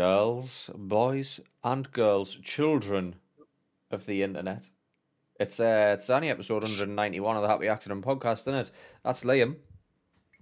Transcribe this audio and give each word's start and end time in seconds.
boys 0.00 0.06
and 0.06 0.16
girls, 0.16 0.70
boys 0.74 1.40
and 1.62 1.92
girls, 1.92 2.34
children 2.36 3.16
of 3.90 4.06
the 4.06 4.22
internet. 4.22 4.70
It's 5.38 5.60
uh, 5.60 5.92
it's 5.94 6.08
only 6.08 6.30
episode 6.30 6.62
191 6.62 7.36
of 7.36 7.42
the 7.42 7.48
Happy 7.48 7.68
Accident 7.68 8.04
podcast, 8.04 8.40
isn't 8.40 8.54
it? 8.54 8.70
That's 9.04 9.24
Liam. 9.24 9.56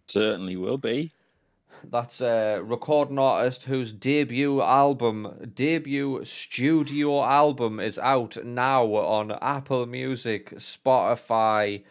Certainly 0.06 0.56
will 0.56 0.78
be. 0.78 1.10
That's 1.82 2.20
a 2.20 2.60
recording 2.62 3.18
artist 3.18 3.64
whose 3.64 3.92
debut 3.92 4.62
album, 4.62 5.50
debut 5.54 6.24
studio 6.24 7.24
album, 7.24 7.80
is 7.80 7.98
out 7.98 8.36
now 8.45 8.84
on 8.84 9.32
Apple 9.42 9.86
Music, 9.86 10.50
Spotify. 10.56 11.82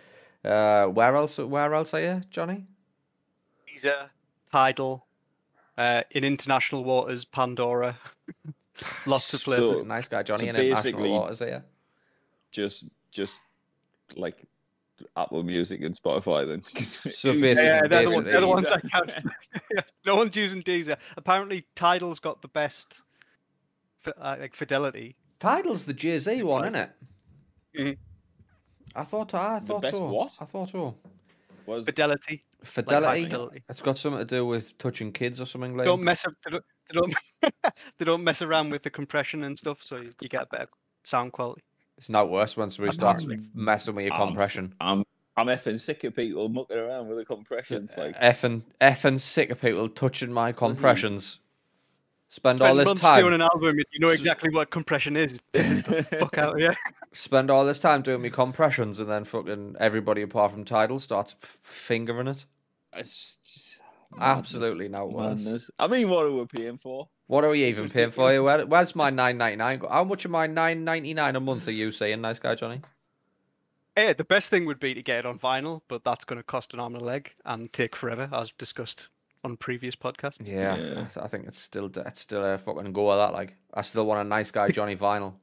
Uh, 0.44 0.86
where 0.86 1.16
else? 1.18 1.38
Where 1.38 1.74
else 1.74 1.94
are 1.94 2.02
you, 2.02 2.22
Johnny? 2.30 2.66
Deezer, 3.68 4.10
Tidal, 4.52 5.07
uh, 5.78 6.04
in 6.12 6.24
international 6.24 6.84
waters, 6.84 7.26
Pandora. 7.26 7.98
Lots 9.06 9.34
of 9.34 9.44
places. 9.44 9.66
So- 9.66 9.84
nice 9.84 10.08
guy, 10.08 10.24
Johnny. 10.24 10.44
so 10.44 10.50
in 10.50 10.56
international 10.56 11.12
waters 11.12 11.40
here. 11.40 11.64
Just, 12.52 12.88
just 13.12 13.42
like 14.16 14.44
Apple 15.16 15.44
Music 15.44 15.84
and 15.84 15.96
Spotify. 15.96 16.48
then. 16.48 16.64
So 16.80 17.34
basically- 17.34 17.64
yeah, 17.64 17.88
they're 17.88 18.06
the, 18.08 18.16
ones, 18.16 18.28
they're 18.28 18.42
the 18.42 18.48
ones 18.48 18.68
Deezer? 18.70 18.82
that 18.82 18.92
count. 18.92 19.86
No 20.06 20.16
one's 20.16 20.36
using 20.36 20.64
Deezer. 20.64 20.98
Apparently, 21.18 21.66
Tidal's 21.76 22.20
got 22.20 22.42
the 22.42 22.48
best 22.48 23.02
uh, 24.06 24.38
like 24.40 24.56
fidelity. 24.56 25.16
Tidal's 25.40 25.86
the 25.86 25.94
Jay 25.94 26.18
Z 26.18 26.42
one, 26.44 26.66
isn't 26.66 26.80
it? 26.80 26.90
Mhm. 27.78 27.98
I 28.96 29.04
thought. 29.04 29.34
I 29.34 29.60
thought 29.60 29.82
best 29.82 29.98
so. 29.98 30.08
what? 30.08 30.32
I 30.40 30.46
thought 30.46 30.70
so. 30.70 30.96
Was 31.66 31.86
Fidelity. 31.86 32.42
Fidelity. 32.64 33.22
Eh? 33.22 33.24
fidelity. 33.26 33.64
It's 33.70 33.82
got 33.82 33.98
something 33.98 34.20
to 34.20 34.26
do 34.26 34.46
with 34.46 34.78
touching 34.78 35.12
kids 35.12 35.40
or 35.40 35.46
something 35.46 35.78
like. 35.78 35.86
Don't 35.86 36.04
mess 36.04 36.26
up. 36.26 36.34
They 36.44 36.52
don't, 36.52 36.64
they 36.90 37.00
don't, 37.00 37.14
they 38.00 38.06
don't 38.06 38.24
mess 38.24 38.42
around 38.42 38.72
with 38.72 38.84
the 38.84 38.90
compression 38.90 39.44
and 39.44 39.58
stuff, 39.58 39.84
so 39.84 39.98
you, 39.98 40.14
you 40.22 40.30
get 40.30 40.44
a 40.44 40.48
better 40.48 40.68
sound 41.04 41.34
quality. 41.34 41.64
It's 41.98 42.10
not 42.10 42.30
worse 42.30 42.56
when 42.56 42.70
somebody 42.70 42.96
starts 42.96 43.24
Apparently. 43.24 43.48
messing 43.56 43.96
with 43.96 44.06
your 44.06 44.14
I'm 44.14 44.28
compression. 44.28 44.76
I'm, 44.80 45.04
I'm 45.36 45.48
effing 45.48 45.80
sick 45.80 46.04
of 46.04 46.16
people 46.16 46.48
mucking 46.50 46.78
around 46.78 47.08
with 47.08 47.18
the 47.18 47.26
compressions. 47.26 47.96
Like, 47.98 48.20
effing 48.20 48.64
effing 48.82 49.20
sick 49.20 49.50
of 49.50 49.62
people 49.62 49.90
touching 49.90 50.32
my 50.32 50.52
compressions. 50.52 51.40
Spend 52.30 52.62
all 52.62 52.76
this 52.76 52.86
months 52.86 53.02
doing 53.18 53.34
an 53.34 53.42
album, 53.42 53.70
and 53.78 53.86
you 53.92 54.00
know 54.00 54.10
exactly 54.10 54.50
what 54.50 54.70
compression 54.70 55.16
is. 55.16 55.40
This 55.54 55.72
is 55.72 55.84
the 55.84 56.04
fuck 56.20 56.38
out. 56.38 56.60
Yeah. 56.60 56.74
Spend 57.14 57.50
all 57.50 57.66
this 57.66 57.80
time 57.80 58.02
doing 58.02 58.22
me 58.22 58.30
compressions, 58.30 59.00
and 59.00 59.10
then 59.10 59.24
fucking 59.24 59.78
everybody 59.80 60.22
apart 60.22 60.52
from 60.52 60.66
Tidal 60.66 61.00
starts 61.00 61.36
f- 61.42 61.58
fingering 61.62 62.28
it. 62.28 62.46
it's 62.94 63.38
just 63.38 63.80
Absolutely 64.20 64.88
no 64.90 65.06
worse. 65.06 65.38
madness. 65.38 65.72
I 65.80 65.88
mean, 65.88 66.10
what 66.10 66.26
are 66.26 66.32
we 66.32 66.46
paying 66.46 66.78
for? 66.78 67.08
What 67.28 67.44
are 67.44 67.50
we 67.50 67.64
It's 67.64 67.78
even 67.78 67.90
paying 67.90 68.12
for 68.12 68.28
ridiculous. 68.28 68.34
you? 68.36 68.44
Where, 68.44 68.66
where's 68.66 68.96
my 68.96 69.10
nine 69.10 69.38
ninety 69.38 69.56
nine? 69.58 69.82
How 69.90 70.04
much 70.04 70.26
of 70.26 70.32
my 70.32 70.48
nine 70.48 70.84
ninety 70.84 71.14
nine 71.14 71.36
a 71.36 71.40
month 71.40 71.68
are 71.68 71.72
you 71.74 71.92
saying, 71.94 72.20
nice 72.22 72.40
guy 72.40 72.56
Johnny? 72.56 72.82
Yeah, 73.98 74.14
the 74.14 74.24
best 74.24 74.50
thing 74.50 74.66
would 74.66 74.80
be 74.80 74.94
to 74.94 75.02
get 75.02 75.20
it 75.20 75.26
on 75.26 75.40
vinyl, 75.40 75.82
but 75.88 76.04
that's 76.04 76.24
going 76.24 76.38
to 76.38 76.44
cost 76.44 76.74
an 76.74 76.80
arm 76.80 76.94
and 76.94 77.02
a 77.02 77.06
leg 77.06 77.34
and 77.46 77.72
take 77.74 77.96
forever, 77.96 78.30
as 78.32 78.52
discussed 78.52 79.08
on 79.48 79.58
previous 79.58 79.96
podcasts. 79.96 80.46
Yeah, 80.48 80.74
I- 80.74 80.78
Yeah. 80.78 80.92
I, 80.92 81.04
th- 81.06 81.18
I 81.18 81.28
think 81.28 81.48
it's 81.48 81.60
still 81.60 81.90
it's 81.96 82.22
still 82.22 82.44
a 82.44 82.58
fucking 82.58 82.94
go 82.94 83.10
of 83.10 83.18
that. 83.18 83.34
Like, 83.38 83.56
I 83.74 83.82
still 83.82 84.06
want 84.06 84.22
a 84.22 84.24
nice 84.30 84.52
guy 84.52 84.70
Johnny 84.70 84.96
vinyl. 84.96 85.34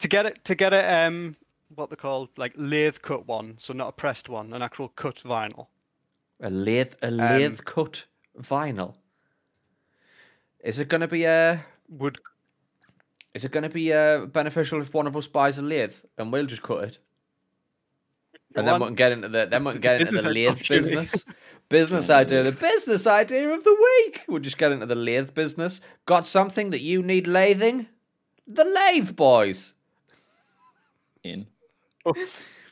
To 0.00 0.08
get 0.08 0.26
it, 0.26 0.44
to 0.44 0.54
get 0.54 0.72
it, 0.72 0.84
um, 0.84 1.36
what 1.74 1.90
they 1.90 1.96
called 1.96 2.28
like 2.36 2.52
lathe 2.56 2.98
cut 3.02 3.26
one, 3.26 3.56
so 3.58 3.72
not 3.74 3.88
a 3.88 3.92
pressed 3.92 4.28
one, 4.28 4.52
an 4.52 4.62
actual 4.62 4.88
cut 4.88 5.16
vinyl. 5.24 5.66
A 6.40 6.48
lathe, 6.50 6.94
a 7.02 7.10
lathe 7.10 7.64
cut 7.64 8.06
vinyl. 8.38 8.94
Is 10.64 10.78
it 10.78 10.88
going 10.88 11.00
to 11.02 11.08
be 11.08 11.24
a 11.24 11.64
Would 11.88 12.18
Is 13.34 13.44
it 13.44 13.52
going 13.52 13.62
to 13.62 13.68
be 13.70 13.92
uh, 13.92 14.26
beneficial 14.26 14.80
if 14.80 14.94
one 14.94 15.06
of 15.06 15.16
us 15.16 15.26
buys 15.28 15.58
a 15.58 15.62
lathe 15.62 15.94
and 16.18 16.32
we'll 16.32 16.46
just 16.46 16.62
cut 16.62 16.84
it? 16.84 16.98
And 18.56 18.66
then 18.66 18.74
we 18.74 18.80
One- 18.80 18.88
can 18.88 18.94
get 18.96 19.12
into 19.12 19.28
the 19.28 19.46
then 19.46 19.64
we 19.64 19.72
can 19.72 19.80
get 19.80 20.00
into 20.00 20.20
the 20.20 20.30
lathe 20.30 20.66
business. 20.68 21.24
Business 21.68 22.10
idea, 22.10 22.42
the 22.42 22.50
business 22.50 23.06
idea 23.06 23.48
of 23.50 23.62
the 23.62 23.76
week. 24.04 24.22
We'll 24.26 24.40
just 24.40 24.58
get 24.58 24.72
into 24.72 24.86
the 24.86 24.96
lathe 24.96 25.34
business. 25.34 25.80
Got 26.04 26.26
something 26.26 26.70
that 26.70 26.80
you 26.80 27.00
need 27.00 27.26
lathing? 27.26 27.86
The 28.48 28.64
lathe 28.64 29.14
boys. 29.14 29.74
In 31.22 31.46
oh, 32.04 32.14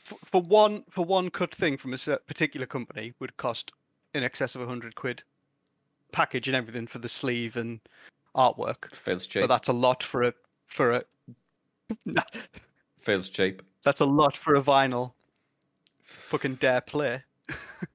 for, 0.03 0.19
for 0.25 0.41
one 0.41 0.83
for 0.91 1.05
one 1.05 1.31
cut 1.31 1.55
thing 1.55 1.77
from 1.77 1.93
a 1.93 1.99
particular 2.27 2.67
company 2.67 3.13
would 3.21 3.37
cost 3.37 3.71
in 4.15 4.25
excess 4.25 4.57
of 4.57 4.63
a 4.63 4.67
hundred 4.67 4.97
quid, 4.97 5.23
package 6.11 6.49
and 6.49 6.57
everything 6.57 6.89
for 6.89 6.99
the 6.99 7.09
sleeve 7.09 7.57
and 7.57 7.81
artwork. 8.35 8.93
Feels 8.93 9.27
cheap. 9.29 9.43
But 9.43 9.49
that's 9.49 9.69
a 9.69 9.73
lot 9.73 10.03
for 10.03 10.25
a 10.25 10.35
for 10.67 10.93
a. 10.93 11.03
Feels 13.03 13.29
cheap. 13.29 13.63
That's 13.85 14.01
a 14.01 14.07
lot 14.07 14.37
for 14.37 14.57
a 14.57 14.63
vinyl. 14.63 15.13
Fucking 16.09 16.55
dare 16.55 16.81
play. 16.81 17.23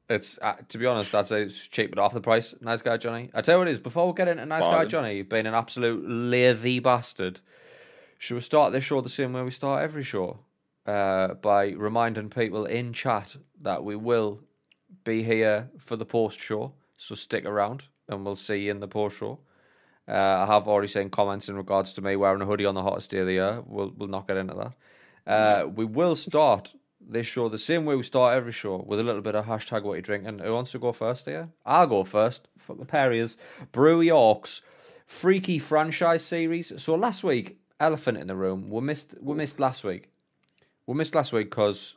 It's 0.07 0.37
uh, 0.41 0.55
to 0.69 0.77
be 0.77 0.85
honest, 0.85 1.11
that's 1.11 1.31
a 1.31 1.49
cheap 1.49 1.93
but 1.93 2.01
half 2.01 2.13
the 2.13 2.21
price. 2.21 2.53
Nice 2.61 2.81
guy 2.81 2.97
Johnny. 2.97 3.31
I 3.33 3.41
tell 3.41 3.55
you 3.55 3.59
what 3.59 3.67
it 3.67 3.71
is. 3.71 3.79
Before 3.79 4.07
we 4.07 4.13
get 4.13 4.27
into 4.27 4.45
nice 4.45 4.61
guy 4.61 4.71
Bargain. 4.71 4.89
Johnny 4.89 5.21
being 5.23 5.47
an 5.47 5.55
absolute 5.55 6.07
lathy 6.07 6.79
bastard, 6.79 7.39
should 8.19 8.35
we 8.35 8.41
start 8.41 8.71
this 8.71 8.83
show 8.83 9.01
the 9.01 9.09
same 9.09 9.33
way 9.33 9.41
we 9.41 9.51
start 9.51 9.83
every 9.83 10.03
show? 10.03 10.39
Uh, 10.85 11.33
by 11.35 11.69
reminding 11.69 12.29
people 12.29 12.65
in 12.65 12.93
chat 12.93 13.35
that 13.61 13.83
we 13.83 13.95
will 13.95 14.41
be 15.03 15.23
here 15.23 15.69
for 15.79 15.95
the 15.95 16.05
post 16.05 16.39
show, 16.39 16.73
so 16.97 17.15
stick 17.15 17.45
around 17.45 17.87
and 18.07 18.25
we'll 18.25 18.35
see 18.35 18.57
you 18.57 18.71
in 18.71 18.79
the 18.79 18.87
post 18.87 19.17
show. 19.17 19.39
Uh, 20.07 20.11
I 20.11 20.45
have 20.45 20.67
already 20.67 20.89
seen 20.89 21.09
comments 21.09 21.49
in 21.49 21.55
regards 21.55 21.93
to 21.93 22.01
me 22.01 22.15
wearing 22.15 22.41
a 22.41 22.45
hoodie 22.45 22.65
on 22.65 22.75
the 22.75 22.83
hottest 22.83 23.09
day 23.09 23.19
of 23.19 23.25
the 23.25 23.33
year. 23.33 23.63
We'll 23.65 23.93
we'll 23.97 24.09
not 24.09 24.27
get 24.27 24.37
into 24.37 24.53
that. 24.55 24.73
Uh, 25.25 25.67
we 25.67 25.85
will 25.85 26.15
start 26.15 26.75
this 27.07 27.27
show 27.27 27.49
the 27.49 27.57
same 27.57 27.85
way 27.85 27.95
we 27.95 28.03
start 28.03 28.35
every 28.35 28.51
show 28.51 28.77
with 28.87 28.99
a 28.99 29.03
little 29.03 29.21
bit 29.21 29.35
of 29.35 29.45
hashtag 29.45 29.83
what 29.83 29.95
you 29.95 30.01
drinking. 30.01 30.39
Who 30.39 30.53
wants 30.53 30.71
to 30.71 30.79
go 30.79 30.91
first 30.91 31.25
here? 31.25 31.49
I'll 31.65 31.87
go 31.87 32.03
first. 32.03 32.47
Fuck 32.57 32.79
the 32.79 32.85
Perriers. 32.85 33.37
Brew 33.71 34.01
York's 34.01 34.61
freaky 35.05 35.59
franchise 35.59 36.23
series. 36.25 36.71
So 36.81 36.95
last 36.95 37.23
week, 37.23 37.59
elephant 37.79 38.17
in 38.17 38.27
the 38.27 38.35
room. 38.35 38.69
We 38.69 38.81
missed 38.81 39.15
we 39.21 39.35
missed 39.35 39.59
last 39.59 39.83
week. 39.83 40.09
We 40.87 40.95
missed 40.95 41.15
last 41.15 41.33
week 41.33 41.49
because 41.49 41.95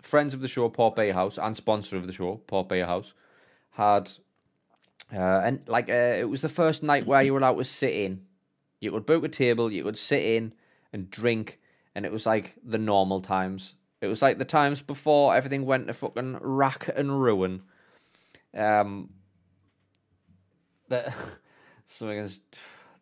friends 0.00 0.34
of 0.34 0.40
the 0.40 0.48
show, 0.48 0.68
Port 0.68 0.96
Bay 0.96 1.10
House, 1.10 1.38
and 1.38 1.56
sponsor 1.56 1.96
of 1.96 2.06
the 2.06 2.12
show, 2.12 2.36
Port 2.46 2.68
Bay 2.68 2.80
House, 2.80 3.12
had 3.70 4.10
uh, 5.12 5.40
and 5.44 5.60
like 5.66 5.88
uh, 5.88 5.92
it 5.92 6.28
was 6.28 6.40
the 6.40 6.48
first 6.48 6.82
night 6.82 7.06
where 7.06 7.22
you 7.22 7.32
were 7.32 7.38
allowed 7.38 7.58
to 7.58 7.64
sit 7.64 7.94
in. 7.94 8.22
You 8.80 8.92
would 8.92 9.06
book 9.06 9.24
a 9.24 9.28
table, 9.28 9.72
you 9.72 9.84
would 9.84 9.98
sit 9.98 10.22
in 10.22 10.52
and 10.92 11.10
drink, 11.10 11.58
and 11.94 12.04
it 12.04 12.12
was 12.12 12.26
like 12.26 12.54
the 12.62 12.78
normal 12.78 13.20
times. 13.20 13.74
It 14.04 14.08
was 14.08 14.22
like 14.22 14.38
the 14.38 14.44
times 14.44 14.82
before 14.82 15.34
everything 15.34 15.64
went 15.64 15.86
to 15.88 15.94
fucking 15.94 16.38
rack 16.40 16.90
and 16.94 17.22
ruin. 17.22 17.62
Um, 18.56 19.10
that 20.88 21.14
something 21.86 22.18
is. 22.18 22.40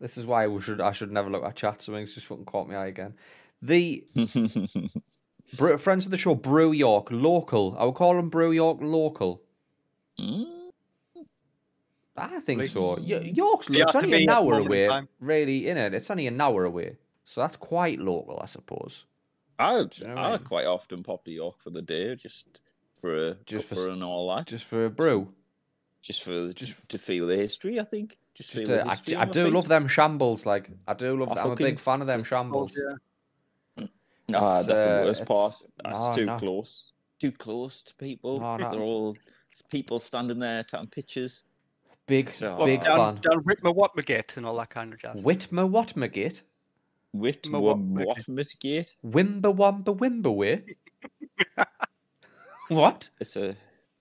This 0.00 0.18
is 0.18 0.26
why 0.26 0.46
we 0.46 0.60
should. 0.60 0.80
I 0.80 0.92
should 0.92 1.12
never 1.12 1.30
look 1.30 1.44
at 1.44 1.56
chat. 1.56 1.82
Something's 1.82 2.14
just 2.14 2.26
fucking 2.26 2.44
caught 2.44 2.68
my 2.68 2.76
eye 2.76 2.86
again. 2.86 3.14
The 3.60 4.04
Bre- 5.56 5.76
friends 5.76 6.06
of 6.06 6.10
the 6.10 6.16
show, 6.16 6.34
Brew 6.34 6.72
York, 6.72 7.08
local. 7.10 7.76
I 7.78 7.84
would 7.84 7.94
call 7.94 8.14
them 8.14 8.28
Brew 8.28 8.52
York 8.52 8.78
local. 8.80 9.42
Mm, 10.18 10.46
I 12.16 12.40
think 12.40 12.66
so. 12.66 12.96
Y- 12.96 13.32
York's 13.34 13.68
it's 13.70 13.94
only 13.94 14.24
an 14.24 14.28
hour 14.30 14.58
away, 14.58 14.88
really, 15.20 15.68
in 15.68 15.76
it. 15.76 15.94
It's 15.94 16.10
only 16.10 16.26
an 16.26 16.40
hour 16.40 16.64
away, 16.64 16.96
so 17.24 17.40
that's 17.40 17.56
quite 17.56 17.98
local, 17.98 18.38
I 18.42 18.46
suppose. 18.46 19.04
I 19.62 19.78
you 19.80 19.88
know 20.08 20.14
I 20.16 20.28
I 20.28 20.30
mean? 20.32 20.38
quite 20.44 20.66
often 20.66 21.02
pop 21.02 21.24
to 21.24 21.30
York 21.30 21.60
for 21.62 21.70
the 21.70 21.82
day, 21.82 22.14
just 22.16 22.60
for 23.00 23.16
a 23.16 23.34
Just 23.46 23.66
for 23.68 23.74
cuppa 23.76 23.86
s- 23.88 23.92
and 23.92 24.04
all 24.04 24.34
that. 24.36 24.46
Just 24.46 24.64
for 24.64 24.84
a 24.86 24.90
brew. 24.90 25.32
just 26.02 26.22
for 26.24 26.52
just 26.52 26.74
to 26.88 26.98
feel 26.98 27.26
the 27.26 27.36
history. 27.36 27.78
I 27.80 27.84
think 27.84 28.18
just, 28.34 28.52
Just 28.52 28.66
feel 28.66 28.78
uh, 28.80 28.84
the 28.84 29.16
I. 29.18 29.22
I 29.22 29.24
do 29.26 29.44
feet. 29.44 29.52
love 29.52 29.68
them 29.68 29.86
shambles. 29.88 30.44
Like 30.46 30.70
I 30.86 30.94
do 30.94 31.16
love. 31.18 31.30
I 31.30 31.34
them. 31.34 31.46
I'm 31.46 31.52
a 31.52 31.56
big 31.56 31.78
fan 31.78 32.00
of 32.00 32.06
them 32.08 32.24
shambles. 32.30 32.72
Yeah. 32.76 33.86
Ah, 34.34 34.58
It's, 34.60 34.68
that's 34.68 34.86
uh, 34.86 34.98
the 35.00 35.04
worst 35.06 35.24
part. 35.26 35.54
That's 35.84 35.98
no, 36.00 36.14
too 36.14 36.26
no. 36.26 36.36
close. 36.38 36.92
Too 37.20 37.32
close 37.32 37.82
to 37.82 37.94
people. 37.96 38.40
No, 38.40 38.56
no. 38.56 38.70
They're 38.70 38.80
all 38.80 39.16
people 39.70 39.98
standing 40.00 40.38
there 40.38 40.62
taking 40.62 40.86
pictures. 40.88 41.44
Big, 42.06 42.34
So- 42.34 42.64
big 42.64 42.82
down, 42.82 42.98
fan. 43.00 43.20
down 43.22 43.44
Whitmer 43.44 43.74
Watmergate 43.76 44.36
and 44.36 44.44
all 44.46 44.56
that 44.56 44.70
kind 44.70 44.92
of 44.92 44.98
jazz. 45.00 45.22
Whitmer 45.22 45.70
Watmergate, 45.70 46.42
Wit 47.12 47.48
Ma- 47.48 47.58
what 47.58 47.78
what- 47.78 48.28
mitigate? 48.28 48.94
Wimber 49.04 49.54
Wamba 49.54 49.92
Wimberway. 49.94 50.62
what? 52.68 53.10
It's 53.20 53.36
a 53.36 53.56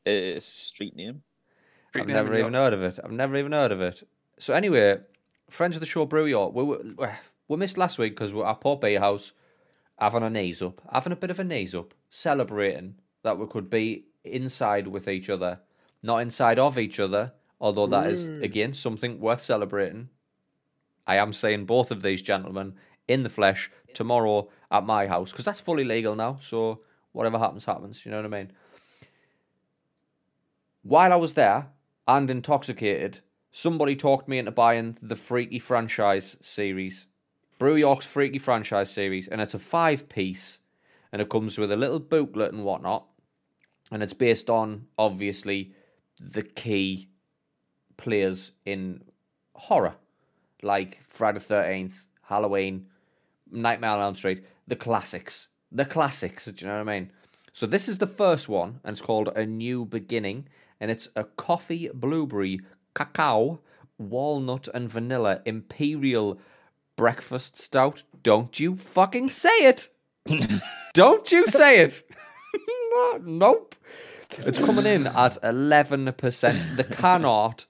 it's 0.06 0.48
a 0.48 0.50
street 0.50 0.96
name. 0.96 1.24
I've 1.94 2.08
name 2.08 2.16
never 2.16 2.34
even 2.34 2.54
York. 2.54 2.54
heard 2.54 2.74
of 2.74 2.84
it. 2.84 3.00
I've 3.04 3.12
never 3.12 3.36
even 3.36 3.52
heard 3.52 3.72
of 3.72 3.82
it. 3.82 4.08
So 4.40 4.54
anyway, 4.54 5.00
friends 5.50 5.76
of 5.76 5.82
the 5.82 5.86
show, 5.86 6.06
Brew 6.06 6.26
York, 6.26 6.56
we 6.56 6.64
were, 6.64 6.82
we 7.50 7.58
missed 7.58 7.78
last 7.78 7.98
week 7.98 8.14
because 8.16 8.34
we're 8.34 8.48
at 8.48 8.62
Port 8.62 8.80
Bay 8.80 8.96
House 8.96 9.34
having 10.00 10.24
a 10.24 10.30
knees 10.30 10.62
up, 10.62 10.82
having 10.92 11.12
a 11.12 11.18
bit 11.18 11.30
of 11.30 11.40
a 11.40 11.44
knees 11.44 11.76
up, 11.76 11.94
celebrating 12.10 12.96
that 13.24 13.38
we 13.38 13.46
could 13.46 13.70
be 13.70 14.06
inside 14.24 14.88
with 14.88 15.08
each 15.10 15.30
other, 15.30 15.60
not 16.02 16.20
inside 16.20 16.58
of 16.58 16.80
each 16.80 17.00
other, 17.00 17.34
Although 17.62 17.86
that 17.88 18.10
is 18.10 18.28
again 18.28 18.74
something 18.74 19.20
worth 19.20 19.42
celebrating. 19.42 20.10
I 21.06 21.18
am 21.18 21.32
saying 21.32 21.66
both 21.66 21.92
of 21.92 22.02
these 22.02 22.24
gentlemen 22.24 22.74
in 23.12 23.24
the 23.24 23.30
flesh 23.30 23.70
tomorrow 23.94 24.50
at 24.72 24.86
my 24.86 25.08
house 25.08 25.32
because 25.32 25.46
that's 25.46 25.60
fully 25.62 25.84
legal 25.84 26.16
now. 26.16 26.40
So 26.42 26.82
whatever 27.12 27.38
happens, 27.38 27.66
happens. 27.66 28.06
You 28.06 28.12
know 28.12 28.18
what 28.18 28.26
I 28.26 28.30
mean? 28.30 28.52
While 30.84 31.14
I 31.14 31.18
was 31.18 31.34
there 31.34 31.68
and 32.08 32.30
intoxicated, 32.30 33.20
somebody 33.52 33.96
talked 33.96 34.28
me 34.28 34.40
into 34.40 34.52
buying 34.52 34.98
the 35.02 35.16
Freaky 35.16 35.60
franchise 35.60 36.38
series, 36.42 37.06
Brew 37.60 37.76
York's 37.76 38.06
Freaky 38.06 38.40
franchise 38.40 38.90
series, 38.90 39.28
and 39.28 39.42
it's 39.42 39.54
a 39.54 39.60
five 39.60 40.10
piece, 40.10 40.60
and 41.12 41.22
it 41.22 41.30
comes 41.30 41.58
with 41.58 41.72
a 41.72 41.78
little 41.78 42.00
booklet 42.00 42.54
and 42.54 42.64
whatnot, 42.64 43.06
and 43.92 44.02
it's 44.02 44.14
based 44.14 44.50
on 44.50 44.88
obviously 44.98 45.74
the 46.20 46.42
key 46.42 47.10
players 47.98 48.52
in 48.66 49.04
horror, 49.54 49.96
like 50.64 51.00
Friday 51.08 51.38
the 51.38 51.46
Thirteenth, 51.46 52.06
Halloween, 52.24 52.88
Nightmare 53.52 53.92
on 53.92 54.02
Elm 54.02 54.16
Street, 54.16 54.44
the 54.68 54.76
classics, 54.76 55.48
the 55.72 55.86
classics. 55.86 56.46
Do 56.46 56.54
you 56.58 56.68
know 56.68 56.84
what 56.84 56.90
I 56.90 57.00
mean? 57.00 57.12
So 57.54 57.66
this 57.66 57.90
is 57.90 57.98
the 57.98 58.08
first 58.08 58.48
one, 58.48 58.80
and 58.84 58.94
it's 58.94 59.02
called 59.02 59.30
A 59.36 59.46
New 59.46 59.86
Beginning, 59.86 60.48
and 60.80 60.90
it's 60.90 61.10
a 61.16 61.26
coffee, 61.26 61.90
blueberry, 61.94 62.62
cacao, 62.96 63.60
walnut, 63.98 64.68
and 64.74 64.90
vanilla 64.90 65.42
imperial 65.46 66.40
breakfast 66.96 67.60
stout. 67.60 68.04
Don't 68.24 68.60
you 68.60 68.76
fucking 68.76 69.30
say 69.30 69.50
it! 69.50 69.90
Don't 70.94 71.32
you 71.32 71.48
say 71.48 71.80
it! 71.80 72.04
nope. 73.22 73.76
It's 74.38 74.64
coming 74.64 74.86
in 74.86 75.08
at 75.08 75.38
eleven 75.44 76.14
percent. 76.14 76.78
The 76.78 76.86
can 76.86 77.26
art, 77.26 77.66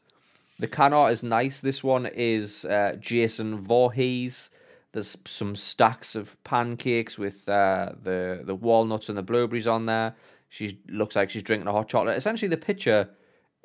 the 0.60 0.68
can 0.68 0.94
art 0.94 1.14
is 1.14 1.24
nice. 1.24 1.60
This 1.60 1.84
one 1.84 2.06
is 2.06 2.66
uh, 2.66 2.98
Jason 3.00 3.58
Voorhees. 3.60 4.52
There's 4.94 5.18
some 5.26 5.56
stacks 5.56 6.16
of 6.16 6.42
pancakes 6.44 7.18
with 7.18 7.48
uh, 7.48 7.94
the 8.02 8.42
the 8.44 8.56
walnuts 8.56 9.10
and 9.10 9.18
the 9.18 9.24
blueberries 9.24 9.68
on 9.68 9.86
there. 9.86 10.16
She 10.50 10.80
looks 10.90 11.16
like 11.16 11.30
she's 11.30 11.44
drinking 11.44 11.68
a 11.68 11.72
hot 11.72 11.88
chocolate. 11.88 12.18
Essentially, 12.18 12.50
the 12.50 12.58
picture 12.58 13.10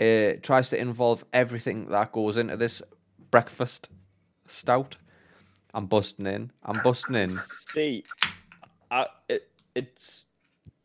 uh, 0.00 0.38
tries 0.42 0.70
to 0.70 0.80
involve 0.80 1.24
everything 1.32 1.88
that 1.88 2.12
goes 2.12 2.36
into 2.36 2.56
this 2.56 2.80
breakfast 3.30 3.88
stout. 4.46 4.96
I'm 5.74 5.86
busting 5.86 6.26
in. 6.26 6.52
I'm 6.62 6.80
busting 6.82 7.16
in. 7.16 7.28
See, 7.28 8.04
I, 8.90 9.06
it, 9.28 9.48
it's 9.74 10.26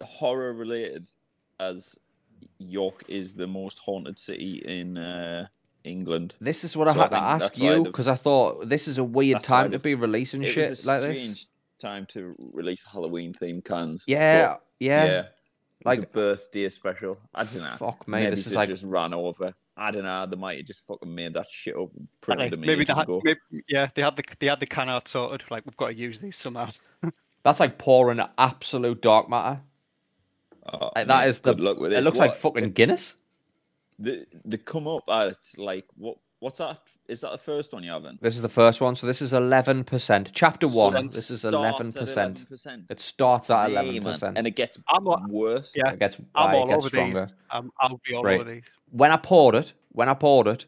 horror 0.04 0.54
related, 0.54 1.10
as 1.60 1.98
York 2.58 3.04
is 3.08 3.36
the 3.36 3.48
most 3.48 3.80
haunted 3.80 4.18
city 4.18 4.64
in 4.66 4.98
uh, 4.98 5.48
England. 5.83 6.36
This 6.39 6.63
is 6.63 6.75
what 6.78 6.88
I 6.88 6.94
So 6.94 7.00
I 7.00 7.04
had 7.04 7.10
to 7.10 7.18
ask 7.18 7.57
you 7.57 7.83
because 7.83 8.07
I 8.07 8.16
thought 8.16 8.68
this 8.69 8.88
is 8.88 8.98
a 8.98 9.04
weird 9.04 9.44
time 9.44 9.72
to 9.72 9.80
be 9.80 9.95
releasing 9.95 10.44
It 10.44 10.51
shit 10.54 10.69
was 10.69 10.86
a 10.86 10.92
like 10.92 11.01
this. 11.01 11.48
time 11.80 12.06
to 12.07 12.36
release 12.54 12.83
Halloween 12.83 13.33
themed 13.33 13.66
cans. 13.66 14.04
Yeah, 14.07 14.48
but 14.50 14.62
yeah. 14.80 15.06
yeah. 15.06 15.25
Like 15.83 16.00
Like- 16.00 16.07
a 16.10 16.12
birthday 16.12 16.69
special. 16.69 17.18
I 17.33 17.44
don't 17.44 17.57
know. 17.57 17.75
Fuck 17.78 18.07
me, 18.07 18.19
Maybe 18.19 18.30
this 18.31 18.45
is 18.48 18.56
like- 18.56 18.68
just 18.69 18.83
ran 18.83 19.13
over. 19.13 19.54
I 19.78 19.89
don't 19.89 20.04
know. 20.04 20.25
They 20.28 20.36
might 20.36 20.57
have 20.57 20.66
just 20.68 20.86
fucking 20.86 21.16
made 21.16 21.33
that 21.33 21.48
shit 21.50 21.75
up. 21.75 21.89
and 21.95 22.07
Printed 22.19 22.51
them 22.51 22.62
Maybe 22.62 22.84
they 22.86 22.94
had, 22.94 23.04
ago. 23.06 23.22
maybe, 23.24 23.39
yeah, 23.68 23.88
they 23.95 24.04
had 24.04 24.16
the 24.16 24.24
they 24.39 24.45
had 24.48 24.60
the 24.60 24.68
can 24.68 24.89
art 24.89 25.07
sorted. 25.07 25.50
Like 25.50 25.66
we've 25.66 25.77
got 25.77 25.88
to 25.88 25.95
use 25.95 26.19
these 26.19 26.36
somehow. 26.36 26.69
That's 27.44 27.60
like 27.60 27.80
pouring 27.80 28.19
absolute 28.38 29.01
dark 29.01 29.27
matter. 29.30 29.62
Oh, 30.72 30.92
Like, 30.95 31.07
that 31.07 31.24
mate, 31.24 31.30
is 31.30 31.39
the. 31.39 31.54
good 31.54 31.62
luck 31.62 31.80
with 31.80 31.92
it 31.92 31.95
this. 31.95 32.06
looks 32.06 32.19
like 32.19 32.31
What- 32.31 32.38
fucking 32.56 32.72
Guinness. 32.74 33.18
They, 34.01 34.25
they 34.45 34.57
come 34.57 34.88
up 34.88 35.03
at 35.09 35.38
like 35.57 35.86
what? 35.95 36.18
What's 36.39 36.57
that? 36.57 36.80
Is 37.07 37.21
that 37.21 37.31
the 37.33 37.38
first 37.38 37.71
one 37.71 37.83
you 37.83 37.92
haven't? 37.92 38.19
This 38.19 38.36
is 38.36 38.42
the 38.42 38.50
first 38.50 38.81
one, 38.81 38.95
so 38.95 39.06
this 39.06 39.21
is 39.21 39.31
eleven 39.31 39.83
percent. 39.83 40.31
Chapter 40.33 40.68
So 40.68 40.89
one. 40.89 41.06
this 41.09 41.30
is 41.30 41.39
starts 41.42 41.53
eleven 41.56 41.88
at 41.88 41.94
percent. 41.95 42.50
11%. 42.50 42.92
It 42.92 43.00
starts 43.00 43.50
at 43.51 43.69
eleven 43.69 43.94
man, 43.94 44.01
percent. 44.03 44.38
and 44.39 44.48
it 44.48 44.56
gets 44.56 44.80
I'm 44.89 45.06
a- 45.06 45.19
worse. 45.30 45.71
Yeah, 45.75 45.92
It 45.92 46.00
gets. 46.00 46.18
I'm 46.33 46.50
aye, 46.50 46.53
it 46.56 46.57
all 46.57 46.65
gets 46.68 46.77
over 46.77 46.88
stronger. 46.88 47.25
these. 47.27 47.36
Um, 47.51 47.71
I'll 47.80 48.01
be 48.03 48.15
all 48.15 48.24
Right. 48.24 48.39
over 48.42 48.50
these. 48.50 48.63
When 48.89 49.12
I 49.12 49.18
poured 49.18 49.53
it, 49.53 49.74
when 49.89 50.09
I 50.09 50.15
poured 50.15 50.48
it, 50.48 50.65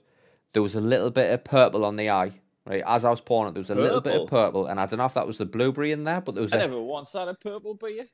there 0.53 0.61
was 0.61 0.75
a 0.75 0.81
little 0.81 1.09
bit 1.09 1.31
of 1.33 1.43
purple 1.43 1.85
on 1.85 1.95
the 1.95 2.09
eye. 2.11 2.33
Right, 2.67 2.83
as 2.85 3.03
I 3.03 3.09
was 3.09 3.19
pouring 3.19 3.49
it, 3.49 3.53
there 3.55 3.61
was 3.61 3.71
a 3.71 3.75
little 3.75 3.99
bit 3.99 4.13
of 4.15 4.27
purple, 4.29 4.67
and 4.67 4.79
I 4.79 4.85
don't 4.85 4.99
know 4.99 5.05
if 5.05 5.15
that 5.15 5.25
was 5.27 5.37
the 5.39 5.45
blueberry 5.45 5.91
in 5.91 6.03
there, 6.05 6.21
but 6.21 6.33
there 6.35 6.43
was 6.43 6.53
I 6.53 6.57
a 6.57 6.59
never 6.59 6.79
once 6.81 7.11
had 7.13 7.27
a 7.27 7.33
purple 7.33 7.73
beer. 7.73 8.05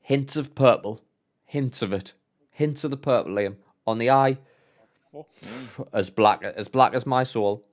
hint 0.00 0.36
of 0.36 0.54
purple, 0.54 1.02
hints 1.44 1.82
of 1.82 1.92
it, 1.92 2.14
hints 2.50 2.82
of 2.84 2.92
the 2.92 2.96
purple, 2.96 3.32
Liam, 3.32 3.56
on 3.86 3.98
the 3.98 4.08
eye, 4.10 4.34
Fuck 4.34 4.38
me. 4.38 4.46
as 5.92 6.10
black 6.10 6.42
as 6.42 6.68
black 6.68 6.94
as 6.94 7.06
my 7.06 7.24
soul. 7.24 7.66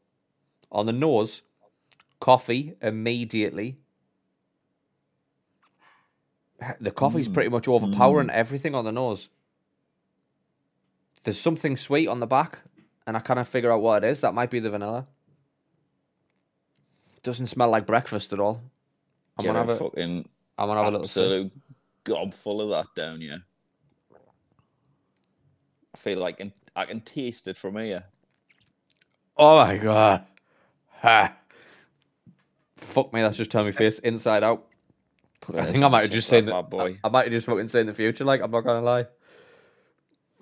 On 0.71 0.85
the 0.85 0.93
nose, 0.93 1.43
coffee 2.19 2.75
immediately. 2.81 3.77
The 6.81 6.91
coffee's 6.91 7.29
mm. 7.29 7.33
pretty 7.33 7.49
much 7.49 7.67
overpowering 7.67 8.27
mm. 8.27 8.33
everything 8.33 8.75
on 8.75 8.83
the 8.83 8.91
nose. 8.91 9.29
There's 11.23 11.39
something 11.39 11.77
sweet 11.77 12.07
on 12.07 12.19
the 12.19 12.25
back, 12.25 12.59
and 13.05 13.15
I 13.15 13.19
can't 13.19 13.45
figure 13.47 13.71
out 13.71 13.81
what 13.81 14.03
it 14.03 14.09
is. 14.09 14.21
That 14.21 14.33
might 14.33 14.49
be 14.49 14.59
the 14.59 14.69
vanilla. 14.69 15.07
Doesn't 17.23 17.47
smell 17.47 17.69
like 17.69 17.85
breakfast 17.85 18.33
at 18.33 18.39
all. 18.39 18.61
I'm 19.37 19.43
Get 19.43 19.47
gonna 19.49 19.59
have 19.59 19.69
a, 19.69 19.75
fucking 19.75 20.29
I'm 20.57 20.67
gonna 20.67 20.79
have 20.79 20.87
a 20.87 20.91
little 20.91 21.05
absolute 21.05 21.51
gob 22.03 22.33
full 22.33 22.61
of 22.61 22.69
that 22.69 22.87
down 22.95 23.21
here. 23.21 23.43
I 25.93 25.97
feel 25.97 26.19
like 26.19 26.35
I 26.35 26.37
can, 26.37 26.53
I 26.77 26.85
can 26.85 27.01
taste 27.01 27.47
it 27.47 27.57
from 27.57 27.75
here. 27.75 28.03
Oh 29.35 29.57
my 29.57 29.77
god. 29.77 30.25
Ha. 31.01 31.35
Fuck 32.77 33.11
me, 33.13 33.21
that's 33.21 33.37
just 33.37 33.51
turned 33.51 33.65
my 33.65 33.71
face 33.71 33.99
inside 33.99 34.43
out. 34.43 34.65
I 35.55 35.65
think 35.65 35.83
I 35.83 35.87
might 35.87 36.03
have 36.03 36.11
just 36.11 36.29
said 36.29 36.39
seen 36.41 36.45
the, 36.45 36.51
bad 36.51 36.69
boy. 36.69 36.97
I, 37.03 37.07
I 37.07 37.09
might 37.09 37.23
have 37.25 37.31
just 37.31 37.47
fucking 37.47 37.67
seen 37.67 37.85
the 37.87 37.93
future, 37.93 38.23
like 38.25 38.41
I'm 38.41 38.51
not 38.51 38.61
gonna 38.61 38.81
lie. 38.85 39.05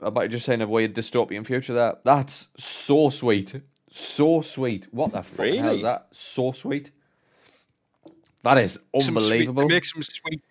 I 0.03 0.09
might 0.09 0.23
have 0.23 0.31
just 0.31 0.45
seen 0.45 0.61
a 0.61 0.67
weird 0.67 0.93
dystopian 0.93 1.45
future 1.47 1.73
there. 1.73 1.95
That's 2.03 2.49
so 2.57 3.09
sweet. 3.09 3.61
So 3.89 4.41
sweet. 4.41 4.87
What 4.91 5.13
the 5.13 5.23
fuck 5.23 5.45
hell 5.45 5.55
Really? 5.63 5.77
is 5.77 5.83
that? 5.83 6.07
So 6.11 6.51
sweet. 6.51 6.91
That 8.43 8.57
is 8.57 8.73
Some 8.73 8.83
sweet- 9.01 9.07
unbelievable. 9.07 9.67
Make 9.69 9.85
some 9.85 10.03
sweet, 10.03 10.41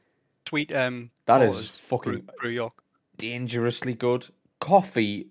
sweet. 0.49 0.75
Um, 0.75 1.11
That 1.27 1.43
is 1.43 1.77
fucking- 1.77 2.13
brew, 2.13 2.23
brew 2.39 2.51
York. 2.51 2.83
Dangerously 3.19 3.95
good. 3.95 4.29
Coffee, 4.61 5.29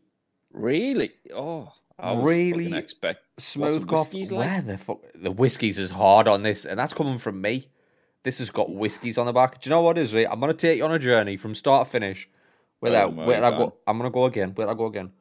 Really? 0.53 1.11
Oh, 1.33 1.71
I 1.99 2.15
Really 2.21 2.73
expect 2.77 3.21
smooth 3.39 3.87
coffee. 3.87 4.25
like? 4.27 4.47
Where 4.47 4.61
the 4.61 4.77
fuck? 4.77 4.99
The 5.15 5.31
whiskey's 5.31 5.77
is 5.79 5.91
hard 5.91 6.27
on 6.27 6.43
this, 6.43 6.65
and 6.65 6.79
that's 6.79 6.93
coming 6.93 7.17
from 7.17 7.41
me. 7.41 7.67
This 8.23 8.37
has 8.37 8.49
got 8.49 8.71
whiskies 8.73 9.17
on 9.17 9.25
the 9.25 9.33
back. 9.33 9.59
Do 9.61 9.69
you 9.69 9.71
know 9.71 9.81
what 9.81 9.97
is 9.97 10.13
it? 10.13 10.27
I'm 10.31 10.39
gonna 10.39 10.53
take 10.53 10.77
you 10.77 10.85
on 10.85 10.91
a 10.93 10.99
journey 10.99 11.35
from 11.37 11.53
start 11.55 11.85
to 11.87 11.91
finish. 11.91 12.29
Without, 12.81 13.09
Oh 13.17 13.25
where 13.25 13.43
I 13.43 13.49
go? 13.51 13.73
I'm 13.87 13.97
gonna 13.97 14.09
go 14.11 14.25
again. 14.25 14.51
Where 14.55 14.69
I 14.69 14.73
go 14.73 14.85
again? 14.85 15.11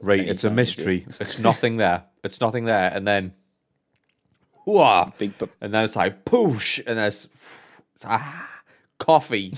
Right, 0.00 0.20
it's 0.20 0.44
a 0.44 0.48
Anytime 0.48 0.50
you 0.50 0.50
do. 0.50 0.54
mystery. 0.56 1.06
It's 1.20 1.38
nothing 1.38 1.76
there. 1.76 2.04
It's 2.24 2.40
nothing 2.40 2.64
there, 2.64 2.90
and 2.94 3.06
then, 3.06 3.34
whoa, 4.64 5.06
big 5.18 5.36
pu- 5.36 5.50
and 5.60 5.72
then 5.74 5.84
it's 5.84 5.96
like 5.96 6.24
poosh, 6.24 6.82
and 6.86 6.96
there's 6.98 7.28
ah, 8.04 8.48
coffee, 8.98 9.52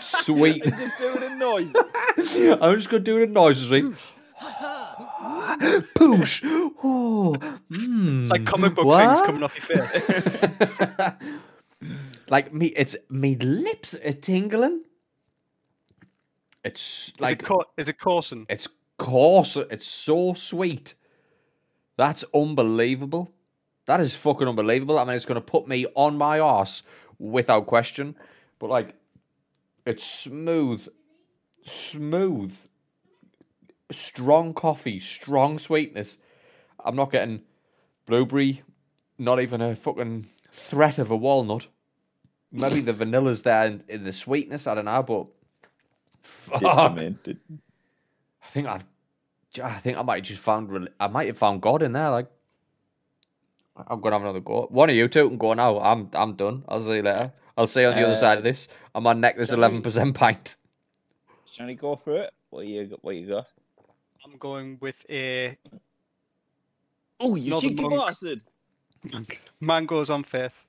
sweet. 0.00 0.62
just 0.78 0.96
doing 0.98 1.22
a 1.22 1.34
noise. 1.36 1.74
I'm 2.60 2.76
just 2.76 2.88
gonna 2.90 3.02
do 3.02 3.20
the 3.20 3.26
noises, 3.26 3.70
right? 3.70 3.84
Poosh. 5.94 6.42
Oh, 6.82 7.34
mm, 7.70 8.20
It's 8.22 8.30
like 8.30 8.44
comic 8.44 8.74
book 8.74 8.84
what? 8.86 8.98
things 9.06 9.20
coming 9.22 9.42
off 9.42 9.54
your 9.56 9.88
face. 9.88 11.12
Like 12.30 12.54
me, 12.54 12.68
it's 12.68 12.96
me 13.10 13.36
lips 13.36 13.94
are 13.94 14.12
tingling. 14.12 14.84
It's 16.64 17.08
Is 17.08 17.20
like 17.20 17.42
it 17.42 17.44
co- 17.44 17.64
is 17.76 17.90
it 17.90 17.98
Corson? 17.98 18.46
it's 18.48 18.66
coarse. 18.96 19.56
It's 19.56 19.86
so 19.86 20.32
sweet. 20.32 20.94
That's 21.98 22.24
unbelievable. 22.34 23.30
That 23.86 24.00
is 24.00 24.16
fucking 24.16 24.48
unbelievable. 24.48 24.98
I 24.98 25.04
mean, 25.04 25.16
it's 25.16 25.26
gonna 25.26 25.42
put 25.42 25.68
me 25.68 25.84
on 25.94 26.16
my 26.16 26.40
ass 26.40 26.82
without 27.18 27.66
question. 27.66 28.16
But 28.58 28.70
like, 28.70 28.94
it's 29.86 30.04
smooth, 30.04 30.88
smooth, 31.64 32.56
strong 33.90 34.54
coffee, 34.54 34.98
strong 34.98 35.58
sweetness. 35.58 36.18
I'm 36.84 36.96
not 36.96 37.12
getting 37.12 37.42
blueberry, 38.06 38.62
not 39.18 39.40
even 39.40 39.60
a 39.60 39.74
fucking 39.74 40.26
threat 40.52 40.98
of 40.98 41.10
a 41.10 41.16
walnut. 41.16 41.68
Maybe 42.52 42.80
the 42.80 42.92
vanilla's 42.92 43.42
there 43.42 43.66
in, 43.66 43.82
in 43.88 44.04
the 44.04 44.12
sweetness. 44.12 44.66
I 44.66 44.74
don't 44.76 44.84
know, 44.84 45.02
but 45.02 45.26
fuck. 46.22 46.60
Did- 47.24 47.40
I 48.42 48.46
think 48.48 48.66
I've, 48.68 48.84
I 49.62 49.74
think 49.78 49.96
I 49.98 50.02
might 50.02 50.16
have 50.16 50.24
just 50.24 50.40
found, 50.40 50.88
I 51.00 51.08
might 51.08 51.26
have 51.28 51.38
found 51.38 51.62
God 51.62 51.82
in 51.82 51.92
there. 51.92 52.10
Like, 52.10 52.28
I'm 53.76 54.00
gonna 54.00 54.14
have 54.16 54.22
another 54.22 54.40
go. 54.40 54.66
One 54.70 54.88
of 54.90 54.94
you 54.96 55.08
two 55.08 55.28
can 55.28 55.38
go 55.38 55.54
now. 55.54 55.80
I'm, 55.80 56.08
I'm 56.14 56.34
done. 56.34 56.64
I'll 56.68 56.80
see 56.82 56.96
you 56.96 57.02
later. 57.02 57.32
I'll 57.56 57.66
see 57.66 57.82
you 57.82 57.88
on 57.88 57.94
the 57.94 58.04
other 58.04 58.16
side 58.16 58.38
of 58.38 58.44
Uh, 58.44 58.48
this. 58.48 58.68
I'm 58.94 59.06
on 59.06 59.20
neck 59.20 59.36
this 59.36 59.48
shall 59.48 59.58
eleven 59.58 59.82
percent 59.82 60.14
pint. 60.14 60.56
Johnny, 61.52 61.74
go 61.74 61.96
for 61.96 62.12
it. 62.22 62.30
What 62.50 62.66
you 62.66 62.96
what 63.02 63.16
you 63.16 63.26
got? 63.28 63.52
I'm 64.24 64.36
going 64.38 64.78
with 64.80 65.04
a 65.10 65.56
Oh, 67.20 67.36
you 67.36 67.58
cheeky 67.60 67.82
Monk. 67.82 67.94
bastard! 67.94 68.42
mangoes 69.60 70.10
on 70.10 70.24
faith, 70.24 70.64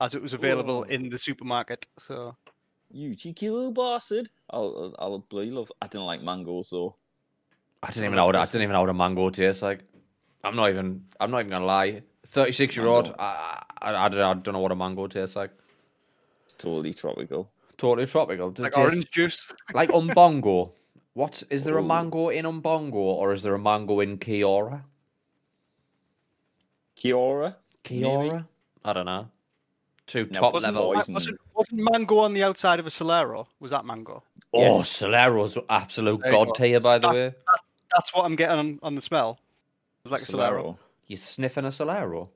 as 0.00 0.14
it 0.14 0.22
was 0.22 0.32
available 0.34 0.78
Whoa. 0.80 0.82
in 0.82 1.08
the 1.08 1.18
supermarket. 1.18 1.86
So 1.98 2.36
You 2.90 3.14
cheeky 3.14 3.50
little 3.50 3.72
bastard! 3.72 4.30
I'll 4.50 4.94
I'll 4.98 5.18
bloody 5.20 5.50
love. 5.50 5.72
I 5.80 5.86
didn't 5.86 6.06
like 6.06 6.22
mangoes 6.22 6.70
though. 6.70 6.96
I 7.82 7.88
didn't 7.88 8.04
even 8.04 8.16
know 8.16 8.26
what 8.26 8.36
I 8.36 8.44
didn't 8.44 8.62
even 8.62 8.72
know 8.72 8.80
what 8.82 8.90
a 8.90 8.94
mango 8.94 9.30
tastes 9.30 9.62
like. 9.62 9.80
I'm 10.42 10.56
not 10.56 10.68
even. 10.70 11.04
I'm 11.20 11.30
not 11.30 11.40
even 11.40 11.50
gonna 11.50 11.64
lie. 11.66 12.02
Thirty 12.34 12.50
six 12.52 12.74
year 12.76 12.86
old. 12.86 13.14
I, 13.18 13.62
I, 13.80 13.94
I, 14.06 14.08
don't- 14.08 14.20
I 14.20 14.34
don't 14.34 14.52
know 14.54 14.58
what 14.58 14.72
a 14.72 14.76
mango 14.76 15.06
tastes 15.06 15.36
like. 15.36 15.52
It's 16.44 16.54
totally 16.54 16.92
tropical. 16.92 17.48
Totally 17.78 18.06
tropical. 18.08 18.50
Does 18.50 18.64
like 18.64 18.76
orange 18.76 19.08
juice. 19.10 19.46
like 19.72 19.90
umbongo. 19.90 20.72
What 21.14 21.44
is 21.48 21.62
there 21.62 21.78
a 21.78 21.82
Oh. 21.82 21.86
mango 21.86 22.28
in 22.30 22.44
umbongo 22.44 22.94
or 22.94 23.32
is 23.32 23.42
there 23.44 23.54
a 23.54 23.58
mango 23.58 24.00
in 24.00 24.18
Kia-Ora? 24.18 24.84
Kia-Ora. 26.96 27.56
Kia-Ora? 27.84 28.46
I 28.84 28.92
don't 28.92 29.06
know. 29.06 29.28
Two 30.06 30.24
No, 30.26 30.40
top 30.40 30.54
wasn't 30.54 30.74
level. 30.74 30.88
always- 30.90 30.98
Poison. 31.06 31.14
Wasn't, 31.14 31.40
wasn't 31.54 31.92
mango 31.92 32.18
on 32.18 32.34
the 32.34 32.42
outside 32.42 32.80
of 32.80 32.86
a 32.86 32.90
Solero? 32.90 33.46
Was 33.60 33.70
that 33.70 33.84
mango? 33.84 34.22
Oh, 34.52 34.78
Yes. 34.78 35.00
Solero's 35.00 35.56
absolute 35.68 36.20
god 36.22 36.54
tier, 36.56 36.80
by 36.80 36.98
the 36.98 37.08
That- 37.08 37.14
way. 37.14 37.34
That's 37.94 38.12
what 38.12 38.24
I'm 38.24 38.34
getting 38.36 38.58
on, 38.58 38.78
on 38.82 38.94
the 38.96 39.02
smell. 39.02 39.38
It's 40.04 40.10
like 40.10 40.22
a 40.22 40.24
Solero. 40.24 40.76
You're 41.06 41.18
sniffing 41.18 41.64
a 41.64 41.68
Solero. 41.68 42.28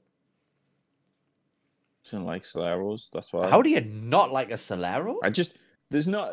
Didn't 2.04 2.26
like 2.26 2.42
Soleros. 2.42 3.10
That's 3.10 3.32
why. 3.32 3.48
How 3.48 3.62
do 3.62 3.70
you 3.70 3.80
not 3.80 4.32
like 4.32 4.50
a 4.50 4.54
Solero? 4.54 5.16
I 5.22 5.30
just 5.30 5.58
there's 5.90 6.08
not 6.08 6.30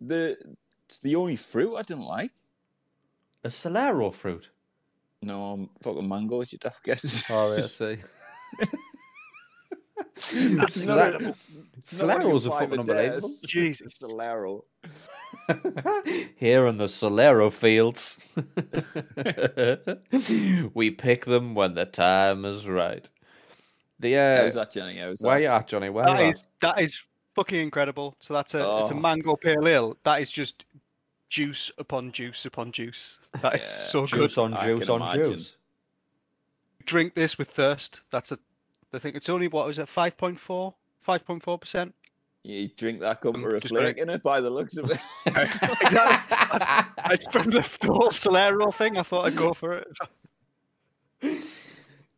the 0.00 0.36
it's 0.86 1.00
the 1.00 1.16
only 1.16 1.36
fruit 1.36 1.76
I 1.76 1.82
didn't 1.82 2.06
like. 2.06 2.30
A 3.44 3.48
Solero 3.48 4.12
fruit. 4.12 4.50
No, 5.22 5.52
um, 5.52 5.70
fucking 5.82 6.08
mangoes. 6.08 6.52
You'd 6.52 6.62
have 6.64 6.76
to 6.76 6.82
guess. 6.82 7.24
Oh, 7.30 7.56
I 7.56 7.62
see. 7.62 7.98
That's 10.56 10.84
not 10.84 10.98
a, 10.98 11.28
it's, 11.28 11.50
it's 11.76 12.00
Soleros 12.00 12.46
a 12.46 12.52
are 12.52 12.60
fucking 12.60 12.78
unbelievable. 12.80 13.30
Jesus. 13.46 13.98
Solero. 13.98 14.62
Here 16.36 16.66
in 16.66 16.78
the 16.78 16.84
Solero 16.84 17.52
fields, 17.52 18.18
we 20.74 20.90
pick 20.90 21.24
them 21.24 21.54
when 21.54 21.74
the 21.74 21.84
time 21.84 22.44
is 22.44 22.68
right. 22.68 23.08
The 24.00 24.16
uh, 24.16 24.42
How's 24.42 24.54
that, 24.54 24.72
Jenny? 24.72 24.98
How's 24.98 25.20
where 25.22 25.40
you 25.40 25.48
at, 25.48 25.66
Johnny? 25.66 25.90
Where 25.90 26.04
That 26.06 26.20
you 26.24 26.30
is 26.32 26.46
that 26.60 26.80
is 26.80 27.02
fucking 27.34 27.60
incredible. 27.60 28.16
So 28.20 28.34
that's 28.34 28.54
a 28.54 28.58
it's 28.82 28.90
a 28.90 28.94
Oh. 28.94 29.00
mango 29.00 29.36
pale 29.36 29.66
ale. 29.66 29.96
That 30.04 30.20
is 30.20 30.30
just 30.30 30.64
juice 31.28 31.70
upon 31.78 32.12
juice 32.12 32.44
upon 32.46 32.72
juice. 32.72 33.18
That 33.42 33.54
is 33.56 33.60
Yeah, 33.60 33.66
so 33.66 34.04
at? 34.04 34.10
good. 34.10 34.20
Juice 34.28 34.38
on 34.38 34.54
I 34.54 34.66
juice 34.66 34.80
can 34.86 34.90
on 34.90 35.02
imagine. 35.02 35.34
juice. 35.38 35.56
Drink 36.84 37.14
this 37.14 37.36
with 37.38 37.50
thirst. 37.50 38.02
That's 38.10 38.32
a 38.32 38.38
I 38.92 38.98
think 38.98 39.16
it's 39.16 39.28
only 39.28 39.48
what 39.48 39.66
was 39.66 39.78
it 39.78 39.86
5.4 39.86 40.74
5.4 41.06 41.60
percent. 41.60 41.94
You 42.48 42.66
drink 42.68 43.00
that 43.00 43.20
cup 43.20 43.34
of 43.34 43.44
a 43.44 43.60
just 43.60 43.74
gonna- 43.74 43.84
flake 43.84 43.98
in 43.98 44.08
it 44.08 44.22
by 44.22 44.40
the 44.40 44.48
looks 44.48 44.78
of 44.78 44.90
it. 44.90 44.98
It's 47.10 47.26
from 47.30 47.50
the, 47.50 47.60
the 47.80 47.86
whole 47.92 48.08
Solero 48.10 48.72
thing. 48.74 48.96
I 48.96 49.02
thought 49.02 49.26
I'd 49.26 49.36
go 49.36 49.52
for 49.52 49.72
it. 49.72 49.86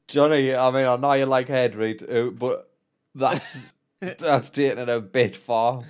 Johnny, 0.06 0.54
I 0.54 0.70
mean, 0.70 0.86
I 0.86 0.96
know 0.96 1.12
you 1.14 1.26
like 1.26 1.48
head 1.48 1.74
read, 1.74 2.08
uh, 2.08 2.30
but 2.30 2.70
that's 3.14 3.72
that's 4.00 4.50
taking 4.50 4.78
it 4.78 4.88
a 4.88 5.00
bit 5.00 5.36
far. 5.36 5.82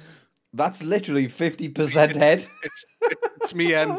That's 0.55 0.83
literally 0.83 1.29
fifty 1.29 1.69
percent 1.69 2.17
head. 2.17 2.47
It's 2.63 2.85
it's 3.41 3.55
me 3.55 3.75
and 3.75 3.99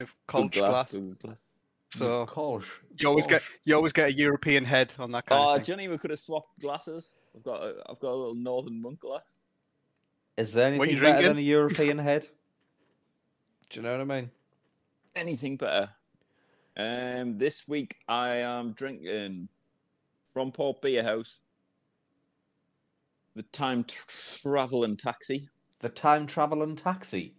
with 0.00 0.10
Kolsch 0.28 0.52
glass. 0.52 0.92
glass. 1.20 1.50
So 1.90 2.26
Kolsch. 2.26 2.64
you 2.98 3.08
always 3.08 3.26
get 3.28 3.42
you 3.64 3.74
always 3.76 3.92
get 3.92 4.08
a 4.08 4.12
European 4.12 4.64
head 4.64 4.92
on 4.98 5.12
that 5.12 5.26
kind 5.26 5.40
Oh, 5.40 5.50
of 5.50 5.56
thing. 5.58 5.64
Johnny, 5.76 5.88
we 5.88 5.98
could 5.98 6.10
have 6.10 6.20
swapped 6.20 6.58
glasses. 6.60 7.14
I've 7.34 7.42
got 7.42 7.62
a, 7.62 7.82
I've 7.88 8.00
got 8.00 8.10
a 8.10 8.14
little 8.14 8.34
Northern 8.34 8.80
Monk 8.80 9.00
glass. 9.00 9.36
Is 10.36 10.52
there 10.52 10.66
anything 10.68 10.90
you 10.90 10.96
better 10.96 11.00
drinking? 11.12 11.26
than 11.26 11.38
a 11.38 11.40
European 11.40 11.98
head? 11.98 12.28
Do 13.70 13.80
you 13.80 13.82
know 13.86 13.92
what 13.92 14.00
I 14.00 14.04
mean? 14.04 14.30
Anything 15.16 15.56
better? 15.56 15.90
Um, 16.76 17.38
this 17.38 17.68
week 17.68 17.96
I 18.08 18.36
am 18.36 18.72
drinking 18.72 19.48
from 20.32 20.52
Port 20.52 20.80
Beer 20.80 21.02
House. 21.02 21.40
The 23.34 23.42
time 23.44 23.84
travel 23.84 24.84
and 24.84 24.98
taxi. 24.98 25.48
The 25.80 25.88
time 25.88 26.26
traveling 26.26 26.76
taxi, 26.76 27.34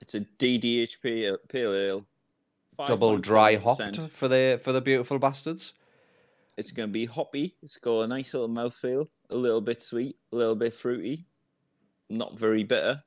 It's 0.00 0.14
a 0.14 0.20
DDHP 0.20 1.36
pale 1.48 1.72
ale. 1.74 2.06
double 2.86 3.18
dry 3.18 3.56
5.7%. 3.56 3.62
hopped 3.96 4.12
for 4.12 4.28
the 4.28 4.60
for 4.62 4.72
the 4.72 4.80
beautiful 4.80 5.18
bastards. 5.18 5.74
It's 6.56 6.72
going 6.72 6.88
to 6.88 6.92
be 6.92 7.06
hoppy. 7.06 7.56
It's 7.62 7.78
got 7.78 8.00
a 8.02 8.06
nice 8.08 8.34
little 8.34 8.48
mouthfeel. 8.48 9.08
A 9.30 9.36
little 9.36 9.60
bit 9.60 9.82
sweet, 9.82 10.16
a 10.32 10.36
little 10.36 10.56
bit 10.56 10.74
fruity. 10.74 11.26
Not 12.08 12.38
very 12.38 12.64
bitter. 12.64 13.02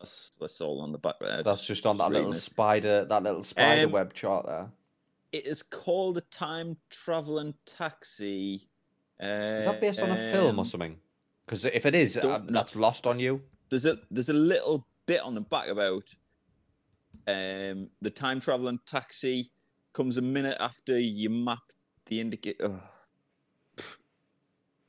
That's, 0.00 0.30
that's 0.40 0.60
all 0.60 0.80
on 0.80 0.90
the 0.90 0.98
back 0.98 1.14
there. 1.20 1.42
That's 1.44 1.64
just 1.64 1.86
on 1.86 1.96
that 1.98 2.10
little 2.10 2.32
it. 2.32 2.36
spider, 2.36 3.04
that 3.04 3.22
little 3.22 3.44
spider 3.44 3.86
Um, 3.86 3.92
web 3.92 4.12
chart 4.14 4.46
there. 4.46 4.72
It 5.30 5.46
is 5.46 5.62
called 5.62 6.18
a 6.18 6.22
time 6.22 6.76
traveling 6.90 7.54
taxi. 7.64 8.68
Uh, 9.22 9.26
Is 9.26 9.64
that 9.66 9.80
based 9.80 10.00
on 10.00 10.10
a 10.10 10.16
film 10.32 10.58
or 10.58 10.60
um, 10.60 10.64
something? 10.66 10.96
Because 11.46 11.64
if 11.64 11.86
it 11.86 11.94
is, 11.94 12.16
uh, 12.16 12.40
that's 12.48 12.74
lost 12.74 13.06
on 13.06 13.20
you. 13.20 13.42
There's 13.68 13.86
a 13.86 13.98
there's 14.10 14.28
a 14.28 14.34
little 14.34 14.86
bit 15.06 15.22
on 15.22 15.34
the 15.34 15.40
back 15.40 15.68
about 15.68 16.14
um 17.26 17.88
the 18.00 18.10
time 18.10 18.40
traveling 18.40 18.80
taxi 18.86 19.50
comes 19.92 20.16
a 20.16 20.22
minute 20.22 20.56
after 20.60 20.98
you 20.98 21.30
map 21.30 21.62
the 22.06 22.20
indicator. 22.20 22.82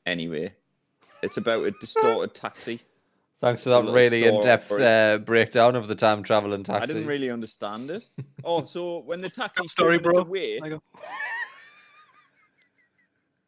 Anyway, 0.05 0.53
it's 1.23 1.37
about 1.37 1.65
a 1.65 1.71
distorted 1.71 2.35
taxi. 2.35 2.81
Thanks 3.39 3.63
for 3.63 3.69
that 3.69 3.85
really 3.85 4.23
in-depth 4.23 4.71
uh, 4.71 5.17
breakdown 5.17 5.75
of 5.75 5.87
the 5.87 5.95
time 5.95 6.23
traveling 6.23 6.63
taxi. 6.63 6.83
I 6.83 6.85
didn't 6.85 7.07
really 7.07 7.29
understand 7.29 7.91
it. 7.91 8.09
Oh, 8.45 8.65
so 8.65 8.99
when 8.99 9.21
the 9.21 9.29
taxi 9.29 9.67
Story, 9.69 9.97
two 9.97 10.03
minutes 10.03 10.17
bro. 10.17 10.25
away 10.25 10.59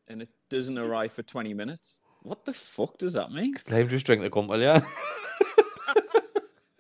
and 0.08 0.22
it 0.22 0.30
doesn't 0.50 0.78
arrive 0.78 1.12
for 1.12 1.22
twenty 1.22 1.54
minutes, 1.54 2.00
what 2.24 2.46
the 2.46 2.54
fuck 2.54 2.98
does 2.98 3.14
that 3.14 3.32
mean? 3.32 3.56
Let 3.70 3.82
him 3.82 3.90
just 3.90 4.06
drink 4.06 4.22
the 4.22 4.30
cunt, 4.30 4.48
will 4.48 4.62
ya? 4.62 4.80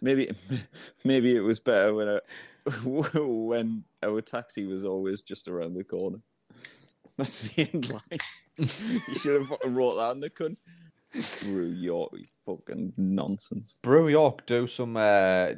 Maybe, 0.05 0.29
maybe 1.03 1.35
it 1.35 1.41
was 1.41 1.59
better 1.59 1.93
when 1.95 2.07
I, 2.09 2.19
when 2.85 3.83
our 4.03 4.21
taxi 4.21 4.67
was 4.67 4.85
always 4.85 5.23
just 5.23 5.47
around 5.47 5.73
the 5.73 5.83
corner. 5.83 6.19
That's 7.17 7.49
the 7.49 7.67
end 7.73 7.91
line. 7.91 8.19
you 8.57 9.15
should 9.15 9.41
have 9.41 9.51
wrote 9.65 9.95
that 9.95 10.11
in 10.11 10.19
the 10.19 10.29
cunt. 10.29 10.57
Brew 11.43 11.67
York, 11.67 12.11
fucking 12.45 12.93
nonsense. 12.97 13.79
Brew 13.81 14.07
York 14.09 14.45
do 14.45 14.67
some 14.67 14.97
uh, 14.97 15.49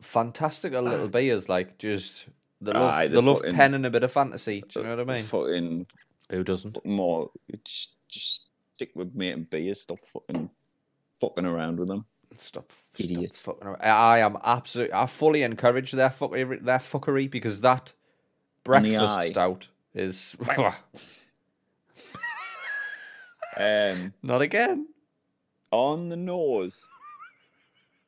fantastic 0.00 0.72
little 0.72 1.08
beers, 1.08 1.48
like 1.48 1.78
just 1.78 2.26
they 2.60 2.72
love, 2.72 2.94
Aye, 2.94 3.08
they 3.08 3.14
the 3.14 3.22
love 3.22 3.38
fucking- 3.38 3.54
pen 3.54 3.74
and 3.74 3.86
a 3.86 3.90
bit 3.90 4.02
of 4.02 4.12
fantasy. 4.12 4.62
Do 4.68 4.80
you 4.80 4.84
know 4.86 4.96
what 4.96 5.08
I 5.10 5.14
mean? 5.14 5.22
Fucking 5.24 5.86
Who 6.30 6.44
doesn't? 6.44 6.84
more, 6.84 7.30
just, 7.64 7.94
just 8.08 8.46
stick 8.74 8.90
with 8.94 9.14
mate 9.14 9.32
and 9.32 9.48
beer. 9.48 9.74
Stop 9.74 10.04
fucking 10.04 10.50
fucking 11.20 11.46
around 11.46 11.78
with 11.78 11.88
them. 11.88 12.04
Stop, 12.38 12.72
Idiot. 12.98 13.34
stop 13.36 13.56
fucking 13.56 13.68
around. 13.68 13.82
I 13.82 14.18
am 14.18 14.36
absolutely, 14.44 14.92
I 14.94 15.06
fully 15.06 15.42
encourage 15.42 15.92
their 15.92 16.10
fuckery, 16.10 16.62
their 16.64 16.78
fuckery 16.78 17.30
because 17.30 17.60
that 17.62 17.92
the 18.64 18.70
breakfast 18.70 19.28
stout 19.28 19.68
is 19.94 20.34
Um, 23.58 24.12
not 24.22 24.42
again. 24.42 24.86
On 25.70 26.08
the 26.08 26.16
nose, 26.16 26.86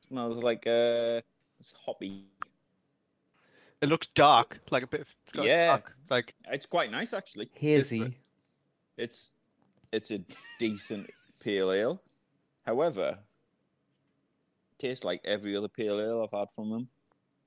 smells 0.07 0.43
like 0.43 0.65
uh, 0.67 1.21
it's 1.59 1.73
hoppy. 1.85 2.23
it 3.81 3.89
looks 3.89 4.07
dark, 4.15 4.59
like 4.71 4.83
a 4.83 4.87
bit. 4.87 5.05
It's 5.23 5.33
got 5.33 5.45
Yeah. 5.45 5.67
dark, 5.67 5.95
like 6.09 6.35
It's 6.49 6.65
quite 6.65 6.91
nice 6.91 7.13
actually. 7.13 7.49
Hazy. 7.55 8.15
It's 8.97 9.29
it's 9.91 10.11
a 10.11 10.19
decent 10.59 11.09
pale 11.39 11.71
ale. 11.71 12.01
However, 12.65 13.19
tastes 14.77 15.03
like 15.03 15.21
every 15.25 15.55
other 15.55 15.67
pale 15.67 15.99
ale 15.99 16.21
I've 16.23 16.37
had 16.37 16.51
from 16.51 16.69
them, 16.69 16.89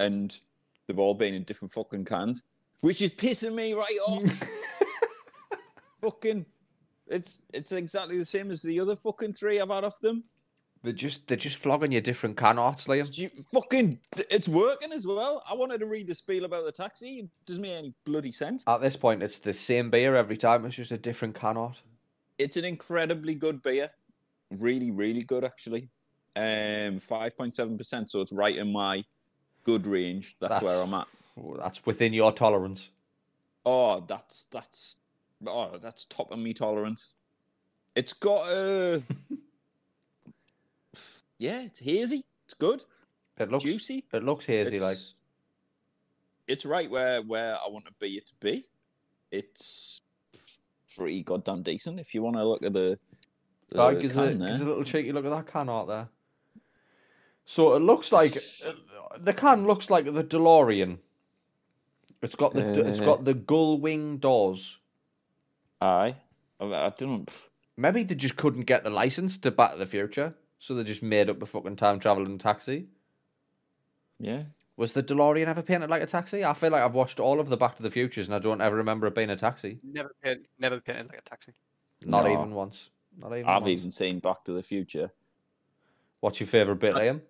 and 0.00 0.38
they've 0.86 0.98
all 0.98 1.14
been 1.14 1.34
in 1.34 1.44
different 1.44 1.72
fucking 1.72 2.04
cans, 2.04 2.44
which 2.80 3.00
is 3.02 3.10
pissing 3.12 3.54
me 3.54 3.72
right 3.74 3.98
off. 4.06 4.22
fucking, 6.00 6.44
it's 7.08 7.38
it's 7.52 7.72
exactly 7.72 8.18
the 8.18 8.24
same 8.24 8.50
as 8.50 8.62
the 8.62 8.80
other 8.80 8.96
fucking 8.96 9.32
three 9.34 9.60
I've 9.60 9.70
had 9.70 9.84
off 9.84 10.00
them. 10.00 10.24
They're 10.82 10.92
just 10.92 11.28
they're 11.28 11.36
just 11.36 11.58
flogging 11.58 11.92
you 11.92 12.00
different 12.00 12.36
can 12.36 12.58
arts, 12.58 12.86
Liam. 12.88 13.16
You 13.16 13.30
fucking, 13.52 14.00
it's 14.30 14.48
working 14.48 14.92
as 14.92 15.06
well. 15.06 15.42
I 15.48 15.54
wanted 15.54 15.78
to 15.78 15.86
read 15.86 16.08
the 16.08 16.14
spiel 16.14 16.44
about 16.44 16.64
the 16.64 16.72
taxi. 16.72 17.20
It 17.20 17.28
doesn't 17.46 17.62
make 17.62 17.70
any 17.70 17.94
bloody 18.04 18.32
sense. 18.32 18.64
At 18.66 18.80
this 18.80 18.96
point, 18.96 19.22
it's 19.22 19.38
the 19.38 19.52
same 19.52 19.90
beer 19.90 20.16
every 20.16 20.36
time. 20.36 20.66
It's 20.66 20.74
just 20.74 20.90
a 20.90 20.98
different 20.98 21.36
can 21.36 21.56
art. 21.56 21.80
It's 22.38 22.56
an 22.56 22.64
incredibly 22.64 23.36
good 23.36 23.62
beer. 23.62 23.90
Really, 24.50 24.90
really 24.90 25.22
good 25.22 25.44
actually. 25.44 25.88
Um, 26.34 26.98
five 26.98 27.36
point 27.36 27.54
seven 27.54 27.78
percent. 27.78 28.10
So 28.10 28.20
it's 28.20 28.32
right 28.32 28.56
in 28.56 28.72
my 28.72 29.04
good 29.64 29.86
range. 29.86 30.34
That's, 30.40 30.54
That's- 30.54 30.62
where 30.64 30.82
I'm 30.82 30.94
at. 30.94 31.06
That's 31.58 31.86
within 31.86 32.12
your 32.12 32.32
tolerance. 32.32 32.90
Oh, 33.64 34.00
that's 34.00 34.46
that's 34.46 34.96
oh, 35.46 35.78
that's 35.80 36.04
top 36.04 36.30
of 36.30 36.38
me 36.38 36.54
tolerance. 36.54 37.14
It's 37.94 38.12
got 38.12 38.48
a 38.48 39.02
yeah, 41.38 41.62
it's 41.62 41.80
hazy. 41.80 42.24
It's 42.44 42.54
good, 42.54 42.84
It 43.38 43.50
looks 43.50 43.64
juicy. 43.64 44.04
it 44.12 44.24
looks 44.24 44.46
hazy 44.46 44.78
like. 44.78 44.92
It's, 44.92 45.14
it's 46.46 46.66
right 46.66 46.90
where 46.90 47.22
where 47.22 47.56
I 47.56 47.68
want 47.68 47.86
to 47.86 47.92
be 48.00 48.16
it 48.16 48.26
to 48.26 48.34
be. 48.40 48.64
It's 49.30 50.00
pretty 50.96 51.22
goddamn 51.22 51.62
decent. 51.62 52.00
If 52.00 52.14
you 52.14 52.22
want 52.22 52.36
to 52.36 52.44
look 52.44 52.62
at 52.62 52.72
the, 52.72 52.98
the 53.70 53.78
Like, 53.78 54.00
gives 54.00 54.14
can 54.14 54.38
gives 54.38 54.60
a 54.60 54.64
little 54.64 54.84
cheeky 54.84 55.12
look 55.12 55.24
at 55.24 55.30
that 55.30 55.46
can 55.46 55.68
art 55.68 55.88
there. 55.88 56.08
So 57.44 57.74
it 57.74 57.80
looks 57.80 58.12
like 58.12 58.36
uh, 58.66 58.72
the 59.18 59.32
can 59.32 59.66
looks 59.66 59.90
like 59.90 60.04
the 60.04 60.24
DeLorean. 60.24 60.98
It's 62.22 62.36
got 62.36 62.54
the 62.54 62.86
it's 62.86 63.00
got 63.00 63.24
the 63.24 63.34
gull 63.34 63.80
wing 63.80 64.18
doors. 64.18 64.78
Aye, 65.82 66.14
I, 66.60 66.64
I 66.64 66.90
didn't. 66.96 67.30
Maybe 67.76 68.02
they 68.02 68.14
just 68.14 68.36
couldn't 68.36 68.62
get 68.66 68.84
the 68.84 68.90
license 68.90 69.36
to 69.38 69.50
Back 69.50 69.72
to 69.72 69.78
the 69.78 69.86
Future, 69.86 70.34
so 70.58 70.74
they 70.74 70.84
just 70.84 71.02
made 71.02 71.28
up 71.30 71.42
a 71.42 71.46
fucking 71.46 71.76
time 71.76 71.98
traveling 71.98 72.38
taxi. 72.38 72.86
Yeah, 74.20 74.44
Was 74.76 74.92
the 74.92 75.02
DeLorean 75.02 75.46
ever 75.48 75.62
painted 75.62 75.90
like 75.90 76.02
a 76.02 76.06
taxi? 76.06 76.44
I 76.44 76.52
feel 76.52 76.70
like 76.70 76.82
I've 76.82 76.94
watched 76.94 77.18
all 77.18 77.40
of 77.40 77.48
the 77.48 77.56
Back 77.56 77.76
to 77.76 77.82
the 77.82 77.90
Futures 77.90 78.28
and 78.28 78.34
I 78.36 78.38
don't 78.38 78.60
ever 78.60 78.76
remember 78.76 79.06
it 79.08 79.14
being 79.14 79.30
a 79.30 79.36
taxi. 79.36 79.80
Never 79.82 80.14
painted, 80.22 80.46
never 80.58 80.80
painted 80.80 81.08
like 81.08 81.18
a 81.18 81.22
taxi. 81.22 81.52
Not 82.04 82.24
No. 82.24 82.32
even 82.32 82.54
once. 82.54 82.90
Not 83.18 83.32
even. 83.32 83.46
I've 83.48 83.62
once. 83.62 83.70
even 83.72 83.90
seen 83.90 84.18
Back 84.20 84.44
to 84.44 84.52
the 84.52 84.62
Future. 84.62 85.10
What's 86.20 86.38
your 86.38 86.46
favourite 86.46 86.78
bit, 86.78 86.94
Liam? 86.94 87.20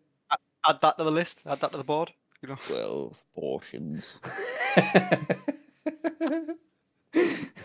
Add 0.67 0.81
that 0.83 0.99
to 0.99 1.05
the 1.05 1.11
list. 1.11 1.43
Add 1.47 1.61
that 1.61 1.71
to 1.73 1.79
the 1.79 1.85
board. 1.85 2.13
You 2.43 2.51
know. 2.51 2.57
Twelve 2.67 3.23
portions. 3.35 4.21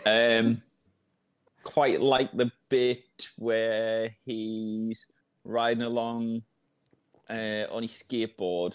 Um, 0.06 0.62
quite 1.68 2.00
like 2.00 2.32
the 2.32 2.50
bit 2.70 3.28
where 3.36 4.16
he's 4.24 5.06
riding 5.44 5.82
along 5.82 6.40
uh, 7.30 7.66
on 7.70 7.82
his 7.82 7.92
skateboard, 7.92 8.74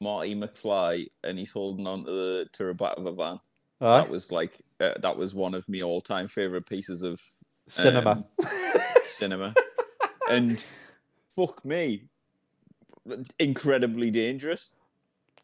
Marty 0.00 0.34
McFly, 0.34 1.06
and 1.22 1.38
he's 1.38 1.52
holding 1.52 1.86
on 1.86 2.04
to 2.04 2.10
the 2.10 2.48
to 2.54 2.64
the 2.64 2.74
back 2.74 2.96
of 2.96 3.06
a 3.06 3.12
van. 3.12 3.38
Aye. 3.80 3.98
That 3.98 4.10
was 4.10 4.32
like 4.32 4.58
uh, 4.80 4.94
that 5.00 5.16
was 5.16 5.36
one 5.36 5.54
of 5.54 5.68
my 5.68 5.82
all 5.82 6.00
time 6.00 6.26
favorite 6.26 6.68
pieces 6.68 7.04
of 7.04 7.20
Cinema. 7.68 8.24
um, 8.40 8.48
cinema, 9.04 9.54
and 10.28 10.64
fuck 11.36 11.64
me, 11.64 12.08
incredibly 13.38 14.10
dangerous. 14.10 14.74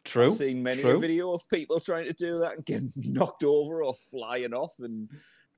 True. 0.04 0.26
I've 0.26 0.36
seen 0.36 0.64
many 0.64 0.82
true. 0.82 0.96
a 0.96 0.98
video 0.98 1.32
of 1.32 1.48
people 1.48 1.78
trying 1.78 2.06
to 2.06 2.12
do 2.12 2.40
that 2.40 2.56
and 2.56 2.64
getting 2.66 2.90
knocked 2.96 3.44
over 3.44 3.84
or 3.84 3.94
flying 3.94 4.52
off, 4.52 4.72
and 4.80 5.08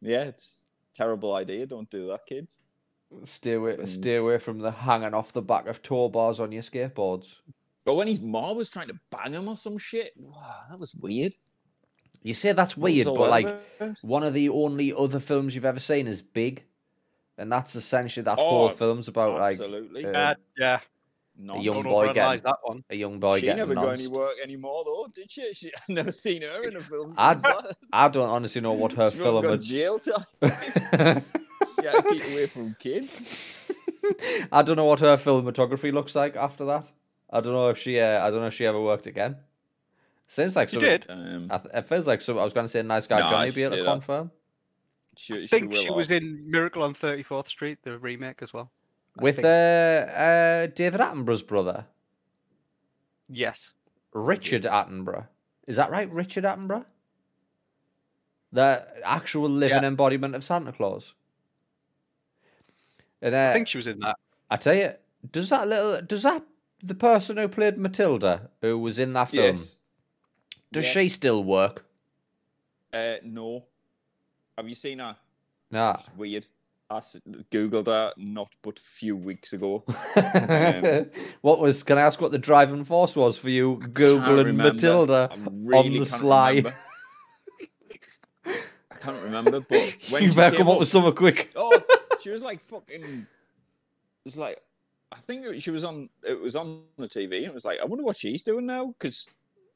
yeah, 0.00 0.24
it's 0.24 0.66
a 0.92 0.96
terrible 0.96 1.34
idea. 1.34 1.66
Don't 1.66 1.88
do 1.90 2.06
that, 2.08 2.26
kids. 2.26 2.62
Stay 3.24 3.52
away, 3.52 3.76
Mm. 3.76 3.86
stay 3.86 4.16
away 4.16 4.38
from 4.38 4.58
the 4.58 4.70
hanging 4.70 5.14
off 5.14 5.32
the 5.32 5.42
back 5.42 5.66
of 5.66 5.82
tow 5.82 6.08
bars 6.08 6.40
on 6.40 6.50
your 6.52 6.62
skateboards. 6.62 7.36
But 7.84 7.94
when 7.94 8.08
his 8.08 8.20
mom 8.20 8.56
was 8.56 8.68
trying 8.68 8.88
to 8.88 8.98
bang 9.10 9.34
him 9.34 9.46
or 9.48 9.56
some 9.56 9.78
shit, 9.78 10.12
wow, 10.16 10.62
that 10.70 10.78
was 10.80 10.94
weird. 10.94 11.34
You 12.22 12.32
say 12.34 12.52
that's 12.52 12.76
weird, 12.76 13.04
but 13.06 13.28
like 13.30 13.54
one 14.02 14.22
of 14.22 14.32
the 14.32 14.48
only 14.48 14.92
other 14.94 15.20
films 15.20 15.54
you've 15.54 15.66
ever 15.66 15.78
seen 15.80 16.06
is 16.08 16.22
Big, 16.22 16.64
and 17.36 17.52
that's 17.52 17.76
essentially 17.76 18.24
that 18.24 18.38
whole 18.38 18.64
Oh, 18.64 18.68
film's 18.70 19.08
about 19.08 19.38
like 19.38 19.52
absolutely, 19.60 20.06
uh, 20.06 20.18
Uh, 20.18 20.34
yeah. 20.56 20.80
Not 21.36 21.62
young 21.62 21.74
Don't 21.82 21.84
boy 21.84 22.08
overanalyze 22.08 22.14
getting- 22.14 22.42
that 22.44 22.56
one. 22.62 22.84
a 22.90 22.94
young 22.96 23.18
boy 23.18 23.36
she 23.36 23.46
getting 23.46 23.56
never 23.58 23.74
got 23.74 23.94
any 23.94 24.06
work 24.06 24.34
anymore, 24.42 24.84
though, 24.84 25.08
did 25.12 25.30
she? 25.30 25.52
she 25.52 25.72
I've 25.74 25.88
never 25.88 26.12
seen 26.12 26.42
her 26.42 26.62
in 26.62 26.76
a 26.76 26.82
film 26.82 27.10
since 27.12 27.18
I'd- 27.18 27.40
that. 27.42 27.76
I 27.92 28.08
don't 28.08 28.28
honestly 28.28 28.60
know 28.60 28.72
what 28.72 28.92
her 28.92 29.10
She 29.10 29.18
film. 29.18 29.42
got 29.42 29.60
jail 29.60 29.98
time. 29.98 31.22
She 31.80 31.86
had 31.86 32.02
to 32.02 32.02
keep 32.10 32.22
away 32.32 32.46
from 32.46 32.76
kids. 32.78 33.10
I 34.52 34.62
don't 34.62 34.76
know 34.76 34.84
what 34.84 35.00
her 35.00 35.16
filmography 35.16 35.92
looks 35.92 36.14
like 36.14 36.36
after 36.36 36.64
that. 36.66 36.90
I 37.30 37.40
don't 37.40 37.52
know 37.52 37.68
if 37.70 37.78
she. 37.78 37.98
Uh, 37.98 38.24
I 38.24 38.30
don't 38.30 38.40
know 38.40 38.46
if 38.48 38.54
she 38.54 38.66
ever 38.66 38.80
worked 38.80 39.06
again. 39.06 39.36
Seems 40.28 40.56
like 40.56 40.68
She 40.68 40.78
did. 40.78 41.06
Um, 41.08 41.48
I 41.50 41.58
th- 41.58 41.74
it 41.74 41.88
feels 41.88 42.06
like 42.06 42.20
some. 42.20 42.38
I 42.38 42.44
was 42.44 42.52
going 42.52 42.64
to 42.66 42.68
say 42.68 42.80
a 42.80 42.82
nice 42.84 43.06
guy 43.06 43.20
No, 43.20 43.28
Johnny. 43.28 43.50
Be 43.50 43.62
able 43.64 43.76
to 43.78 43.84
confirm 43.84 44.30
she, 45.16 45.44
I 45.44 45.46
think 45.46 45.70
will 45.72 45.80
she 45.82 45.90
was 45.90 46.08
have. 46.08 46.22
in 46.22 46.50
Miracle 46.50 46.82
on 46.82 46.94
34th 46.94 47.48
Street, 47.48 47.78
the 47.82 47.98
remake 47.98 48.42
as 48.42 48.52
well. 48.52 48.70
With 49.20 49.44
uh, 49.44 49.48
uh, 49.48 50.66
David 50.74 51.00
Attenborough's 51.00 51.42
brother, 51.42 51.86
Yes. 53.28 53.72
Richard 54.12 54.62
Attenborough. 54.64 55.26
Is 55.66 55.76
that 55.76 55.90
right, 55.90 56.10
Richard 56.12 56.44
Attenborough? 56.44 56.84
The 58.52 58.86
actual 59.04 59.48
living 59.48 59.82
Yeah. 59.82 59.88
embodiment 59.88 60.34
of 60.34 60.44
Santa 60.44 60.72
Claus. 60.72 61.14
And 63.22 63.34
uh, 63.34 63.48
I 63.50 63.52
think 63.52 63.68
she 63.68 63.78
was 63.78 63.86
in 63.86 63.98
that. 64.00 64.16
I 64.50 64.56
tell 64.56 64.74
you, 64.74 64.92
does 65.32 65.48
that 65.50 65.66
little 65.68 66.02
does 66.02 66.22
that 66.24 66.42
the 66.82 66.94
person 66.94 67.36
who 67.38 67.48
played 67.48 67.78
Matilda, 67.78 68.50
who 68.60 68.78
was 68.78 68.98
in 68.98 69.12
that 69.14 69.28
film, 69.28 69.44
Yes. 69.56 69.78
does 70.70 70.84
Yes. 70.84 70.92
she 70.92 71.08
still 71.08 71.42
work? 71.42 71.86
Uh, 72.92 73.16
no. 73.24 73.64
Have 74.58 74.68
you 74.68 74.74
seen 74.74 74.98
her? 74.98 75.16
Nah. 75.70 75.96
It's 75.98 76.10
weird. 76.14 76.46
I 76.90 77.00
googled 77.50 77.86
her 77.86 78.12
not 78.16 78.54
but 78.62 78.78
a 78.78 78.82
few 78.82 79.16
weeks 79.16 79.52
ago. 79.52 79.84
Um, 80.16 81.10
what 81.40 81.58
was? 81.58 81.82
Can 81.82 81.98
I 81.98 82.02
ask 82.02 82.20
what 82.20 82.30
the 82.30 82.38
driving 82.38 82.84
force 82.84 83.16
was 83.16 83.36
for 83.36 83.50
you 83.50 83.78
googling. 83.78 84.56
Matilda 84.56 85.28
I 85.30 85.34
on 85.76 85.92
the 85.92 86.06
sly? 86.06 86.50
remember. 86.50 86.74
I 88.46 88.94
can't 89.00 89.22
remember, 89.22 89.60
but 89.60 89.96
when 90.10 90.22
you 90.22 90.32
better 90.32 90.56
come 90.56 90.68
up 90.68 90.78
with 90.78 90.88
something 90.88 91.12
quick. 91.12 91.52
oh, 91.56 91.82
she 92.20 92.30
was 92.30 92.42
like 92.42 92.60
fucking. 92.60 93.02
It 93.02 93.26
was 94.24 94.36
like 94.36 94.62
I 95.12 95.16
think 95.16 95.60
she 95.62 95.70
was 95.70 95.84
on. 95.84 96.08
It 96.26 96.40
was 96.40 96.56
on 96.56 96.82
the 96.96 97.08
TV. 97.08 97.36
And 97.38 97.46
it 97.46 97.54
was 97.54 97.64
like 97.64 97.80
I 97.80 97.84
wonder 97.84 98.04
what 98.04 98.16
she's 98.16 98.42
doing 98.42 98.66
now 98.66 98.94
because 98.98 99.28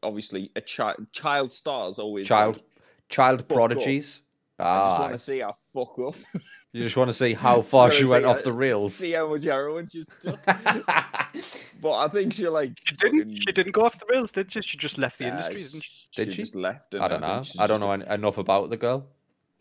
obviously 0.02 0.50
a 0.56 0.60
child 0.60 1.06
child 1.12 1.52
stars 1.52 1.98
always 1.98 2.26
Child, 2.26 2.56
like, 2.56 2.64
child 3.08 3.40
up. 3.40 4.22
Prodigies. 4.58 4.84
I 4.84 4.88
just 4.88 4.98
Ah, 4.98 5.00
want 5.02 5.12
to 5.14 5.18
see 5.18 5.38
her 5.40 5.52
fuck 5.72 5.98
up. 5.98 6.42
you 6.72 6.82
just 6.82 6.96
want 6.96 7.08
to 7.10 7.14
see 7.14 7.34
how 7.34 7.62
far 7.72 7.90
she 7.92 8.04
went 8.04 8.24
see 8.24 8.28
off 8.28 8.42
the 8.42 8.50
her- 8.50 8.56
rails. 8.56 8.94
See 8.94 9.12
how 9.12 9.28
much 9.28 9.44
heroin 9.44 9.88
she's 9.90 10.08
took. 10.20 10.38
but 10.44 11.92
I 11.94 12.08
think 12.12 12.34
she 12.34 12.48
like 12.48 12.72
She 12.84 12.94
didn't. 12.96 13.18
fucking- 13.20 13.36
She 13.36 13.52
didn't 13.52 13.72
go 13.72 13.82
off 13.82 13.98
the 13.98 14.06
rails, 14.10 14.32
did 14.32 14.52
she? 14.52 14.60
She 14.62 14.76
just 14.78 14.98
left 14.98 15.18
the 15.18 15.24
Nah, 15.26 15.30
industry, 15.30 15.62
didn't 15.62 15.82
she? 15.82 16.08
Did 16.16 16.28
she 16.28 16.36
she? 16.36 16.42
just 16.42 16.54
left. 16.54 16.94
I 16.94 17.08
don't 17.08 17.20
know. 17.20 17.42
I 17.58 17.66
don't 17.66 17.80
know 17.80 17.90
a- 17.90 17.94
en- 17.94 18.02
enough 18.02 18.38
about 18.38 18.70
the 18.70 18.76
girl. 18.76 19.06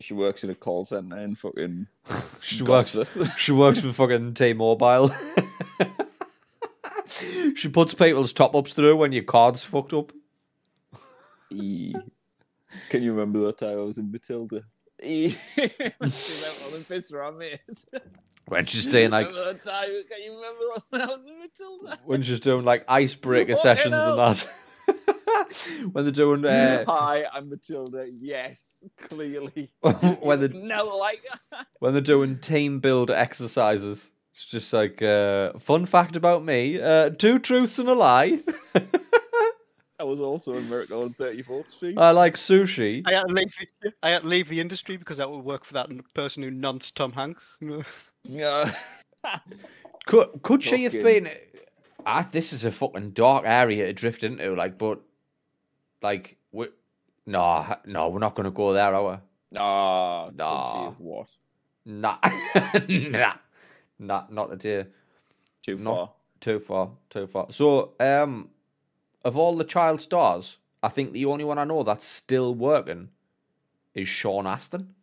She 0.00 0.14
works 0.14 0.44
in 0.44 0.50
a 0.50 0.54
call 0.54 0.84
center 0.84 1.18
in 1.18 1.34
fucking. 1.34 1.88
She 2.40 2.62
works. 2.62 2.96
She 3.36 3.50
works 3.50 3.80
for 3.80 3.92
fucking 3.92 4.34
T-Mobile. 4.34 5.12
she 7.56 7.68
puts 7.68 7.94
people's 7.94 8.32
top 8.32 8.54
ups 8.54 8.74
through 8.74 8.96
when 8.96 9.10
your 9.12 9.24
card's 9.24 9.64
fucked 9.64 9.92
up. 9.92 10.12
E. 11.50 11.94
Can 12.90 13.02
you 13.02 13.12
remember 13.12 13.40
that 13.40 13.58
time 13.58 13.78
I 13.78 13.82
was 13.82 13.98
in 13.98 14.12
Matilda? 14.12 14.62
On 15.02 15.08
the 16.00 16.84
piss 16.88 17.12
around 17.12 17.38
me. 17.38 17.54
When 18.48 18.64
she's 18.64 18.86
doing 18.86 19.10
like 19.10 19.26
remember 19.26 19.58
time? 19.58 19.90
Can 20.10 20.22
you 20.24 20.34
remember 20.34 20.82
when 20.88 21.02
I 21.02 21.06
was 21.06 21.28
Matilda? 21.38 21.98
when 22.06 22.22
she's 22.22 22.40
doing 22.40 22.64
like 22.64 22.82
icebreaker 22.88 23.54
sessions 23.56 23.94
and 23.94 24.18
that. 24.18 24.48
when 25.92 26.04
they're 26.04 26.12
doing 26.12 26.46
uh, 26.46 26.82
Hi, 26.88 27.26
I'm 27.34 27.50
Matilda. 27.50 28.06
Yes, 28.10 28.82
clearly. 28.96 29.70
when 30.20 30.40
they 30.40 30.48
no, 30.48 30.96
like 30.96 31.22
when 31.80 31.92
they're 31.92 32.00
doing 32.00 32.38
team 32.38 32.80
build 32.80 33.10
exercises. 33.10 34.10
It's 34.32 34.46
just 34.46 34.72
like 34.72 35.02
uh, 35.02 35.58
fun 35.58 35.84
fact 35.84 36.16
about 36.16 36.42
me: 36.42 36.80
uh, 36.80 37.10
two 37.10 37.38
truths 37.38 37.78
and 37.78 37.90
a 37.90 37.94
lie. 37.94 38.38
I 40.00 40.04
was 40.04 40.20
also 40.20 40.54
in 40.54 40.68
Miracle 40.70 41.02
on 41.02 41.14
34th 41.14 41.68
Street. 41.68 41.98
I 41.98 42.12
like 42.12 42.34
sushi. 42.34 43.02
I 43.06 43.12
had 43.14 43.28
to 43.28 43.34
leave. 43.34 43.52
The, 43.82 43.92
I 44.02 44.10
had 44.10 44.22
to 44.22 44.28
leave 44.28 44.48
the 44.48 44.60
industry 44.60 44.96
because 44.96 45.16
that 45.16 45.28
would 45.30 45.44
work 45.44 45.64
for 45.64 45.74
that 45.74 45.88
person 46.14 46.42
who 46.42 46.50
nonced 46.50 46.96
Tom 46.96 47.12
Hanks. 47.12 47.56
Yeah. 48.24 48.70
Could 50.06 50.42
could 50.42 50.62
she 50.62 50.82
have 50.84 50.92
been? 50.92 51.30
I, 52.04 52.22
this 52.22 52.52
is 52.52 52.64
a 52.64 52.70
fucking 52.70 53.12
dark 53.12 53.44
area 53.46 53.86
to 53.86 53.92
drift 53.92 54.22
into. 54.24 54.54
Like, 54.54 54.76
but 54.76 55.00
like 56.02 56.36
we 56.52 56.66
no 57.26 57.76
no 57.86 58.08
we're 58.08 58.18
not 58.18 58.34
gonna 58.34 58.50
go 58.50 58.72
there, 58.74 58.94
are 58.94 59.10
we? 59.12 59.16
Nah, 59.52 60.26
could 60.26 60.34
she 60.34 60.38
Nah. 60.38 60.90
what? 60.98 61.30
Nah, 61.86 62.18
nah, 62.88 63.34
nah, 63.98 64.24
not 64.30 64.52
a 64.52 64.56
dear. 64.56 64.88
Too 65.62 65.76
Not- 65.76 65.84
far. 65.96 66.10
Too 66.40 66.58
far, 66.60 66.90
too 67.10 67.26
far. 67.26 67.46
So, 67.50 67.94
um, 67.98 68.50
of 69.28 69.36
all 69.36 69.56
the 69.56 69.64
child 69.64 70.00
stars, 70.00 70.56
I 70.82 70.88
think 70.88 71.12
the 71.12 71.26
only 71.26 71.44
one 71.44 71.58
I 71.58 71.64
know 71.64 71.82
that's 71.84 72.04
still 72.06 72.54
working 72.54 73.10
is 73.94 74.08
Sean 74.08 74.46
Astin. 74.46 74.94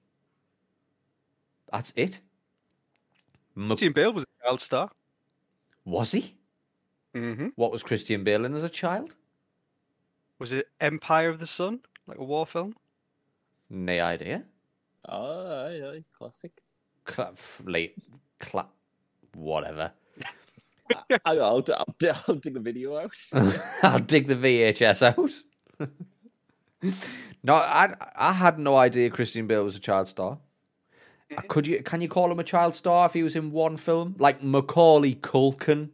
That's 1.72 1.94
it. 1.96 2.20
Mc- 3.56 3.70
Christian 3.70 3.94
Bale 3.94 4.14
was 4.14 4.24
a 4.24 4.44
child 4.44 4.62
star. 4.62 4.90
Was 5.86 6.12
he? 6.12 6.36
hmm 7.14 7.50
What 7.56 7.72
was 7.72 7.84
Christian 7.84 8.24
Bale 8.24 8.46
in 8.46 8.54
as 8.54 8.64
a 8.64 8.70
child? 8.70 9.16
Was 10.40 10.52
it 10.52 10.68
Empire 10.82 11.30
of 11.30 11.40
the 11.40 11.46
Sun, 11.48 11.82
like 12.08 12.18
a 12.18 12.24
war 12.24 12.46
film? 12.46 12.76
No 13.70 14.00
idea. 14.00 14.44
Oh, 15.08 15.66
aye, 15.68 15.82
aye, 15.88 16.04
classic. 16.18 16.62
Cla- 17.06 17.32
f- 17.34 17.62
late, 17.66 17.96
cla- 18.40 18.70
whatever. 19.34 19.92
I'll, 21.26 21.44
I'll, 21.44 21.64
I'll, 22.28 22.36
dig 22.36 22.54
the 22.54 22.60
video 22.60 22.98
out. 22.98 23.18
I'll 23.84 24.00
dig 24.00 24.28
the 24.28 24.36
VHS 24.36 25.02
out. 25.02 25.90
no, 27.44 27.56
I 27.56 27.96
I 28.16 28.34
had 28.34 28.60
no 28.60 28.78
idea 28.78 29.10
Christian 29.10 29.48
Bale 29.48 29.64
was 29.64 29.76
a 29.76 29.80
child 29.80 30.08
star. 30.08 30.40
Could 31.48 31.66
you 31.66 31.82
can 31.82 32.02
you 32.02 32.08
call 32.08 32.32
him 32.32 32.40
a 32.40 32.44
child 32.44 32.76
star 32.76 33.06
if 33.08 33.14
he 33.14 33.24
was 33.24 33.36
in 33.36 33.52
one 33.52 33.78
film? 33.78 34.16
Like 34.20 34.44
Macaulay 34.44 35.16
Culkin 35.16 35.90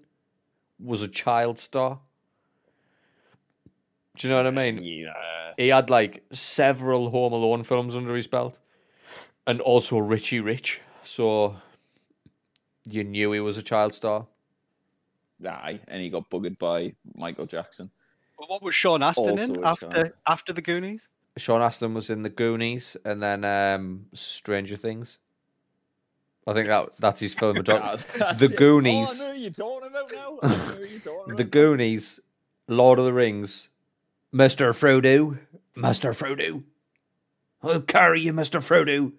was 0.80 1.02
a 1.02 1.08
child 1.08 1.58
star. 1.58 2.00
Do 4.18 4.28
you 4.28 4.34
know 4.34 4.38
what 4.38 4.48
I 4.48 4.52
mean? 4.52 4.84
yeah. 4.84 5.54
He 5.58 5.70
had 5.70 5.90
like 5.90 6.24
several 6.32 7.10
Home 7.12 7.34
Alone 7.34 7.64
films 7.64 7.96
under 7.96 8.16
his 8.16 8.28
belt, 8.28 8.60
and 9.48 9.62
also 9.62 9.98
Richie 10.00 10.42
Rich. 10.42 10.82
So 11.04 11.56
you 12.86 13.04
knew 13.04 13.32
he 13.32 13.40
was 13.40 13.58
a 13.58 13.64
child 13.64 13.94
star. 13.94 14.28
Aye, 15.46 15.80
and 15.88 16.02
he 16.02 16.10
got 16.10 16.30
buggered 16.30 16.58
by 16.58 16.94
Michael 17.16 17.46
Jackson. 17.46 17.90
Well, 18.38 18.48
what 18.50 18.64
was 18.64 18.74
Sean 18.76 19.04
Astin 19.04 19.40
Also 19.40 19.54
in 19.56 19.64
after 19.64 19.90
child. 19.92 20.12
after 20.28 20.54
the 20.54 20.62
Goonies? 20.62 21.08
Sean 21.38 21.62
Astin 21.62 21.94
was 21.94 22.10
in 22.10 22.24
the 22.24 22.30
Goonies 22.30 22.98
and 23.06 23.22
then 23.22 23.46
um, 23.46 24.06
Stranger 24.14 24.76
Things. 24.78 25.20
I 26.48 26.54
think 26.54 26.68
that 26.68 26.90
that's 27.00 27.20
his 27.20 27.34
film. 27.34 27.58
of 27.58 27.66
that's 27.66 28.38
The 28.38 28.46
it. 28.46 28.56
Goonies. 28.58 29.08
Oh, 29.10 29.14
I 29.14 29.28
know 29.28 29.34
you're 29.34 29.52
talking 29.52 29.88
about 29.88 30.12
now. 30.12 30.40
I 30.42 30.48
know 30.48 30.54
who 30.56 30.84
you're 30.86 31.00
talking 31.00 31.36
the. 31.36 31.44
Goonies, 31.44 32.20
Lord 32.68 32.98
of 33.00 33.06
the 33.06 33.14
Rings, 33.14 33.70
Mister 34.32 34.74
Frodo, 34.74 35.38
Mister 35.76 36.12
Frodo, 36.14 36.64
I'll 37.62 37.82
carry 37.82 38.22
you, 38.22 38.34
Mister 38.34 38.60
Frodo, 38.60 39.12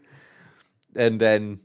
and 0.96 1.20
then 1.20 1.60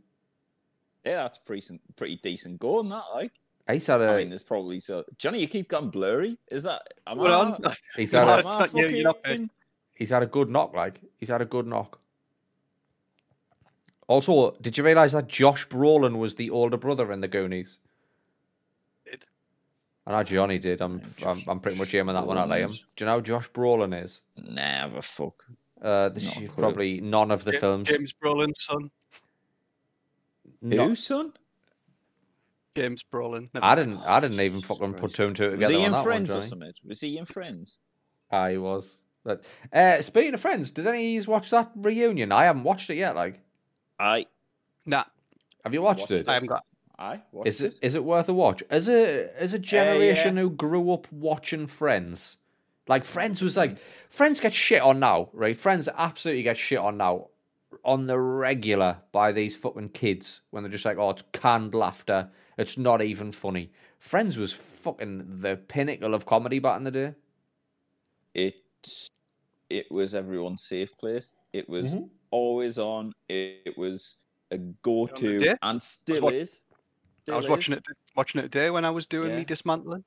Yeah, 1.04 1.24
that's 1.24 1.40
pretty, 1.40 1.80
pretty 1.96 2.18
decent 2.18 2.60
going, 2.60 2.90
that, 2.90 3.06
like. 3.14 3.32
He's 3.70 3.88
had 3.88 4.02
a 4.02 4.10
I 4.10 4.18
mean, 4.18 4.30
there's 4.30 4.44
probably 4.44 4.80
so. 4.80 5.04
Johnny, 5.18 5.40
you 5.40 5.48
keep 5.48 5.70
going 5.70 5.90
blurry. 5.90 6.38
Is 6.50 6.64
that. 6.64 6.82
Am 7.06 7.18
Hold 7.18 7.30
I, 7.30 7.34
on. 7.34 7.64
he's 7.96 8.14
No, 8.14 8.26
had 8.26 8.46
a, 8.46 8.64
it's 8.64 8.74
you, 8.74 8.88
you're 8.90 9.04
not 9.04 9.20
he's 9.96 10.10
had 10.10 10.24
a 10.24 10.28
good 10.28 10.50
knock. 10.50 10.74
Like 10.76 11.02
he's 11.18 11.30
had 11.30 11.42
a 11.42 11.46
good 11.46 11.68
knock. 11.68 12.00
Also, 14.08 14.56
did 14.62 14.78
you 14.78 14.84
realise 14.86 15.12
that 15.12 15.28
Josh 15.28 15.68
Brolin 15.68 16.18
was 16.18 16.36
the 16.36 16.50
older 16.50 16.78
brother 16.78 17.12
in 17.12 17.20
the 17.22 17.28
Goonies? 17.28 17.80
Did. 19.06 19.26
I 20.06 20.12
know 20.12 20.24
Johnny 20.24 20.58
did. 20.60 20.80
I'm, 20.82 21.02
I'm, 21.26 21.42
I'm 21.48 21.60
pretty 21.60 21.78
much 21.78 21.94
aiming 21.94 22.16
that 22.16 22.26
one 22.26 22.38
at 22.38 22.48
Liam. 22.48 22.70
Brolin. 22.70 22.84
Do 22.96 23.04
you 23.04 23.06
know 23.08 23.16
who 23.18 23.22
Josh 23.24 23.52
Brolin 23.52 24.04
is? 24.04 24.22
Nah, 24.38 24.88
the 24.88 25.02
fuck. 25.02 25.44
Uh, 25.82 26.08
this 26.10 26.34
Not 26.34 26.44
is 26.44 26.56
probably 26.56 27.02
none 27.02 27.30
of 27.32 27.44
the 27.44 27.52
Ja- 27.54 27.60
films. 27.60 27.90
James 27.90 28.14
Brolin's 28.14 28.64
son. 28.64 28.90
Not- 30.62 30.88
Who, 30.88 30.96
son? 30.96 31.34
James 32.78 33.04
Brolin. 33.12 33.50
Never 33.54 33.66
I 33.66 33.76
didn't. 33.76 34.00
I 34.06 34.20
didn't 34.20 34.40
even 34.40 34.60
Jesus 34.62 34.68
fucking 34.78 34.94
put 34.94 35.00
Christ. 35.00 35.16
two 35.16 35.24
and 35.26 35.36
two 35.36 35.44
Was 35.46 35.54
together 35.56 35.74
he 35.74 35.80
on 35.80 35.86
in 35.86 35.92
that 35.92 36.04
Friends 36.04 36.30
one, 36.30 36.38
or 36.38 36.40
Johnny. 36.42 36.50
something? 36.50 36.72
Was 36.86 37.02
he 37.02 37.18
in 37.18 37.26
Friends? 37.26 37.80
Ah, 38.32 38.48
he 38.50 38.58
was. 38.58 38.98
But 39.24 39.44
uh, 39.74 40.02
speaking 40.02 40.34
of 40.34 40.40
Friends, 40.42 40.72
did 40.72 40.88
any 40.88 41.18
of 41.18 41.26
you 41.26 41.32
watch 41.32 41.50
that 41.50 41.72
reunion? 41.76 42.32
I 42.32 42.46
haven't 42.46 42.64
watched 42.64 42.90
it 42.90 42.96
yet. 42.96 43.16
Like, 43.16 43.42
I. 44.00 44.26
Nah, 44.86 45.04
have 45.64 45.74
you 45.74 45.82
watched 45.82 46.02
Watched 46.02 46.12
it? 46.12 46.30
I 46.30 46.36
haven't 46.36 46.48
got. 46.50 46.64
I. 46.98 47.22
Watched 47.32 47.48
Is 47.48 47.62
it 47.62 47.80
is 47.82 47.96
it 47.96 48.04
worth 48.06 48.30
a 48.30 48.34
watch? 48.34 48.64
As 48.70 48.88
a 48.88 49.30
as 49.38 49.54
a 49.54 49.60
generation 49.60 50.38
who 50.38 50.50
grew 50.50 50.92
up 50.94 51.12
watching 51.12 51.68
Friends, 51.68 52.38
like 52.88 53.04
Friends 53.04 53.42
was 53.42 53.58
like 53.58 53.78
Friends 54.10 54.40
gets 54.40 54.56
shit 54.56 54.82
on 54.82 55.00
now, 55.00 55.30
right? 55.34 55.58
Friends 55.58 55.90
absolutely 55.98 56.44
get 56.44 56.56
shit 56.58 56.80
on 56.80 56.98
now, 56.98 57.28
on 57.84 58.08
the 58.08 58.18
regular 58.20 58.98
by 59.12 59.32
these 59.32 59.56
fucking 59.56 59.90
kids 59.90 60.42
when 60.52 60.64
they're 60.64 60.72
just 60.72 60.86
like, 60.86 60.98
oh, 60.98 61.10
it's 61.12 61.24
canned 61.34 61.74
laughter. 61.74 62.30
It's 62.58 62.78
not 62.78 63.02
even 63.02 63.32
funny. 63.32 63.72
Friends 64.00 64.38
was 64.38 64.54
fucking 64.54 65.42
the 65.42 65.58
pinnacle 65.58 66.14
of 66.14 66.26
comedy 66.26 66.60
back 66.60 66.78
in 66.78 66.84
the 66.84 66.92
day. 66.92 67.14
it 68.34 68.56
it 69.70 69.86
was 69.92 70.16
everyone's 70.16 70.64
safe 70.64 70.98
place. 70.98 71.36
It 71.52 71.68
was 71.68 71.94
Mm-hmm. 71.94 72.06
always 72.32 72.78
on. 72.78 73.12
It, 73.28 73.62
it 73.66 73.78
was 73.78 74.16
a 74.52 74.58
go-to 74.58 75.56
and 75.62 75.82
still 75.84 76.24
wa- 76.24 76.30
is. 76.30 76.62
I 77.28 77.36
was 77.36 77.44
Still 77.44 77.52
watching 77.52 77.74
is. 77.74 77.80
it 77.80 77.98
watching 78.16 78.40
it 78.40 78.44
today 78.44 78.70
when 78.70 78.86
I 78.86 78.90
was 78.92 79.06
doing 79.06 79.32
Yeah. 79.32 79.38
me 79.40 79.46
dismantling. 79.46 80.06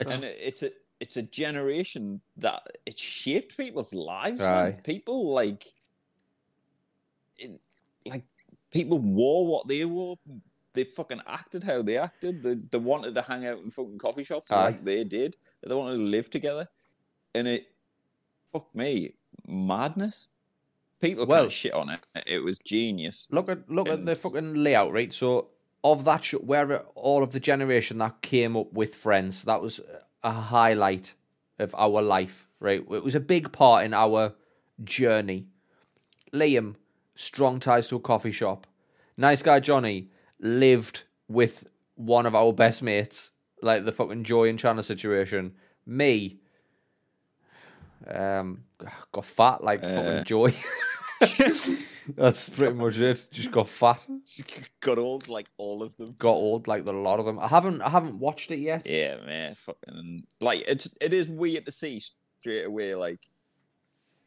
It's 0.00 0.14
and 0.14 0.24
it, 0.24 0.36
it's 0.40 0.62
a 0.64 0.72
it's 1.00 1.16
a 1.16 1.22
generation 1.22 2.20
that 2.38 2.66
it 2.86 2.98
shaped 2.98 3.56
people's 3.56 3.94
lives. 3.94 4.40
Aye. 4.40 4.70
Man. 4.70 4.80
People 4.82 5.30
like 5.32 5.72
people 8.70 8.98
wore 8.98 9.46
what 9.46 9.68
they 9.68 9.84
wore. 9.84 10.16
They 10.74 10.84
fucking 10.84 11.22
acted 11.26 11.64
how 11.64 11.82
they 11.82 11.96
acted. 11.96 12.42
They, 12.42 12.54
they 12.54 12.78
wanted 12.78 13.14
to 13.14 13.22
hang 13.22 13.46
out 13.46 13.58
in 13.58 13.70
fucking 13.70 13.98
coffee 13.98 14.24
shops 14.24 14.50
Aye. 14.50 14.64
like 14.64 14.84
they 14.84 15.02
did. 15.04 15.36
They 15.66 15.74
wanted 15.74 15.96
to 15.96 16.02
live 16.02 16.30
together, 16.30 16.68
and 17.34 17.48
it, 17.48 17.66
fuck 18.52 18.74
me, 18.74 19.14
madness. 19.46 20.28
People 21.00 21.26
Well- 21.26 21.48
shit 21.48 21.72
on 21.72 21.90
it. 21.90 22.00
It 22.26 22.40
was 22.40 22.58
genius. 22.58 23.28
Look 23.30 23.48
at 23.48 23.70
look 23.70 23.88
at 23.88 24.04
the 24.04 24.16
fucking 24.16 24.54
layout, 24.54 24.92
right? 24.92 25.12
So 25.12 25.48
of 25.84 26.04
that 26.04 26.24
show, 26.24 26.38
where 26.38 26.80
all 26.94 27.22
of 27.22 27.32
the 27.32 27.40
generation 27.40 27.98
that 27.98 28.20
came 28.20 28.56
up 28.56 28.72
with 28.72 28.94
Friends, 28.94 29.44
that 29.44 29.62
was 29.62 29.80
a 30.22 30.32
highlight 30.32 31.14
of 31.58 31.74
our 31.76 32.02
life, 32.02 32.48
right? 32.60 32.80
It 32.80 33.02
was 33.04 33.14
a 33.14 33.20
big 33.20 33.52
part 33.52 33.84
in 33.84 33.94
our 33.94 34.34
journey. 34.82 35.46
Liam, 36.32 36.74
strong 37.18 37.58
ties 37.58 37.88
to 37.88 37.96
a 37.96 38.00
coffee 38.00 38.30
shop. 38.32 38.66
Nice 39.16 39.42
guy 39.42 39.58
Johnny 39.60 40.08
lived 40.38 41.02
with 41.26 41.64
one 41.96 42.26
of 42.26 42.34
our 42.34 42.52
best 42.52 42.80
mates, 42.82 43.32
like 43.60 43.84
the 43.84 43.90
fucking 43.92 44.22
Joey 44.24 44.50
and 44.50 44.58
Chandler 44.58 44.84
situation. 44.84 45.52
Me, 45.84 46.38
um, 48.06 48.62
got 49.12 49.24
fat 49.24 49.64
like 49.64 49.82
Uh. 49.82 49.88
fucking 49.88 50.24
Joey. 50.24 50.54
That's 52.16 52.48
pretty 52.48 52.72
much 52.74 52.96
it. 52.98 53.26
Just 53.32 53.50
got 53.50 53.68
fat, 53.68 54.06
Got 54.80 54.98
old 54.98 55.28
like 55.28 55.50
all 55.58 55.82
of 55.82 55.94
them. 55.96 56.14
got 56.18 56.30
old 56.30 56.66
like 56.68 56.84
the 56.84 56.92
lot 56.92 57.18
of 57.20 57.26
them. 57.26 57.38
I 57.38 57.48
haven't, 57.48 57.82
I 57.82 57.90
haven't 57.90 58.18
watched 58.18 58.50
it 58.50 58.60
yet. 58.60 58.86
Yeah, 58.86 59.16
man, 59.26 59.54
fucking 59.56 60.22
like 60.40 60.62
it's 60.66 60.88
it 61.00 61.12
is 61.12 61.28
weird 61.28 61.66
to 61.66 61.72
see 61.72 62.00
straight 62.40 62.64
away 62.64 62.94
like 62.94 63.20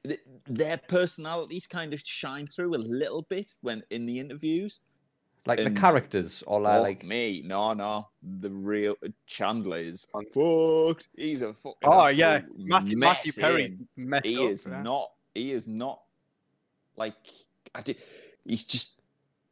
th- 0.04 0.22
their 0.48 0.78
personalities 0.78 1.68
kind 1.68 1.94
of 1.94 2.02
shine 2.06 2.48
through 2.48 2.76
a 2.76 2.78
little 2.78 3.24
bit 3.24 3.54
when 3.62 3.84
in 3.90 4.06
the 4.06 4.20
interviews. 4.20 4.82
Like 5.48 5.58
the 5.58 5.72
characters, 5.72 6.44
or 6.46 6.62
like, 6.62 6.76
Oh, 6.78 6.82
like 6.84 7.04
me, 7.04 7.42
no, 7.44 7.74
no, 7.74 8.10
the 8.22 8.52
real 8.52 8.96
Chandler 9.26 9.78
is 9.78 10.06
fucked. 10.14 11.08
He's 11.18 11.42
a 11.42 11.52
fucking. 11.54 11.78
Oh 11.82 12.08
yeah, 12.10 12.34
absolute 12.36 12.68
Matthew 12.68 12.98
Matthew 12.98 13.32
Perry 13.34 13.78
messed 13.96 14.26
He 14.28 14.38
up. 14.38 14.52
is 14.52 14.68
yeah. 14.70 14.84
not. 14.84 15.12
He 15.34 15.52
is 15.52 15.68
not 15.68 16.02
like 16.96 17.16
I 17.74 17.82
did. 17.82 17.98
He's 18.46 18.64
just. 18.66 19.02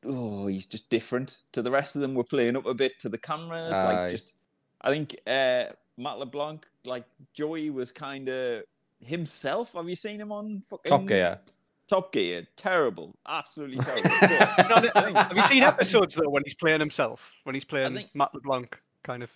Oh, 0.05 0.45
he's 0.45 0.67
just 0.67 0.89
different 0.91 1.39
to 1.53 1.63
the 1.63 1.71
rest 1.71 1.95
of 1.95 2.01
them. 2.03 2.13
We're 2.13 2.23
playing 2.23 2.55
up 2.55 2.67
a 2.67 2.73
bit 2.75 2.99
to 2.99 3.09
the 3.09 3.17
cameras, 3.17 3.73
Aye. 3.73 3.93
like 4.03 4.11
just. 4.11 4.33
I 4.81 4.91
think 4.91 5.15
uh, 5.25 5.65
Matt 5.97 6.19
LeBlanc, 6.19 6.67
like 6.85 7.05
Joey, 7.33 7.71
was 7.71 7.91
kind 7.91 8.29
of 8.29 8.63
himself. 9.03 9.73
Have 9.73 9.87
you 9.89 9.95
seen 9.95 10.19
him 10.19 10.31
on 10.31 10.61
fucking 10.61 10.89
Top 10.89 11.05
Gear. 11.07 11.39
Top 11.87 12.11
Gear, 12.13 12.47
terrible, 12.55 13.15
absolutely 13.27 13.77
terrible. 13.83 14.09
But 14.21 14.69
No, 14.69 14.79
no, 14.79 15.01
think- 15.05 15.17
Have 15.17 15.35
you 15.35 15.41
seen 15.41 15.63
episodes 15.63 16.13
though 16.15 16.29
when 16.29 16.43
he's 16.45 16.53
playing 16.53 16.79
himself? 16.79 17.33
When 17.43 17.55
he's 17.55 17.65
playing 17.65 17.95
think- 17.95 18.09
Matt 18.13 18.33
LeBlanc, 18.35 18.79
kind 19.03 19.23
of. 19.23 19.31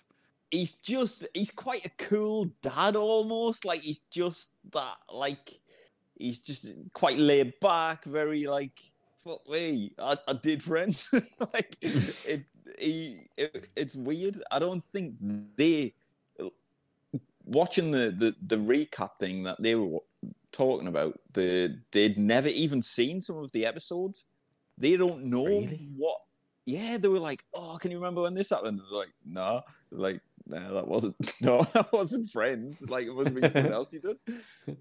he's 0.50 0.74
just 0.74 1.26
he's 1.34 1.50
quite 1.50 1.84
a 1.84 1.90
cool 1.98 2.48
dad 2.62 2.94
almost 2.94 3.64
like 3.64 3.80
he's 3.80 4.00
just 4.10 4.50
that 4.72 4.96
like 5.12 5.58
he's 6.16 6.38
just 6.38 6.70
quite 6.92 7.18
laid 7.18 7.54
back 7.60 8.04
very 8.04 8.46
like 8.46 8.78
fuck 9.24 9.40
me 9.48 9.90
i, 9.98 10.16
I 10.28 10.34
did 10.34 10.62
friends 10.62 11.08
like 11.54 11.76
it, 11.80 12.44
he, 12.78 13.26
it 13.36 13.66
it's 13.74 13.96
weird 13.96 14.40
i 14.52 14.60
don't 14.60 14.84
think 14.84 15.16
they 15.56 15.92
watching 17.44 17.90
the, 17.90 18.10
the 18.10 18.34
the 18.46 18.56
recap 18.56 19.10
thing 19.20 19.42
that 19.44 19.60
they 19.62 19.74
were 19.74 19.98
talking 20.52 20.86
about 20.88 21.18
the 21.32 21.78
they'd 21.92 22.16
never 22.18 22.48
even 22.48 22.80
seen 22.82 23.20
some 23.20 23.36
of 23.38 23.50
the 23.52 23.66
episodes 23.66 24.24
they 24.78 24.96
don't 24.96 25.24
know 25.24 25.44
Really? 25.44 25.88
what 25.96 26.18
yeah 26.64 26.96
they 26.98 27.08
were 27.08 27.18
like 27.18 27.44
oh 27.52 27.76
can 27.80 27.90
you 27.90 27.98
remember 27.98 28.22
when 28.22 28.34
this 28.34 28.50
happened 28.50 28.78
They're 28.80 28.98
like 28.98 29.12
nah 29.26 29.62
like 29.90 30.20
no 30.46 30.74
that 30.74 30.86
wasn't 30.88 31.16
no 31.40 31.62
that 31.74 31.92
wasn't 31.92 32.30
friends 32.30 32.82
like 32.88 33.06
it 33.06 33.10
wasn't 33.14 33.40
been 33.40 33.50
something 33.50 33.72
else 33.72 33.92
you 33.92 34.00
did 34.00 34.16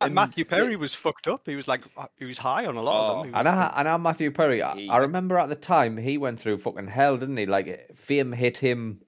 And 0.00 0.08
And 0.08 0.14
Matthew 0.16 0.44
the- 0.44 0.50
Perry 0.50 0.74
was 0.76 0.92
fucked 0.92 1.28
up. 1.28 1.42
He 1.46 1.54
was 1.54 1.68
like, 1.68 1.82
uh, 1.96 2.06
he 2.18 2.24
was 2.24 2.36
high 2.36 2.66
on 2.66 2.76
a 2.76 2.82
lot 2.82 2.94
Oh, 2.98 3.12
of 3.14 3.22
them. 3.22 3.32
He 3.32 3.38
And 3.38 3.48
I, 3.48 3.72
and 3.76 3.88
I, 3.88 3.96
Matthew 3.96 4.32
Perry, 4.32 4.60
I, 4.60 4.74
He- 4.74 4.88
I 4.90 4.96
remember 4.98 5.38
at 5.38 5.48
the 5.48 5.54
time 5.54 5.96
he 5.96 6.18
went 6.18 6.40
through 6.40 6.58
fucking 6.58 6.88
hell, 6.88 7.16
didn't 7.16 7.36
he? 7.36 7.46
Like 7.46 7.96
fame 7.96 8.32
hit 8.32 8.58
him 8.58 9.00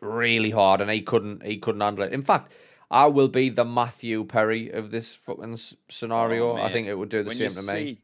really 0.00 0.50
hard, 0.50 0.80
and 0.80 0.90
he 0.90 1.02
couldn't 1.02 1.44
he 1.44 1.58
couldn't 1.58 1.80
handle 1.80 2.04
it. 2.04 2.12
In 2.12 2.22
fact, 2.22 2.52
I 2.90 3.06
will 3.06 3.28
be 3.28 3.50
the 3.50 3.64
Matthew 3.64 4.24
Perry 4.24 4.70
of 4.70 4.90
this 4.90 5.14
fucking 5.14 5.58
scenario. 5.88 6.58
Oh, 6.58 6.62
I 6.62 6.72
think 6.72 6.88
it 6.88 6.94
would 6.94 7.08
do 7.08 7.22
the 7.22 7.28
when 7.28 7.36
same 7.36 7.48
to 7.50 7.54
see, 7.54 7.72
me. 7.72 8.02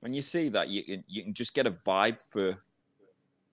When 0.00 0.12
you 0.14 0.22
see 0.22 0.48
that, 0.50 0.68
you 0.68 0.82
can 0.84 1.04
you 1.08 1.22
can 1.22 1.34
just 1.34 1.54
get 1.54 1.66
a 1.66 1.70
vibe 1.70 2.20
for, 2.20 2.58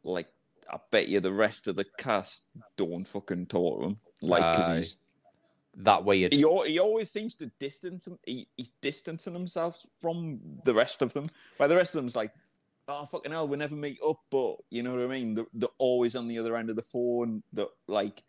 like, 0.03 0.27
I 0.69 0.77
bet 0.91 1.08
you 1.08 1.19
the 1.19 1.32
rest 1.32 1.67
of 1.67 1.75
the 1.75 1.86
cast 1.97 2.43
don't 2.75 3.08
fucking 3.08 3.45
talk 3.45 3.79
to 3.79 3.88
him, 3.88 3.99
like, 4.21 4.53
because 4.53 4.77
he's 4.77 4.97
That 5.77 6.06
way. 6.06 6.29
he, 6.29 6.38
he 6.38 6.79
always 6.79 7.10
seems 7.10 7.36
to 7.38 7.47
distance 7.60 8.06
him. 8.06 8.19
He, 8.25 8.47
he's 8.56 8.69
distancing 8.82 9.34
himself 9.34 9.84
from 9.99 10.39
the 10.65 10.73
rest 10.73 11.01
of 11.01 11.13
them. 11.13 11.32
Where 11.58 11.67
the 11.67 11.75
rest 11.75 11.95
of 11.95 12.01
them's 12.01 12.15
like, 12.15 12.32
oh 12.88 13.06
fucking 13.06 13.32
hell, 13.32 13.48
we 13.48 13.58
never 13.58 13.76
meet 13.76 14.00
up, 14.08 14.19
but 14.30 14.56
you 14.69 14.84
know 14.84 14.93
what 14.93 15.04
I 15.04 15.08
mean. 15.08 15.36
They're, 15.36 15.46
they're 15.54 15.69
always 15.78 16.15
on 16.15 16.28
the 16.28 16.39
other 16.39 16.56
end 16.56 16.69
of 16.69 16.76
the 16.76 16.82
phone. 16.82 17.43
That 17.54 17.69
like 17.88 18.24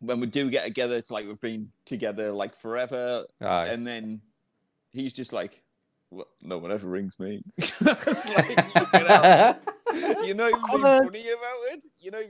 when 0.00 0.20
we 0.20 0.26
do 0.26 0.50
get 0.50 0.64
together, 0.64 0.96
it's 0.96 1.10
like 1.10 1.26
we've 1.26 1.40
been 1.40 1.70
together 1.84 2.32
like 2.32 2.56
forever. 2.56 3.24
Aye. 3.40 3.66
And 3.68 3.86
then 3.86 4.20
he's 4.90 5.12
just 5.12 5.32
like, 5.32 5.62
well, 6.10 6.28
no 6.42 6.58
one 6.58 6.72
ever 6.72 6.86
rings 6.86 7.18
me. 7.18 7.42
it's 7.56 7.80
like, 8.34 8.72
fucking 8.72 9.06
hell. 9.06 9.58
you 10.24 10.34
know, 10.34 10.48
you're 10.48 10.80
funny 10.80 11.28
about 11.28 11.60
it. 11.72 11.84
You 12.00 12.10
know, 12.10 12.22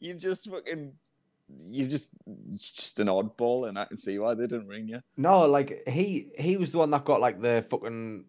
you 0.00 0.14
just 0.14 0.50
fucking. 0.50 0.92
You 1.48 1.86
just 1.86 2.16
just 2.54 2.98
an 2.98 3.06
oddball, 3.06 3.68
and 3.68 3.78
I 3.78 3.84
can 3.84 3.96
see 3.96 4.18
why 4.18 4.34
they 4.34 4.48
didn't 4.48 4.66
ring 4.66 4.88
you. 4.88 5.00
No, 5.16 5.46
like 5.46 5.86
he 5.86 6.32
he 6.36 6.56
was 6.56 6.72
the 6.72 6.78
one 6.78 6.90
that 6.90 7.04
got 7.04 7.20
like 7.20 7.40
the 7.40 7.64
fucking 7.70 8.24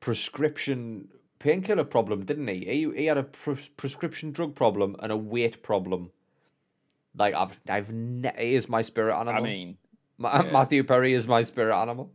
prescription 0.00 1.08
painkiller 1.38 1.84
problem, 1.84 2.24
didn't 2.24 2.48
he? 2.48 2.64
He 2.64 2.92
he 2.96 3.06
had 3.06 3.18
a 3.18 3.22
pres- 3.22 3.68
prescription 3.70 4.32
drug 4.32 4.54
problem 4.54 4.96
and 5.00 5.12
a 5.12 5.16
weight 5.16 5.62
problem. 5.62 6.10
Like 7.16 7.34
I've 7.34 7.58
I've 7.68 7.92
ne- 7.92 8.32
he 8.38 8.54
is 8.54 8.68
my 8.68 8.82
spirit 8.82 9.14
animal. 9.14 9.42
I 9.42 9.44
mean, 9.44 9.76
Ma- 10.18 10.42
yeah. 10.42 10.50
Matthew 10.50 10.84
Perry 10.84 11.12
is 11.14 11.26
my 11.26 11.42
spirit 11.42 11.74
animal. 11.76 12.12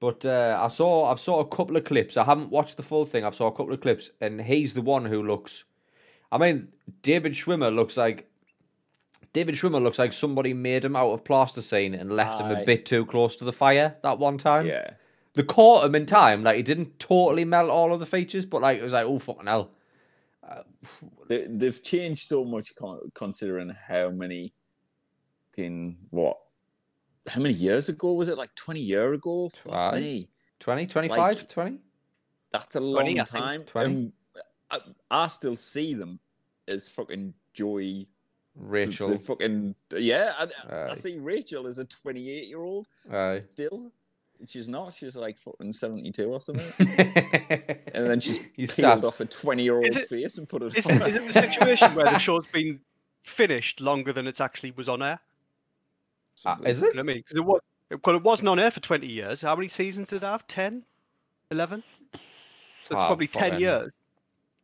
But 0.00 0.26
uh, 0.26 0.58
I 0.60 0.66
saw 0.68 1.10
I've 1.10 1.20
saw 1.20 1.40
a 1.40 1.46
couple 1.46 1.76
of 1.76 1.84
clips. 1.84 2.16
I 2.16 2.24
haven't 2.24 2.50
watched 2.50 2.76
the 2.76 2.82
full 2.82 3.06
thing. 3.06 3.24
I've 3.24 3.36
saw 3.36 3.46
a 3.46 3.52
couple 3.52 3.72
of 3.72 3.80
clips, 3.80 4.10
and 4.20 4.40
he's 4.40 4.74
the 4.74 4.82
one 4.82 5.04
who 5.04 5.22
looks. 5.22 5.64
I 6.32 6.38
mean, 6.38 6.68
David 7.02 7.32
Schwimmer 7.34 7.74
looks 7.74 7.96
like. 7.96 8.28
David 9.32 9.54
Schwimmer 9.54 9.82
looks 9.82 9.98
like 9.98 10.12
somebody 10.12 10.52
made 10.52 10.84
him 10.84 10.94
out 10.94 11.12
of 11.12 11.24
plasticine 11.24 11.94
and 11.94 12.14
left 12.14 12.38
him 12.40 12.50
a 12.50 12.64
bit 12.64 12.84
too 12.84 13.06
close 13.06 13.34
to 13.36 13.44
the 13.44 13.52
fire 13.52 13.96
that 14.02 14.18
one 14.18 14.36
time. 14.36 14.66
yeah, 14.66 14.90
They 15.34 15.42
caught 15.42 15.84
him 15.84 15.94
in 15.94 16.06
time. 16.06 16.42
Like 16.44 16.56
he 16.56 16.62
didn't 16.62 16.98
totally 16.98 17.44
melt 17.44 17.70
all 17.70 17.92
of 17.94 18.00
the 18.00 18.06
features, 18.06 18.44
but 18.44 18.60
like 18.62 18.78
it 18.78 18.82
was 18.82 18.92
like, 18.92 19.06
oh 19.06 19.18
fucking 19.18 19.46
hell. 19.46 19.70
Uh, 20.46 20.62
they, 21.28 21.46
they've 21.48 21.82
changed 21.82 22.26
so 22.26 22.44
much 22.44 22.72
considering 23.14 23.70
how 23.88 24.10
many, 24.10 24.52
fucking 25.50 25.96
what, 26.10 26.38
how 27.28 27.40
many 27.40 27.54
years 27.54 27.88
ago 27.88 28.12
was 28.12 28.28
it? 28.28 28.36
Like 28.36 28.54
twenty 28.54 28.80
year 28.80 29.12
ago? 29.14 29.48
Fuck 29.48 29.74
Aye. 29.74 29.88
Uh, 29.88 29.94
me, 30.00 30.28
20, 30.58 30.86
25, 30.86 31.18
Like- 31.18 31.48
20? 31.48 31.78
that's 32.52 32.76
a 32.76 32.80
long 32.80 33.02
20, 33.14 33.24
time. 33.24 33.64
20. 33.64 33.86
And 33.86 34.12
I, 34.70 34.78
I 35.10 35.26
still 35.28 35.56
see 35.56 35.94
them 35.94 36.20
as 36.68 36.88
fucking 36.88 37.34
Joey 37.54 38.08
Rachel. 38.54 39.08
The 39.08 39.18
fucking 39.18 39.74
yeah, 39.96 40.32
I, 40.38 40.90
I 40.90 40.94
see 40.94 41.18
Rachel 41.18 41.66
as 41.66 41.78
a 41.78 41.84
28 41.84 42.46
year 42.48 42.60
old 42.60 42.86
Aye. 43.10 43.44
still. 43.50 43.90
She's 44.46 44.68
not. 44.68 44.94
She's 44.94 45.14
like 45.16 45.38
fucking 45.38 45.72
72 45.72 46.24
or 46.32 46.40
something. 46.40 46.72
And 47.94 48.08
then 48.10 48.20
she's 48.20 48.38
You 48.56 48.66
peeled 48.66 48.70
stabbed. 48.70 49.04
off 49.04 49.20
a 49.20 49.24
20 49.26 49.62
year 49.62 49.76
old's 49.76 49.96
Is 49.96 50.02
it- 50.04 50.08
face 50.08 50.38
and 50.38 50.48
put 50.48 50.62
it 50.62 50.76
Is 50.76 50.86
on. 50.86 51.02
it, 51.02 51.08
is 51.08 51.16
it 51.16 51.26
the 51.26 51.32
situation 51.32 51.94
where 51.94 52.06
the 52.06 52.18
show's 52.26 52.46
been 52.48 52.80
finished 53.22 53.80
longer 53.80 54.12
than 54.12 54.26
it 54.26 54.40
actually 54.40 54.72
was 54.72 54.88
on 54.88 55.02
air? 55.02 55.20
Uh, 56.44 56.56
is 56.64 56.80
You 56.80 56.86
this? 56.86 56.94
know 56.96 57.00
I 57.00 57.04
mean? 57.04 57.16
Because 57.18 57.36
it 57.36 57.44
was, 57.44 57.60
well, 58.04 58.16
it 58.16 58.22
wasn't 58.22 58.48
on 58.48 58.58
air 58.58 58.70
for 58.70 58.80
20 58.80 59.06
years. 59.06 59.42
How 59.42 59.54
many 59.54 59.68
seasons 59.68 60.08
did 60.08 60.22
it 60.22 60.26
have? 60.26 60.46
10? 60.48 60.84
11? 61.50 61.82
So 62.12 62.18
it's 62.82 62.90
Ah, 62.92 63.06
probably 63.06 63.26
10 63.28 63.42
fucking- 63.50 63.60
years. 63.60 63.90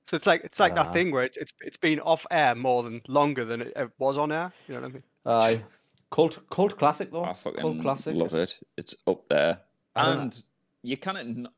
So 0.07 0.17
it's 0.17 0.27
like 0.27 0.41
it's 0.43 0.59
like 0.59 0.75
dunno. 0.75 0.85
that 0.85 0.93
thing 0.95 1.11
where 1.13 1.23
it's, 1.25 1.37
it's 1.37 1.53
it's 1.61 1.77
been 1.77 2.01
off 2.01 2.25
air 2.31 2.55
more 2.55 2.83
than 2.83 3.03
longer 3.09 3.45
than 3.45 3.61
it 3.61 3.75
it 3.77 3.91
was 3.99 4.17
on 4.17 4.33
air. 4.33 4.55
You 4.67 4.75
know 4.77 4.81
what 4.81 4.89
I 4.89 4.93
mean? 4.95 5.03
Aye. 5.27 5.63
Cult 6.11 6.49
cult 6.49 6.79
classic 6.79 7.13
though. 7.13 7.25
I 7.25 7.35
cult 7.35 7.39
fucking 7.57 7.83
classic. 7.83 8.15
love 8.17 8.33
it. 8.33 8.59
It's 8.79 8.95
up 9.07 9.29
there, 9.29 9.61
I 9.97 10.15
know. 10.15 10.21
and 10.23 10.43
you 10.83 10.97
can't 10.97 11.49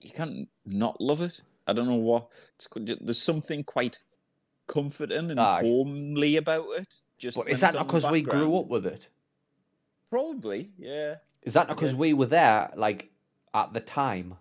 you 0.00 0.10
can't 0.10 0.48
not 0.64 1.00
love 1.00 1.20
it. 1.20 1.40
I 1.66 1.72
don't 1.72 1.88
know 1.88 1.94
what. 1.96 2.28
It's, 2.56 2.68
there's 3.00 3.20
something 3.22 3.64
quite 3.64 4.00
comforting 4.66 5.30
and 5.30 5.40
Aye. 5.40 5.62
homely 5.62 6.36
about 6.36 6.66
it. 6.78 6.96
Just 7.18 7.36
But 7.36 7.46
when 7.46 7.52
is 7.52 7.60
that 7.60 7.74
not 7.74 7.86
because 7.86 8.06
we 8.10 8.22
grew 8.22 8.56
up 8.58 8.66
with 8.68 8.86
it? 8.86 9.08
Probably, 10.10 10.70
yeah. 10.78 11.16
Is 11.42 11.54
that 11.54 11.68
not 11.68 11.76
because 11.76 11.92
Yeah. 11.92 11.98
we 11.98 12.12
were 12.14 12.26
there 12.26 12.70
like 12.76 13.10
at 13.54 13.72
the 13.72 13.80
time? 13.80 14.36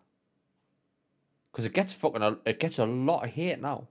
Because 1.52 1.66
it 1.66 1.74
gets 1.74 1.94
fucking 1.94 2.22
a, 2.22 2.38
it 2.46 2.60
gets 2.60 2.80
a 2.80 2.86
lot 2.86 3.24
of 3.24 3.30
hate 3.32 3.62
now. 3.62 3.88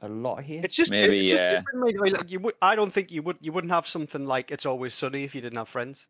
A 0.00 0.08
lot 0.08 0.38
of 0.40 0.44
hate. 0.44 0.64
It's 0.64 0.74
just 0.74 0.90
Maybe, 0.90 1.30
it's 1.30 1.40
yeah. 1.40 1.56
different, 1.60 1.84
mate. 1.84 1.96
I 2.14 2.18
like, 2.18 2.30
you 2.30 2.40
would, 2.40 2.54
I 2.60 2.74
don't 2.74 2.92
think 2.92 3.12
you 3.12 3.22
would 3.22 3.36
you 3.40 3.52
wouldn't 3.52 3.72
have 3.72 3.86
something 3.86 4.26
like 4.26 4.50
It's 4.50 4.66
Always 4.66 4.94
Sunny 4.94 5.22
if 5.24 5.34
you 5.34 5.40
didn't 5.40 5.58
have 5.58 5.68
friends. 5.68 6.06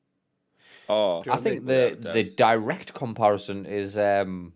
Oh, 0.88 0.94
I 0.94 0.98
know 0.98 1.18
what 1.18 1.28
I 1.28 1.36
think 1.42 1.66
the 1.66 1.96
the 2.12 2.24
direct 2.24 2.94
comparison 2.94 3.66
is 3.66 3.96
um 3.96 4.52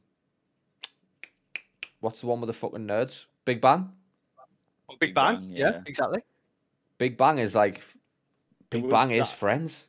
what's 2.01 2.21
the 2.21 2.27
one 2.27 2.41
with 2.41 2.49
the 2.49 2.55
fucking 2.55 2.87
nerds? 2.87 3.27
Big 3.45 3.61
Bang? 3.61 3.91
Big, 4.89 4.99
Big 5.01 5.15
Bang, 5.15 5.37
Bang, 5.37 5.51
yeah. 5.51 5.71
yeah. 5.71 5.81
exactly. 5.87 6.21
Big 6.99 7.17
Bang 7.17 7.39
is 7.39 7.55
like 7.55 7.83
Big 8.71 8.85
was 8.85 8.93
Bang 8.93 9.11
is 9.11 9.33
friends. 9.33 9.87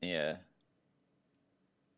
Yeah. 0.00 0.36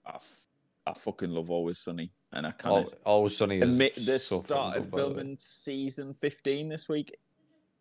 I, 0.06 0.16
f- 0.16 0.48
I 0.86 0.92
fucking 0.92 1.30
love 1.30 1.50
Always 1.50 1.78
Sunny, 1.78 2.12
and 2.32 2.46
I 2.46 2.50
Al 2.64 2.84
can't. 2.84 2.94
Always 3.04 3.36
Sunny 3.36 3.56
is 3.56 3.62
and 3.62 3.78
ma- 3.78 4.18
so 4.18 4.42
started 4.42 4.82
good, 4.82 4.90
by 4.90 4.98
the 4.98 5.06
way. 5.08 5.14
filming 5.14 5.36
season 5.38 6.14
15 6.20 6.68
this 6.68 6.88
week 6.88 7.16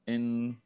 in 0.08 0.58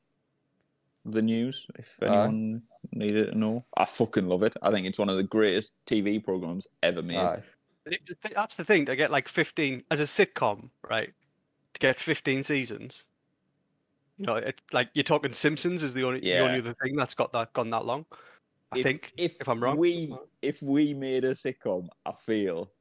the 1.11 1.21
news, 1.21 1.67
if 1.77 1.95
Aye. 2.01 2.05
anyone 2.05 2.61
needed 2.91 3.31
to 3.31 3.37
know. 3.37 3.65
I 3.77 3.85
fucking 3.85 4.27
love 4.27 4.43
it. 4.43 4.55
I 4.61 4.71
think 4.71 4.87
it's 4.87 4.99
one 4.99 5.09
of 5.09 5.17
the 5.17 5.23
greatest 5.23 5.75
TV 5.85 6.23
programs 6.23 6.67
ever 6.83 7.01
made. 7.01 7.17
Aye. 7.17 7.43
But 7.83 7.93
if- 7.93 8.21
th- 8.21 8.33
That's 8.35 8.55
the 8.55 8.63
thing. 8.65 8.85
To 8.85 8.95
get 8.95 9.11
like 9.11 9.27
15 9.27 9.83
as 9.91 9.99
a 9.99 10.03
sitcom, 10.03 10.69
right? 10.89 11.13
To 11.73 11.79
get 11.79 11.97
15 11.97 12.43
seasons. 12.43 13.05
You 14.17 14.25
know, 14.25 14.35
it, 14.35 14.61
like 14.73 14.89
you're 14.93 15.03
talking 15.03 15.31
Simpsons 15.33 15.83
is 15.83 15.93
the 15.93 16.03
only 16.03 16.21
the 16.21 16.39
only 16.39 16.57
other 16.57 16.73
thing 16.83 16.95
that's 16.95 17.13
got 17.13 17.31
that 17.33 17.53
gone 17.53 17.69
that 17.69 17.85
long. 17.85 18.05
I 18.71 18.79
if, 18.79 18.83
think, 18.83 19.13
if, 19.15 19.39
if 19.39 19.47
I'm 19.47 19.63
wrong. 19.63 19.77
we 19.77 20.13
if 20.41 20.61
we 20.63 20.95
made 20.95 21.23
a 21.23 21.33
sitcom, 21.33 21.87
I 22.03 22.13
feel 22.13 22.71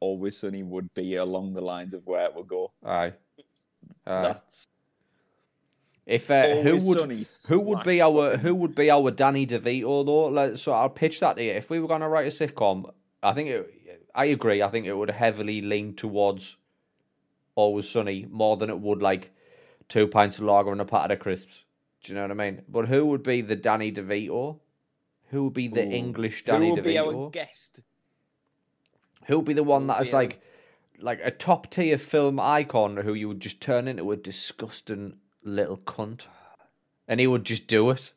Always 0.00 0.36
Sunny 0.38 0.62
would 0.62 0.92
be 0.92 1.16
along 1.16 1.54
the 1.54 1.62
lines 1.62 1.94
of 1.94 2.06
where 2.06 2.24
it 2.26 2.34
would 2.34 2.46
go. 2.46 2.72
Aye. 2.84 3.14
Aye. 4.06 4.22
That's 4.22 4.66
If 6.04 6.30
uh, 6.30 6.56
who 6.62 6.78
would 6.88 7.26
who 7.48 7.60
would 7.60 7.84
be 7.84 8.00
our 8.02 8.36
who 8.36 8.54
would 8.56 8.74
be 8.74 8.90
our 8.90 9.10
Danny 9.12 9.46
DeVito 9.46 10.04
though? 10.04 10.26
Like, 10.26 10.56
so 10.56 10.72
I'll 10.72 10.88
pitch 10.88 11.20
that 11.20 11.36
to 11.36 11.44
you. 11.44 11.52
If 11.52 11.70
we 11.70 11.78
were 11.78 11.86
gonna 11.86 12.08
write 12.08 12.26
a 12.26 12.30
sitcom, 12.30 12.92
I 13.22 13.32
think 13.32 13.48
it, 13.50 14.08
I 14.14 14.24
agree. 14.26 14.62
I 14.62 14.68
think 14.68 14.86
it 14.86 14.94
would 14.94 15.10
heavily 15.10 15.60
lean 15.60 15.94
towards 15.94 16.56
Always 17.54 17.88
Sunny 17.88 18.26
more 18.30 18.56
than 18.56 18.68
it 18.68 18.80
would 18.80 19.00
like 19.00 19.30
two 19.88 20.08
pints 20.08 20.38
of 20.38 20.44
lager 20.44 20.72
and 20.72 20.80
a 20.80 20.84
packet 20.84 21.12
of 21.12 21.18
crisps. 21.20 21.64
Do 22.02 22.12
you 22.12 22.16
know 22.16 22.22
what 22.22 22.30
I 22.32 22.34
mean? 22.34 22.62
But 22.68 22.88
who 22.88 23.06
would 23.06 23.22
be 23.22 23.40
the 23.42 23.54
Danny 23.54 23.92
DeVito? 23.92 24.58
Who 25.30 25.44
would 25.44 25.54
be 25.54 25.68
the 25.68 25.86
Ooh. 25.86 25.90
English 25.92 26.44
Danny 26.44 26.68
Who 26.70 26.74
would 26.74 26.82
be 26.82 26.94
DeVito? 26.94 27.24
our 27.26 27.30
guest? 27.30 27.80
Who 29.26 29.36
would 29.36 29.44
be 29.46 29.54
the 29.54 29.62
one 29.62 29.86
that 29.86 30.00
is 30.02 30.10
that 30.10 30.16
would 30.18 30.24
is 30.26 30.32
be 30.32 30.36
our- 30.36 30.40
like 31.02 31.18
like 31.20 31.20
a 31.24 31.30
top 31.30 31.70
tier 31.70 31.98
film 31.98 32.38
icon 32.40 32.96
who 32.96 33.14
you 33.14 33.28
would 33.28 33.40
just 33.40 33.60
turn 33.60 33.86
into 33.88 34.10
a 34.12 34.16
disgusting 34.16 35.14
little 35.42 35.76
cunt, 35.78 36.26
and 37.08 37.20
he 37.20 37.26
would 37.26 37.44
just 37.44 37.66
do 37.66 37.90
it. 37.90 38.12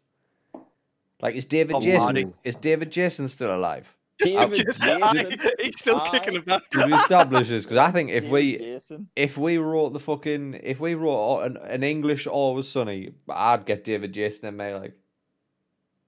Like 1.21 1.35
is 1.35 1.45
David 1.45 1.73
Tom 1.73 1.81
Jason? 1.81 1.99
Hardy. 2.01 2.27
Is 2.43 2.55
David 2.55 2.91
Jason 2.91 3.27
still 3.27 3.55
alive? 3.55 3.95
David 4.21 4.55
Just- 4.65 4.81
Jason. 4.81 5.39
he's 5.59 5.77
still 5.77 5.97
Aye. 5.97 6.09
kicking 6.19 6.37
about. 6.37 6.69
Did 6.71 6.85
we 6.87 6.93
establish 6.93 7.49
this? 7.49 7.63
Because 7.65 7.77
I 7.77 7.91
think 7.91 8.11
if 8.11 8.23
David 8.23 8.31
we 8.31 8.57
Jason. 8.57 9.09
if 9.15 9.37
we 9.37 9.57
wrote 9.57 9.91
the 9.93 9.99
fucking 9.99 10.59
if 10.63 10.79
we 10.79 10.93
wrote 10.95 11.41
an, 11.41 11.57
an 11.57 11.83
English 11.83 12.25
Always 12.27 12.67
Sunny, 12.69 13.11
I'd 13.29 13.65
get 13.65 13.83
David 13.83 14.13
Jason 14.13 14.47
in 14.47 14.57
there 14.57 14.79
like 14.79 14.93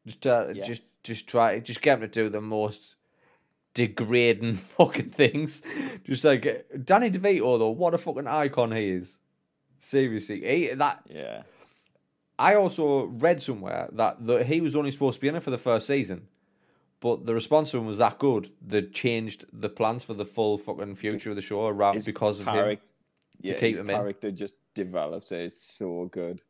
just 0.05 0.25
uh, 0.25 0.47
Yes. 0.53 0.67
just 0.67 1.03
just 1.03 1.27
try 1.27 1.59
just 1.59 1.81
get 1.81 1.95
him 1.95 2.01
to 2.01 2.07
do 2.07 2.29
the 2.29 2.39
most 2.39 2.95
degrading 3.73 4.53
fucking 4.77 5.09
things. 5.09 5.61
Just 6.05 6.23
like 6.23 6.43
Danny 6.85 7.11
DeVito 7.11 7.59
though, 7.59 7.69
what 7.71 7.93
a 7.93 7.97
fucking 7.97 8.27
icon 8.27 8.71
he 8.71 8.89
is. 8.89 9.17
Seriously, 9.79 10.41
he, 10.41 10.73
that 10.73 11.03
Yeah. 11.09 11.43
I 12.39 12.55
also 12.55 13.05
read 13.05 13.41
somewhere 13.41 13.89
that 13.93 14.25
the, 14.25 14.43
he 14.43 14.61
was 14.61 14.75
only 14.75 14.91
supposed 14.91 15.15
to 15.15 15.21
be 15.21 15.27
in 15.27 15.35
it 15.35 15.43
for 15.43 15.49
the 15.51 15.57
first 15.57 15.87
season, 15.87 16.27
but 16.99 17.25
the 17.25 17.33
response 17.33 17.71
to 17.71 17.77
him 17.77 17.85
was 17.87 17.97
that 17.97 18.19
good. 18.19 18.51
They 18.65 18.83
changed 18.83 19.45
the 19.51 19.69
plans 19.69 20.03
for 20.03 20.13
the 20.13 20.25
full 20.25 20.57
fucking 20.57 20.95
future 20.95 21.31
of 21.31 21.35
the 21.35 21.41
show 21.41 21.67
around 21.67 21.95
His 21.95 22.05
because 22.05 22.39
of 22.39 22.47
him. 22.47 22.53
charac- 22.53 22.79
yeah, 23.41 23.53
keep 23.53 23.69
his 23.71 23.79
him 23.79 23.89
in. 23.89 23.95
character 23.95 24.31
just 24.31 24.55
develops. 24.73 25.31
It's 25.31 25.61
so 25.61 26.05
good. 26.11 26.41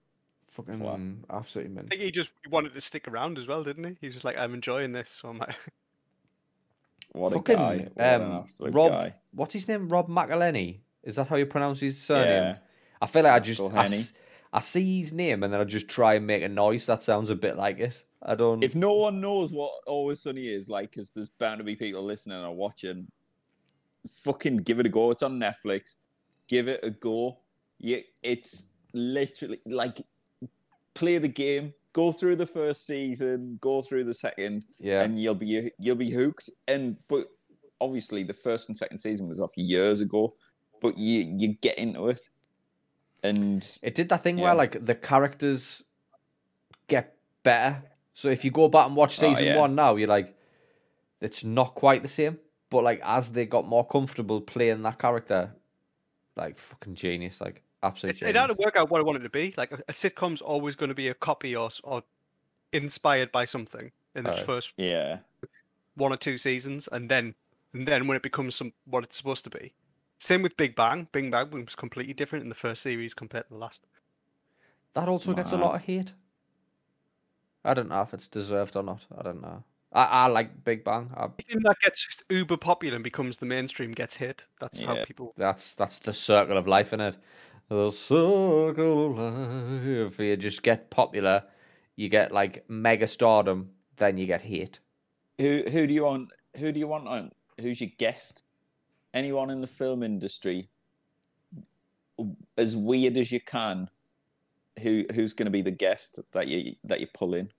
Fucking 0.49 0.79
Class. 0.79 0.99
absolutely 1.29 1.77
I 1.83 1.87
think 1.87 2.01
he 2.01 2.11
just 2.11 2.29
wanted 2.49 2.73
to 2.73 2.81
stick 2.81 3.07
around 3.07 3.37
as 3.37 3.47
well, 3.47 3.63
didn't 3.63 3.83
he? 3.83 3.97
He 4.01 4.07
was 4.07 4.15
just 4.15 4.25
like, 4.25 4.37
I'm 4.37 4.53
enjoying 4.53 4.91
this. 4.93 5.09
So 5.09 5.29
I'm 5.29 5.37
like, 5.37 5.55
What 7.13 7.33
Fucking 7.33 7.55
a 7.55 7.57
guy! 7.57 7.87
What 7.93 8.05
um, 8.21 8.31
absolute 8.33 8.73
Rob. 8.73 8.91
guy! 8.91 9.13
What's 9.31 9.53
his 9.53 9.67
name? 9.67 9.87
Rob 9.89 10.09
McElhenney. 10.09 10.79
Is 11.03 11.15
that 11.15 11.27
how 11.27 11.35
you 11.37 11.45
pronounce 11.45 11.79
his 11.79 12.01
surname? 12.01 12.27
Yeah. 12.43 12.57
I 13.01 13.05
feel 13.05 13.23
like 13.23 13.33
I 13.33 13.39
just 13.39 13.62
I, 13.62 13.89
I 14.53 14.60
see 14.60 15.01
his 15.01 15.13
name 15.13 15.43
and 15.43 15.53
then 15.53 15.60
I 15.60 15.63
just 15.63 15.89
try 15.89 16.15
and 16.15 16.25
make 16.25 16.43
a 16.43 16.49
noise 16.49 16.86
that 16.86 17.03
sounds 17.03 17.29
a 17.29 17.36
bit 17.36 17.57
like 17.57 17.79
it. 17.79 18.03
I 18.23 18.36
don't. 18.36 18.63
If 18.63 18.75
no 18.75 18.93
one 18.95 19.21
knows 19.21 19.51
what 19.51 19.71
Always 19.86 20.21
Sunny 20.21 20.47
is, 20.47 20.69
like, 20.69 20.91
because 20.91 21.12
there's 21.12 21.29
bound 21.29 21.60
to 21.60 21.63
be 21.63 21.75
people 21.75 22.03
listening 22.03 22.43
or 22.43 22.55
watching, 22.55 23.07
fucking 24.10 24.57
give 24.57 24.79
it 24.79 24.86
a 24.86 24.89
go. 24.89 25.12
It's 25.12 25.23
on 25.23 25.39
Netflix. 25.39 25.97
Give 26.47 26.67
it 26.67 26.79
a 26.83 26.89
go. 26.89 27.39
You, 27.77 28.01
it's 28.23 28.71
literally 28.93 29.60
like 29.67 30.01
play 30.95 31.19
the 31.19 31.27
game, 31.27 31.73
go 31.93 32.12
through 32.12 32.38
the 32.38 32.47
first 32.47 32.88
season, 32.88 33.60
go 33.62 33.81
through 33.81 34.05
the 34.05 34.13
second, 34.13 34.65
yeah, 34.79 35.03
and 35.03 35.21
you'll 35.21 35.36
be 35.36 35.71
you'll 35.79 35.95
be 35.95 36.10
hooked. 36.10 36.49
And 36.67 36.97
but 37.07 37.27
obviously 37.79 38.23
the 38.23 38.33
first 38.33 38.69
and 38.69 38.75
second 38.75 38.97
season 38.97 39.27
was 39.27 39.41
off 39.41 39.51
years 39.55 40.01
ago, 40.01 40.33
but 40.81 40.97
you 40.97 41.36
you 41.38 41.49
get 41.62 41.77
into 41.77 42.07
it, 42.07 42.29
and 43.23 43.77
it 43.84 43.95
did 43.95 44.10
that 44.10 44.23
thing 44.23 44.38
Yeah. 44.38 44.45
where 44.45 44.56
like 44.56 44.86
the 44.86 44.95
characters 44.95 45.84
get 46.88 47.15
better. 47.43 47.84
So 48.13 48.30
if 48.30 48.43
you 48.45 48.51
go 48.51 48.67
back 48.67 48.88
and 48.88 48.95
watch 48.95 49.21
Oh, 49.21 49.30
season 49.30 49.45
yeah. 49.45 49.58
one 49.58 49.75
now, 49.75 49.95
you're 49.95 50.08
like, 50.08 50.36
it's 51.21 51.43
not 51.43 51.75
quite 51.75 52.01
the 52.01 52.08
same. 52.08 52.39
But 52.69 52.84
like 52.84 52.99
as 53.03 53.32
they 53.32 53.45
got 53.45 53.65
more 53.65 53.86
comfortable 53.88 54.41
playing 54.41 54.82
that 54.84 54.99
character, 54.99 55.56
like 56.36 56.58
fucking 56.58 56.95
genius, 56.95 57.39
like 57.41 57.63
absolutely. 57.82 58.27
it 58.27 58.36
had 58.36 58.47
to 58.47 58.56
work 58.56 58.75
out 58.75 58.89
what 58.89 58.99
I 58.99 59.03
wanted 59.03 59.23
to 59.23 59.30
be. 59.30 59.53
Like 59.58 59.71
a, 59.71 59.80
a 59.88 59.93
sitcom's 59.93 60.41
always 60.41 60.75
going 60.75 60.89
to 60.89 60.95
be 60.95 61.08
a 61.08 61.13
copy 61.13 61.56
or 61.56 61.69
or 61.84 62.03
inspired 62.73 63.32
by 63.32 63.45
something 63.45 63.91
in 64.15 64.23
the 64.25 64.32
Right. 64.32 64.39
first 64.45 64.73
yeah, 64.77 65.19
one 65.95 66.12
or 66.12 66.17
two 66.17 66.38
seasons, 66.38 66.89
and 66.91 67.10
then 67.10 67.36
and 67.73 67.88
then 67.88 68.06
when 68.08 68.17
it 68.17 68.23
becomes 68.23 68.56
some 68.56 68.73
what 68.86 69.03
it's 69.03 69.15
supposed 69.17 69.43
to 69.45 69.49
be. 69.49 69.73
Same 70.19 70.41
with 70.41 70.58
Big 70.58 70.75
Bang. 70.75 71.08
Big 71.12 71.32
Bang 71.32 71.51
was 71.51 71.75
completely 71.75 72.13
different 72.13 72.43
in 72.43 72.49
the 72.49 72.56
first 72.56 72.82
series 72.82 73.13
compared 73.13 73.45
to 73.47 73.53
the 73.53 73.60
last. 73.60 73.86
That 74.93 75.08
also 75.08 75.34
gets 75.34 75.51
a 75.51 75.58
lot 75.58 75.75
of 75.75 75.82
hate. 75.82 76.13
I 77.63 77.73
don't 77.73 77.89
know 77.89 78.01
if 78.01 78.13
it's 78.13 78.27
deserved 78.27 78.75
or 78.75 78.84
not. 78.84 79.06
I 79.15 79.21
don't 79.21 79.41
know. 79.41 79.63
I, 79.93 80.03
I 80.03 80.27
like 80.27 80.63
Big 80.63 80.84
Bang. 80.84 81.12
I, 81.15 81.23
Anything 81.23 81.63
that 81.63 81.80
gets 81.82 82.08
uber 82.30 82.58
popular 82.58 82.95
and 82.95 83.03
becomes 83.03 83.38
the 83.38 83.45
mainstream 83.45 83.91
gets 83.91 84.15
hit. 84.15 84.45
That's 84.60 84.82
how 84.82 85.03
people. 85.03 85.34
that's 85.38 85.75
that's 85.75 85.99
the 85.99 86.13
circle 86.13 86.58
of 86.58 86.67
life, 86.67 86.93
in 86.93 87.01
it. 87.01 87.17
The 87.69 87.91
circle 87.91 89.12
of 89.12 89.17
life. 89.17 90.13
If 90.13 90.19
you 90.19 90.36
just 90.38 90.63
get 90.63 90.89
popular, 90.89 91.43
you 91.95 92.10
get 92.10 92.32
like 92.32 92.65
mega 92.69 93.08
stardom, 93.08 93.71
then 93.97 94.17
you 94.17 94.25
get 94.25 94.41
hate. 94.41 94.80
Who 95.39 95.63
who 95.69 95.88
do 95.88 95.93
you 95.93 96.03
want? 96.03 96.30
Who 96.58 96.71
do 96.71 96.80
you 96.80 96.88
want 96.88 97.08
on? 97.08 97.32
Who's 97.60 97.82
your 97.82 97.91
guest? 97.97 98.43
Anyone 99.17 99.49
in 99.49 99.62
the 99.62 99.67
film 99.67 100.03
industry, 100.03 100.69
as 102.56 102.75
weird 102.75 103.17
as 103.17 103.32
you 103.32 103.39
can. 103.41 103.89
Who 104.84 105.06
who's 105.15 105.34
going 105.34 105.47
to 105.47 105.51
be 105.51 105.63
the 105.63 105.71
guest 105.71 106.19
that 106.34 106.47
you 106.47 106.75
that 106.84 106.99
you 106.99 107.08
pull 107.12 107.34
in? 107.34 107.49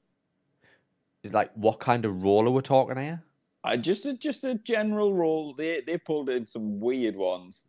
Like, 1.25 1.51
what 1.55 1.81
kind 1.81 2.05
of 2.05 2.23
role 2.23 2.47
are 2.47 2.51
we 2.53 2.63
talking 2.63 2.97
here? 2.97 3.25
Uh, 3.65 3.77
just 3.77 4.07
a 4.07 4.15
just 4.15 4.45
a 4.45 4.55
general 4.55 5.13
role. 5.15 5.53
They 5.53 5.81
they 5.81 5.99
pulled 5.99 6.31
in 6.31 6.47
some 6.47 6.79
weird 6.79 7.17
ones. 7.17 7.67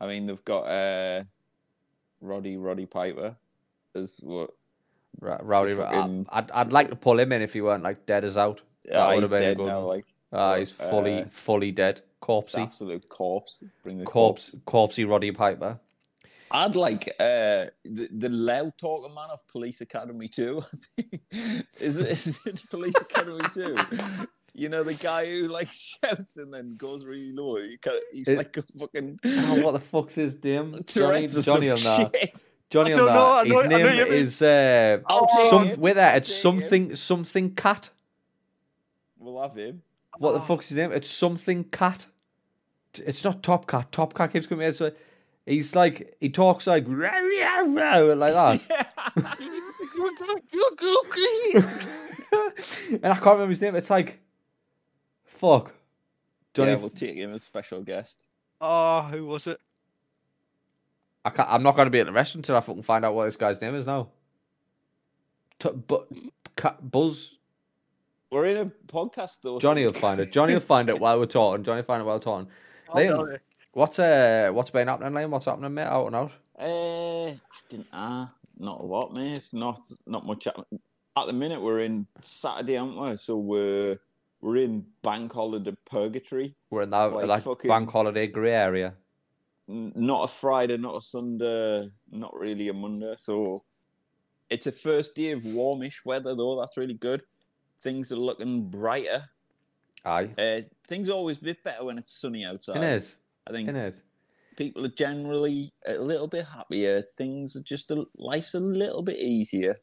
I 0.00 0.06
mean, 0.06 0.26
they've 0.26 0.44
got 0.46 0.60
uh, 0.62 1.24
Roddy 2.22 2.56
Roddy 2.56 2.86
Piper 2.86 3.36
as 3.94 4.18
what? 4.22 4.50
Rowdy, 5.20 5.74
fucking- 5.74 6.26
I- 6.30 6.38
I'd 6.38 6.50
I'd 6.52 6.72
like 6.72 6.88
to 6.88 6.96
pull 6.96 7.18
him 7.20 7.32
in 7.32 7.42
if 7.42 7.52
he 7.52 7.60
weren't 7.60 7.82
like 7.82 8.06
dead 8.06 8.24
as 8.24 8.38
out. 8.38 8.62
Would 9.10 9.20
he's 9.20 9.22
have 9.24 9.30
been 9.32 9.42
a 9.42 9.44
dead 9.50 9.56
good 9.58 9.66
now. 9.66 9.80
Like 9.80 10.06
Ah, 10.32 10.56
he's 10.56 10.70
fully 10.70 11.22
uh, 11.22 11.26
fully 11.30 11.70
dead, 11.72 12.00
it's 12.00 12.02
corpsey, 12.20 12.62
absolute 12.62 13.08
corpse. 13.08 13.62
Bring 13.82 13.98
the 13.98 14.04
corpse, 14.04 14.56
corpsey 14.66 15.08
Roddy 15.08 15.32
Piper. 15.32 15.78
I'd 16.50 16.74
like 16.76 17.08
uh, 17.20 17.66
the 17.84 18.08
the 18.10 18.28
loud 18.30 18.72
talking 18.78 19.14
man 19.14 19.28
of 19.30 19.46
Police 19.48 19.80
Academy 19.80 20.28
Two. 20.28 20.62
is 21.78 21.96
it, 21.98 22.08
is 22.10 22.38
it 22.46 22.62
Police 22.70 22.94
Academy 23.00 23.40
Two? 23.52 23.76
You 24.54 24.68
know 24.68 24.82
the 24.82 24.94
guy 24.94 25.26
who 25.26 25.48
like 25.48 25.68
shouts 25.72 26.36
and 26.36 26.52
then 26.52 26.76
goes 26.76 27.04
really 27.04 27.32
low. 27.32 27.56
He 27.56 27.76
kind 27.76 27.96
of, 27.96 28.02
he's 28.12 28.28
It- 28.28 28.38
like 28.38 28.56
a 28.56 28.62
fucking 28.78 29.20
Oh, 29.24 29.62
what 29.64 29.72
the 29.72 29.78
fuck's 29.78 30.14
his 30.14 30.42
name? 30.42 30.72
Johnny, 30.72 30.82
Tourette's 30.84 31.36
or 31.38 31.42
Johnny 31.42 31.70
on 31.70 31.78
that. 31.82 32.50
Johnny 32.70 32.92
I 32.92 32.94
on 32.94 32.98
don't 32.98 33.06
know, 33.14 33.14
that. 33.14 33.46
know- 33.48 33.62
His 33.62 33.70
know 33.70 33.76
name 34.04 34.12
is 34.12 34.42
uh, 34.42 34.98
I'll 35.06 35.28
some 35.50 35.66
him. 35.68 35.80
with 35.80 35.96
that. 35.96 36.16
It's 36.18 36.28
take 36.28 36.36
something 36.42 36.96
something 36.96 37.54
cat. 37.54 37.90
We'll 39.18 39.40
have 39.42 39.54
him. 39.56 39.82
What 40.18 40.32
the 40.32 40.38
Oh. 40.40 40.42
fuck's 40.42 40.68
his 40.68 40.76
name? 40.76 40.92
It's 40.92 41.10
something 41.10 41.64
cat. 41.64 42.06
It's 42.94 43.22
not 43.24 43.42
Top 43.42 43.66
Cat. 43.66 43.92
Top 43.92 44.14
Cat 44.14 44.32
keeps 44.32 44.46
coming 44.46 44.66
out. 44.66 44.74
So 44.74 44.92
he's 45.46 45.74
like 45.76 46.16
he 46.20 46.28
talks 46.30 46.66
like 46.66 46.86
like 46.88 48.32
that. 48.34 48.60
and 51.54 53.06
I 53.06 53.14
can't 53.14 53.24
remember 53.24 53.48
his 53.48 53.60
name. 53.60 53.76
It's 53.76 53.90
like 53.90 54.20
fuck. 55.24 55.72
Johnny. 56.54 56.70
yeah, 56.72 56.76
we'll 56.76 56.90
take 56.90 57.14
him 57.16 57.32
as 57.32 57.42
special 57.42 57.82
guest. 57.82 58.28
Oh, 58.60 59.02
who 59.02 59.26
was 59.26 59.46
it? 59.46 59.60
I 61.24 61.30
can't, 61.30 61.48
I'm 61.48 61.62
not 61.62 61.76
going 61.76 61.86
to 61.86 61.90
be 61.90 62.00
at 62.00 62.06
the 62.06 62.12
restaurant 62.12 62.46
until 62.46 62.56
I 62.56 62.60
fucking 62.60 62.82
find 62.82 63.04
out 63.04 63.14
what 63.14 63.26
this 63.26 63.36
guy's 63.36 63.60
name 63.60 63.74
is 63.74 63.86
now. 63.86 64.08
T- 65.60 65.70
but 65.70 66.08
Cat 66.56 66.90
Buzz 66.90 67.34
We're 68.30 68.44
in 68.46 68.56
a 68.58 68.66
podcast 68.86 69.40
though. 69.42 69.58
Johnny 69.58 69.86
will 69.86 69.92
find 69.94 70.20
it. 70.20 70.32
Johnny 70.32 70.52
will 70.52 70.60
find 70.60 70.88
it 70.88 71.00
while 71.00 71.18
we're 71.18 71.26
talking. 71.26 71.64
Johnny 71.64 71.78
will 71.78 71.84
find 71.86 72.02
it 72.02 72.04
while 72.04 72.16
we're 72.16 72.20
talking. 72.22 72.48
Liam, 72.90 73.38
what's 73.72 73.98
uh 73.98 74.50
what's 74.52 74.70
been 74.70 74.88
happening, 74.88 75.12
Liam? 75.12 75.30
What's 75.30 75.46
happening, 75.46 75.72
mate? 75.74 75.82
Out 75.84 76.06
and 76.08 76.16
out. 76.16 76.32
Uh, 76.58 77.26
I 77.30 77.36
didn't. 77.68 77.86
Ah, 77.92 78.32
not 78.58 78.80
a 78.80 78.82
lot, 78.82 79.14
mate. 79.14 79.48
Not 79.52 79.80
not 80.06 80.26
much. 80.26 80.46
At, 80.46 80.56
at 81.16 81.26
the 81.26 81.32
minute, 81.32 81.60
we're 81.60 81.80
in 81.80 82.06
Saturday, 82.20 82.76
aren't 82.76 82.98
we? 82.98 83.16
So 83.16 83.36
we're 83.38 83.98
we're 84.40 84.56
in 84.56 84.86
bank 85.02 85.32
holiday 85.32 85.74
purgatory. 85.90 86.54
We're 86.70 86.82
in 86.82 86.90
that 86.90 87.12
Like 87.12 87.26
like, 87.26 87.42
fucking- 87.44 87.68
bank 87.68 87.90
holiday 87.90 88.26
grey 88.26 88.54
area. 88.54 88.94
Not 89.70 90.24
a 90.24 90.28
Friday, 90.28 90.78
not 90.78 90.96
a 90.96 91.02
Sunday, 91.02 91.90
not 92.10 92.34
really 92.34 92.68
a 92.68 92.72
Monday. 92.72 93.14
So 93.18 93.62
it's 94.48 94.66
a 94.66 94.72
first 94.72 95.14
day 95.14 95.32
of 95.32 95.44
warmish 95.44 96.04
weather, 96.06 96.34
though. 96.34 96.58
That's 96.58 96.78
really 96.78 96.94
good. 96.94 97.22
Things 97.80 98.10
are 98.12 98.16
looking 98.16 98.68
brighter. 98.70 99.30
Aye. 100.04 100.30
Uh, 100.38 100.60
things 100.86 101.08
always 101.08 101.38
a 101.38 101.42
bit 101.44 101.62
better 101.62 101.84
when 101.84 101.98
it's 101.98 102.12
sunny 102.20 102.44
outside. 102.44 102.82
It. 102.82 103.14
I 103.46 103.50
think 103.52 103.68
In 103.68 103.76
it. 103.76 103.94
people 104.56 104.84
are 104.84 104.88
generally 104.90 105.72
a 105.86 105.94
little 105.98 106.28
bit 106.28 106.46
happier. 106.46 107.04
Things 107.16 107.56
are 107.56 107.62
just 107.62 107.90
a, 107.90 108.04
life's 108.16 108.54
a 108.54 108.60
little 108.60 109.02
bit 109.02 109.18
easier. 109.18 109.78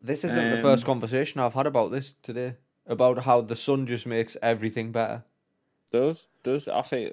This 0.00 0.24
isn't 0.24 0.50
the 0.50 0.62
first 0.62 0.84
Um, 0.84 0.88
conversation 0.92 1.40
I've 1.40 1.54
had 1.54 1.66
about 1.66 1.90
this 1.90 2.12
today. 2.22 2.56
About 2.86 3.24
how 3.24 3.40
the 3.40 3.56
sun 3.56 3.86
just 3.86 4.06
makes 4.06 4.36
everything 4.42 4.92
better. 4.92 5.24
Does 5.90 6.28
does 6.44 6.68
I 6.68 6.82
feel 6.82 7.10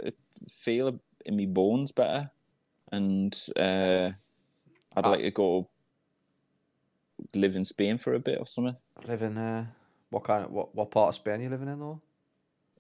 feel 0.50 1.00
in 1.26 1.38
my 1.38 1.46
bones 1.46 1.92
better, 1.92 2.30
and 2.92 3.34
uh, 3.56 4.12
I'd 4.96 5.06
Ah. 5.06 5.12
like 5.12 5.22
to 5.22 5.32
go 5.32 5.70
live 7.34 7.56
in 7.56 7.66
Spain 7.66 7.98
for 7.98 8.14
a 8.14 8.20
bit 8.20 8.38
or 8.40 8.46
something. 8.46 8.76
Live 9.08 9.22
in 9.24 9.38
uh 9.38 9.66
what 10.14 10.24
kind 10.24 10.46
of 10.46 10.52
what, 10.52 10.74
what 10.76 10.92
part 10.92 11.10
of 11.10 11.16
Spain 11.16 11.42
you 11.42 11.50
living 11.50 11.68
in 11.68 11.80
though? 11.80 12.02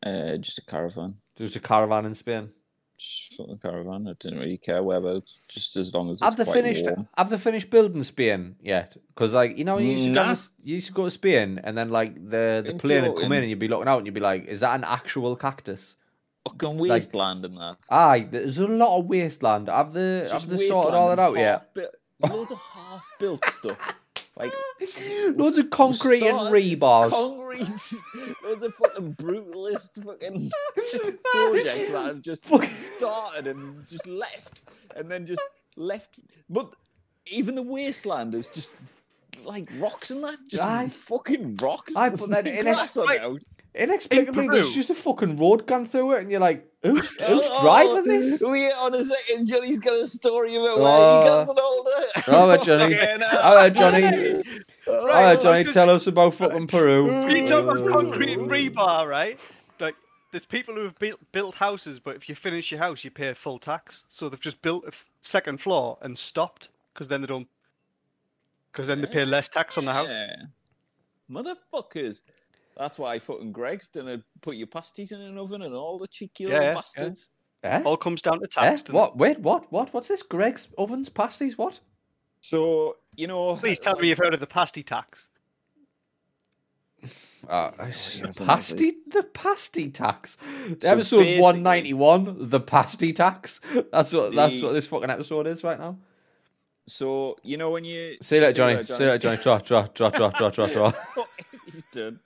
Uh, 0.05 0.37
just 0.37 0.57
a 0.59 0.65
caravan, 0.65 1.15
There's 1.37 1.55
a 1.55 1.59
caravan 1.59 2.05
in 2.05 2.13
Spain. 2.15 2.49
just 2.97 3.39
a 3.39 3.55
caravan. 3.57 4.07
I 4.07 4.13
didn't 4.19 4.39
really 4.39 4.57
care 4.57 4.83
whereabouts, 4.83 5.39
just 5.47 5.75
as 5.77 5.93
long 5.93 6.09
as 6.09 6.21
it's 6.21 6.23
Have 6.23 6.35
they 6.35 6.51
finished? 6.51 6.85
warm. 6.85 7.07
Have 7.17 7.29
they 7.29 7.37
finished 7.37 7.69
building 7.69 8.03
Spain 8.03 8.55
yet? 8.61 8.97
Because 9.09 9.33
like 9.33 9.57
you 9.57 9.63
know, 9.63 9.77
you 9.77 9.91
used 9.93 10.05
to 10.05 10.13
go 10.13 10.23
Nah. 10.23 10.35
to, 10.35 10.41
you 10.63 10.75
used 10.75 10.87
to 10.87 10.93
go 10.93 11.05
to 11.05 11.11
Spain, 11.11 11.59
and 11.63 11.77
then 11.77 11.89
like 11.89 12.15
the 12.15 12.63
the 12.65 12.73
plane 12.75 13.03
would 13.11 13.21
come 13.21 13.31
in, 13.31 13.43
and 13.43 13.49
you'd 13.49 13.59
be 13.59 13.67
looking 13.69 13.87
out, 13.87 13.97
and 13.99 14.05
you'd 14.07 14.13
be 14.13 14.19
like, 14.31 14.45
"Is 14.45 14.59
that 14.59 14.75
an 14.75 14.83
actual 14.83 15.35
cactus?" 15.35 15.95
Fucking 16.45 16.77
wasteland 16.77 17.45
and 17.45 17.55
that. 17.57 17.77
Aye, 17.89 18.27
there's 18.29 18.57
a 18.57 18.67
lot 18.67 18.99
of 18.99 19.05
wasteland. 19.05 19.69
Have 19.69 19.93
Just 19.93 20.33
have 20.33 20.49
they 20.49 20.67
sorted 20.67 20.93
all 20.93 21.07
that 21.09 21.19
out 21.19 21.37
yet? 21.37 21.73
There's 21.73 21.89
loads 22.29 22.51
of 22.51 22.59
half-built 22.59 23.45
stuff. 23.57 23.95
Like 24.35 24.51
Loads 25.35 25.59
of 25.59 25.69
concrete 25.69 26.23
and 26.23 26.39
rebars. 26.51 27.11
Concrete. 27.11 27.67
Loads 28.43 28.63
of 28.63 28.73
fucking 28.75 29.13
brutalist 29.15 30.03
fucking 30.03 30.51
projects 31.25 31.89
that 31.89 32.05
have 32.05 32.21
just 32.21 32.43
Fuck. 32.43 32.63
started 32.65 33.47
and 33.47 33.87
just 33.87 34.07
left, 34.07 34.63
and 34.95 35.09
then 35.09 35.25
just 35.25 35.41
left. 35.75 36.19
But 36.49 36.75
even 37.27 37.55
the 37.55 37.61
wasteland 37.61 38.33
is 38.33 38.49
just 38.49 38.73
like 39.45 39.69
rocks 39.77 40.09
and 40.11 40.23
that? 40.23 40.35
Just 40.49 40.63
Aye. 40.63 40.87
fucking 40.89 41.57
rocks. 41.57 41.95
Aye, 41.95 42.09
There's 42.09 42.21
but 42.21 42.29
then 42.43 42.45
no 42.45 42.59
in 42.59 42.65
grass 42.75 42.97
on 42.97 43.07
Wait. 43.07 43.21
out. 43.21 43.41
Inexplicably, 43.75 44.47
there's 44.49 44.65
Peru. 44.67 44.73
just 44.75 44.89
a 44.91 44.95
fucking 44.95 45.37
road 45.37 45.65
gone 45.65 45.85
through 45.85 46.11
it, 46.13 46.21
and 46.21 46.29
you're 46.31 46.39
like, 46.39 46.67
who's, 46.83 47.09
who's 47.21 47.41
Oh, 47.43 47.61
driving 47.63 48.03
this? 48.05 48.39
Wait 48.41 48.71
on 48.79 48.93
a 48.93 49.03
second. 49.03 49.47
Johnny's 49.47 49.79
got 49.79 49.99
a 49.99 50.07
story 50.07 50.55
about 50.55 50.77
Oh. 50.79 51.21
he 51.21 51.27
got 51.27 51.49
an 51.49 51.55
older. 51.63 52.37
All 52.39 52.47
right, 52.47 52.63
Johnny. 52.63 52.93
Fucking 52.95 53.23
All 53.43 53.55
right. 53.55 53.73
Johnny. 53.73 54.43
Oh, 54.85 54.99
All 54.99 55.07
right, 55.07 55.41
Johnny, 55.41 55.63
gonna 55.63 55.73
tell 55.73 55.89
us 55.89 56.05
about 56.07 56.33
fucking 56.35 56.63
uh, 56.63 56.67
Peru. 56.67 57.27
You 57.29 57.47
talk 57.47 57.63
about 57.63 57.89
concrete 57.91 58.33
and 58.33 58.49
rebar, 58.51 59.07
right? 59.07 59.39
Like, 59.79 59.95
there's 60.31 60.45
people 60.45 60.75
who 60.75 60.81
have 60.83 60.99
built, 60.99 61.19
built 61.31 61.55
houses, 61.55 61.99
but 61.99 62.15
if 62.15 62.27
you 62.29 62.35
finish 62.35 62.69
your 62.69 62.79
house, 62.79 63.03
you 63.03 63.09
pay 63.11 63.33
full 63.33 63.57
tax. 63.59 64.03
So 64.09 64.29
they've 64.29 64.39
just 64.39 64.61
built 64.61 64.83
a 64.83 64.87
f- 64.89 65.09
second 65.21 65.61
floor 65.61 65.97
and 66.01 66.17
stopped 66.17 66.69
because 66.93 67.07
then 67.07 67.21
they 67.21 67.27
don't. 67.27 67.47
Because 68.73 68.87
then 68.87 68.99
they 69.01 69.07
pay 69.07 69.23
less 69.23 69.47
tax 69.47 69.77
on 69.77 69.85
the 69.85 69.93
house. 69.93 70.07
Yeah. 70.09 70.35
Motherfuckers. 71.31 72.23
That's 72.75 72.97
why 72.97 73.19
fucking 73.19 73.51
Greggs 73.53 73.87
gonna 73.87 74.23
put 74.41 74.55
your 74.55 74.65
pasties 74.67 75.11
in 75.11 75.21
an 75.21 75.37
oven 75.37 75.61
and 75.61 75.75
all 75.75 75.97
the 75.99 76.07
cheeky 76.07 76.45
Yeah, 76.45 76.49
little 76.49 76.63
yeah. 76.65 76.73
bastards. 76.73 77.29
Eh? 77.63 77.81
All 77.85 77.95
comes 77.97 78.21
down 78.21 78.39
to 78.39 78.45
Eh? 78.45 78.47
tax. 78.51 78.81
doesn't? 78.81 78.95
What? 78.95 79.15
Wait, 79.15 79.39
what? 79.39 79.71
What? 79.71 79.93
What's 79.93 80.07
this? 80.09 80.23
Greggs 80.23 80.67
ovens, 80.77 81.07
pasties? 81.09 81.57
What? 81.57 81.79
So, 82.41 82.97
you 83.15 83.27
know. 83.27 83.55
Please 83.55 83.79
tell 83.79 83.95
me 83.97 84.09
you've 84.09 84.17
heard 84.17 84.33
of 84.33 84.39
the 84.39 84.47
pasty 84.47 84.83
tax. 84.83 85.27
Uh, 87.49 87.71
pasty, 87.71 88.93
the 89.09 89.21
pasty 89.33 89.89
tax. 89.89 90.37
So 90.79 90.89
episode 90.93 91.17
basically- 91.17 91.41
one 91.41 91.61
ninety 91.61 91.91
one, 91.93 92.37
the 92.39 92.61
pasty 92.61 93.11
tax. 93.11 93.59
That's 93.91 94.13
what. 94.13 94.33
That's 94.33 94.61
The- 94.61 94.67
what 94.67 94.71
this 94.73 94.87
fucking 94.87 95.09
episode 95.09 95.47
is 95.47 95.61
right 95.61 95.77
now. 95.77 95.97
So, 96.85 97.37
you 97.43 97.57
know 97.57 97.71
when 97.71 97.85
you. 97.85 98.17
You 98.21 98.41
later, 98.41 98.53
Johnny. 98.53 98.83
See 98.83 98.93
you 98.93 98.99
later, 98.99 99.17
Johnny. 99.17 99.37
Draw, 99.37 99.59
draw, 99.59 99.87
draw, 99.93 100.09
draw, 100.09 100.29
draw, 100.29 100.49
draw, 100.49 100.67
draw. 100.67 100.93
He's 101.65 101.83
done. 101.91 102.19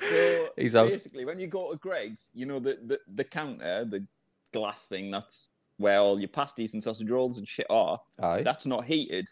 So 0.00 0.48
He's 0.56 0.76
out. 0.76 0.88
basically, 0.88 1.24
when 1.24 1.40
you 1.40 1.46
go 1.46 1.72
to 1.72 1.78
Greggs, 1.78 2.30
you 2.34 2.46
know 2.46 2.58
the, 2.58 2.78
the 2.84 3.00
the 3.14 3.24
counter, 3.24 3.84
the 3.84 4.06
glass 4.52 4.86
thing. 4.86 5.10
That's 5.10 5.52
where 5.78 5.98
all 5.98 6.18
your 6.20 6.28
pasties 6.28 6.74
and 6.74 6.82
sausage 6.82 7.10
rolls 7.10 7.38
and 7.38 7.48
shit 7.48 7.66
are. 7.68 7.98
Aye. 8.22 8.42
That's 8.42 8.66
not 8.66 8.84
heated. 8.84 9.28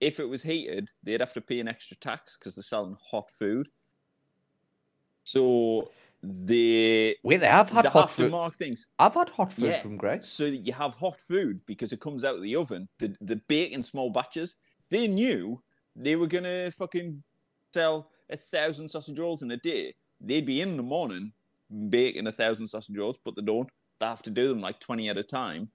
If 0.00 0.20
it 0.20 0.28
was 0.28 0.42
heated, 0.42 0.90
they'd 1.02 1.20
have 1.20 1.32
to 1.32 1.40
pay 1.40 1.58
an 1.58 1.68
extra 1.68 1.96
tax 1.96 2.36
because 2.36 2.54
they're 2.54 2.62
selling 2.62 2.96
hot 3.10 3.30
food. 3.30 3.68
So 5.24 5.90
they 6.28 7.16
Wait, 7.22 7.38
they 7.38 7.46
have 7.46 7.70
had 7.70 7.84
they 7.84 7.88
hot 7.88 8.08
have 8.08 8.16
to 8.16 8.22
food. 8.22 8.30
mark 8.30 8.56
things. 8.56 8.86
I've 8.98 9.14
had 9.14 9.28
hot 9.30 9.52
food 9.52 9.64
Yeah. 9.66 9.80
from 9.80 9.96
Greggs. 9.96 10.28
so 10.28 10.50
that 10.50 10.56
you 10.58 10.72
have 10.72 10.94
hot 10.94 11.20
food 11.20 11.60
because 11.66 11.92
it 11.92 12.00
comes 12.00 12.24
out 12.24 12.34
of 12.34 12.42
the 12.42 12.56
oven. 12.56 12.88
The 12.98 13.16
the 13.20 13.36
bake 13.36 13.72
in 13.72 13.82
small 13.82 14.10
batches. 14.10 14.56
If 14.82 14.88
they 14.88 15.08
knew 15.08 15.62
they 15.94 16.16
were 16.16 16.26
gonna 16.26 16.70
fucking 16.72 17.22
sell 17.72 18.10
a 18.30 18.36
thousand 18.36 18.88
sausage 18.88 19.18
rolls 19.18 19.42
in 19.42 19.50
a 19.50 19.56
day, 19.56 19.94
they'd 20.20 20.44
be 20.46 20.60
in 20.60 20.76
the 20.76 20.82
morning 20.82 21.32
baking 21.90 22.26
a 22.26 22.32
thousand 22.32 22.66
sausage 22.68 22.96
rolls, 22.96 23.18
but 23.24 23.36
they 23.36 23.42
don't. 23.42 23.68
They 24.00 24.06
have 24.06 24.22
to 24.22 24.30
do 24.30 24.48
them 24.48 24.60
like 24.60 24.80
twenty 24.80 25.08
at 25.08 25.16
a 25.18 25.22
time 25.22 25.70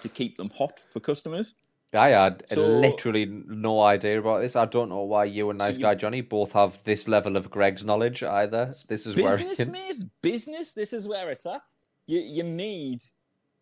to 0.00 0.08
keep 0.08 0.36
them 0.36 0.50
hot 0.50 0.78
for 0.80 1.00
customers. 1.00 1.54
I 1.92 2.08
had 2.10 2.44
So- 2.50 2.62
literally 2.80 3.26
no 3.26 3.80
idea 3.80 4.18
about 4.18 4.40
this. 4.40 4.56
I 4.56 4.66
don't 4.66 4.88
know 4.88 5.02
why 5.02 5.24
you 5.24 5.50
and 5.50 5.60
So 5.60 5.66
Nice 5.66 5.76
you- 5.76 5.82
Guy 5.82 5.94
Johnny 5.94 6.20
both 6.20 6.52
have 6.52 6.82
this 6.84 7.08
level 7.08 7.36
of 7.36 7.50
Greggs 7.50 7.84
knowledge 7.84 8.22
either. 8.22 8.66
This 8.88 9.06
is 9.06 9.16
where 9.16 9.36
business, 9.38 9.66
mate. 9.68 10.10
Business. 10.20 10.72
This 10.72 10.92
is 10.92 11.08
where 11.08 11.30
it's 11.30 11.46
at. 11.46 11.62
You 12.06 12.20
you 12.20 12.42
need 12.42 13.02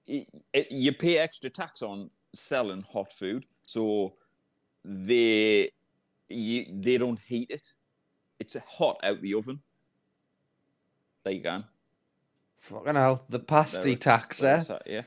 you 0.07 0.93
pay 0.93 1.19
extra 1.19 1.51
tax 1.51 1.83
on 1.83 2.11
selling 2.35 2.83
hot 2.83 3.13
food, 3.13 3.47
so 3.65 4.17
they 4.85 5.71
you, 6.29 6.67
they 6.71 6.99
don't 6.99 7.21
heat 7.21 7.51
it. 7.51 7.73
It's 8.39 8.57
hot 8.57 8.99
out 9.03 9.21
the 9.23 9.35
oven. 9.35 9.63
There 11.23 11.33
you 11.33 11.41
go. 11.41 11.65
fucking 12.59 12.95
hell. 12.95 13.25
The 13.29 13.39
pasty 13.39 13.95
tax, 13.97 14.39
there 14.39 14.57
eh? 14.71 14.79
yeah. 14.87 15.03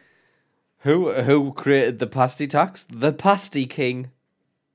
Who 0.88 1.12
who 1.12 1.52
created 1.52 2.00
the 2.00 2.08
pasty 2.08 2.48
tax? 2.48 2.86
The 2.90 3.12
pasty 3.12 3.66
king. 3.66 4.12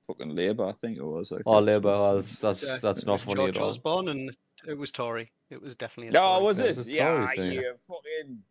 Fucking 0.06 0.34
Labour, 0.36 0.66
I 0.66 0.72
think 0.72 0.98
it 0.98 1.04
was. 1.04 1.32
I 1.32 1.36
Oh, 1.46 1.54
can't- 1.54 1.64
Labour. 1.66 1.88
Oh, 1.88 2.16
that's 2.16 2.38
that's, 2.38 2.66
Yeah, 2.66 2.76
that's 2.82 3.06
not 3.06 3.14
was 3.14 3.22
funny 3.22 3.36
George 3.36 3.56
at 3.56 3.62
all. 3.62 3.68
Osborne, 3.70 4.08
and 4.08 4.36
it 4.68 4.76
was 4.76 4.90
Tory. 4.90 5.32
It 5.48 5.62
was 5.62 5.74
definitely. 5.74 6.08
A 6.08 6.12
No, 6.20 6.20
Tory. 6.34 6.44
was 6.44 6.60
It 6.60 6.64
it? 6.66 6.76
was 6.76 6.86
a 6.86 6.90
Yeah, 6.92 7.18
Tory 7.20 7.36
thing. 7.36 7.52
you 7.52 7.74
fucking 7.88 8.42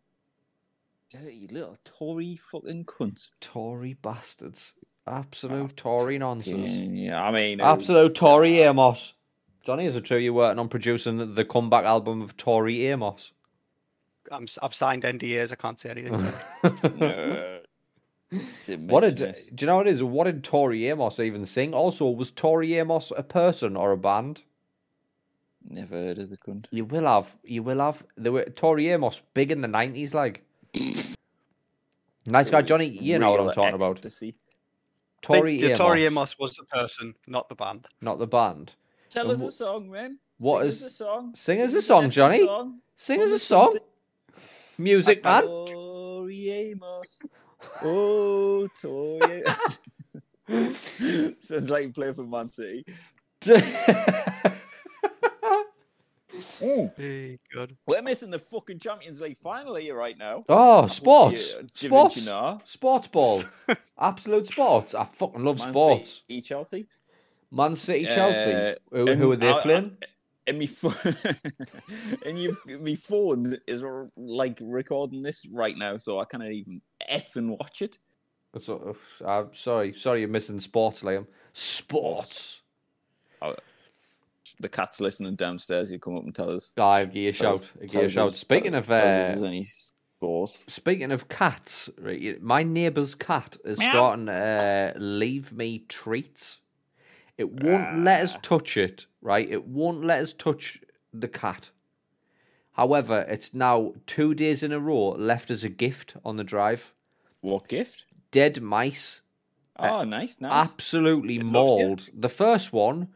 dirty 1.10 1.46
little 1.52 1.76
Tory 1.84 2.34
fucking 2.36 2.84
cunts. 2.86 3.30
Tory 3.40 3.94
bastards. 3.94 4.74
Absolute 5.06 5.76
Tory 5.76 6.18
nonsense. 6.18 6.70
Yeah, 6.70 7.22
I 7.22 7.30
mean, 7.30 7.60
it 7.60 7.62
was- 7.62 7.78
Absolute 7.78 8.14
Tory 8.16 8.60
Amos. 8.60 9.14
Johnny, 9.62 9.86
is 9.86 9.94
it 9.94 10.04
true 10.04 10.18
you're 10.18 10.32
working 10.32 10.58
on 10.58 10.68
producing 10.68 11.34
the 11.36 11.44
comeback 11.44 11.84
album 11.84 12.22
of 12.22 12.36
Tori 12.36 12.86
Amos? 12.86 13.32
I'm, 14.32 14.44
s- 14.44 14.58
I've 14.62 14.74
signed 14.74 15.02
NDAs. 15.04 15.52
I 15.52 15.56
can't 15.56 15.78
say 15.78 15.90
anything. 15.90 16.12
What 18.88 19.00
did 19.02 19.16
Dimishness. 19.18 19.54
do 19.54 19.62
you 19.62 19.66
know 19.66 19.76
what 19.76 19.86
it 19.86 19.90
is? 19.90 20.02
What 20.02 20.24
did 20.24 20.42
Tori 20.42 20.88
Amos 20.88 21.20
even 21.20 21.44
sing? 21.44 21.74
Also, 21.74 22.08
was 22.08 22.30
Tori 22.30 22.76
Amos 22.78 23.12
a 23.14 23.22
person 23.22 23.76
or 23.76 23.92
a 23.92 23.98
band? 23.98 24.40
Never 25.68 25.96
heard 25.96 26.18
of 26.18 26.30
the 26.30 26.38
cunt. 26.38 26.64
You 26.70 26.86
will 26.86 27.04
have, 27.04 27.36
you 27.44 27.62
will 27.62 27.78
have. 27.80 28.02
There 28.16 28.32
were 28.32 28.44
Tori 28.46 28.88
Amos 28.88 29.20
big 29.34 29.52
in 29.52 29.60
the 29.60 29.68
nineties, 29.68 30.14
like. 30.14 30.42
Nice 32.24 32.46
So 32.46 32.52
guy 32.52 32.62
Johnny, 32.62 32.86
you 32.86 33.18
know 33.18 33.32
what 33.32 33.40
I'm 33.40 33.46
real 33.46 33.54
talking 33.54 33.74
about. 33.74 34.00
Tori 35.20 35.58
the 35.60 35.66
Amos, 35.66 35.78
Tori 35.78 36.06
Amos 36.06 36.38
was 36.38 36.56
the 36.56 36.64
person, 36.64 37.14
not 37.26 37.50
the 37.50 37.54
band. 37.54 37.86
not 38.00 38.18
the 38.18 38.26
band. 38.26 38.76
Tell 39.10 39.24
And 39.30 39.32
us 39.34 39.42
wh- 39.42 39.48
a 39.48 39.50
song, 39.50 39.90
man. 39.90 40.18
what 40.38 40.60
Sing 40.60 40.68
is- 40.68 40.82
us 40.84 40.88
a 40.88 40.94
song? 40.94 41.32
sing 41.34 41.60
us 41.60 41.74
a 41.74 41.82
song, 41.82 42.08
Johnny. 42.10 42.46
song. 42.46 42.80
Sing 42.96 43.18
Tell 43.18 43.26
us 43.26 43.32
a 43.34 43.38
song, 43.38 43.64
something. 43.72 43.82
Music 44.78 45.22
man. 45.24 45.42
Tori 45.42 46.50
Amos. 46.50 47.18
Oh, 47.82 48.68
Tori. 48.80 49.42
Sounds 51.40 51.70
like 51.70 51.84
you 51.86 51.92
play 51.92 52.12
for 52.12 52.24
Man 52.24 52.48
City. 52.48 52.84
Hey, 56.58 57.38
good. 57.52 57.76
We're 57.86 58.00
missing 58.02 58.30
the 58.30 58.38
fucking 58.38 58.78
Champions 58.78 59.20
League 59.20 59.36
final 59.36 59.74
here 59.74 59.94
right 59.94 60.16
now. 60.16 60.44
oh, 60.48 60.86
sports, 60.86 61.54
Yeah, 61.54 61.62
sports, 61.74 62.14
Vinci 62.14 62.30
Nah. 62.30 62.58
sports 62.64 63.08
ball, 63.08 63.42
absolute 63.98 64.46
sports. 64.46 64.94
I 64.94 65.04
fucking 65.04 65.44
love 65.44 65.58
Man 65.58 65.70
sports. 65.70 66.10
City, 66.26 66.38
E 66.38 66.40
Chelsea. 66.40 66.86
Man 67.50 67.74
City, 67.76 68.06
Chelsea. 68.06 68.52
Uh, 68.52 68.74
who, 68.96 69.14
who 69.14 69.32
are 69.32 69.36
they 69.36 69.50
I- 69.50 69.58
I- 69.58 69.62
playing? 69.62 69.96
And 70.46 70.58
me 70.58 70.66
phone 70.66 70.94
and 72.26 72.38
you 72.38 72.56
me 72.66 72.96
phone 72.96 73.56
is 73.66 73.82
r- 73.82 74.10
like 74.16 74.58
recording 74.60 75.22
this 75.22 75.46
right 75.52 75.76
now, 75.76 75.98
so 75.98 76.18
I 76.20 76.24
can't 76.24 76.42
even 76.44 76.80
f 77.08 77.36
and 77.36 77.50
watch 77.50 77.82
it. 77.82 77.98
So, 78.60 78.96
uh, 79.24 79.26
I'm 79.26 79.54
sorry, 79.54 79.92
sorry, 79.94 80.20
you're 80.20 80.28
missing 80.28 80.60
sports, 80.60 81.02
Liam. 81.02 81.26
Sports. 81.54 82.60
The 84.60 84.68
cat's 84.68 85.00
listening 85.00 85.34
downstairs. 85.36 85.90
You 85.90 85.98
come 85.98 86.16
up 86.16 86.24
and 86.24 86.34
tell 86.34 86.50
us. 86.50 86.72
Oh, 86.76 86.82
I'll 86.82 87.06
give 87.06 87.16
you 87.16 87.28
a 87.30 87.32
shout. 87.32 87.54
us- 87.54 87.70
give 87.80 87.94
you 87.94 88.00
a 88.02 88.08
shout. 88.08 88.32
if- 88.32 88.36
Speaking 88.38 88.72
tell- 88.72 88.80
of 88.80 88.86
tell 88.86 88.96
us 88.96 89.02
if 89.02 89.08
uh, 89.24 89.28
there's 89.28 89.42
any 89.42 89.62
scores. 89.64 90.62
speaking 90.68 91.10
of 91.10 91.28
cats, 91.28 91.88
right, 91.98 92.40
my 92.42 92.62
neighbour's 92.62 93.14
cat 93.14 93.56
is 93.64 93.78
Meow. 93.78 93.90
starting 93.90 94.26
to 94.26 94.32
uh, 94.96 94.98
leave 94.98 95.52
me 95.52 95.80
treats. 95.88 96.60
It 97.38 97.50
won't 97.62 98.04
let 98.04 98.22
us 98.22 98.36
Ah. 98.36 98.40
touch 98.42 98.76
it, 98.76 99.06
right? 99.22 99.48
It 99.48 99.66
won't 99.66 100.04
let 100.04 100.20
us 100.20 100.32
touch 100.34 100.80
the 101.12 101.28
cat. 101.28 101.70
However, 102.72 103.20
it's 103.28 103.54
now 103.54 103.94
two 104.06 104.34
days 104.34 104.62
in 104.62 104.72
a 104.72 104.80
row 104.80 105.10
left 105.10 105.50
as 105.50 105.62
a 105.64 105.68
gift 105.68 106.16
on 106.24 106.36
the 106.36 106.44
drive. 106.44 106.92
What 107.40 107.68
gift? 107.68 108.04
Dead 108.30 108.60
mice 108.62 109.22
Oh, 109.78 110.04
nice, 110.04 110.40
nice. 110.40 110.52
absolutely 110.70 111.36
It 111.36 111.44
mauled. 111.44 112.08
The 112.14 112.28
first 112.28 112.72
one, 112.72 113.08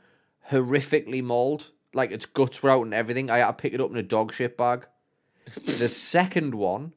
horrifically 0.51 1.23
mauled. 1.23 1.71
Like 1.95 2.11
its 2.11 2.27
guts 2.27 2.63
were 2.63 2.71
out 2.71 2.83
and 2.83 2.95
everything. 2.95 3.31
I 3.31 3.39
had 3.39 3.47
to 3.47 3.53
pick 3.55 3.73
it 3.73 3.81
up 3.81 3.91
in 3.91 3.97
a 3.97 4.03
dog 4.03 4.33
shit 4.33 4.57
bag. 4.57 4.87
the 5.55 5.89
second 5.89 6.55
one, 6.55 6.93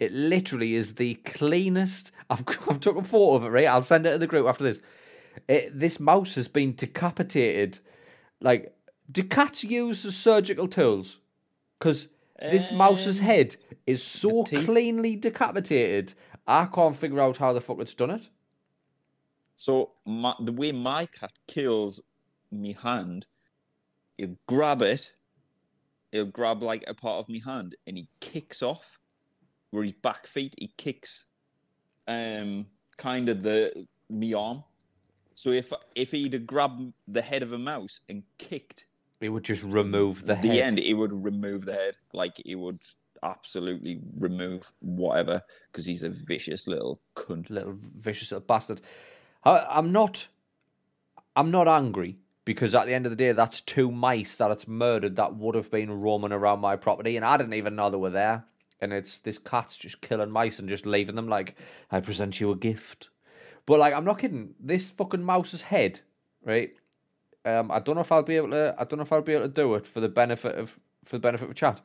it 0.00 0.12
literally 0.12 0.74
is 0.74 0.94
the 0.94 1.14
cleanest. 1.14 2.10
I've 2.30 2.44
I've 2.68 2.80
took 2.80 2.96
a 2.96 3.02
photo 3.04 3.34
of 3.36 3.44
it. 3.44 3.48
Right, 3.48 3.66
I'll 3.66 3.82
send 3.82 4.06
it 4.06 4.12
to 4.12 4.18
the 4.18 4.26
group 4.26 4.46
after 4.46 4.64
this. 4.64 4.80
It, 5.48 5.78
this 5.78 6.00
mouse 6.00 6.34
has 6.34 6.48
been 6.48 6.74
decapitated. 6.74 7.78
Like, 8.40 8.76
do 9.10 9.22
cats 9.24 9.64
use 9.64 10.02
the 10.02 10.12
surgical 10.12 10.68
tools? 10.68 11.18
Because 11.78 12.08
this 12.38 12.72
mouse's 12.72 13.20
Um, 13.20 13.26
head 13.26 13.56
is 13.86 14.02
so 14.02 14.44
cleanly 14.44 15.16
decapitated. 15.16 16.14
I 16.46 16.66
can't 16.66 16.96
figure 16.96 17.20
out 17.20 17.38
how 17.38 17.52
the 17.52 17.60
fuck 17.60 17.80
it's 17.80 17.94
done 17.94 18.10
it. 18.10 18.28
So 19.54 19.92
my, 20.04 20.34
the 20.38 20.52
way 20.52 20.72
my 20.72 21.06
cat 21.06 21.32
kills 21.46 22.02
me 22.50 22.74
hand, 22.74 23.26
he'll 24.18 24.36
grab 24.46 24.82
it, 24.82 25.12
he'll 26.12 26.26
grab 26.26 26.62
like 26.62 26.84
a 26.86 26.94
part 26.94 27.20
of 27.20 27.28
me 27.28 27.40
hand, 27.40 27.74
and 27.86 27.96
he 27.96 28.08
kicks 28.20 28.62
off. 28.62 28.98
Where 29.70 29.82
his 29.82 29.92
back 29.92 30.26
feet, 30.26 30.54
he 30.56 30.72
kicks, 30.78 31.26
um, 32.06 32.66
kind 32.98 33.28
of 33.28 33.42
the 33.42 33.86
me 34.08 34.32
arm, 34.32 34.62
So 35.36 35.50
if 35.50 35.70
if 35.94 36.12
he'd 36.12 36.32
have 36.32 36.46
grabbed 36.46 36.94
the 37.06 37.20
head 37.20 37.42
of 37.42 37.52
a 37.52 37.58
mouse 37.58 38.00
and 38.08 38.22
kicked 38.38 38.86
It 39.20 39.28
would 39.28 39.44
just 39.44 39.62
remove 39.62 40.22
the, 40.22 40.34
the 40.34 40.48
head. 40.48 40.58
end, 40.58 40.78
he 40.78 40.94
would 40.94 41.12
remove 41.12 41.66
the 41.66 41.74
head. 41.74 41.96
Like 42.14 42.40
he 42.42 42.54
would 42.54 42.80
absolutely 43.22 44.00
remove 44.18 44.72
whatever 44.80 45.42
because 45.70 45.84
he's 45.84 46.02
a 46.02 46.08
vicious 46.08 46.66
little 46.66 46.98
cunt. 47.14 47.50
little 47.50 47.74
vicious 47.78 48.32
little 48.32 48.46
bastard. 48.46 48.80
I, 49.44 49.66
I'm 49.68 49.92
not. 49.92 50.26
I'm 51.36 51.50
not 51.50 51.68
angry 51.68 52.16
because 52.46 52.74
at 52.74 52.86
the 52.86 52.94
end 52.94 53.04
of 53.04 53.10
the 53.10 53.16
day, 53.16 53.32
that's 53.32 53.60
two 53.60 53.90
mice 53.90 54.36
that 54.36 54.50
it's 54.50 54.66
murdered 54.66 55.16
that 55.16 55.36
would 55.36 55.54
have 55.54 55.70
been 55.70 56.00
roaming 56.00 56.32
around 56.32 56.60
my 56.60 56.76
property, 56.76 57.16
and 57.16 57.26
I 57.26 57.36
didn't 57.36 57.52
even 57.52 57.76
know 57.76 57.90
they 57.90 57.98
were 57.98 58.08
there. 58.08 58.46
And 58.80 58.92
it's 58.94 59.18
this 59.18 59.36
cat's 59.36 59.76
just 59.76 60.00
killing 60.00 60.30
mice 60.30 60.58
and 60.58 60.68
just 60.68 60.86
leaving 60.86 61.14
them 61.14 61.28
like 61.28 61.56
I 61.90 62.00
present 62.00 62.40
you 62.40 62.50
a 62.52 62.56
gift. 62.56 63.10
But 63.66 63.78
like, 63.80 63.94
I'm 63.94 64.04
not 64.04 64.18
kidding. 64.18 64.54
This 64.60 64.90
fucking 64.90 65.24
mouse's 65.24 65.62
head, 65.62 66.00
right? 66.44 66.72
Um, 67.44 67.70
I 67.70 67.78
don't 67.80 67.94
know 67.96 68.00
if 68.00 68.10
I'll 68.12 68.22
be 68.22 68.36
able 68.36 68.50
to. 68.50 68.74
I 68.78 68.84
don't 68.84 68.98
know 68.98 69.02
if 69.02 69.12
I'll 69.12 69.22
be 69.22 69.34
able 69.34 69.46
to 69.46 69.52
do 69.52 69.74
it 69.74 69.86
for 69.86 70.00
the 70.00 70.08
benefit 70.08 70.56
of 70.56 70.78
for 71.04 71.16
the 71.16 71.20
benefit 71.20 71.48
of 71.48 71.54
chat. 71.56 71.80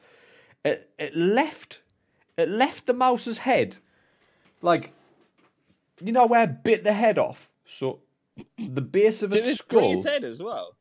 It 0.64 0.90
it 1.00 1.16
left 1.16 1.82
it 2.38 2.50
left 2.50 2.86
the 2.88 2.94
mouse's 2.94 3.40
head 3.40 3.78
like 4.62 4.94
you 6.04 6.12
know 6.12 6.26
where 6.26 6.44
it 6.44 6.64
bit 6.64 6.84
the 6.84 6.94
head 6.94 7.18
off. 7.20 7.50
So 7.66 8.00
the 8.58 8.82
base 8.82 9.22
of 9.24 9.34
its 9.36 9.46
Did 9.46 9.52
it 9.54 9.58
skull, 9.58 9.94
its 9.94 10.06
head 10.06 10.24
as 10.24 10.42
well? 10.42 10.76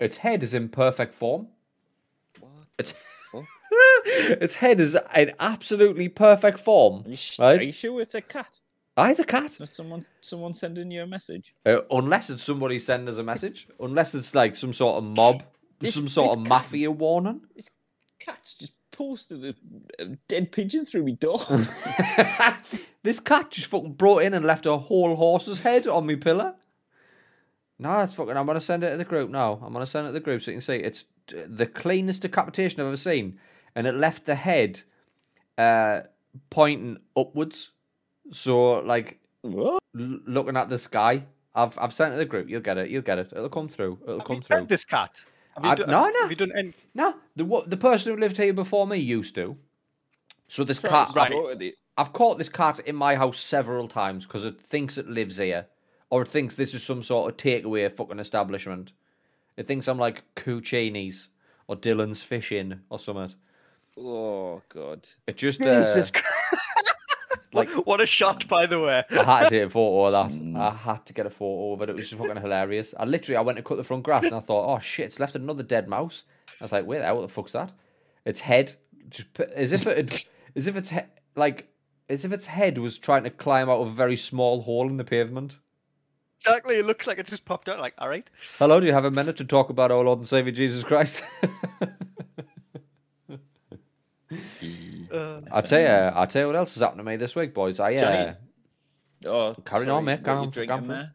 its 0.00 0.18
head 0.18 0.42
is 0.42 0.52
in 0.54 0.68
perfect 0.68 1.14
form. 1.14 1.48
What? 2.40 2.50
Its 2.78 2.94
its 4.04 4.56
head 4.56 4.80
is 4.80 4.96
in 5.14 5.32
absolutely 5.38 6.08
perfect 6.08 6.58
form. 6.58 7.04
Are 7.06 7.10
you, 7.10 7.16
Right? 7.38 7.60
are 7.60 7.64
you 7.64 7.72
sure 7.72 8.00
it's 8.00 8.14
a 8.14 8.20
cat? 8.20 8.60
Ah, 8.96 9.08
it's 9.08 9.20
a 9.20 9.24
cat. 9.24 9.52
Someone 9.68 10.04
someone 10.20 10.54
sending 10.54 10.90
you 10.90 11.02
a 11.02 11.06
message? 11.06 11.54
Uh, 11.64 11.78
unless 11.90 12.28
it's 12.30 12.42
somebody 12.42 12.78
sending 12.78 13.08
us 13.08 13.16
a 13.18 13.22
message. 13.22 13.66
Unless 13.80 14.14
it's 14.14 14.34
like 14.34 14.54
some 14.54 14.72
sort 14.72 14.98
of 14.98 15.04
mob, 15.04 15.42
This- 15.78 15.94
some 15.94 16.08
sort 16.08 16.30
of 16.38 16.44
cat's- 16.44 16.48
mafia 16.48 16.90
warning. 16.90 17.40
This 17.56 17.70
cat's 18.18 18.54
just 18.54 18.74
posted 18.90 19.42
a, 19.98 20.02
a 20.02 20.04
dead 20.28 20.52
pigeon 20.52 20.84
through 20.84 21.04
my 21.04 21.12
door. 21.12 21.40
this 23.02 23.18
cat 23.20 23.50
just 23.50 23.68
fucking 23.68 23.94
brought 23.94 24.22
in 24.22 24.34
and 24.34 24.44
left 24.44 24.66
a 24.66 24.76
whole 24.76 25.16
horse's 25.16 25.60
head 25.60 25.86
on 25.86 26.04
me 26.06 26.16
pillar. 26.16 26.54
No, 27.78 28.00
it's 28.00 28.14
fucking. 28.14 28.36
I'm 28.36 28.46
gonna 28.46 28.60
send 28.60 28.84
it 28.84 28.90
to 28.90 28.96
the 28.98 29.04
group 29.04 29.30
now. 29.30 29.58
I'm 29.64 29.72
gonna 29.72 29.86
send 29.86 30.04
it 30.06 30.10
to 30.10 30.12
the 30.12 30.20
group 30.20 30.42
so 30.42 30.50
you 30.50 30.56
can 30.58 30.62
see 30.62 30.76
it's 30.76 31.06
uh, 31.32 31.40
the 31.46 31.66
cleanest 31.66 32.20
decapitation 32.22 32.80
I've 32.80 32.86
ever 32.88 32.96
seen, 32.96 33.40
and 33.74 33.86
it 33.86 33.94
left 33.94 34.26
the 34.26 34.34
head 34.34 34.82
uh, 35.56 36.00
pointing 36.50 36.98
upwards. 37.16 37.70
So 38.30 38.80
like 38.80 39.18
what? 39.42 39.82
l- 39.98 40.20
looking 40.26 40.56
at 40.56 40.68
the 40.68 40.78
sky. 40.78 41.24
I've 41.54 41.76
I've 41.78 41.92
sent 41.92 42.12
it 42.12 42.16
to 42.16 42.18
the 42.18 42.24
group. 42.24 42.48
You'll 42.48 42.60
get 42.60 42.78
it. 42.78 42.88
You'll 42.90 43.02
get 43.02 43.18
it. 43.18 43.32
It'll 43.32 43.48
come 43.48 43.68
through. 43.68 43.98
It'll 44.04 44.18
Have 44.18 44.26
come 44.26 44.36
you 44.36 44.42
through. 44.42 44.66
this 44.66 44.84
cat? 44.84 45.24
I- 45.56 45.74
do- 45.74 45.84
no, 45.86 46.08
no. 46.08 46.20
Have 46.22 46.30
you 46.30 46.36
done 46.36 46.52
any? 46.56 46.72
No, 46.94 47.14
the 47.36 47.44
what 47.44 47.68
the 47.68 47.76
person 47.76 48.12
who 48.14 48.18
lived 48.18 48.36
here 48.38 48.54
before 48.54 48.86
me 48.86 48.96
used 48.98 49.34
to. 49.34 49.56
So 50.48 50.64
this 50.64 50.80
Trying 50.80 51.06
cat, 51.06 51.08
to 51.14 51.20
I've. 51.20 51.72
I've 51.98 52.12
caught 52.14 52.38
this 52.38 52.48
cat 52.48 52.80
in 52.86 52.96
my 52.96 53.16
house 53.16 53.38
several 53.38 53.86
times 53.86 54.26
because 54.26 54.44
it 54.44 54.58
thinks 54.60 54.96
it 54.96 55.08
lives 55.10 55.36
here, 55.36 55.66
or 56.08 56.22
it 56.22 56.28
thinks 56.28 56.54
this 56.54 56.72
is 56.72 56.82
some 56.82 57.02
sort 57.02 57.30
of 57.30 57.36
takeaway 57.36 57.90
fucking 57.94 58.18
establishment. 58.18 58.92
It 59.58 59.66
thinks 59.66 59.88
I'm 59.88 59.98
like 59.98 60.22
Cucini's 60.34 61.28
or 61.68 61.76
Dylan's 61.76 62.22
Fishing 62.22 62.80
or 62.88 62.98
something. 62.98 63.34
Oh 63.98 64.62
god. 64.70 65.06
It 65.26 65.36
just 65.36 65.60
uh, 65.62 65.84
Christ. 65.84 66.18
like- 67.68 67.68
what 67.86 68.00
a 68.00 68.06
shot, 68.06 68.46
by 68.48 68.66
the 68.66 68.80
way. 68.80 69.04
I 69.10 69.22
had 69.24 69.44
to 69.44 69.50
take 69.50 69.66
a 69.66 69.70
photo 69.70 70.04
of 70.06 70.12
that. 70.30 70.58
I 70.60 70.70
had 70.70 71.06
to 71.06 71.12
get 71.12 71.26
a 71.26 71.30
photo 71.30 71.72
of 71.74 71.82
it. 71.82 71.90
It 71.90 71.96
was 71.96 72.08
just 72.10 72.20
fucking 72.20 72.40
hilarious. 72.42 72.94
I 72.98 73.04
literally 73.04 73.36
I 73.36 73.40
went 73.42 73.56
to 73.56 73.62
cut 73.62 73.76
the 73.76 73.84
front 73.84 74.02
grass 74.04 74.24
and 74.24 74.34
I 74.34 74.40
thought, 74.40 74.74
oh 74.74 74.78
shit, 74.80 75.06
it's 75.06 75.20
left 75.20 75.34
another 75.34 75.62
dead 75.62 75.88
mouse. 75.88 76.24
I 76.60 76.64
was 76.64 76.72
like, 76.72 76.86
wait, 76.86 77.00
what 77.12 77.22
the 77.22 77.28
fuck's 77.28 77.52
that? 77.52 77.72
Its 78.24 78.40
head, 78.40 78.74
just 79.08 79.32
put- 79.34 79.50
as 79.50 79.72
if 79.72 79.86
it, 79.86 80.26
as 80.56 80.66
if 80.66 80.76
its 80.76 80.90
he- 80.90 81.00
like, 81.36 81.68
as 82.08 82.24
if 82.24 82.32
its 82.32 82.46
head 82.46 82.78
was 82.78 82.98
trying 82.98 83.24
to 83.24 83.30
climb 83.30 83.68
out 83.70 83.80
of 83.80 83.88
a 83.88 83.92
very 83.92 84.16
small 84.16 84.62
hole 84.62 84.88
in 84.88 84.96
the 84.96 85.04
pavement. 85.04 85.58
Exactly. 86.44 86.74
It 86.76 86.86
looks 86.86 87.06
like 87.06 87.18
it 87.18 87.26
just 87.26 87.44
popped 87.44 87.68
out. 87.68 87.78
Like, 87.78 87.94
all 87.98 88.08
right. 88.08 88.28
Hello, 88.58 88.80
do 88.80 88.86
you 88.86 88.92
have 88.92 89.04
a 89.04 89.10
minute 89.12 89.36
to 89.36 89.44
talk 89.44 89.70
about 89.70 89.90
our 89.92 90.02
Lord 90.02 90.18
and 90.18 90.28
Savior 90.28 90.50
Jesus 90.52 90.82
Christ? 90.82 91.24
Uh, 95.12 95.40
I 95.50 95.60
tell 95.60 95.80
you, 95.80 96.12
I 96.16 96.26
tell 96.26 96.42
you 96.42 96.46
what 96.46 96.56
else 96.56 96.74
has 96.74 96.82
happened 96.82 97.00
to 97.00 97.04
me 97.04 97.16
this 97.16 97.36
week, 97.36 97.52
boys. 97.54 97.78
I 97.80 97.94
uh, 97.94 97.98
Johnny, 97.98 98.36
Oh, 99.24 99.54
Carry 99.64 99.88
on, 99.88 100.04
mate, 100.04 100.14
what 100.20 100.24
carry 100.24 100.36
on, 100.38 100.50
drinking 100.50 100.76
carry 100.78 100.88
there? 100.88 101.14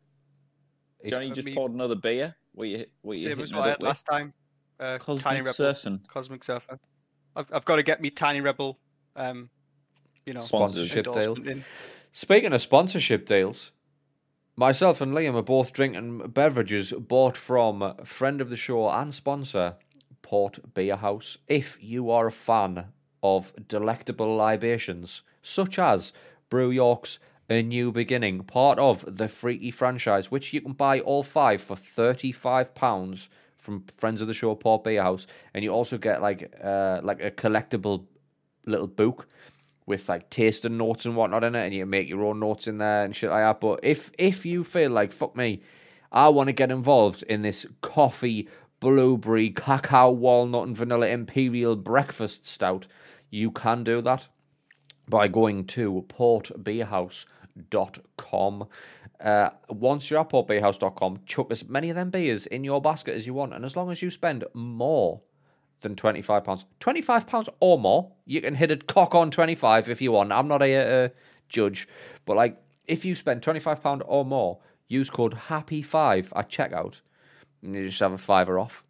Johnny 1.08 1.32
just 1.32 1.46
me- 1.46 1.54
poured 1.56 1.74
another 1.74 1.96
beer. 1.96 2.36
What 2.54 2.68
you 2.70 2.86
what 3.02 3.18
you 3.18 3.24
same 3.24 3.30
hitting 3.38 3.44
as 3.44 3.52
it 3.52 3.56
what 3.56 3.62
I 3.62 3.66
up 3.66 3.70
had 3.70 3.82
with? 3.82 3.88
last 3.88 4.04
time. 4.10 4.34
Uh, 4.80 4.98
Tiny 4.98 5.00
Cosmic 5.00 5.46
Rebel. 5.46 5.54
surfing. 5.54 6.08
Cosmic 6.08 6.44
Surfer. 6.44 6.80
I've, 7.36 7.48
I've 7.52 7.66
got 7.66 7.76
to 7.78 7.84
get 7.84 8.00
me 8.02 8.10
Tiny 8.10 8.42
Rebel, 8.42 8.80
um, 9.16 9.50
you 10.26 10.34
know, 10.34 10.40
Sponsorship 10.40 11.06
deal. 11.12 11.34
in. 11.48 11.64
Speaking 12.12 12.54
of 12.54 12.62
sponsorship 12.62 13.26
deals, 13.28 13.72
myself 14.56 15.02
and 15.02 15.14
Liam 15.14 15.36
are 15.36 15.42
both 15.44 15.74
drinking 15.74 16.30
beverages 16.30 16.92
bought 16.94 17.36
from 17.38 17.96
friend 18.04 18.40
of 18.42 18.50
the 18.50 18.56
show 18.58 18.90
and 18.90 19.14
sponsor, 19.14 19.76
Port 20.22 20.74
Beer 20.74 20.96
House. 20.98 21.38
If 21.48 21.78
you 21.82 22.10
are 22.12 22.28
a 22.28 22.32
fan 22.32 22.86
of 23.24 23.54
delectable 23.68 24.36
libations, 24.36 25.22
such 25.42 25.80
as 25.80 26.14
Brew 26.50 26.70
York's 26.72 27.20
A 27.50 27.62
New 27.62 27.92
Beginning, 27.92 28.44
part 28.44 28.80
of 28.80 29.06
the 29.08 29.28
Freaky 29.28 29.72
franchise, 29.72 30.32
which 30.32 30.54
you 30.54 30.62
can 30.62 30.74
buy 30.74 31.00
all 31.00 31.24
five 31.24 31.62
for 31.62 31.76
£35 31.76 33.28
from 33.58 33.84
friends 33.98 34.22
of 34.22 34.28
the 34.28 34.34
show, 34.34 34.56
Port 34.56 34.86
Beer 34.86 35.02
House, 35.02 35.28
and 35.54 35.64
you 35.64 35.72
also 35.72 35.98
get 35.98 36.22
like 36.22 36.54
uh, 36.64 37.02
like 37.04 37.22
a 37.22 37.32
collectible 37.32 38.06
little 38.66 38.88
book 38.88 39.28
with 39.86 40.08
like 40.08 40.30
tasting 40.30 40.78
notes 40.78 41.06
and 41.06 41.16
whatnot 41.16 41.44
in 41.44 41.56
it, 41.56 41.66
and 41.66 41.74
you 41.74 41.86
make 41.86 42.08
your 42.08 42.24
own 42.24 42.40
notes 42.40 42.68
in 42.68 42.78
there 42.78 43.04
and 43.04 43.16
shit 43.16 43.30
like 43.30 43.44
that. 43.44 43.60
But 43.60 43.82
if 43.84 44.12
if 44.18 44.46
you 44.46 44.64
feel 44.64 44.92
like 44.92 45.12
fuck 45.12 45.36
me, 45.36 45.62
I 46.12 46.30
want 46.30 46.48
to 46.48 46.54
get 46.54 46.72
involved 46.72 47.24
in 47.24 47.42
this 47.42 47.66
coffee, 47.82 48.48
blueberry, 48.80 49.50
cacao, 49.50 50.12
walnut, 50.12 50.68
and 50.68 50.78
vanilla 50.78 51.08
imperial 51.08 51.76
breakfast 51.76 52.48
stout, 52.48 52.88
you 53.30 53.52
can 53.52 53.84
do 53.84 54.02
that 54.02 54.30
by 55.10 55.28
going 55.28 55.66
to 55.66 56.06
portbeerhouse.com. 56.10 58.68
Uh, 59.20 59.50
once 59.70 60.10
you're 60.10 60.20
at 60.20 60.30
portbeerhouse.com, 60.30 61.20
chuck 61.26 61.48
as 61.50 61.68
many 61.68 61.90
of 61.90 61.96
them 61.96 62.12
beers 62.12 62.46
in 62.46 62.64
your 62.64 62.82
basket 62.82 63.16
as 63.16 63.26
you 63.26 63.34
want, 63.34 63.54
and 63.54 63.66
as 63.66 63.76
long 63.76 63.92
as 63.92 64.02
you 64.02 64.12
spend 64.12 64.44
more 64.54 65.22
than 65.82 65.96
twenty 65.96 66.22
five 66.22 66.44
pounds, 66.44 66.66
twenty 66.80 67.02
five 67.02 67.26
pounds 67.26 67.50
or 67.60 67.80
more, 67.80 68.12
you 68.26 68.42
can 68.42 68.56
hit 68.56 68.72
a 68.72 68.78
cock 68.78 69.16
on 69.16 69.32
twenty 69.32 69.56
five 69.56 69.90
if 69.90 70.02
you 70.02 70.12
want. 70.12 70.32
I'm 70.32 70.48
not 70.48 70.62
a 70.62 71.06
uh, 71.06 71.10
judge, 71.50 71.88
but 72.26 72.38
like 72.38 72.62
if 72.86 73.06
you 73.06 73.16
spend 73.16 73.42
twenty 73.42 73.60
five 73.60 73.82
pound 73.82 74.04
or 74.06 74.24
more, 74.24 74.60
use 74.88 75.10
code 75.10 75.34
Happy 75.34 75.82
Five 75.82 76.32
at 76.36 76.50
checkout, 76.50 77.02
and 77.62 77.76
you 77.76 77.88
just 77.88 78.00
have 78.00 78.14
a 78.14 78.18
fiver 78.18 78.60
off. 78.60 78.84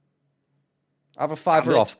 Have 1.17 1.31
a 1.31 1.35
fiver 1.35 1.75
off. 1.75 1.97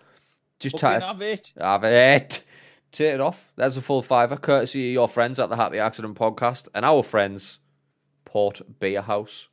Just 0.60 0.84
us. 0.84 1.06
have 1.06 1.22
it. 1.22 1.54
Have 1.60 1.84
it. 1.84 2.44
Take 2.92 3.16
it 3.16 3.22
off. 3.22 3.52
There's 3.56 3.78
a 3.78 3.82
full 3.82 4.02
fiver, 4.02 4.38
courtesy 4.38 4.90
of 4.90 4.94
your 4.94 5.08
friends 5.08 5.40
at 5.40 5.50
the 5.50 5.56
Happy 5.56 5.80
Accident 5.80 6.18
Podcast 6.18 6.68
and 6.74 6.86
our 6.86 7.04
friends, 7.04 7.60
Port 8.26 8.62
Beer 8.80 9.02
House. 9.02 9.50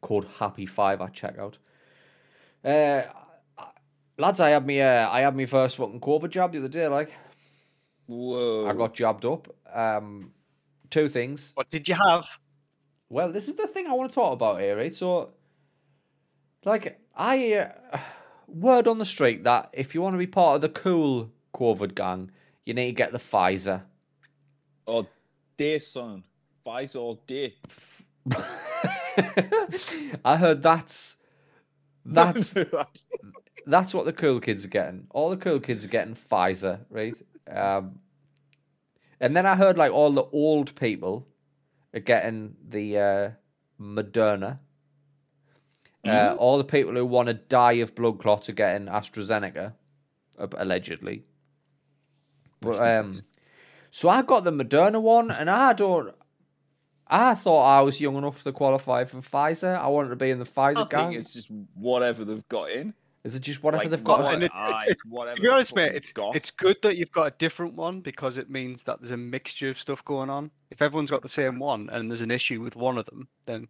Called 0.00 0.26
Happy 0.38 0.66
Five 0.66 1.00
at 1.00 1.12
checkout. 1.12 1.58
Uh, 2.64 3.02
lads, 4.18 4.40
I 4.40 4.50
had 4.50 4.66
me. 4.66 4.80
Uh, 4.80 5.08
I 5.10 5.20
had 5.20 5.36
me 5.36 5.46
first 5.46 5.76
fucking 5.76 6.00
COVID 6.00 6.30
jab 6.30 6.52
the 6.52 6.58
other 6.58 6.68
day. 6.68 6.88
Like 6.88 7.12
Whoa. 8.06 8.68
I 8.68 8.72
got 8.72 8.94
jabbed 8.94 9.24
up. 9.24 9.48
Um, 9.72 10.32
two 10.90 11.08
things. 11.08 11.52
What 11.54 11.70
did 11.70 11.86
you 11.88 11.94
have? 11.94 12.26
Well, 13.08 13.30
this 13.30 13.48
is 13.48 13.54
the 13.54 13.68
thing 13.68 13.86
I 13.86 13.92
want 13.92 14.10
to 14.10 14.14
talk 14.14 14.32
about 14.32 14.60
here, 14.60 14.76
right? 14.76 14.94
So, 14.94 15.30
like, 16.64 17.00
I 17.14 17.52
uh, 17.54 17.98
word 18.48 18.86
on 18.88 18.98
the 18.98 19.04
street 19.04 19.44
that 19.44 19.70
if 19.72 19.94
you 19.94 20.02
want 20.02 20.14
to 20.14 20.18
be 20.18 20.26
part 20.26 20.56
of 20.56 20.60
the 20.60 20.68
cool 20.68 21.30
COVID 21.54 21.94
gang, 21.94 22.30
you 22.64 22.74
need 22.74 22.86
to 22.86 22.92
get 22.92 23.12
the 23.12 23.18
Pfizer. 23.18 23.82
all 24.86 25.08
day, 25.56 25.78
son. 25.78 26.24
Pfizer 26.64 26.96
all 26.96 27.20
day. 27.26 27.54
I 30.24 30.36
heard 30.36 30.62
that's 30.62 31.16
that's 32.04 32.54
that's 33.66 33.94
what 33.94 34.04
the 34.04 34.12
cool 34.12 34.40
kids 34.40 34.64
are 34.64 34.68
getting. 34.68 35.06
All 35.10 35.30
the 35.30 35.36
cool 35.36 35.60
kids 35.60 35.84
are 35.84 35.88
getting 35.88 36.14
Pfizer, 36.14 36.80
right? 36.90 37.14
Um, 37.50 38.00
and 39.20 39.36
then 39.36 39.46
I 39.46 39.56
heard 39.56 39.76
like 39.76 39.92
all 39.92 40.12
the 40.12 40.24
old 40.32 40.74
people 40.74 41.26
are 41.94 42.00
getting 42.00 42.56
the 42.68 42.98
uh, 42.98 43.30
Moderna. 43.80 44.58
Uh, 46.04 46.34
all 46.38 46.56
the 46.56 46.64
people 46.64 46.94
who 46.94 47.04
want 47.04 47.26
to 47.28 47.34
die 47.34 47.72
of 47.74 47.94
blood 47.94 48.18
clots 48.20 48.48
are 48.48 48.52
getting 48.52 48.86
AstraZeneca, 48.88 49.74
uh, 50.38 50.46
allegedly. 50.56 51.24
But 52.60 52.76
um, 52.78 53.20
so 53.90 54.08
I 54.08 54.22
got 54.22 54.44
the 54.44 54.50
Moderna 54.52 55.00
one, 55.00 55.30
and 55.30 55.50
I 55.50 55.72
don't. 55.72 56.14
I 57.06 57.34
thought 57.34 57.64
I 57.64 57.80
was 57.82 58.00
young 58.00 58.16
enough 58.16 58.42
to 58.44 58.52
qualify 58.52 59.04
for 59.04 59.18
Pfizer. 59.18 59.76
I 59.78 59.88
wanted 59.88 60.10
to 60.10 60.16
be 60.16 60.30
in 60.30 60.38
the 60.38 60.44
I 60.56 60.72
Pfizer 60.72 60.76
think 60.76 60.90
gang. 60.90 61.12
it's 61.14 61.32
just 61.34 61.48
whatever 61.74 62.24
they've 62.24 62.46
got 62.48 62.70
in. 62.70 62.94
Is 63.24 63.34
it 63.34 63.40
just 63.40 63.62
whatever 63.62 63.82
Like, 63.84 63.90
they've 63.90 64.04
got? 64.04 64.20
what- 64.20 64.34
And 64.34 64.44
it- 64.44 64.52
it- 64.54 64.84
it's 64.92 65.04
whatever 65.04 65.36
To 65.36 65.42
be 65.42 65.48
honest, 65.48 65.74
mate, 65.74 65.92
it's, 65.94 66.12
got. 66.12 66.34
it's 66.36 66.50
good 66.50 66.76
that 66.82 66.96
you've 66.96 67.10
got 67.12 67.26
a 67.26 67.30
different 67.36 67.74
one 67.74 68.00
because 68.00 68.38
it 68.38 68.48
means 68.48 68.84
that 68.84 69.00
there's 69.00 69.10
a 69.10 69.16
mixture 69.18 69.68
of 69.68 69.78
stuff 69.78 70.02
going 70.04 70.30
on. 70.30 70.50
If 70.70 70.80
everyone's 70.80 71.10
got 71.10 71.20
the 71.20 71.28
same 71.28 71.58
one 71.58 71.90
and 71.90 72.10
there's 72.10 72.22
an 72.22 72.30
issue 72.30 72.62
with 72.62 72.76
one 72.76 72.96
of 72.96 73.04
them, 73.06 73.28
then 73.44 73.68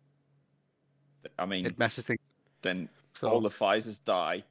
I 1.39 1.47
mean, 1.47 1.67
it 1.67 1.79
messes 1.79 2.07
things. 2.07 2.21
then 2.63 2.89
So 3.15 3.29
all 3.29 3.41
the 3.41 3.49
Pfizer's 3.51 3.99
die, 3.99 4.45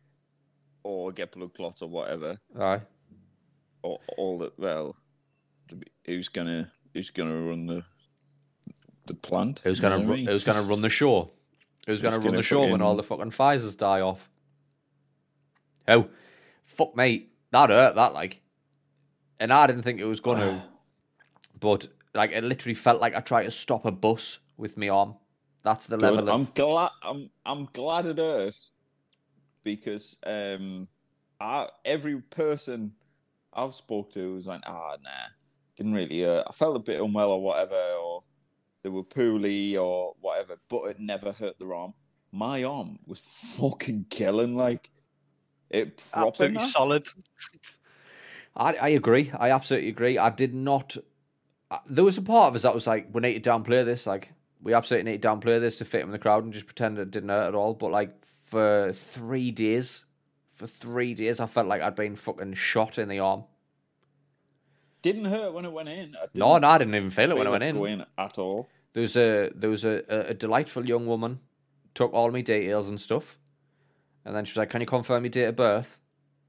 or 0.84 1.12
get 1.12 1.32
blood 1.32 1.54
clots 1.54 1.82
or 1.82 1.90
whatever, 1.90 2.40
Aye. 2.60 2.82
or 3.84 4.00
all 4.18 4.38
the 4.40 4.52
well, 4.58 4.96
who's 6.06 6.30
gonna 6.30 6.72
who's 6.94 7.10
gonna 7.10 7.40
run 7.42 7.66
the 7.68 7.84
the 9.06 9.14
plant? 9.14 9.62
Who's 9.64 9.80
You 9.80 9.84
know 9.90 9.98
gonna 9.98 10.04
what 10.08 10.14
I 10.14 10.16
mean? 10.18 10.28
who's 10.28 10.44
gonna 10.44 10.62
run 10.68 10.82
the 10.82 10.90
show? 10.90 11.32
Who's 11.88 12.02
gonna 12.02 12.18
run 12.18 12.26
gonna 12.26 12.38
the 12.38 12.44
show 12.44 12.62
when 12.72 12.82
all 12.82 12.96
the 12.96 13.04
fucking- 13.04 13.32
fucking 13.32 13.60
Pfizer's 13.60 13.76
die 13.76 14.02
off? 14.02 14.30
Oh, 15.88 16.08
fuck 16.66 16.96
mate, 16.96 17.34
that 17.52 17.70
hurt. 17.70 17.96
That 17.96 18.14
like, 18.14 18.42
and 19.40 19.52
I 19.52 19.66
didn't 19.68 19.82
think 19.84 20.00
it 20.00 20.06
was 20.06 20.20
gonna, 20.20 20.64
but 21.60 21.88
like 22.14 22.32
it 22.32 22.44
literally 22.44 22.76
felt 22.76 23.02
like 23.02 23.16
I 23.16 23.22
tried 23.22 23.46
to 23.46 23.52
stop 23.52 23.86
a 23.86 23.92
bus 23.92 24.40
with 24.58 24.78
me 24.78 24.90
arm. 24.90 25.16
That's 25.64 25.88
the 25.88 25.98
Good. 25.98 26.14
level 26.14 26.30
I'm 26.34 26.48
glad. 26.54 26.92
I'm 27.04 27.30
I'm 27.46 27.66
glad 27.74 28.06
it 28.06 28.18
hurt 28.18 28.56
because 29.64 30.18
um, 30.26 30.88
I 31.40 31.68
every 31.84 32.22
person 32.22 32.94
I've 33.54 33.76
spoke 33.76 34.14
to 34.14 34.34
was 34.36 34.48
like, 34.48 34.62
ah, 34.66 34.96
nah, 35.02 35.10
didn't 35.76 35.94
really 35.94 36.22
hurt. 36.22 36.46
I 36.48 36.52
felt 36.52 36.76
a 36.76 36.80
bit 36.80 37.02
unwell 37.02 37.32
or 37.32 37.42
whatever, 37.42 37.76
or 38.02 38.24
they 38.84 38.90
were 38.90 39.04
poorly 39.04 39.76
or 39.76 40.14
whatever, 40.22 40.56
but 40.70 40.84
it 40.86 41.00
never 41.00 41.32
hurt 41.32 41.60
their 41.60 41.74
arm. 41.74 41.94
My 42.32 42.64
arm 42.64 43.00
was 43.06 43.20
fucking 43.20 44.06
killing. 44.10 44.56
Like 44.56 44.90
it 45.70 46.02
proper 46.12 46.44
absolutely 46.44 46.54
knocked. 46.56 46.72
solid. 46.72 47.08
I, 48.56 48.74
I 48.74 48.88
agree. 48.90 49.32
I 49.38 49.52
absolutely 49.52 49.90
agree. 49.90 50.18
I 50.18 50.30
did 50.30 50.54
not. 50.54 50.98
uh, 51.72 51.80
There 51.90 52.04
was 52.04 52.18
a 52.18 52.22
part 52.22 52.50
of 52.50 52.56
us 52.56 52.64
that 52.64 52.74
was 52.74 52.88
like, 52.88 53.08
we 53.14 53.22
need 53.22 53.44
to 53.44 53.50
downplay 53.50 53.86
this. 53.86 54.06
Like, 54.08 54.32
we 54.62 54.74
absolutely 54.74 55.12
need 55.12 55.22
to 55.22 55.28
downplay 55.28 55.60
this 55.60 55.78
to 55.78 55.86
fit 55.86 56.02
in 56.02 56.12
the 56.12 56.20
crowd 56.20 56.44
and 56.44 56.54
just 56.54 56.66
pretend 56.66 56.98
it 56.98 57.12
didn't 57.12 57.30
hurt 57.30 57.48
at 57.50 57.56
all. 57.56 57.74
But 57.74 57.92
like 57.92 58.26
for 58.26 58.92
three 58.94 59.52
days, 59.52 60.04
for 60.54 60.68
three 60.68 61.14
days, 61.14 61.40
I 61.40 61.46
felt 61.46 61.68
like 61.68 61.82
I'd 61.82 61.96
been 61.96 62.16
fucking 62.16 62.54
shot 62.56 62.98
in 62.98 63.08
the 63.08 63.20
arm. 63.20 63.46
Didn't 65.02 65.26
hurt 65.26 65.54
when 65.54 65.64
it 65.64 65.72
went 65.72 65.88
in. 65.88 66.16
I 66.22 66.26
No, 66.34 66.58
no, 66.58 66.68
I 66.68 66.78
didn't 66.78 66.96
even 66.96 67.10
feel 67.10 67.32
it 67.32 67.38
when 67.38 67.48
it 67.48 67.52
went 67.52 67.64
in 67.64 68.06
at 68.18 68.38
all. 68.38 68.68
There 68.94 69.02
was 69.02 69.16
a 69.16 69.50
there 69.56 69.70
was 69.70 69.86
a, 69.86 70.04
a, 70.10 70.20
a 70.32 70.34
delightful 70.34 70.86
young 70.86 71.06
woman, 71.06 71.40
took 71.94 72.12
all 72.12 72.32
my 72.32 72.42
details 72.42 72.90
and 72.90 73.00
stuff, 73.00 73.38
and 74.26 74.36
then 74.36 74.44
she 74.44 74.52
was 74.52 74.58
like, 74.58 74.72
"Can 74.72 74.82
you 74.82 74.88
confirm 74.88 75.24
your 75.24 75.30
date 75.30 75.46
of 75.46 75.56
birth?" 75.56 76.00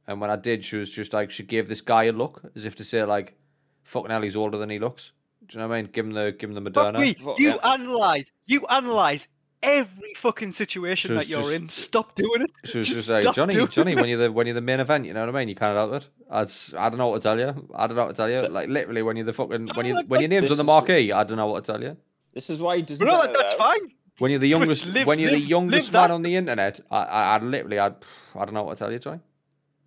And 0.08 0.20
when 0.20 0.30
I 0.30 0.36
did, 0.36 0.64
she 0.64 0.76
was 0.76 0.90
just 0.90 1.12
like, 1.12 1.30
she 1.30 1.44
gave 1.44 1.68
this 1.68 1.82
guy 1.82 2.04
a 2.04 2.12
look 2.12 2.42
as 2.56 2.64
if 2.64 2.74
to 2.76 2.84
say 2.84 3.04
like, 3.04 3.38
"Fucking 3.84 4.10
hell, 4.10 4.22
he's 4.22 4.34
older 4.34 4.58
than 4.58 4.70
he 4.70 4.80
looks." 4.80 5.12
Do 5.50 5.58
you 5.58 5.62
know 5.62 5.68
what 5.68 5.74
I 5.74 5.82
mean? 5.82 5.90
Give 5.92 6.06
him 6.06 6.12
the 6.12 6.32
give 6.38 6.48
him 6.50 6.62
the 6.62 6.70
Fuck 6.70 6.94
Moderna. 6.94 7.00
me, 7.00 7.16
you 7.38 7.48
yeah. 7.50 7.72
analyze, 7.72 8.30
you 8.46 8.64
analyze 8.66 9.26
every 9.62 10.14
fucking 10.14 10.52
situation 10.52 11.12
that 11.14 11.26
you're 11.28 11.40
just- 11.42 11.52
in. 11.52 11.68
Stop 11.68 12.14
doing 12.14 12.42
it. 12.42 12.50
She 12.64 12.78
was 12.78 12.88
Just 12.88 13.08
just 13.08 13.24
like, 13.26 13.34
Johnny, 13.34 13.66
Johnny, 13.66 13.94
when 13.96 14.08
you're 14.08 14.18
the 14.18 14.32
when 14.32 14.46
you're 14.46 14.54
the 14.54 14.60
main 14.60 14.78
event, 14.80 15.06
you 15.06 15.12
know 15.12 15.20
what 15.26 15.34
I 15.34 15.38
mean? 15.40 15.48
You 15.48 15.56
can't 15.56 15.76
help 15.76 15.92
it. 15.94 16.08
I, 16.30 16.44
just- 16.44 16.74
I 16.74 16.88
don't 16.88 16.98
know 16.98 17.08
what 17.08 17.16
to 17.18 17.22
tell 17.28 17.38
you. 17.38 17.68
I 17.74 17.86
don't 17.88 17.96
know 17.96 18.04
what 18.04 18.10
to 18.12 18.16
tell 18.16 18.30
you. 18.30 18.40
Like 18.48 18.68
literally, 18.68 19.02
when 19.02 19.16
you're 19.16 19.26
the 19.26 19.32
fucking 19.32 19.68
oh 19.70 19.72
when 19.76 19.86
you 19.86 19.94
like, 19.94 20.06
when 20.06 20.20
your 20.20 20.28
name's 20.28 20.44
this 20.44 20.52
on 20.52 20.56
the 20.58 20.62
is- 20.62 20.66
marquee, 20.66 21.12
I 21.12 21.24
don't 21.24 21.36
know 21.36 21.48
what 21.48 21.64
to 21.64 21.72
tell 21.72 21.82
you. 21.82 21.96
This 22.32 22.48
is 22.48 22.60
why 22.60 22.76
he 22.76 22.82
doesn't. 22.82 23.04
No, 23.06 23.26
that's 23.26 23.52
out. 23.52 23.58
fine. 23.58 23.90
When 24.18 24.30
you're 24.30 24.38
the 24.40 24.48
youngest, 24.48 24.86
live- 24.86 25.06
when 25.06 25.18
you're 25.18 25.30
the 25.30 25.40
youngest 25.40 25.92
man 25.92 26.08
that- 26.08 26.14
on 26.14 26.22
the 26.22 26.36
internet, 26.36 26.78
I, 26.90 26.98
I, 27.02 27.22
I 27.36 27.38
literally, 27.42 27.80
I, 27.80 27.86
I 27.88 28.44
don't 28.44 28.54
know 28.54 28.62
what 28.62 28.74
to 28.76 28.84
tell 28.84 28.92
you, 28.92 28.98
Johnny. 29.00 29.20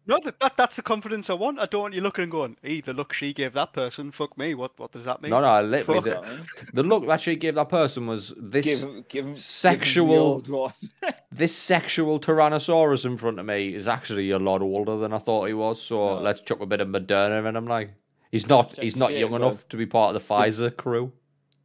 No, 0.06 0.20
that, 0.24 0.38
that 0.40 0.58
that's 0.58 0.76
the 0.76 0.82
confidence 0.82 1.30
I 1.30 1.34
want. 1.34 1.60
I 1.60 1.66
don't 1.66 1.82
want 1.84 1.94
you 1.94 2.02
looking 2.02 2.24
and 2.24 2.32
going, 2.32 2.58
"Hey, 2.62 2.82
the 2.82 2.94
look 2.94 3.14
she 3.14 3.32
gave 3.34 3.54
that 3.54 3.72
person, 3.72 4.12
fuck 4.12 4.38
me." 4.38 4.54
What 4.54 4.78
what 4.78 4.92
does 4.92 5.06
that 5.06 5.22
mean? 5.22 5.30
No, 5.30 5.40
no, 5.40 5.62
literally, 5.66 6.12
Fuck. 6.12 6.26
the, 6.26 6.72
the 6.74 6.84
look 6.84 7.08
that 7.08 7.22
she 7.22 7.38
gave 7.38 7.56
that 7.56 7.70
person 7.70 8.08
was 8.08 8.34
this 8.38 8.66
Give 8.66 8.80
him, 8.82 9.06
give 9.08 9.26
him 9.26 9.36
Sexual- 9.38 10.08
Give 10.08 10.16
the 10.16 10.20
old 10.22 10.48
one. 10.50 10.74
this 11.32 11.56
sexual 11.56 12.20
Tyrannosaurus 12.20 13.06
in 13.06 13.16
front 13.18 13.40
of 13.40 13.46
me 13.46 13.74
is 13.74 13.88
actually 13.88 14.32
a 14.32 14.40
lot 14.40 14.62
older 14.62 14.98
than 14.98 15.14
I 15.14 15.20
thought 15.20 15.48
he 15.48 15.54
was. 15.54 15.82
So 15.82 15.96
No. 16.16 16.22
let's 16.22 16.42
chuck 16.42 16.60
a 16.60 16.66
bit 16.66 16.82
of 16.82 16.90
Moderna 16.90 17.48
in 17.48 17.56
him. 17.56 17.66
Like 17.66 17.92
he's 18.30 18.48
not, 18.48 18.74
Check 18.74 18.84
he's 18.84 18.96
not 18.98 19.10
date, 19.10 19.20
young 19.20 19.32
bud. 19.32 19.38
enough 19.42 19.68
to 19.70 19.78
be 19.78 19.86
part 19.86 20.14
of 20.16 20.22
the 20.22 20.34
Pfizer 20.34 20.76
crew. 20.76 21.14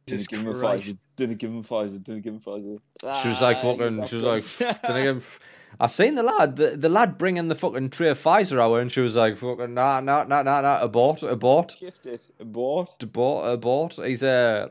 Jesus 0.07 0.27
Didn't 0.27 0.45
give 0.45 0.53
him 0.55 0.61
a 0.61 0.65
Pfizer. 0.65 0.95
Didn't 1.17 1.37
give 1.39 1.51
him 1.51 1.63
Pfizer. 1.63 2.03
Didn't 2.03 2.21
give 2.21 2.33
him 2.35 2.39
Pfizer. 2.39 2.79
She 3.21 3.27
was 3.27 3.41
like 3.41 3.57
Ah, 3.57 3.61
fucking. 3.61 4.07
She 4.07 4.15
was 4.15 4.23
like, 4.23 4.35
bastards. 4.41 4.79
didn't 4.87 5.03
give- 5.03 5.39
I've 5.79 5.91
seen 5.91 6.15
the 6.15 6.23
lad, 6.23 6.55
the, 6.55 6.77
the 6.77 6.89
lad 6.89 7.17
bringing 7.17 7.47
the 7.47 7.55
fucking 7.55 7.89
tray 7.89 8.09
of 8.09 8.19
Pfizer 8.19 8.59
out, 8.59 8.75
and 8.75 8.91
she 8.91 9.01
was 9.01 9.15
like, 9.15 9.37
fucking, 9.37 9.73
nah, 9.73 9.99
nah, 9.99 10.23
nah, 10.23 10.43
nah, 10.43 10.61
nah, 10.61 10.81
abort, 10.81 11.23
abort, 11.23 11.75
Shifted. 11.77 12.21
Abort. 12.39 13.01
abort, 13.01 13.53
abort. 13.53 13.99
He's 14.03 14.23
uh, 14.23 14.69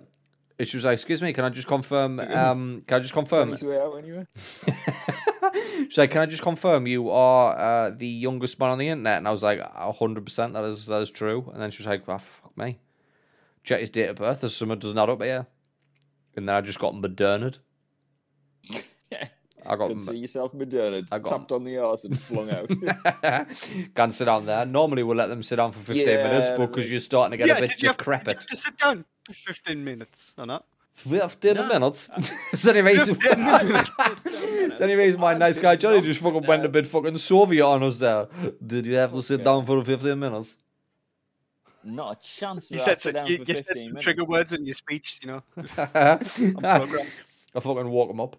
she 0.63 0.77
was 0.77 0.85
like, 0.85 0.95
excuse 0.95 1.23
me, 1.23 1.33
can 1.33 1.45
I 1.45 1.51
just 1.51 1.69
confirm, 1.69 2.21
um, 2.21 2.83
can 2.87 2.97
I 2.97 3.01
just 3.01 3.15
confirm? 3.15 3.51
Sent 3.51 3.61
his 3.61 3.69
way 3.69 3.81
out 3.81 3.97
anyway. 3.99 4.27
She's 5.89 5.99
like, 5.99 6.11
can 6.11 6.23
I 6.23 6.27
just 6.27 6.43
confirm 6.43 6.87
you 6.87 7.11
are 7.11 7.57
uh, 7.59 7.91
the 7.91 8.07
youngest 8.07 8.59
man 8.59 8.71
on 8.71 8.79
the 8.79 8.89
internet? 8.89 9.19
And 9.19 9.29
I 9.29 9.31
was 9.31 9.43
like, 9.43 9.61
hundred 9.97 10.25
percent, 10.25 10.53
that 10.55 10.65
is 10.65 10.87
that 10.87 11.01
is 11.01 11.11
true. 11.11 11.49
And 11.53 11.63
then 11.63 11.71
she 11.71 11.83
was 11.83 11.87
like, 11.87 12.07
well, 12.07 12.19
fuck 12.19 12.57
me. 12.57 12.81
Check 13.65 13.81
his 13.81 13.91
date 13.91 14.09
of 14.09 14.17
birth. 14.17 14.41
There's 14.41 14.57
something 14.57 14.79
does 14.79 14.95
not 14.95 15.09
add 15.09 15.13
up 15.13 15.23
here. 15.23 15.47
And 16.37 16.49
then 16.49 16.55
I 16.57 16.61
just 16.61 16.79
got 16.79 16.95
Moderned. 16.95 17.59
I 19.69 19.77
got. 19.77 19.89
Can 19.89 19.99
see 19.99 20.17
yourself 20.17 20.53
Moderna. 20.53 21.07
I 21.13 21.19
got- 21.19 21.31
Tapped 21.31 21.53
on 21.53 21.65
the 21.65 21.79
arse 21.79 22.05
and 22.05 22.19
flung 22.19 22.51
out. 22.51 22.69
Can't 23.95 24.15
sit 24.15 24.25
down 24.25 24.47
there. 24.47 24.65
Normally, 24.65 25.03
we'll 25.03 25.17
let 25.17 25.27
them 25.29 25.43
sit 25.43 25.57
down 25.57 25.73
for 25.73 25.81
15 25.81 26.07
Yeah, 26.09 26.15
minutes, 26.25 26.49
but 26.51 26.59
they- 26.59 26.67
because 26.67 26.91
you're 26.91 27.01
starting 27.01 27.33
to 27.33 27.37
get 27.37 27.47
yeah, 27.49 27.59
a 27.59 27.61
bit 27.61 27.71
did 27.71 27.83
you, 27.83 27.89
have, 27.89 27.97
did 27.99 28.07
you 28.07 28.15
have 28.35 28.47
to 28.47 28.57
sit 28.57 28.77
down 28.79 29.05
for 29.27 29.33
15 29.35 29.85
minutes 29.85 30.35
or 30.39 30.47
not? 30.47 30.65
15 30.95 31.55
No. 31.55 31.69
minutes? 31.69 32.09
Uh, 32.11 32.21
Is 32.53 32.63
that 32.63 32.77
any 32.77 32.91
reason? 32.91 33.15
15 33.15 33.45
minutes. 33.45 33.91
Is 34.27 34.81
any 34.81 34.95
reason 34.97 35.21
my 35.21 35.35
nice 35.35 35.59
guy 35.61 35.77
Johnny 35.77 36.01
just 36.01 36.21
fucking 36.21 36.45
went 36.47 36.65
a 36.65 36.69
bit 36.69 36.87
fucking 36.89 37.19
Soviet 37.19 37.65
on 37.65 37.83
us 37.85 37.99
there? 38.01 38.27
Did 38.67 38.87
you 38.87 38.95
have 38.95 39.13
to 39.13 39.23
sit 39.23 39.35
Okay. 39.35 39.45
down 39.45 39.65
for 39.65 39.85
15 39.85 40.19
minutes? 40.19 40.57
Not 41.85 42.19
a 42.19 42.21
chance. 42.21 42.71
You 42.73 42.81
said 42.81 42.95
sit 42.99 43.03
so, 43.03 43.13
down 43.13 43.27
you, 43.29 43.37
for 43.39 43.45
you 43.45 43.55
said 43.55 43.67
15 43.67 43.75
some 43.85 43.89
minutes. 43.93 44.05
trigger 44.05 44.25
words 44.25 44.53
in 44.53 44.65
your 44.65 44.75
speech, 44.75 45.21
you 45.23 45.29
know. 45.29 45.43
I 45.95 46.17
program. 46.17 47.07
fucking 47.55 47.89
woke 47.91 48.11
him 48.11 48.21
up. 48.21 48.37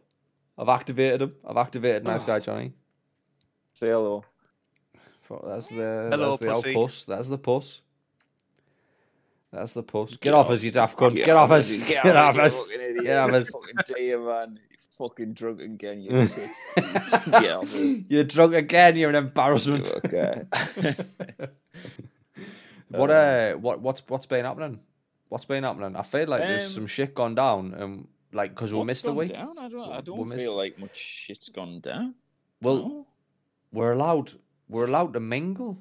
I've 0.60 0.70
activated 0.70 1.22
him. 1.22 1.36
I've 1.48 1.58
activated 1.58 2.06
nice 2.06 2.24
guy 2.26 2.40
Johnny. 2.40 2.74
Say 3.74 3.88
hello. 3.88 4.24
Fuck, 5.22 5.44
That's 5.46 5.68
the 5.70 6.10
Hello, 6.12 6.32
that's 6.38 6.40
the 6.42 6.48
old 6.50 6.64
pussy. 6.64 6.74
puss. 6.74 7.04
That's 7.06 7.28
the 7.30 7.38
puss. 7.38 7.82
That's 9.54 9.74
the 9.74 9.84
puss. 9.84 10.18
Get, 10.18 10.34
off 10.34 10.50
us, 10.50 10.62
you 10.64 10.72
daft 10.72 10.98
cunt. 10.98 11.16
Get, 11.16 11.26
Get 11.28 11.36
off 11.36 11.50
off 11.50 11.58
us. 11.58 11.72
us, 11.72 11.80
Get, 11.88 12.04
get 12.04 12.16
off 12.16 12.36
you 12.36 12.42
us. 12.42 12.62
fucking 12.62 12.82
idiot. 12.82 13.04
Get 13.06 13.18
off 13.18 13.32
us. 13.32 13.50
Fucking 13.50 13.76
dear 13.96 14.20
man. 14.20 14.60
You 14.70 14.78
fucking 14.98 15.34
drunk 15.34 15.62
again, 15.62 16.02
you 16.02 16.10
tit. 16.28 16.50
Get 16.76 17.52
off 17.52 17.64
us. 17.74 17.96
You're 18.10 18.24
drunk 18.26 18.54
again. 18.56 18.98
You're 18.98 19.10
an 19.12 19.16
embarrassment. 19.16 19.92
Okay. 20.06 20.44
What 22.90 23.12
uh, 23.12 23.54
what 23.54 23.82
what's 23.82 24.02
what's 24.08 24.26
been 24.26 24.46
happening? 24.46 24.80
What's 25.28 25.46
been 25.46 25.64
happening? 25.64 25.96
I 25.96 26.02
feel 26.02 26.28
like 26.28 26.42
there's 26.42 26.66
Um, 26.70 26.74
some 26.74 26.88
shit 26.88 27.14
gone 27.14 27.36
down, 27.36 27.76
and 27.76 28.08
like 28.32 28.52
because 28.56 28.72
we 28.72 28.78
What's 28.80 28.88
missed 28.88 29.06
a 29.06 29.08
gone 29.08 29.16
week. 29.18 29.30
Down? 29.34 29.58
I 29.58 29.70
don't. 29.70 29.92
I 29.92 30.02
don't 30.02 30.28
missed- 30.28 30.42
feel 30.42 30.56
like 30.56 30.78
much 30.80 30.96
shit's 30.98 31.50
gone 31.50 31.80
down. 31.80 32.16
Well, 32.62 32.76
No. 32.78 33.08
we're 33.72 33.92
allowed 33.94 34.34
we're 34.68 34.86
allowed 34.86 35.14
to 35.14 35.20
mingle 35.20 35.80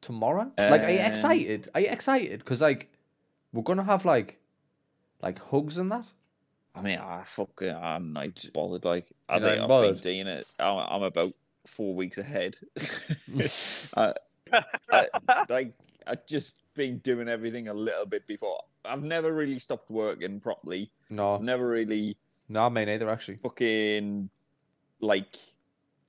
tomorrow. 0.00 0.50
like, 0.58 0.80
are 0.82 0.90
you 0.90 1.00
Um, 1.00 1.10
excited? 1.10 1.68
Are 1.74 1.80
you 1.80 1.88
excited? 1.88 2.38
Because 2.40 2.60
like 2.60 2.90
we're 3.52 3.62
gonna 3.62 3.84
have 3.84 4.04
like 4.04 4.38
like 5.22 5.38
hugs 5.38 5.78
and 5.78 5.90
that. 5.92 6.06
I 6.74 6.82
mean, 6.82 6.98
I 6.98 7.22
fucking, 7.24 7.74
I'm 7.74 8.12
not 8.12 8.52
bothered. 8.52 8.84
Like, 8.84 9.06
I 9.30 9.38
You're 9.38 9.48
think 9.48 9.62
I've 9.62 9.68
bothered? 9.68 9.94
been 9.94 10.00
doing 10.02 10.26
it. 10.26 10.46
I'm, 10.58 10.78
I'm 10.78 11.02
about 11.04 11.32
four 11.64 11.94
weeks 11.94 12.18
ahead. 12.18 12.58
I, 13.96 14.12
I, 14.52 15.06
like, 15.48 15.72
I've 16.06 16.26
just 16.26 16.56
been 16.76 16.98
doing 16.98 17.28
everything 17.28 17.68
a 17.68 17.74
little 17.74 18.06
bit 18.06 18.26
before. 18.26 18.60
I've 18.84 19.02
never 19.02 19.32
really 19.32 19.58
stopped 19.58 19.90
working 19.90 20.40
properly. 20.40 20.90
No, 21.10 21.38
never 21.38 21.66
really 21.66 22.16
no, 22.48 22.70
me 22.70 22.84
neither. 22.84 23.08
Actually, 23.08 23.38
fucking 23.38 24.30
like 25.00 25.36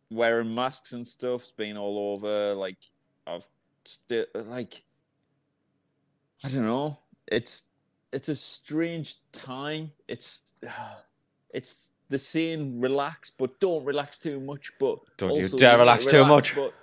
wearing 0.10 0.54
masks 0.54 0.94
and 0.94 1.06
stuff's 1.06 1.52
been 1.52 1.78
all 1.78 2.14
over. 2.14 2.54
Like, 2.54 2.78
I've 3.26 3.48
still 3.86 4.26
like, 4.36 4.84
I 6.44 6.50
don't 6.50 6.66
know. 6.66 7.00
It's 7.28 7.70
it's 8.14 8.30
a 8.30 8.36
strange 8.36 9.16
time. 9.32 9.92
It's 10.08 10.42
it's 11.54 11.92
the 12.10 12.20
same 12.20 12.80
relax, 12.80 13.32
but 13.32 13.60
don't 13.60 13.84
relax 13.84 14.20
too 14.20 14.40
much. 14.40 14.72
But 14.80 15.00
Don't 15.18 15.36
you 15.36 15.50
dare 15.50 15.74
to 15.74 15.80
relax 15.80 16.06
too 16.06 16.26
much. 16.26 16.56
But 16.56 16.74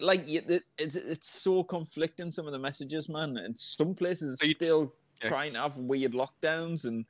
like 0.00 0.24
it's 0.26 0.96
it's 0.96 1.30
so 1.30 1.62
conflicting. 1.64 2.30
Some 2.30 2.46
of 2.46 2.52
the 2.52 2.58
messages, 2.58 3.08
man, 3.08 3.36
and 3.36 3.56
some 3.58 3.94
places 3.94 4.38
So 4.38 4.44
are 4.44 4.48
you 4.48 4.54
just- 4.54 4.70
still 4.70 4.94
yeah. 5.22 5.28
trying 5.28 5.52
to 5.54 5.60
have 5.60 5.76
weird 5.76 6.12
lockdowns 6.12 6.84
and 6.84 7.04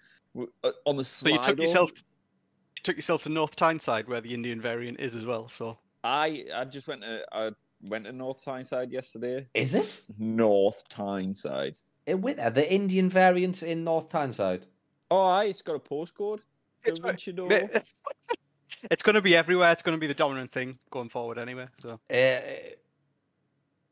uh, 0.65 0.71
On 0.87 0.97
the 0.97 1.05
So 1.05 1.29
you 1.29 1.43
took 1.43 1.59
yourself, 1.59 1.91
you 1.97 2.83
took 2.83 2.97
yourself 2.97 3.23
to 3.25 3.29
North 3.29 3.57
Tyneside 3.57 4.09
where 4.09 4.21
the 4.21 4.33
Indian 4.35 4.61
variant 4.61 5.01
is 5.01 5.17
as 5.17 5.27
well. 5.27 5.49
So 5.49 5.79
I 6.05 6.45
I 6.55 6.65
just 6.65 6.87
went 6.87 7.03
to 7.03 7.25
I 7.33 7.51
went 7.83 8.05
to 8.05 8.13
North 8.13 8.45
Tyneside 8.45 8.91
yesterday. 8.93 9.47
Is 9.55 9.75
it? 9.75 10.03
North 10.19 10.89
Tyneside. 10.89 11.77
In 12.07 12.21
winter, 12.23 12.49
the 12.51 12.73
Indian 12.73 13.09
variant 13.11 13.63
in 13.63 13.85
North 13.85 14.09
Tyneside. 14.09 14.67
Oh, 15.11 15.23
aye, 15.25 15.45
it's 15.47 15.63
got 15.63 15.77
a 15.77 15.79
postcode. 15.81 16.41
It's 16.85 16.99
Don't 17.01 17.11
right. 17.11 17.27
you 17.27 17.33
know? 17.35 17.47
Mate, 17.49 17.71
it's, 17.75 17.95
it's 18.91 19.03
going 19.03 19.15
to 19.15 19.23
be 19.23 19.35
everywhere. 19.37 19.73
It's 19.73 19.83
going 19.83 19.97
to 19.97 20.01
be 20.01 20.07
the 20.07 20.15
dominant 20.15 20.53
thing 20.53 20.79
going 20.91 21.09
forward 21.09 21.39
anyway. 21.39 21.67
So 21.81 22.01
Uh, 22.11 22.41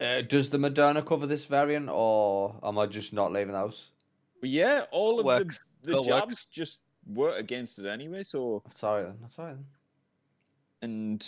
uh, 0.05 0.23
does 0.23 0.51
the 0.51 0.59
Moderna 0.59 1.05
cover 1.05 1.27
this 1.27 1.45
variant, 1.47 1.89
or 1.91 2.57
am 2.63 2.79
I 2.79 2.87
just 2.87 3.13
not 3.13 3.33
leaving 3.33 3.53
the 3.53 3.59
house? 3.59 3.89
Yeah, 4.43 4.85
all 4.91 5.19
of 5.21 5.27
Works. 5.27 5.59
the 5.83 5.87
the 5.87 5.91
Still 5.93 6.05
jabs 6.05 6.27
works. 6.27 6.47
just 6.51 6.81
work 7.07 7.39
against 7.39 7.79
it 7.79 7.87
anyway. 7.87 8.23
So 8.23 8.63
Sorry 8.75 9.05
then. 9.05 9.19
That's 9.21 9.39
all 9.39 9.47
right 9.47 9.55
then. 9.57 9.67
and. 10.83 11.21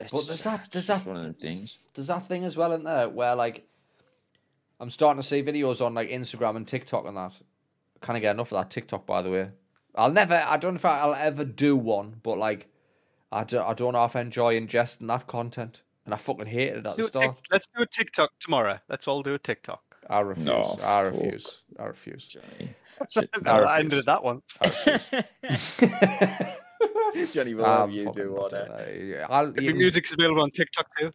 It's 0.00 0.10
But 0.10 0.26
there's 0.26 0.42
that- 0.42 0.60
it's 0.64 0.68
there's 0.70 0.86
that- 0.88 1.06
one 1.06 1.16
of 1.16 1.22
the 1.24 1.32
things. 1.32 1.78
There's 1.94 2.08
that 2.08 2.26
thing 2.26 2.44
as 2.44 2.56
well 2.56 2.72
in 2.72 2.82
there 2.82 3.08
where 3.08 3.36
like 3.36 3.68
I'm 4.80 4.90
starting 4.90 5.22
to 5.22 5.26
see 5.28 5.44
videos 5.44 5.80
on 5.80 5.94
like 5.94 6.08
Instagram 6.10 6.56
and 6.56 6.66
TikTok 6.66 7.06
and 7.06 7.16
that. 7.16 7.32
Can't 8.00 8.20
get 8.20 8.32
enough 8.34 8.50
of 8.52 8.58
that 8.58 8.70
TikTok, 8.70 9.06
by 9.06 9.22
the 9.22 9.30
way. 9.30 9.50
I'll 9.94 10.12
never. 10.12 10.34
I 10.34 10.56
don't 10.56 10.74
know 10.74 10.78
if 10.78 10.84
I'll 10.84 11.14
ever 11.14 11.44
do 11.44 11.76
one, 11.76 12.16
but 12.22 12.38
like, 12.38 12.68
I 13.30 13.44
don't. 13.44 13.66
I 13.68 13.74
don't 13.74 13.92
know 13.92 14.04
if 14.04 14.16
I 14.16 14.20
enjoy 14.20 14.58
ingesting 14.58 15.06
that 15.08 15.26
content, 15.26 15.82
and 16.04 16.14
I 16.14 16.16
fucking 16.16 16.46
hated 16.46 16.78
it 16.78 16.80
at 16.80 16.84
let's 16.84 16.96
the 16.96 17.02
do, 17.02 17.06
a 17.06 17.08
start. 17.08 17.36
tic- 17.36 17.46
let's 17.52 17.66
do 17.76 17.82
a 17.82 17.86
TikTok 17.86 18.30
tomorrow. 18.40 18.78
Let's 18.88 19.06
all 19.06 19.22
do 19.22 19.34
a 19.34 19.38
TikTok. 19.38 19.82
I 20.10 20.20
refuse. 20.20 20.46
No, 20.46 20.76
I 20.82 21.04
fuck. 21.04 21.12
refuse. 21.12 21.58
I 21.78 21.84
refuse. 21.84 22.26
Johnny. 22.26 22.74
Shit. 23.10 23.30
I 23.46 23.58
I 23.60 23.78
ended 23.80 24.06
that 24.06 24.24
one. 24.24 24.42
Johnny 27.32 27.54
will 27.54 27.64
ah, 27.64 27.78
have 27.80 27.88
I'm 27.88 27.94
you 27.94 28.12
do 28.12 28.34
not 28.34 28.52
on 28.52 28.60
it. 28.60 28.96
doing 28.96 29.10
that. 29.12 29.30
I'll- 29.30 29.52
The 29.52 29.62
you 29.62 29.70
can- 29.70 29.78
music's 29.78 30.12
available 30.12 30.42
on 30.42 30.50
TikTok 30.50 30.86
too. 30.98 31.12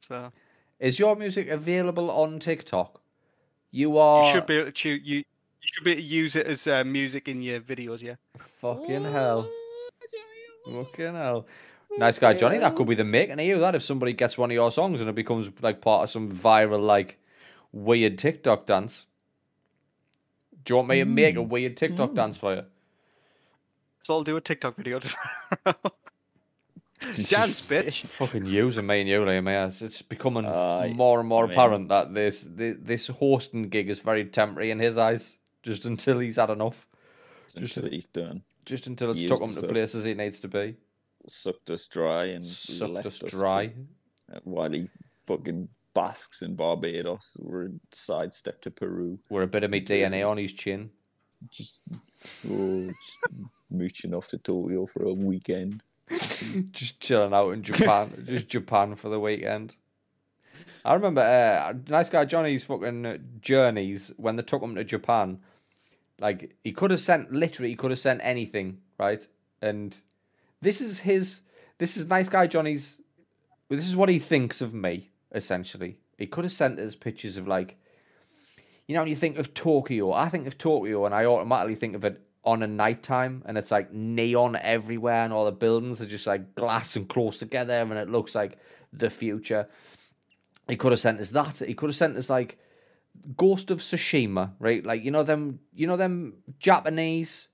So 0.00 0.32
Is 0.78 0.98
your 0.98 1.16
music 1.16 1.48
available 1.48 2.10
on 2.10 2.38
TikTok? 2.40 3.00
You 3.70 3.96
are 3.98 4.26
you 4.26 4.32
should 4.32 4.46
be 4.46 4.56
able 4.56 4.72
to 4.72 4.88
you 4.88 5.00
you 5.04 5.24
should 5.72 5.84
be 5.84 6.00
use 6.00 6.36
it 6.36 6.46
as 6.46 6.66
uh, 6.66 6.84
music 6.84 7.28
in 7.28 7.42
your 7.42 7.60
videos. 7.60 8.02
Yeah. 8.02 8.16
fucking 8.36 9.04
hell. 9.04 9.48
Fucking 10.66 11.14
hell. 11.14 11.46
Nice 11.96 12.18
guy, 12.18 12.34
Johnny. 12.34 12.58
That 12.58 12.74
could 12.74 12.88
be 12.88 12.94
the 12.94 13.04
making 13.04 13.38
of 13.38 13.46
you. 13.46 13.58
That 13.60 13.74
if 13.74 13.82
somebody 13.82 14.12
gets 14.12 14.36
one 14.36 14.50
of 14.50 14.54
your 14.54 14.72
songs 14.72 15.00
and 15.00 15.08
it 15.08 15.14
becomes 15.14 15.50
like 15.62 15.80
part 15.80 16.04
of 16.04 16.10
some 16.10 16.32
viral, 16.32 16.82
like 16.82 17.18
weird 17.72 18.18
TikTok 18.18 18.66
dance. 18.66 19.06
Do 20.64 20.72
you 20.72 20.76
want 20.76 20.88
me 20.88 20.98
to 21.00 21.04
make 21.04 21.36
a 21.36 21.40
mm. 21.40 21.48
weird 21.48 21.76
TikTok 21.76 22.10
mm. 22.10 22.14
dance 22.14 22.36
for 22.36 22.54
you? 22.54 22.62
So 24.02 24.14
I'll 24.14 24.24
do 24.24 24.36
a 24.36 24.40
TikTok 24.40 24.76
video. 24.76 25.00
Dance, 27.00 27.60
bitch. 27.60 28.04
Fucking 28.06 28.46
using 28.46 28.86
me 28.86 29.00
and 29.00 29.08
you, 29.08 29.20
Liam. 29.20 29.46
Yeah, 29.46 29.66
it's, 29.66 29.82
it's 29.82 30.00
becoming 30.00 30.46
Aye, 30.46 30.94
more 30.96 31.20
and 31.20 31.28
more 31.28 31.44
I 31.44 31.46
mean- 31.46 31.52
apparent 31.52 31.88
that 31.88 32.14
this, 32.14 32.46
this 32.48 32.76
this 32.80 33.06
hosting 33.08 33.68
gig 33.68 33.90
is 33.90 34.00
very 34.00 34.24
temporary 34.24 34.70
in 34.70 34.78
his 34.78 34.96
eyes. 34.96 35.36
Just 35.64 35.84
until 35.86 36.18
he's 36.20 36.36
had 36.36 36.50
enough. 36.50 36.86
Just 37.56 37.76
until 37.78 37.90
he's 37.90 38.04
done. 38.04 38.42
Just 38.64 38.86
until 38.86 39.10
it's 39.10 39.20
Used 39.20 39.32
took 39.32 39.40
him 39.40 39.46
to 39.48 39.52
suck. 39.54 39.70
places 39.70 40.04
he 40.04 40.14
needs 40.14 40.38
to 40.40 40.48
be. 40.48 40.76
Sucked 41.26 41.70
us 41.70 41.86
dry 41.86 42.26
and 42.26 42.44
Sucked 42.44 42.92
left 42.92 43.06
us 43.06 43.22
us 43.22 43.30
dry. 43.30 43.66
to- 43.68 44.40
while 44.44 44.70
he 44.70 44.88
fucking 45.26 45.68
basks 45.94 46.42
in 46.42 46.54
Barbados. 46.54 47.36
We're 47.40 47.70
sidestep 47.92 48.60
to 48.62 48.70
Peru. 48.70 49.18
We're 49.30 49.42
a 49.42 49.46
bit 49.46 49.64
of 49.64 49.70
me 49.70 49.80
DNA 49.80 50.28
on 50.28 50.36
his 50.38 50.52
chin. 50.52 50.90
Just, 51.50 51.82
oh, 52.50 52.86
just 52.88 53.18
mooching 53.70 54.14
off 54.14 54.28
to 54.28 54.38
Tokyo 54.38 54.86
for 54.86 55.04
a 55.04 55.12
weekend. 55.12 55.82
just 56.72 57.00
chilling 57.00 57.32
out 57.34 57.50
in 57.50 57.62
Japan, 57.62 58.10
just 58.26 58.48
Japan 58.48 58.94
for 58.94 59.08
the 59.08 59.20
weekend. 59.20 59.74
I 60.84 60.94
remember 60.94 61.20
uh, 61.22 61.72
nice 61.88 62.08
guy 62.10 62.24
Johnny's 62.26 62.64
fucking 62.64 63.38
journeys 63.40 64.12
when 64.16 64.36
they 64.36 64.42
took 64.42 64.62
him 64.62 64.74
to 64.76 64.84
Japan. 64.84 65.40
Like 66.20 66.56
he 66.62 66.72
could 66.72 66.90
have 66.90 67.00
sent 67.00 67.32
literally, 67.32 67.70
he 67.70 67.76
could 67.76 67.90
have 67.90 67.98
sent 67.98 68.20
anything, 68.22 68.78
right? 68.98 69.26
And 69.60 69.96
this 70.60 70.80
is 70.80 71.00
his, 71.00 71.40
this 71.78 71.96
is 71.96 72.06
nice 72.06 72.28
guy 72.28 72.46
Johnny's. 72.46 72.98
This 73.68 73.88
is 73.88 73.96
what 73.96 74.08
he 74.08 74.18
thinks 74.18 74.60
of 74.60 74.72
me 74.72 75.10
essentially. 75.32 75.98
He 76.16 76.26
could 76.26 76.44
have 76.44 76.52
sent 76.52 76.78
us 76.78 76.94
pictures 76.94 77.36
of 77.36 77.48
like, 77.48 77.76
you 78.86 78.94
know, 78.94 79.00
when 79.00 79.08
you 79.08 79.16
think 79.16 79.38
of 79.38 79.54
Tokyo, 79.54 80.12
I 80.12 80.28
think 80.28 80.46
of 80.46 80.58
Tokyo, 80.58 81.06
and 81.06 81.14
I 81.14 81.24
automatically 81.24 81.74
think 81.74 81.96
of 81.96 82.04
it 82.04 82.20
on 82.44 82.62
a 82.62 82.66
nighttime, 82.66 83.42
and 83.46 83.56
it's 83.56 83.70
like 83.70 83.92
neon 83.92 84.56
everywhere, 84.56 85.24
and 85.24 85.32
all 85.32 85.46
the 85.46 85.52
buildings 85.52 86.02
are 86.02 86.06
just 86.06 86.26
like 86.26 86.54
glass 86.54 86.94
and 86.94 87.08
close 87.08 87.38
together, 87.38 87.72
and 87.72 87.92
it 87.94 88.10
looks 88.10 88.34
like 88.34 88.58
the 88.92 89.08
future. 89.08 89.68
He 90.68 90.76
could 90.76 90.92
have 90.92 91.00
sent 91.00 91.20
us 91.20 91.30
that. 91.30 91.60
He 91.60 91.74
could 91.74 91.88
have 91.88 91.96
sent 91.96 92.16
us 92.16 92.28
like 92.28 92.58
Ghost 93.36 93.70
of 93.70 93.78
Tsushima, 93.80 94.52
right? 94.58 94.84
Like 94.84 95.04
you 95.04 95.10
know 95.10 95.22
them, 95.22 95.60
you 95.74 95.86
know 95.86 95.96
them 95.96 96.34
Japanese 96.58 97.48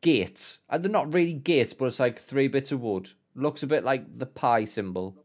gates. 0.00 0.58
And 0.68 0.84
they're 0.84 0.90
not 0.92 1.12
really 1.12 1.32
gates, 1.32 1.72
but 1.74 1.86
it's 1.86 2.00
like 2.00 2.18
three 2.20 2.48
bits 2.48 2.72
of 2.72 2.80
wood. 2.80 3.10
Looks 3.34 3.62
a 3.62 3.66
bit 3.66 3.84
like 3.84 4.18
the 4.18 4.26
pi 4.26 4.64
symbol, 4.64 5.16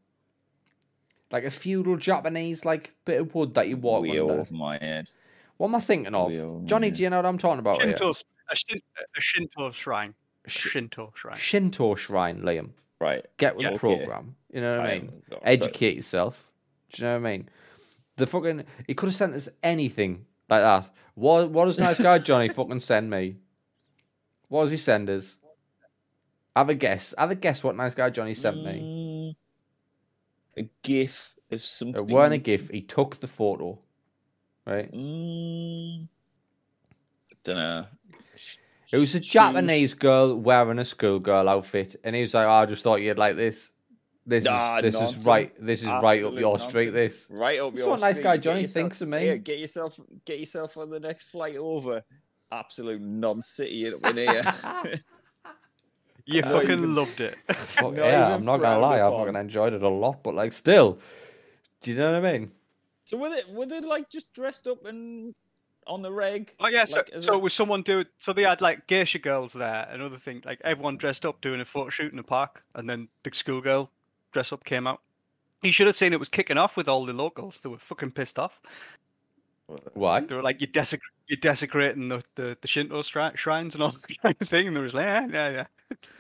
like 1.32 1.44
a 1.46 1.52
feudal 1.52 1.98
Japanese 1.98 2.66
like 2.66 2.94
bit 3.06 3.22
of 3.22 3.34
wood 3.36 3.54
that 3.54 3.68
you 3.70 3.78
walk 3.78 4.04
Way 4.04 4.20
under. 4.20 4.40
over 4.40 4.54
my 4.54 4.78
head. 4.78 5.10
What 5.58 5.68
am 5.68 5.76
I 5.76 5.80
thinking 5.80 6.16
of? 6.16 6.30
Wheel, 6.30 6.62
Johnny, 6.66 6.92
do 6.92 7.04
you 7.04 7.10
know 7.10 7.18
what 7.18 7.26
I'm 7.26 7.38
talking 7.38 7.60
about? 7.60 7.82
here? 7.82 7.90
Shinto, 7.96 8.12
a, 8.50 8.56
Shin, 8.56 8.82
a 9.16 9.22
Shinto 9.22 9.72
shrine. 9.72 10.14
A 10.46 10.50
Shinto 10.50 11.12
shrine. 11.16 11.38
Shinto 11.38 11.96
shrine, 11.96 12.42
Liam. 12.42 12.72
Right. 13.00 13.26
Get 13.38 13.56
with 13.56 13.64
Yeah. 13.64 13.70
the 13.70 13.76
Okay. 13.76 13.98
program. 13.98 14.36
You 14.52 14.62
know 14.62 14.78
what 14.78 14.88
I 14.88 14.92
I 14.94 15.00
mean? 15.00 15.24
Educate 15.44 15.96
yourself. 15.96 16.50
Do 16.92 17.02
you 17.04 17.08
know 17.08 17.20
what 17.20 17.28
I 17.28 17.32
mean? 17.32 17.50
The 18.18 18.28
fucking 18.28 18.64
he 18.88 18.94
could 18.94 19.08
have 19.08 19.16
sent 19.16 19.34
us 19.34 19.50
anything 19.64 20.26
like 20.50 20.62
that. 20.62 20.90
What 21.16 21.50
what 21.50 21.66
does 21.66 21.80
nice 21.80 22.02
guy 22.02 22.20
Johnny 22.20 22.50
fucking 22.58 22.80
send 22.82 23.10
me? 23.10 23.38
What 24.48 24.64
does 24.64 24.72
he 24.72 24.78
send 24.78 25.10
us? 25.10 25.38
Have 26.56 26.70
a 26.70 26.76
guess. 26.76 27.14
Have 27.18 27.32
a 27.32 27.36
guess 27.36 27.64
what 27.64 27.76
nice 27.76 27.96
guy 27.96 28.10
Johnny 28.10 28.34
sent 28.34 28.58
me. 28.58 29.36
Mm, 30.58 30.64
a 30.64 30.70
gif 30.84 31.36
of 31.50 31.64
something. 31.64 32.04
It 32.04 32.12
weren't 32.12 32.34
a 32.34 32.38
gif. 32.38 32.70
He 32.70 32.82
took 32.82 33.16
the 33.22 33.28
photo. 33.28 33.80
Right? 34.66 34.92
Mm, 34.92 36.08
don't 37.44 37.56
know. 37.56 37.86
It 38.92 38.98
was 38.98 39.16
a 39.16 39.22
Japanese 39.22 39.94
girl 39.94 40.36
wearing 40.36 40.78
a 40.78 40.86
schoolgirl 40.86 41.48
outfit, 41.48 41.96
and 42.04 42.14
he 42.14 42.22
was 42.22 42.34
like, 42.34 42.46
oh, 42.46 42.52
"I 42.52 42.66
just 42.66 42.84
thought 42.84 43.02
you'd 43.02 43.18
like 43.18 43.38
this. 43.38 43.71
This 44.32 44.44
Nah, 44.46 44.78
is 44.78 44.82
this 44.84 44.94
nonsense. 44.96 45.18
is 45.18 45.26
right. 45.26 45.54
This 45.66 45.80
is 45.82 45.86
right 45.88 46.20
up 46.24 46.26
Absolute 46.32 46.40
your 46.40 46.60
street. 46.60 46.90
This." 46.92 47.28
Right 47.30 47.60
up 47.60 47.72
That's 47.74 47.80
your 47.82 47.90
what 47.92 48.00
nice 48.00 48.20
guy 48.20 48.38
Johnny 48.38 48.62
yourself- 48.62 48.74
thinks 48.84 49.02
of 49.02 49.08
me. 49.10 49.28
Yeah, 49.28 49.36
get 49.36 49.60
yourself, 49.60 50.00
get 50.26 50.40
yourself 50.40 50.78
on 50.78 50.90
the 50.90 51.00
next 51.00 51.24
flight 51.24 51.58
over. 51.58 52.04
Absolute 52.52 53.02
non-city 53.02 53.94
up 53.94 54.06
in 54.10 54.18
here. 54.18 54.44
You 56.26 56.44
fucking 56.44 56.70
even- 56.72 56.96
loved 56.96 57.20
it. 57.20 57.36
Fuck 57.50 57.94
Not 57.94 58.06
yeah, 58.06 58.36
I'm 58.36 58.46
not 58.46 58.58
gonna 58.58 58.80
frowned 58.80 58.82
lie, 58.82 59.02
I 59.02 59.10
fucking 59.10 59.36
enjoyed 59.36 59.74
it 59.74 59.82
a 59.82 59.90
lot, 59.90 60.22
but 60.24 60.36
like 60.36 60.54
still, 60.54 61.00
do 61.82 61.92
you 61.92 61.98
know 61.98 62.14
what 62.20 62.26
I 62.26 62.34
mean? 62.34 62.52
so 63.06 63.18
were 63.18 63.30
they, 63.30 63.42
were 63.52 63.66
they 63.66 63.80
like 63.82 64.10
just 64.10 64.32
dressed 64.32 64.68
up 64.68 64.86
and 64.86 65.34
on 65.88 66.04
the 66.04 66.12
reg? 66.12 66.54
Oh 66.60 66.68
yeah, 66.68 66.86
so, 66.86 66.98
Like, 66.98 67.10
is 67.10 67.26
so 67.26 67.34
it- 67.34 67.42
was 67.42 67.54
someone 67.54 67.82
do 67.82 68.06
so 68.20 68.34
they 68.34 68.44
had 68.44 68.62
like 68.62 68.86
geisha 68.88 69.18
girls 69.20 69.54
there 69.54 69.88
and 69.92 70.02
other 70.02 70.18
things 70.20 70.46
like 70.46 70.62
everyone 70.64 70.98
dressed 70.98 71.26
up 71.26 71.42
doing 71.42 71.60
a 71.60 71.66
photo 71.66 71.90
shoot 71.90 72.12
in 72.12 72.18
the 72.18 72.24
park 72.24 72.64
and 72.76 72.88
then 72.88 73.08
the 73.24 73.32
schoolgirl 73.34 73.92
dress 74.32 74.52
up 74.52 74.64
came 74.64 74.88
out. 74.88 75.02
You 75.62 75.72
should 75.72 75.88
have 75.88 75.96
seen 75.96 76.12
it 76.14 76.20
was 76.20 76.30
kicking 76.30 76.58
off 76.58 76.76
with 76.76 76.88
all 76.88 77.06
the 77.06 77.14
locals. 77.14 77.60
They 77.60 77.70
were 77.70 77.78
fucking 77.78 78.12
pissed 78.12 78.40
off. 78.40 78.60
Why? 79.94 80.20
They 80.20 80.36
were 80.36 80.42
like, 80.42 80.60
"You're, 80.60 80.68
desec- 80.70 81.00
you're 81.28 81.38
desecrating 81.38 82.10
the, 82.10 82.22
the, 82.36 82.58
the 82.60 82.68
Shinto 82.68 83.02
stri- 83.04 83.38
shrines 83.38 83.74
and 83.74 83.84
all 83.84 83.92
that 83.92 84.22
kind 84.22 84.36
of 84.40 84.48
thing." 84.48 84.68
And 84.68 84.76
they 84.76 84.82
was 84.82 84.94
like, 84.94 85.06
"Yeah, 85.06 85.28
yeah, 85.32 85.50
yeah." 85.50 85.66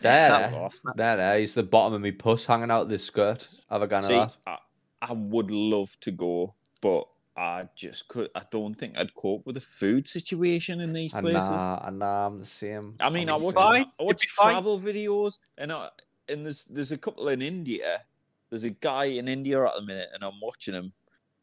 There, 0.01 0.30
there, 0.51 0.70
there, 0.95 1.18
there. 1.18 1.39
He's 1.39 1.53
the 1.53 1.64
bottom 1.64 1.93
of 1.93 2.01
me 2.01 2.12
puss 2.12 2.45
hanging 2.45 2.72
out 2.72 2.84
of 2.84 2.89
this 2.89 3.03
skirt. 3.03 3.45
Have 3.70 3.82
a 3.82 3.88
gun 3.88 3.99
of 3.99 4.03
See, 4.05 4.14
that. 4.14 4.36
I, 4.47 4.57
I 5.01 5.14
would 5.14 5.51
love 5.51 5.97
to 6.01 6.12
go, 6.12 6.53
but 6.82 7.07
I 7.36 7.68
just 7.76 8.07
could. 8.07 8.30
I 8.36 8.43
don't 8.51 8.76
think 8.76 8.97
I'd 8.97 9.14
cope 9.16 9.45
with 9.45 9.55
the 9.55 9.62
food 9.62 10.07
situation 10.07 10.80
in 10.80 10.93
these 10.93 11.14
And 11.14 11.26
places. 11.26 11.49
nah, 11.51 11.88
and 11.88 11.99
nah, 11.99 12.28
I'm 12.28 12.39
the 12.39 12.45
same. 12.45 12.95
I 13.01 13.09
mean, 13.09 13.30
I 13.30 13.34
I'm 13.36 13.39
the 13.39 13.45
watch. 13.47 13.55
Fine, 13.55 13.86
I 13.99 14.03
watch 14.03 14.22
be 14.22 14.28
fine. 14.28 14.51
travel 14.53 14.80
videos, 14.80 15.39
and 15.57 15.74
I, 15.74 15.89
and 16.32 16.46
there's 16.46 16.66
there's 16.66 16.92
a 16.92 16.98
couple 16.98 17.28
in 17.30 17.42
India. 17.42 18.02
There's 18.50 18.64
a 18.64 18.72
guy 18.72 19.06
in 19.06 19.28
India 19.28 19.64
at 19.64 19.76
the 19.76 19.82
minute, 19.82 20.10
and 20.14 20.24
I'm 20.24 20.40
watching 20.42 20.74
him 20.74 20.94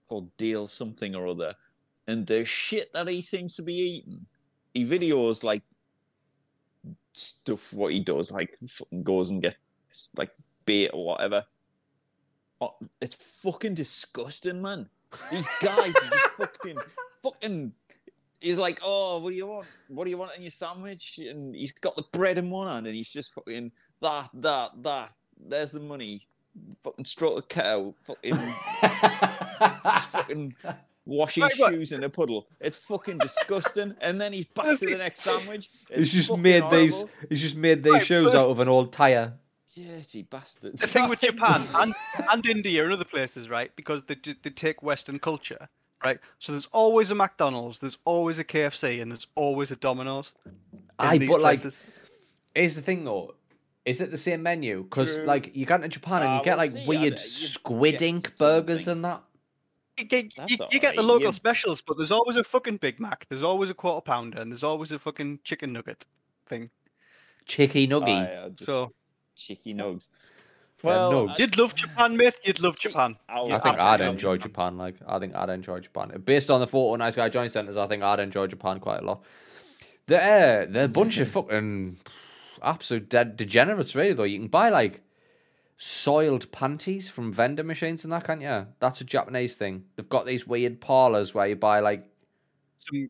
called 0.09 0.37
Deal 0.37 0.67
something 0.67 1.15
or 1.15 1.27
other, 1.27 1.55
and 2.07 2.27
the 2.27 2.45
shit 2.45 2.93
that 2.93 3.09
he 3.09 3.23
seems 3.23 3.57
to 3.57 3.63
be 3.63 3.75
eating, 3.75 4.27
he 4.75 4.85
videos 4.85 5.45
like 5.45 5.63
stuff 7.13 7.73
what 7.73 7.93
he 7.93 8.01
does, 8.01 8.31
like 8.31 8.57
fucking 8.67 9.03
goes 9.03 9.31
and 9.31 9.43
gets 9.43 9.57
like 10.17 10.31
bait 10.65 10.91
or 10.93 11.05
whatever. 11.05 11.45
Oh, 12.61 12.75
it's 13.01 13.15
fucking 13.15 13.75
disgusting, 13.75 14.61
man. 14.61 14.89
These 15.31 15.49
guys 15.61 15.95
are 15.95 16.11
just 16.11 16.31
fucking, 16.37 16.79
fucking 17.23 17.73
he's 18.41 18.59
like, 18.59 18.81
"Oh, 18.85 19.19
what 19.19 19.31
do 19.31 19.37
you 19.37 19.47
want? 19.47 19.67
What 19.89 20.05
do 20.05 20.11
you 20.11 20.19
want 20.19 20.37
in 20.37 20.43
your 20.43 20.51
sandwich?" 20.51 21.19
And 21.19 21.55
he's 21.55 21.73
got 21.73 21.97
the 21.97 22.05
bread 22.13 22.39
in 22.39 22.51
one 22.51 22.69
hand, 22.69 22.87
and 22.87 22.95
he's 22.95 23.11
just 23.11 23.33
fucking 23.35 23.73
that, 24.03 24.31
that, 24.35 24.83
that. 24.83 25.15
There's 25.41 25.71
the 25.71 25.81
money. 25.81 26.27
Fucking 26.83 27.05
stroke 27.05 27.39
a 27.39 27.43
cow. 27.43 27.95
Fucking, 28.03 28.35
just 29.85 30.09
fucking 30.11 30.55
washing 31.07 31.43
Right, 31.45 31.53
what- 31.59 31.73
shoes 31.73 31.93
in 31.93 32.03
a 32.05 32.09
puddle. 32.09 32.47
It's 32.61 32.77
fucking 32.77 33.19
disgusting. 33.19 33.95
And 34.01 34.21
then 34.21 34.33
he's 34.33 34.47
back 34.47 34.79
to 34.79 34.87
the 34.87 34.99
next 34.99 35.21
sandwich. 35.21 35.71
He's 35.89 35.99
It's 36.01 36.11
just 36.13 36.29
fucking 36.29 36.43
made 36.43 36.71
these. 36.71 37.05
He's 37.29 37.41
just 37.43 37.57
made 37.57 37.83
these 37.85 37.93
Right, 37.93 38.07
shoes 38.07 38.33
but- 38.33 38.41
out 38.41 38.51
of 38.51 38.61
an 38.61 38.69
old 38.69 38.93
tire. 38.93 39.35
dirty 39.73 40.23
bastards. 40.23 40.81
the 40.81 40.87
thing 40.89 41.09
with 41.09 41.21
Japan 41.21 41.67
and, 41.75 41.95
and 42.31 42.47
India 42.47 42.83
and 42.85 42.93
other 42.93 43.05
places, 43.05 43.49
right? 43.49 43.71
Because 43.77 44.05
they 44.05 44.17
they 44.43 44.51
take 44.51 44.83
Western 44.83 45.19
culture, 45.21 45.69
right? 46.05 46.19
So 46.41 46.53
there's 46.53 46.67
always 46.73 47.11
a 47.11 47.15
McDonald's, 47.15 47.79
there's 47.79 47.99
always 48.05 48.39
a 48.41 48.45
KFC, 48.45 49.01
and 49.01 49.13
there's 49.13 49.27
always 49.37 49.71
a 49.71 49.77
Domino's. 49.77 50.33
in 50.47 50.53
Aye, 50.99 51.19
these 51.19 51.29
but, 51.29 51.41
like, 51.41 51.61
places. 51.61 51.87
Here's 52.55 52.75
the 52.75 52.83
thing 52.83 53.05
though. 53.05 53.35
Is 53.89 54.01
it 54.01 54.11
the 54.11 54.17
same 54.19 54.43
menu? 54.43 54.83
Because 54.85 55.19
like 55.19 55.55
you 55.57 55.65
get 55.67 55.77
into 55.83 55.89
Japan 55.89 56.23
and 56.23 56.29
Ah, 56.29 56.39
you 56.39 56.45
get 56.45 56.59
like 56.59 56.71
see, 56.71 56.87
weird 56.87 57.15
I- 57.15 57.17
squid 57.17 58.03
ink 58.03 58.37
burgers 58.37 58.85
something. 58.85 58.93
and 58.93 59.05
that. 59.05 59.23
you 59.99 60.05
get, 60.05 60.35
That's 60.37 60.51
you, 60.53 60.59
you 60.71 60.79
get 60.81 60.95
the 60.95 61.01
alright, 61.03 61.15
local 61.15 61.27
you- 61.29 61.33
specials, 61.33 61.81
but 61.81 61.97
there's 61.97 62.13
always 62.13 62.37
a 62.37 62.45
fucking 62.45 62.77
Big 62.77 63.01
Mac, 63.01 63.27
there's 63.29 63.43
always 63.43 63.71
a 63.71 63.75
quarter 63.75 64.01
pounder, 64.05 64.41
and 64.41 64.53
there's 64.53 64.63
always 64.63 64.93
a 64.93 64.99
fucking 64.99 65.41
chicken 65.43 65.73
nugget 65.73 66.05
thing. 66.47 66.71
Chicky 67.47 67.89
nuggy. 67.89 68.09
Aye, 68.09 68.45
I 68.45 68.49
just- 68.51 68.65
So 68.67 68.93
cheeky 69.35 69.75
nugs. 69.75 70.09
Yeah, 70.85 70.91
Well, 70.91 71.13
nugs. 71.13 71.31
I- 71.31 71.37
you'd 71.39 71.57
love 71.59 71.75
Japan, 71.75 72.17
mate. 72.17 72.35
You'd 72.45 72.61
love 72.61 72.77
See, 72.77 72.89
Japan. 72.91 73.17
I 73.29 73.41
would 73.43 73.53
I 73.53 73.59
think 73.59 73.79
I'd 73.81 74.01
enjoy 74.03 74.37
Japan. 74.37 74.77
Like 74.79 74.95
I 75.07 75.19
think 75.19 75.35
I'd 75.35 75.49
enjoy 75.51 75.81
Japan. 75.81 76.13
Based 76.25 76.51
on 76.51 76.61
the 76.61 76.67
photo 76.69 76.95
nice 76.97 77.17
guy 77.17 77.29
Johnny 77.29 77.49
sent 77.49 77.69
us, 77.69 77.77
I 77.77 77.87
think 77.89 78.03
I'd 78.03 78.21
enjoy 78.21 78.47
Japan 78.47 78.79
quite 78.79 79.01
a 79.01 79.05
lot. 79.05 79.23
They're 80.07 80.67
they're 80.67 80.85
a 80.85 80.89
bunch 80.89 81.19
of 81.19 81.29
fucking 81.37 81.99
absolute 82.63 83.09
dead 83.09 83.37
degenerates, 83.37 83.95
really. 83.95 84.13
Though 84.13 84.25
you 84.25 84.39
can 84.39 84.49
buy 84.49 84.69
like 84.71 85.03
soiled 85.77 86.51
panties 86.51 87.09
from 87.09 87.33
vending 87.33 87.67
machines 87.67 88.05
and 88.05 88.13
that, 88.13 88.25
can't 88.25 88.43
you? 88.43 88.67
That's 88.81 89.01
a 89.01 89.05
Japanese 89.05 89.55
thing. 89.55 89.85
They've 89.97 90.09
got 90.09 90.27
these 90.27 90.47
weird 90.47 90.81
parlors 90.81 91.35
where 91.35 91.47
you 91.47 91.57
buy 91.57 91.81
like 91.81 92.05
Some 92.79 93.09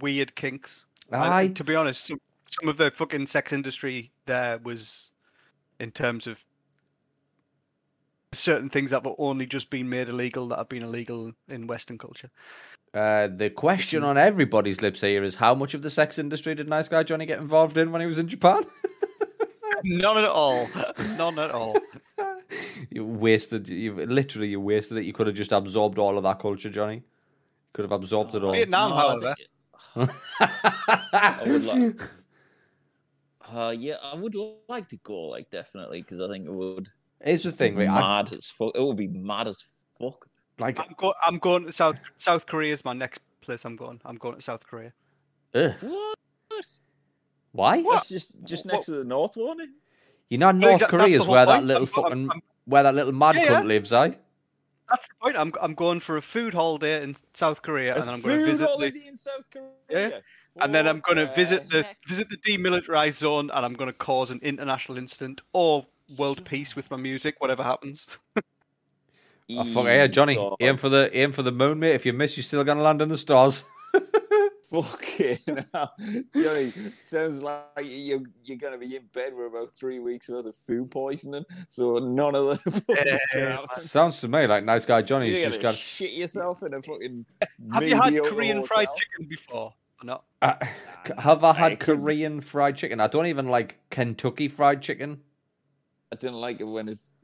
weird 0.00 0.34
kinks. 0.34 0.86
Aye, 1.10 1.48
to 1.48 1.64
be 1.64 1.74
honest, 1.74 2.06
some, 2.06 2.20
some 2.48 2.68
of 2.68 2.76
the 2.76 2.90
fucking 2.90 3.26
sex 3.26 3.52
industry 3.52 4.12
there 4.26 4.58
was, 4.58 5.10
in 5.78 5.90
terms 5.90 6.26
of 6.26 6.44
certain 8.32 8.68
things 8.68 8.90
that 8.90 9.04
were 9.04 9.14
only 9.18 9.46
just 9.46 9.70
being 9.70 9.88
made 9.88 10.08
illegal 10.08 10.48
that 10.48 10.58
have 10.58 10.68
been 10.68 10.82
illegal 10.82 11.32
in 11.48 11.66
Western 11.66 11.98
culture. 11.98 12.30
Uh, 12.94 13.28
the 13.28 13.48
question 13.48 14.04
on 14.04 14.18
everybody's 14.18 14.82
lips 14.82 15.00
here 15.00 15.22
is 15.22 15.36
how 15.36 15.54
much 15.54 15.72
of 15.74 15.82
the 15.82 15.90
sex 15.90 16.18
industry 16.18 16.54
did 16.54 16.68
nice 16.68 16.88
guy 16.88 17.02
Johnny 17.02 17.24
get 17.24 17.38
involved 17.38 17.78
in 17.78 17.90
when 17.90 18.00
he 18.00 18.06
was 18.06 18.18
in 18.18 18.28
Japan? 18.28 18.64
None 19.84 20.18
at 20.18 20.24
all. 20.24 20.68
None 21.16 21.38
at 21.38 21.50
all. 21.50 21.76
you 22.90 23.04
wasted. 23.04 23.68
You 23.68 23.94
literally 24.06 24.48
you 24.48 24.60
wasted 24.60 24.98
it. 24.98 25.04
You 25.04 25.12
could 25.12 25.26
have 25.26 25.34
just 25.36 25.52
absorbed 25.52 25.98
all 25.98 26.16
of 26.16 26.22
that 26.24 26.38
culture, 26.38 26.70
Johnny. 26.70 27.02
Could 27.72 27.84
have 27.84 27.92
absorbed 27.92 28.34
it 28.34 28.44
all. 28.44 28.52
Vietnam, 28.52 28.90
No, 28.90 28.96
however, 28.96 29.34
think- 29.94 30.10
I 30.40 31.42
would 31.46 31.64
like. 31.64 32.00
Uh, 33.52 33.74
yeah, 33.76 33.96
I 34.02 34.14
would 34.14 34.34
like 34.68 34.88
to 34.88 34.96
go, 34.98 35.22
like 35.22 35.50
definitely, 35.50 36.02
because 36.02 36.20
I 36.20 36.28
think 36.28 36.46
it 36.46 36.52
would 36.52 36.88
Here's 37.24 37.42
the 37.44 37.52
thing, 37.52 37.76
be 37.76 37.86
right? 37.86 37.90
I- 37.90 38.22
mad 38.22 38.32
as 38.32 38.50
fuck. 38.50 38.72
It 38.74 38.80
will 38.80 38.94
be 38.94 39.08
mad 39.08 39.48
as 39.48 39.64
fuck. 39.98 40.26
like, 40.58 40.78
I'm, 40.78 40.94
go- 40.96 41.14
I'm 41.24 41.38
going 41.38 41.66
to 41.66 41.72
South 41.72 42.00
South 42.16 42.46
Korea 42.46 42.72
is 42.72 42.84
my 42.84 42.92
next 42.92 43.20
place. 43.40 43.64
I'm 43.64 43.76
going. 43.76 44.00
I'm 44.04 44.16
going 44.16 44.36
to 44.36 44.42
South 44.42 44.66
Korea. 44.66 44.92
ugh, 45.54 45.74
What? 45.80 46.66
why? 47.52 47.82
That's 47.82 48.08
just 48.08 48.34
just 48.44 48.64
What- 48.66 48.74
next 48.74 48.86
to 48.86 48.92
the 48.92 49.04
North 49.04 49.36
one. 49.36 49.58
You 50.28 50.38
know, 50.38 50.50
North 50.50 50.74
exact- 50.74 50.90
Korea 50.90 51.06
is 51.08 51.16
whole 51.18 51.34
where 51.34 51.46
that 51.46 51.54
point. 51.56 51.66
little 51.66 51.82
I'm 51.82 51.88
go- 51.92 52.02
I'm- 52.02 52.10
fucking 52.10 52.30
I'm- 52.30 52.42
where 52.64 52.82
that 52.84 52.94
little 52.94 53.12
mad 53.12 53.34
Yeah, 53.34 53.46
cunt 53.48 53.50
yeah. 53.50 53.62
lives, 53.62 53.92
eh? 53.92 54.12
That's 54.88 55.08
the 55.08 55.14
point. 55.22 55.36
I'm 55.36 55.52
I'm 55.60 55.74
going 55.74 56.00
for 56.00 56.16
a 56.16 56.22
food 56.22 56.54
holiday 56.54 57.02
in 57.02 57.16
South 57.34 57.62
Korea, 57.62 57.94
and 57.94 58.02
then 58.02 58.08
A 58.08 58.12
I'm 58.12 58.20
going 58.20 58.34
to 58.38 58.40
food 58.44 58.50
visit 58.50 58.68
the, 58.78 59.08
in 59.08 59.16
South 59.16 59.48
Korea. 59.50 59.70
Yeah. 60.10 60.20
and 60.60 60.74
then 60.74 60.86
I'm 60.86 61.00
going 61.00 61.16
to 61.18 61.32
visit 61.34 61.70
the 61.70 61.82
heck? 61.82 61.96
visit 62.06 62.28
the 62.30 62.36
demilitarized 62.36 63.18
zone, 63.18 63.50
and 63.50 63.64
I'm 63.64 63.72
going 63.74 63.88
to 63.88 63.94
cause 63.96 64.30
an 64.30 64.38
international 64.42 64.98
incident 64.98 65.40
or 65.52 65.86
world 66.18 66.44
peace 66.44 66.74
with 66.76 66.90
my 66.90 66.96
music, 66.96 67.40
whatever 67.40 67.62
happens. 67.62 68.18
Oh, 69.54 69.64
fuck 69.64 69.84
yeah, 69.84 70.06
Johnny. 70.06 70.36
God. 70.36 70.56
Aim 70.60 70.78
for 70.78 70.88
the 70.88 71.14
aim 71.14 71.32
for 71.32 71.42
the 71.42 71.52
moon, 71.52 71.78
mate. 71.80 71.94
If 71.94 72.06
you 72.06 72.14
miss, 72.14 72.38
you're 72.38 72.44
still 72.44 72.64
gonna 72.64 72.80
land 72.80 73.02
in 73.02 73.10
the 73.10 73.18
stars. 73.18 73.64
Fucking 74.70 75.66
hell. 75.74 75.92
Johnny, 76.34 76.72
sounds 77.02 77.42
like 77.42 77.62
you're, 77.82 78.22
you're 78.44 78.56
going 78.56 78.72
to 78.72 78.78
be 78.78 78.96
in 78.96 79.02
bed 79.12 79.34
with 79.34 79.48
about 79.48 79.72
three 79.76 79.98
weeks 79.98 80.30
worth 80.30 80.46
of 80.46 80.56
food 80.56 80.90
poisoning, 80.90 81.44
so 81.68 81.98
none 81.98 82.34
of 82.34 82.62
the 82.64 83.18
Yeah. 83.34 83.58
Sounds 83.78 84.18
to 84.22 84.28
me 84.28 84.46
like 84.46 84.64
nice 84.64 84.86
guy 84.86 84.98
You're 85.00 85.06
Johnny's 85.06 85.44
just 85.44 85.60
got. 85.60 85.74
shit 85.74 86.12
yourself 86.12 86.62
in 86.62 86.72
a 86.72 86.80
fucking. 86.80 87.26
Have 87.74 87.86
you 87.86 87.96
had 87.96 88.06
mediocre 88.14 88.30
Korean 88.30 88.62
fried 88.62 88.88
chicken 88.96 89.28
before? 89.28 89.74
Or 90.00 90.04
not? 90.04 90.24
Uh, 90.40 90.54
have 91.18 91.44
I 91.44 91.52
had 91.52 91.72
I 91.72 91.74
couldn't- 91.76 92.00
Korean 92.00 92.40
fried 92.40 92.76
chicken? 92.76 92.98
I 93.00 93.08
don't 93.08 93.26
even 93.26 93.48
like 93.48 93.78
Kentucky 93.90 94.48
fried 94.48 94.80
chicken. 94.80 95.20
I 96.12 96.14
didn't 96.14 96.36
like 96.36 96.60
it 96.60 96.64
when 96.64 96.88
it's. 96.88 97.14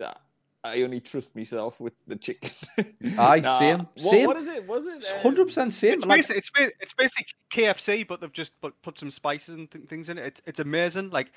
that. 0.00 0.20
I 0.64 0.82
only 0.82 0.98
trust 1.00 1.36
myself 1.36 1.78
with 1.80 1.92
the 2.08 2.16
chicken. 2.16 2.50
Aye, 3.18 3.40
same, 3.60 3.78
What, 3.94 3.98
same. 4.00 4.26
what 4.26 4.36
is 4.36 4.48
it? 4.48 4.66
Was 4.66 4.86
it? 4.88 4.96
It's 4.96 5.10
um, 5.12 5.18
hundred 5.20 5.44
percent 5.46 5.72
same. 5.72 5.94
It's 5.94 6.04
Like, 6.04 6.18
basically, 6.18 6.38
it's, 6.64 6.72
it's 6.80 6.94
basically 6.94 7.32
KFC, 7.52 8.06
but 8.06 8.20
they've 8.20 8.32
just 8.32 8.60
put, 8.60 8.80
put 8.82 8.98
some 8.98 9.10
spices 9.12 9.54
and 9.56 9.70
th- 9.70 9.86
things 9.86 10.08
in 10.08 10.18
it. 10.18 10.26
It's, 10.26 10.42
it's 10.46 10.60
amazing. 10.60 11.10
Like, 11.10 11.30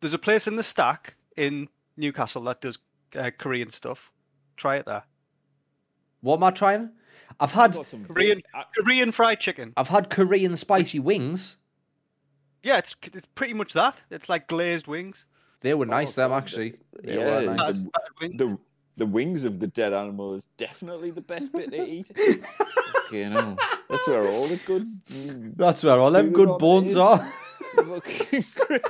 there's 0.00 0.12
a 0.12 0.18
place 0.18 0.46
in 0.46 0.56
the 0.56 0.62
stack 0.62 1.16
in 1.36 1.68
Newcastle 1.96 2.42
that 2.42 2.60
does 2.60 2.78
uh, 3.16 3.30
Korean 3.38 3.70
stuff. 3.70 4.12
Try 4.58 4.76
it 4.76 4.84
there. 4.86 5.04
what 6.20 6.36
am 6.36 6.44
I 6.44 6.50
trying? 6.50 6.90
I've 7.40 7.52
had 7.52 7.72
got 7.72 7.88
some 7.88 8.04
Korean, 8.04 8.36
big- 8.38 8.44
I- 8.54 8.64
Korean 8.82 9.12
fried 9.12 9.40
chicken. 9.40 9.72
I've 9.78 9.88
had 9.88 10.10
Korean 10.10 10.56
spicy 10.58 10.98
wings. 11.00 11.56
Yeah, 12.62 12.76
it's 12.78 12.94
it's 13.14 13.28
pretty 13.34 13.54
much 13.54 13.72
that. 13.72 13.96
It's 14.10 14.28
like 14.28 14.46
glazed 14.46 14.86
wings. 14.86 15.24
They 15.60 15.74
were 15.74 15.86
nice, 15.86 16.16
oh, 16.16 16.22
them 16.22 16.32
actually. 16.32 16.74
They 17.02 17.16
Oh, 17.18 17.20
yeah, 17.20 17.34
were 17.46 17.54
nice. 17.54 17.58
Battered- 17.72 17.90
battered 17.92 18.38
the 18.38 18.58
the 18.96 19.06
wings 19.06 19.44
of 19.44 19.60
the 19.60 19.68
dead 19.68 19.92
animal 19.92 20.34
is 20.34 20.46
definitely 20.56 21.12
the 21.12 21.20
best 21.20 21.52
bit 21.52 21.70
to 21.70 21.80
eat. 21.88 22.10
you 23.12 23.30
know, 23.30 23.56
that's 23.88 24.06
where 24.08 24.26
all 24.28 24.48
the 24.48 24.56
good, 24.66 25.00
That's 25.56 25.84
where 25.84 25.98
all 26.00 26.10
them 26.10 26.32
good 26.32 26.58
bones 26.58 26.94
it. 26.96 26.98
are. 26.98 27.32
fucking 27.76 28.42
great. 28.66 28.82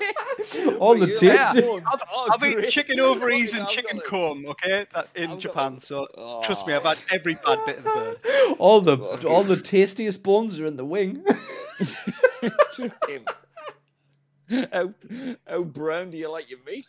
All 0.81 0.95
But 0.99 1.01
the 1.01 1.13
you 1.13 1.19
taste- 1.19 1.55
like 1.55 1.63
bones 1.63 1.83
are 1.85 2.33
I've 2.33 2.43
eaten 2.43 2.71
chicken 2.71 3.01
ovaries 3.09 3.53
and 3.53 3.69
chicken 3.69 4.01
comb, 4.01 4.47
okay, 4.47 4.87
that, 4.95 5.09
in 5.15 5.25
I've 5.25 5.31
got 5.31 5.41
Japan. 5.41 5.75
it. 5.75 5.83
So 5.83 6.07
trust 6.43 6.67
me, 6.67 6.73
I've 6.73 6.85
had 6.85 6.97
oh. 6.99 7.15
every 7.15 7.35
bad 7.35 7.59
bit 7.67 7.79
of 7.79 7.85
the 7.85 7.91
bird. 7.91 8.57
All 8.59 8.81
the 8.81 8.97
all 9.29 9.45
the 9.45 9.57
tastiest 9.61 10.23
bones 10.23 10.59
are 10.59 10.65
in 10.67 10.77
the 10.77 10.87
wing. 10.87 11.23
How, 14.73 14.95
how 15.47 15.63
brown 15.63 16.11
do 16.11 16.17
you 16.17 16.31
like 16.31 16.51
your 16.51 16.61
meat? 16.67 16.87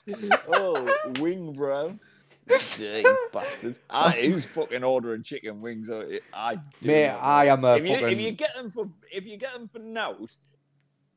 Oh, 0.48 0.88
wing 1.20 1.54
brown. 1.54 2.00
Dirty 2.48 3.08
bastards. 3.32 3.80
I, 3.90 4.12
who's 4.12 4.46
fucking 4.46 4.84
ordering 4.84 5.24
chicken 5.24 5.62
wings? 5.62 5.90
I, 5.90 6.20
I 6.34 6.56
do 6.82 6.88
Mate. 6.88 7.10
I 7.10 7.46
am 7.48 7.64
a 7.64 7.76
if 7.76 7.86
you, 7.86 7.94
fucking. 7.96 8.10
if 8.10 8.22
you 8.22 8.32
get 8.32 8.56
them 8.56 8.72
for 8.72 8.90
if 9.14 9.26
you 9.28 9.38
get 9.38 9.54
them 9.54 9.68
for 9.68 9.80
nout, 9.80 10.36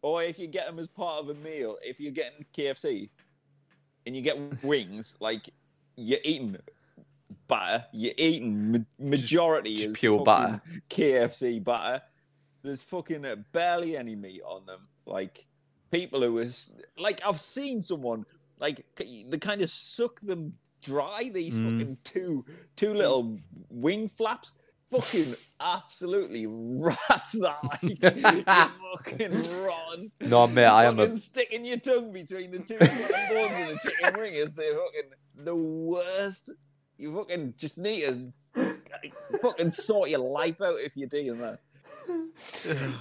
or 0.02 0.22
if 0.22 0.38
you 0.38 0.46
get 0.46 0.66
them 0.66 0.78
as 0.78 0.88
part 0.88 1.22
of 1.22 1.30
a 1.30 1.34
meal, 1.34 1.78
if 1.82 2.00
you're 2.00 2.12
getting 2.12 2.44
KFC 2.56 3.08
and 4.04 4.14
you 4.14 4.20
get 4.20 4.62
wings, 4.62 5.16
like 5.20 5.48
you're 5.96 6.20
eating 6.24 6.58
batter, 7.48 7.86
you're 7.92 8.14
eating 8.18 8.84
majority 8.98 9.76
just 9.76 9.86
is 9.86 9.98
pure 9.98 10.24
batter. 10.24 10.60
KFC 10.90 11.62
batter. 11.62 12.02
There's 12.62 12.82
fucking 12.82 13.24
barely 13.52 13.96
any 13.96 14.16
meat 14.16 14.42
on 14.44 14.66
them. 14.66 14.88
Like 15.06 15.46
people 15.92 16.22
who 16.22 16.38
is 16.38 16.72
like 16.98 17.20
I've 17.24 17.38
seen 17.38 17.82
someone 17.82 18.24
like 18.58 18.84
they 18.96 19.38
kind 19.38 19.62
of 19.62 19.70
suck 19.70 20.20
them 20.20 20.54
dry. 20.82 21.30
These 21.32 21.56
Mm. 21.56 21.64
fucking 21.78 21.98
two 22.02 22.44
two 22.74 22.92
little 22.94 23.38
wing 23.70 24.08
flaps. 24.08 24.54
Fucking 24.90 25.34
absolutely 25.58 26.46
rats 26.50 27.32
that 27.32 27.56
like 27.64 28.38
fucking 28.44 29.62
rotten. 29.62 30.12
no, 30.20 30.46
mate, 30.46 30.66
I 30.66 30.84
am 30.84 30.98
a. 30.98 31.16
sticking 31.16 31.64
your 31.64 31.78
tongue 31.78 32.12
between 32.12 32.50
the 32.50 32.58
two 32.58 32.76
fucking 32.76 33.28
bones 33.30 33.56
in 33.56 33.68
a 33.68 33.78
chicken 33.80 34.20
wing 34.20 34.34
is 34.34 34.54
the 34.54 34.62
fucking 34.84 35.10
the 35.46 35.56
worst. 35.56 36.50
You 36.98 37.16
fucking 37.16 37.54
just 37.56 37.78
need 37.78 38.32
to 38.54 38.78
fucking 39.40 39.70
sort 39.70 40.10
your 40.10 40.18
life 40.20 40.60
out 40.60 40.78
if 40.80 40.94
you're 40.94 41.08
doing 41.08 41.38
that. 41.38 41.58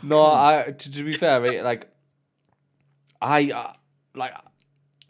No, 0.01 0.23
I. 0.23 0.73
To, 0.77 0.91
to 0.91 1.03
be 1.03 1.13
fair, 1.17 1.41
right, 1.41 1.63
like, 1.63 1.89
I 3.21 3.51
uh, 3.51 3.73
like, 4.15 4.33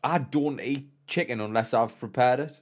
I 0.03 0.18
don't 0.18 0.59
eat 0.59 0.89
chicken 1.07 1.39
unless 1.39 1.74
I've 1.74 1.97
prepared 1.99 2.39
it, 2.39 2.59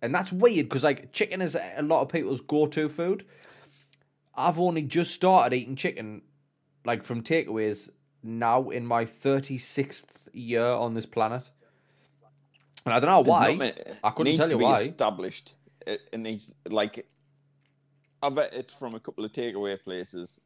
and 0.00 0.14
that's 0.14 0.32
weird 0.32 0.68
because 0.68 0.84
like 0.84 1.12
chicken 1.12 1.40
is 1.40 1.56
a 1.56 1.82
lot 1.82 2.02
of 2.02 2.08
people's 2.08 2.40
go-to 2.40 2.88
food. 2.88 3.24
I've 4.34 4.58
only 4.58 4.82
just 4.82 5.12
started 5.12 5.54
eating 5.54 5.76
chicken, 5.76 6.22
like 6.84 7.04
from 7.04 7.22
takeaways 7.22 7.90
now 8.22 8.70
in 8.70 8.86
my 8.86 9.04
36th 9.04 10.04
year 10.32 10.64
on 10.66 10.94
this 10.94 11.06
planet. 11.06 11.50
And 12.84 12.94
I 12.94 13.00
don't 13.00 13.10
know 13.10 13.30
why. 13.30 13.54
not 13.54 13.80
I 14.02 14.10
couldn't 14.10 14.36
tell 14.36 14.50
you 14.50 14.58
be 14.58 14.64
why. 14.64 14.78
Established. 14.78 15.54
It, 15.86 16.00
it 16.12 16.18
needs 16.18 16.54
like 16.68 17.06
I've 18.22 18.38
it 18.38 18.70
from 18.70 18.94
a 18.94 19.00
couple 19.00 19.24
of 19.24 19.32
takeaway 19.32 19.80
places, 19.82 20.40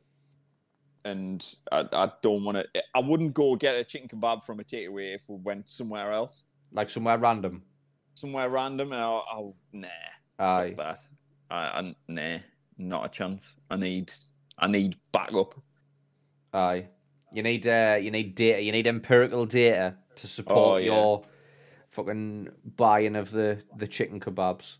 and 1.10 1.54
I, 1.72 1.84
I 1.92 2.10
don't 2.22 2.44
want 2.44 2.58
to. 2.58 2.82
I 2.94 3.00
wouldn't 3.00 3.34
go 3.34 3.56
get 3.56 3.76
a 3.76 3.84
chicken 3.84 4.08
kebab 4.08 4.42
from 4.44 4.60
a 4.60 4.64
takeaway 4.64 5.14
if 5.14 5.28
we 5.28 5.36
went 5.36 5.68
somewhere 5.68 6.12
else, 6.12 6.44
Like 6.72 6.90
somewhere 6.90 7.18
random. 7.18 7.62
somewhere 8.14 8.48
random. 8.48 8.92
And 8.92 9.00
I'll, 9.00 9.24
I'll 9.30 9.56
nah, 9.72 9.88
Aye. 10.38 10.74
fuck 10.76 10.76
that. 10.86 10.98
I, 11.50 11.56
I 11.80 11.94
nah, 12.08 12.38
not 12.78 13.06
a 13.06 13.08
chance. 13.08 13.54
I 13.70 13.76
need, 13.76 14.12
I 14.58 14.66
need 14.66 14.96
backup. 15.12 15.54
Aye. 16.52 16.88
You 17.32 17.42
need 17.42 17.66
uh, 17.66 17.98
you 18.00 18.10
need 18.10 18.34
data. 18.34 18.62
You 18.62 18.72
need 18.72 18.86
empirical 18.86 19.46
data 19.46 19.96
to 20.16 20.26
support 20.26 20.58
Oh, 20.74 20.76
yeah. 20.78 20.86
your 20.86 21.24
fucking 21.90 22.48
buying 22.76 23.16
of 23.16 23.30
the 23.30 23.62
the 23.76 23.86
chicken 23.86 24.20
kebabs. 24.20 24.76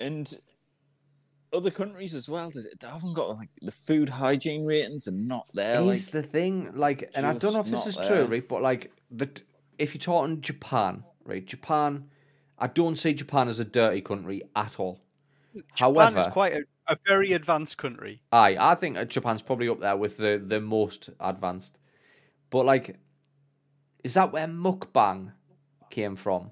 and 0.00 0.32
other 1.52 1.70
countries 1.70 2.14
as 2.14 2.28
well. 2.28 2.50
They, 2.50 2.62
they 2.80 2.86
haven't 2.86 3.14
got 3.14 3.36
like 3.36 3.48
the 3.60 3.72
food 3.72 4.08
hygiene 4.08 4.64
ratings 4.64 5.08
are 5.08 5.12
not 5.12 5.46
there. 5.54 5.80
Like 5.80 5.96
Is 5.96 6.10
the 6.10 6.22
thing 6.22 6.72
like, 6.74 7.10
and 7.14 7.26
I 7.26 7.34
don't 7.34 7.52
know 7.52 7.60
if 7.60 7.66
this 7.66 7.86
is 7.86 7.96
not 7.96 8.06
true, 8.06 8.24
right? 8.26 8.46
But 8.46 8.62
like, 8.62 8.92
the 9.10 9.28
if 9.78 9.94
you're 9.94 10.00
talking 10.00 10.40
Japan, 10.40 11.04
right? 11.24 11.44
Japan, 11.44 12.10
I 12.58 12.66
don't 12.66 12.96
see 12.96 13.14
Japan 13.14 13.48
as 13.48 13.58
a 13.58 13.64
dirty 13.64 14.00
country 14.02 14.42
at 14.54 14.78
all. 14.78 15.00
Japan 15.54 15.94
However, 15.94 16.20
is 16.20 16.26
quite 16.26 16.52
a, 16.52 16.62
a 16.86 16.96
very 17.06 17.32
advanced 17.32 17.78
country. 17.78 18.22
Aye, 18.32 18.56
I 18.58 18.74
think 18.74 18.96
uh, 18.96 19.04
Japan's 19.04 19.42
probably 19.42 19.68
up 19.68 19.80
there 19.80 19.96
with 19.96 20.18
the, 20.18 20.42
the 20.44 20.60
most 20.60 21.10
advanced. 21.18 21.78
But 22.50 22.66
like, 22.66 22.96
is 24.04 24.14
that 24.14 24.32
where 24.32 24.46
mukbang 24.46 25.32
came 25.90 26.16
from? 26.16 26.50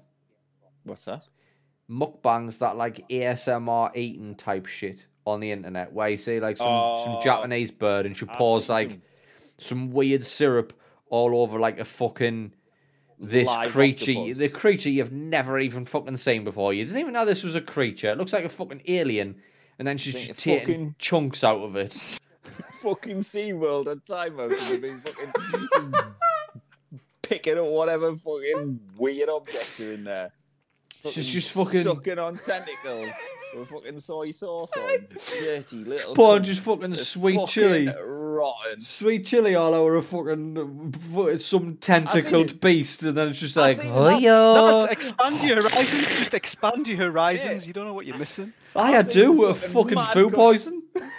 what's 0.83 1.05
that? 1.05 1.23
Mukbangs 1.89 2.59
that 2.59 2.75
like 2.77 3.07
ASMR 3.09 3.95
eating 3.95 4.35
type 4.35 4.65
shit 4.65 5.05
on 5.25 5.39
the 5.39 5.51
internet, 5.51 5.91
where 5.93 6.09
you 6.09 6.17
see 6.17 6.39
like 6.39 6.57
some 6.57 6.97
some 6.97 7.15
Oh, 7.15 7.21
Japanese 7.23 7.71
bird 7.71 8.05
and 8.05 8.15
she 8.15 8.25
pours 8.25 8.69
like 8.69 8.91
some 8.91 9.01
some 9.57 9.91
weird 9.91 10.25
syrup 10.25 10.73
all 11.09 11.41
over 11.41 11.59
like 11.59 11.79
a 11.79 11.85
fucking 11.85 12.53
this 13.19 13.47
live 13.47 13.71
creature, 13.71 14.11
octopus. 14.11 14.37
the 14.37 14.49
creature 14.49 14.89
you've 14.89 15.11
never 15.11 15.59
even 15.59 15.83
fucking 15.85 16.15
seen 16.17 16.43
before. 16.43 16.73
You 16.73 16.85
didn't 16.85 16.99
even 16.99 17.13
know 17.13 17.25
this 17.25 17.43
was 17.43 17.55
a 17.55 17.61
creature. 17.61 18.09
It 18.11 18.17
looks 18.17 18.31
like 18.31 18.45
a 18.45 18.49
fucking 18.49 18.83
alien, 18.87 19.35
and 19.77 19.87
then 19.87 19.97
she's 19.97 20.13
just 20.13 20.39
taking 20.39 20.65
fucking- 20.65 20.95
chunks 20.99 21.43
out 21.43 21.59
of 21.61 21.75
it. 21.75 21.91
fucking 22.81 23.17
SeaWorld 23.17 23.87
at 23.91 24.05
timeout 24.05 24.71
and 24.71 24.81
been 24.81 25.01
fucking 25.01 25.33
just 25.73 25.89
picking 27.21 27.57
up 27.57 27.65
whatever 27.65 28.15
fucking 28.15 28.79
weird 28.97 29.27
objects 29.29 29.79
are 29.81 29.91
in 29.91 30.05
there. 30.05 30.31
She's 31.09 31.27
just 31.27 31.53
fucking- 31.53 31.83
sucking 31.83 32.19
on 32.19 32.37
tentacles 32.37 33.09
with 33.55 33.69
fucking 33.69 33.99
soy 33.99 34.31
sauce 34.31 34.71
on. 34.77 35.07
Dirty 35.39 35.77
little. 35.85 36.13
Pouring 36.15 36.41
cunt. 36.41 36.45
just 36.45 36.61
fucking 36.61 36.93
sweet 36.95 37.35
fucking 37.35 37.47
chili. 37.47 37.87
Rotten. 38.05 38.83
Sweet 38.83 39.25
chili 39.25 39.55
all 39.55 39.73
over 39.73 39.95
a 39.95 40.03
fucking 40.03 40.91
fu- 40.91 41.37
some 41.37 41.69
it. 41.69 41.81
tentacled 41.81 42.59
beast, 42.59 43.03
and 43.03 43.17
then 43.17 43.29
it's 43.29 43.39
just 43.39 43.55
like, 43.55 43.77
seen 43.77 43.87
it. 43.87 43.91
oh 43.95 44.03
That's- 44.03 44.21
yeah. 44.21 44.91
expand 44.91 45.41
your 45.43 45.61
horizons. 45.61 46.07
Just 46.07 46.33
expand 46.33 46.87
your 46.87 46.97
horizons. 46.97 47.65
You 47.65 47.73
don't 47.73 47.85
know 47.85 47.93
what 47.93 48.05
you're 48.05 48.17
missing. 48.17 48.53
I 48.75 48.81
I 48.81 48.91
had 48.91 49.11
seen 49.11 49.23
do 49.25 49.31
this 49.33 49.41
with 49.41 49.57
fucking 49.73 49.95
fucking 49.95 50.13
food 50.13 50.31
cunt. 50.33 50.35
poison. 50.35 50.83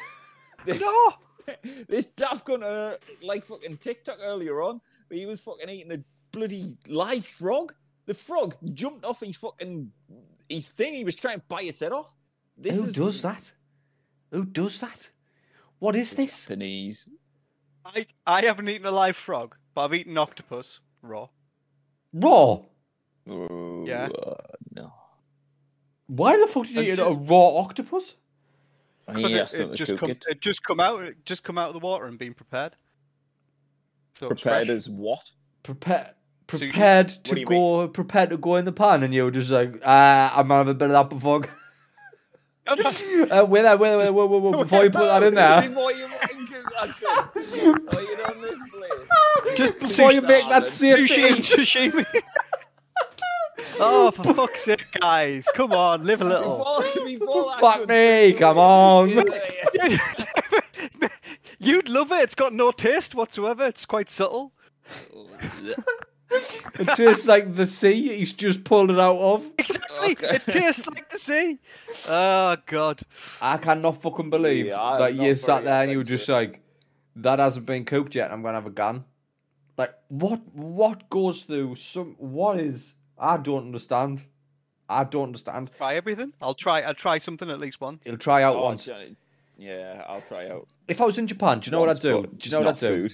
No. 0.66 1.12
this 1.88 2.06
daft 2.06 2.46
cunt 2.46 2.56
on 2.62 2.62
a 2.92 2.94
like 3.26 3.44
fucking 3.46 3.78
TikTok 3.78 4.18
earlier 4.22 4.62
on, 4.62 4.80
where 5.08 5.18
he 5.18 5.26
was 5.26 5.40
fucking 5.40 5.68
eating 5.68 5.90
a 5.92 5.98
bloody 6.32 6.76
live 6.88 7.24
frog. 7.26 7.74
The 8.06 8.14
frog 8.14 8.56
jumped 8.74 9.04
off 9.04 9.20
his 9.20 9.36
fucking 9.36 9.92
his 10.48 10.68
thing. 10.70 10.94
He 10.94 11.04
was 11.04 11.14
trying 11.14 11.38
to 11.40 11.44
bite 11.48 11.66
its 11.68 11.80
head 11.80 11.92
off. 11.92 12.16
This 12.56 12.78
Who 12.80 12.86
is 12.86 12.94
does 12.94 13.22
that? 13.22 13.52
Who 14.30 14.44
does 14.44 14.80
that? 14.80 15.10
What 15.78 15.96
is 15.96 16.12
this? 16.14 16.44
Japanese. 16.44 17.08
I, 17.84 18.06
I 18.26 18.42
haven't 18.42 18.68
eaten 18.68 18.86
a 18.86 18.90
live 18.90 19.16
frog, 19.16 19.56
but 19.74 19.82
I've 19.84 19.94
eaten 19.94 20.18
octopus 20.18 20.80
raw. 21.02 21.28
Raw. 22.12 22.62
Oh, 23.28 23.84
Yeah. 23.86 24.08
uh, 24.08 24.34
no. 24.74 24.92
Why 26.06 26.38
the 26.38 26.46
fuck 26.46 26.66
did 26.66 26.74
you 26.74 26.92
eat 26.92 26.98
a 26.98 27.04
raw 27.10 27.58
octopus? 27.60 28.14
Because 29.06 29.32
He 29.32 29.38
it, 29.38 29.54
it 29.54 29.74
just 29.74 29.96
come, 29.98 30.10
it. 30.10 30.24
it 30.28 30.40
just 30.40 30.62
come 30.62 30.80
out, 30.80 31.02
it 31.02 31.24
just 31.24 31.42
come 31.44 31.56
out 31.58 31.68
of 31.68 31.74
the 31.74 31.80
water 31.80 32.04
and 32.06 32.18
being 32.18 32.34
prepared. 32.34 32.76
So 34.14 34.28
Prepared 34.28 34.66
fresh. 34.66 34.76
as 34.76 34.88
what? 34.90 35.30
Prepared. 35.62 36.10
Prepared 36.58 37.08
to 37.08 37.34
do 37.34 37.40
you 37.40 37.46
go, 37.46 37.88
prepared 37.88 38.30
to 38.30 38.36
go 38.36 38.56
in 38.56 38.64
the 38.64 38.72
pan, 38.72 39.02
and 39.02 39.14
you 39.14 39.24
were 39.24 39.30
just 39.30 39.50
like, 39.50 39.80
ah, 39.84 40.36
I'm 40.36 40.48
have 40.50 40.66
a 40.66 40.74
bit 40.74 40.90
of 40.90 40.92
that 40.92 41.08
before. 41.08 41.44
uh, 42.66 43.46
wait, 43.48 43.64
wait, 43.64 43.78
wait, 43.78 43.96
wait, 43.96 44.12
wait, 44.12 44.30
wait, 44.30 44.52
before 44.52 44.84
you 44.84 44.90
put 44.90 45.06
that 45.06 45.22
in 45.22 45.34
there, 45.34 45.62
Before 45.62 45.92
you 45.92 46.08
fucking 46.08 46.46
that. 46.46 47.84
Oh, 47.92 48.00
you 48.00 48.16
don't 48.16 48.40
misplay. 48.40 49.56
just 49.56 49.78
before 49.78 50.12
you 50.12 50.20
make 50.22 50.48
that 50.48 50.64
sushi 50.64 51.36
sashimi. 51.38 52.06
oh, 53.80 54.10
for 54.10 54.34
fuck's 54.34 54.62
sake, 54.62 54.86
guys! 55.00 55.46
Come 55.54 55.72
on, 55.72 56.04
live 56.04 56.20
a 56.20 56.24
little. 56.24 56.58
Before, 56.58 57.06
before 57.06 57.58
Fuck 57.58 57.88
me, 57.88 58.34
come 58.34 58.58
on. 58.58 59.08
You'd 61.58 61.88
love 61.88 62.10
it. 62.12 62.22
It's 62.22 62.34
got 62.34 62.54
no 62.54 62.72
taste 62.72 63.14
whatsoever. 63.14 63.66
It's 63.66 63.86
quite 63.86 64.10
subtle. 64.10 64.52
It 66.32 66.96
tastes 66.96 67.26
like 67.26 67.54
the 67.54 67.66
sea 67.66 68.16
he's 68.16 68.32
just 68.32 68.64
pulled 68.64 68.90
it 68.90 68.98
out 69.00 69.18
of. 69.18 69.50
Exactly. 69.58 70.12
Okay. 70.12 70.36
It 70.36 70.42
tastes 70.46 70.86
like 70.86 71.10
the 71.10 71.18
sea. 71.18 71.58
Oh 72.08 72.56
God. 72.66 73.00
I 73.42 73.56
cannot 73.56 74.00
fucking 74.00 74.30
believe 74.30 74.66
Yeah, 74.66 74.96
that 74.98 75.14
you 75.14 75.34
sat 75.34 75.62
very 75.62 75.64
there 75.64 75.82
and 75.82 75.90
you 75.90 75.98
were 75.98 76.04
just 76.04 76.28
like, 76.28 76.60
that 77.16 77.38
hasn't 77.38 77.66
been 77.66 77.84
cooked 77.84 78.14
yet. 78.14 78.30
I'm 78.30 78.42
gonna 78.42 78.54
have 78.58 78.66
a 78.66 78.70
gun. 78.70 79.04
Like 79.76 79.94
what? 80.08 80.40
What 80.54 81.10
goes 81.10 81.42
through 81.42 81.74
some? 81.76 82.14
What 82.18 82.60
is? 82.60 82.94
I 83.18 83.36
don't 83.36 83.66
understand. 83.66 84.24
I 84.88 85.04
don't 85.04 85.24
understand. 85.24 85.70
Try 85.76 85.94
everything. 85.96 86.32
I'll 86.40 86.54
try. 86.54 86.82
I'll 86.82 86.94
try 86.94 87.18
something 87.18 87.50
at 87.50 87.58
least 87.60 87.80
once. 87.80 88.00
He'll 88.04 88.16
try 88.16 88.42
out 88.42 88.56
Oh, 88.56 88.64
once. 88.64 88.88
Yeah, 89.58 90.04
I'll 90.08 90.22
try 90.22 90.48
out. 90.48 90.68
If 90.88 91.00
I 91.00 91.04
was 91.04 91.18
in 91.18 91.26
Japan, 91.26 91.60
do 91.60 91.66
you 91.66 91.72
know 91.72 91.80
Once, 91.82 92.02
what 92.02 92.12
I'd 92.12 92.22
do? 92.22 92.36
Do 92.36 92.48
you 92.48 92.52
know 92.56 92.60
what 92.62 92.74
I'd 92.74 92.80
do? 92.80 93.08
food. 93.08 93.12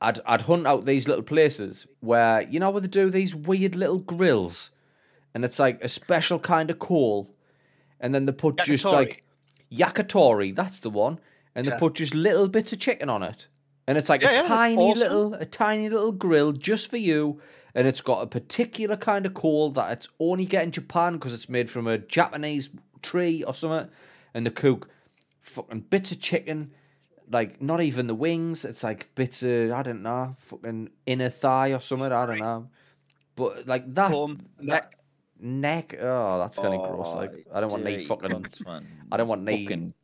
I'd 0.00 0.20
I'd 0.26 0.42
hunt 0.42 0.66
out 0.66 0.86
these 0.86 1.06
little 1.08 1.22
places 1.22 1.86
where 2.00 2.42
you 2.42 2.58
know 2.60 2.70
where 2.70 2.80
they 2.80 2.88
do 2.88 3.10
these 3.10 3.34
weird 3.34 3.76
little 3.76 3.98
grills, 4.00 4.70
and 5.34 5.44
it's 5.44 5.58
like 5.58 5.82
a 5.82 5.88
special 5.88 6.38
kind 6.38 6.70
of 6.70 6.78
coal, 6.78 7.34
and 8.00 8.14
then 8.14 8.26
they 8.26 8.32
put 8.32 8.56
just 8.64 8.84
like 8.84 9.22
yakitori. 9.70 10.54
That's 10.54 10.80
the 10.80 10.90
one, 10.90 11.20
and 11.54 11.66
they 11.66 11.70
Yeah. 11.70 11.78
put 11.78 11.94
just 11.94 12.14
little 12.14 12.48
bits 12.48 12.72
of 12.72 12.78
chicken 12.78 13.10
on 13.10 13.22
it, 13.22 13.48
and 13.86 13.98
it's 13.98 14.08
like 14.08 14.22
Yeah, 14.22 14.30
a 14.30 14.34
yeah, 14.36 14.48
tiny 14.48 14.76
awesome. 14.90 15.02
little 15.02 15.34
a 15.34 15.44
tiny 15.44 15.88
little 15.90 16.12
grill 16.12 16.52
just 16.52 16.88
for 16.88 16.96
you, 16.96 17.40
and 17.74 17.86
it's 17.86 18.00
got 18.00 18.22
a 18.22 18.26
particular 18.26 18.96
kind 18.96 19.26
of 19.26 19.34
coal 19.34 19.70
that 19.72 19.92
it's 19.92 20.08
only 20.18 20.46
get 20.46 20.64
in 20.64 20.72
Japan 20.72 21.14
because 21.14 21.34
it's 21.34 21.48
made 21.48 21.68
from 21.68 21.86
a 21.86 21.98
Japanese 21.98 22.70
tree 23.02 23.42
or 23.44 23.52
something, 23.54 23.90
and 24.32 24.46
they 24.46 24.50
cook 24.50 24.88
fucking 25.42 25.80
bits 25.90 26.10
of 26.12 26.20
chicken 26.20 26.72
like 27.30 27.62
not 27.62 27.80
even 27.80 28.06
the 28.06 28.14
wings. 28.14 28.64
It's 28.64 28.82
like 28.82 29.14
bits 29.14 29.42
of 29.42 29.72
I 29.72 29.82
don't 29.82 30.02
know, 30.02 30.36
fucking 30.38 30.90
inner 31.06 31.30
thigh 31.30 31.68
or 31.68 31.80
something. 31.80 32.12
I 32.12 32.26
don't 32.26 32.38
know, 32.38 32.68
but 33.36 33.66
like 33.66 33.92
that 33.94 34.10
Plum, 34.10 34.46
that 34.62 34.92
neck. 35.38 35.96
Oh, 36.00 36.38
that's 36.38 36.56
kind 36.56 36.74
of 36.74 36.80
oh, 36.80 36.94
gross. 36.94 37.14
Like 37.14 37.46
I 37.52 37.60
don't 37.60 37.72
want 37.72 37.88
eat 37.88 38.06
fucking. 38.06 38.46
I 39.12 39.16
don't 39.16 39.28
want 39.28 39.48
eat- 39.48 39.68
fucking 39.68 39.94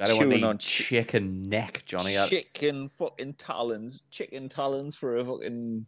I 0.00 0.04
don't 0.04 0.18
want 0.18 0.30
chewing 0.30 0.44
on 0.44 0.58
chicken 0.58 1.42
neck, 1.42 1.82
Johnny. 1.84 2.14
Chicken 2.28 2.88
fucking 2.88 3.34
talons, 3.34 4.04
chicken 4.10 4.48
talons 4.48 4.94
for 4.94 5.16
a 5.16 5.24
fucking 5.24 5.86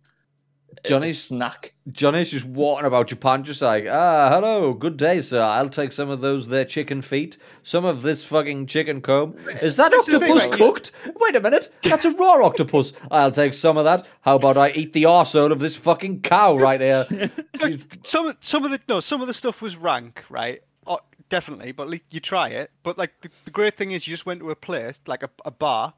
Johnny's 0.84 1.22
snack. 1.22 1.74
Johnny's 1.92 2.30
just 2.30 2.46
walking 2.46 2.86
about 2.86 3.08
Japan, 3.08 3.44
just 3.44 3.60
like, 3.60 3.86
ah, 3.90 4.30
hello, 4.30 4.72
good 4.72 4.96
day, 4.96 5.20
sir. 5.20 5.42
I'll 5.42 5.68
take 5.68 5.92
some 5.92 6.08
of 6.08 6.20
those 6.20 6.48
there 6.48 6.64
chicken 6.64 7.02
feet, 7.02 7.36
some 7.62 7.84
of 7.84 8.02
this 8.02 8.24
fucking 8.24 8.66
chicken 8.66 9.00
comb. 9.02 9.32
Is 9.62 9.76
that 9.76 9.90
This 9.90 10.08
is 10.08 10.14
the 10.14 10.20
thing, 10.20 10.32
octopus 10.36 10.56
cooked? 10.56 10.92
Wait 11.20 11.36
a 11.36 11.40
minute, 11.40 11.70
that's 11.82 12.04
a 12.04 12.10
raw 12.12 12.44
octopus. 12.44 12.92
I'll 13.10 13.32
take 13.32 13.52
some 13.52 13.76
of 13.76 13.84
that. 13.84 14.06
How 14.22 14.36
about 14.36 14.56
I 14.56 14.70
eat 14.70 14.92
the 14.92 15.02
arsehole 15.02 15.52
of 15.52 15.58
this 15.58 15.76
fucking 15.76 16.22
cow 16.22 16.56
right 16.56 16.80
here? 16.80 17.04
some 18.04 18.26
of- 18.28 18.36
some 18.40 18.64
of 18.64 18.70
the 18.70 18.80
no, 18.88 19.00
some 19.00 19.20
of 19.20 19.26
the 19.26 19.34
stuff 19.34 19.60
was 19.60 19.76
rank, 19.76 20.24
right? 20.30 20.60
Oh, 20.86 21.00
definitely, 21.28 21.72
but 21.72 21.90
like, 21.90 22.04
you 22.10 22.20
try 22.20 22.48
it. 22.48 22.70
But 22.82 22.96
like 22.96 23.20
the, 23.20 23.30
the 23.44 23.50
great 23.50 23.76
thing 23.76 23.90
is, 23.90 24.06
you 24.06 24.12
just 24.12 24.24
went 24.26 24.40
to 24.40 24.50
a 24.50 24.56
place 24.56 25.00
like 25.06 25.22
a, 25.22 25.30
a 25.44 25.50
bar, 25.50 25.94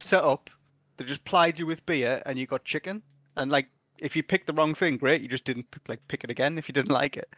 set 0.00 0.24
up. 0.24 0.50
They 0.96 1.04
just 1.04 1.24
plied 1.24 1.58
you 1.58 1.66
with 1.66 1.84
beer, 1.84 2.22
and 2.24 2.38
you 2.38 2.46
got 2.46 2.64
chicken. 2.64 3.02
And 3.36 3.50
like, 3.50 3.68
if 4.04 4.14
you 4.16 4.22
picked 4.22 4.46
the 4.46 4.52
wrong 4.52 4.74
thing, 4.74 4.96
great. 4.98 5.22
You 5.22 5.28
just 5.28 5.44
didn't 5.44 5.66
like 5.88 6.06
pick 6.08 6.22
it 6.24 6.30
again 6.30 6.58
if 6.58 6.68
you 6.68 6.72
didn't 6.72 6.92
like 6.92 7.16
it. 7.16 7.34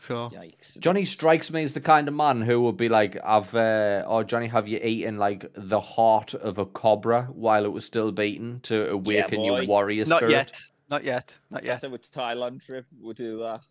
So 0.00 0.28
Yikes! 0.30 0.78
Johnny 0.78 1.00
That's- 1.00 1.14
strikes 1.14 1.50
me 1.50 1.64
as 1.64 1.72
the 1.72 1.80
kind 1.80 2.06
of 2.06 2.14
man 2.14 2.42
who 2.42 2.60
would 2.62 2.76
be 2.76 2.88
like, 2.88 3.16
"I've, 3.24 3.52
uh, 3.54 4.04
oh 4.06 4.22
Johnny, 4.22 4.46
have 4.46 4.68
you 4.68 4.78
eaten 4.78 5.16
like 5.18 5.50
the 5.54 5.80
heart 5.80 6.34
of 6.34 6.58
a 6.58 6.66
cobra 6.66 7.24
while 7.32 7.64
it 7.64 7.72
was 7.72 7.84
still 7.84 8.12
beating 8.12 8.60
to 8.60 8.90
awaken 8.90 9.42
your 9.42 9.62
boy. 9.62 9.66
warrior 9.66 10.04
not 10.04 10.18
spirit?" 10.18 10.30
yet, 10.30 10.60
not 10.88 11.02
yet, 11.02 11.38
not 11.50 11.64
yet. 11.64 11.80
That's 11.80 11.92
our 11.92 11.98
Thailand 11.98 12.64
trip. 12.64 12.86
We'll 13.00 13.12
do 13.14 13.38
that. 13.38 13.64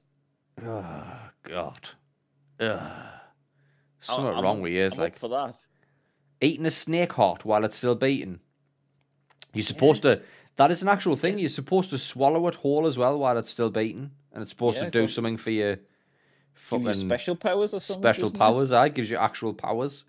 Oh 0.65 1.29
God, 1.43 1.89
Ugh. 2.59 2.91
something 4.01 4.25
I'm- 4.33 4.43
wrong 4.43 4.61
with 4.61 4.73
you. 4.73 4.83
It's 4.83 4.97
like 4.97 5.17
for 5.17 5.29
that. 5.29 5.55
eating 6.41 6.65
a 6.65 6.71
snake 6.71 7.13
heart 7.13 7.45
while 7.45 7.63
it's 7.63 7.77
still 7.77 7.95
beating. 7.95 8.41
You're 9.53 9.63
supposed 9.63 10.01
to. 10.01 10.21
That 10.57 10.71
is 10.71 10.81
an 10.81 10.87
actual 10.89 11.15
thing. 11.15 11.39
You're 11.39 11.49
supposed 11.49 11.89
to 11.91 11.97
swallow 11.97 12.47
it 12.47 12.55
whole 12.55 12.85
as 12.87 12.97
well 12.97 13.17
while 13.17 13.37
it's 13.37 13.49
still 13.49 13.69
beaten, 13.69 14.11
and 14.33 14.41
it's 14.41 14.51
supposed 14.51 14.77
Yeah, 14.77 14.85
to 14.85 14.91
do 14.91 15.01
go- 15.01 15.07
something 15.07 15.37
for 15.37 15.51
your 15.51 15.77
fucking 16.53 16.85
you 16.87 16.93
special 16.93 17.35
powers 17.35 17.73
or 17.73 17.79
something. 17.79 18.01
special 18.03 18.23
doesn't 18.23 18.35
it? 18.37 18.39
powers. 18.39 18.71
I 18.71 18.89
gives 18.89 19.09
you 19.09 19.17
actual 19.17 19.53
powers. 19.53 20.03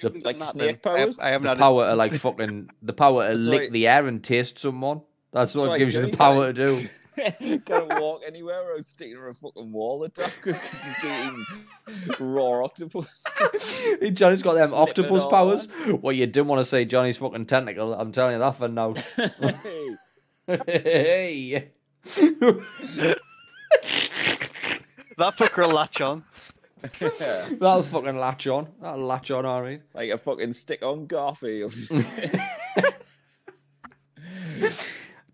The, 0.00 0.10
Like 0.10 0.22
done 0.22 0.38
that 0.38 0.48
snake 0.50 0.82
then. 0.82 0.96
Powers? 0.96 1.18
I 1.18 1.30
haven't 1.30 1.42
the 1.44 1.48
had 1.48 1.56
it- 1.58 1.60
power 1.60 1.88
to 1.90 1.96
like 1.96 2.12
fucking 2.20 2.70
the 2.82 2.92
power 2.92 3.24
to 3.24 3.28
That's 3.36 3.48
lick 3.48 3.60
right. 3.62 3.72
the 3.72 3.86
air 3.88 4.06
and 4.06 4.22
taste 4.22 4.58
someone. 4.58 5.00
That's, 5.32 5.54
what 5.54 5.68
right, 5.68 5.78
gives 5.78 5.94
you 5.94 6.02
the 6.06 6.16
power 6.16 6.52
to 6.52 6.66
do. 6.66 6.88
Can't 7.66 8.00
walk 8.00 8.22
anywhere 8.26 8.64
without 8.66 8.86
sticking 8.86 9.16
to 9.16 9.22
a 9.22 9.34
fucking 9.34 9.72
wall 9.72 10.04
at 10.04 10.14
that 10.14 10.38
because 10.42 10.56
he's 10.70 11.04
eating 11.04 11.44
raw 12.18 12.64
octopus. 12.64 13.24
Johnny's 14.12 14.42
got 14.42 14.54
them 14.54 14.66
Slip 14.68 14.78
octopus 14.78 15.22
all 15.22 15.30
powers. 15.30 15.68
Well, 15.86 16.12
you 16.12 16.26
didn't 16.26 16.48
want 16.48 16.60
to 16.60 16.64
say 16.64 16.84
Johnny's 16.84 17.16
fucking 17.16 17.46
tentacle. 17.46 17.94
I'm 17.94 18.12
telling 18.12 18.34
you 18.34 18.38
that 18.38 18.56
for 18.56 18.68
now. 18.68 18.94
Hey, 20.46 20.56
hey. 20.56 21.70
That 25.18 25.36
fucker 25.36 25.66
will 25.66 25.74
latch 25.74 26.00
on. 26.00 26.24
That'll 26.80 27.82
fucking 27.82 28.18
latch 28.18 28.46
on. 28.46 28.68
That'll 28.80 29.04
latch 29.04 29.30
on, 29.32 29.44
alright. 29.44 29.82
like 29.94 30.10
a 30.10 30.18
fucking 30.18 30.52
stick 30.52 30.82
on 30.82 31.06
Garfield. 31.06 31.74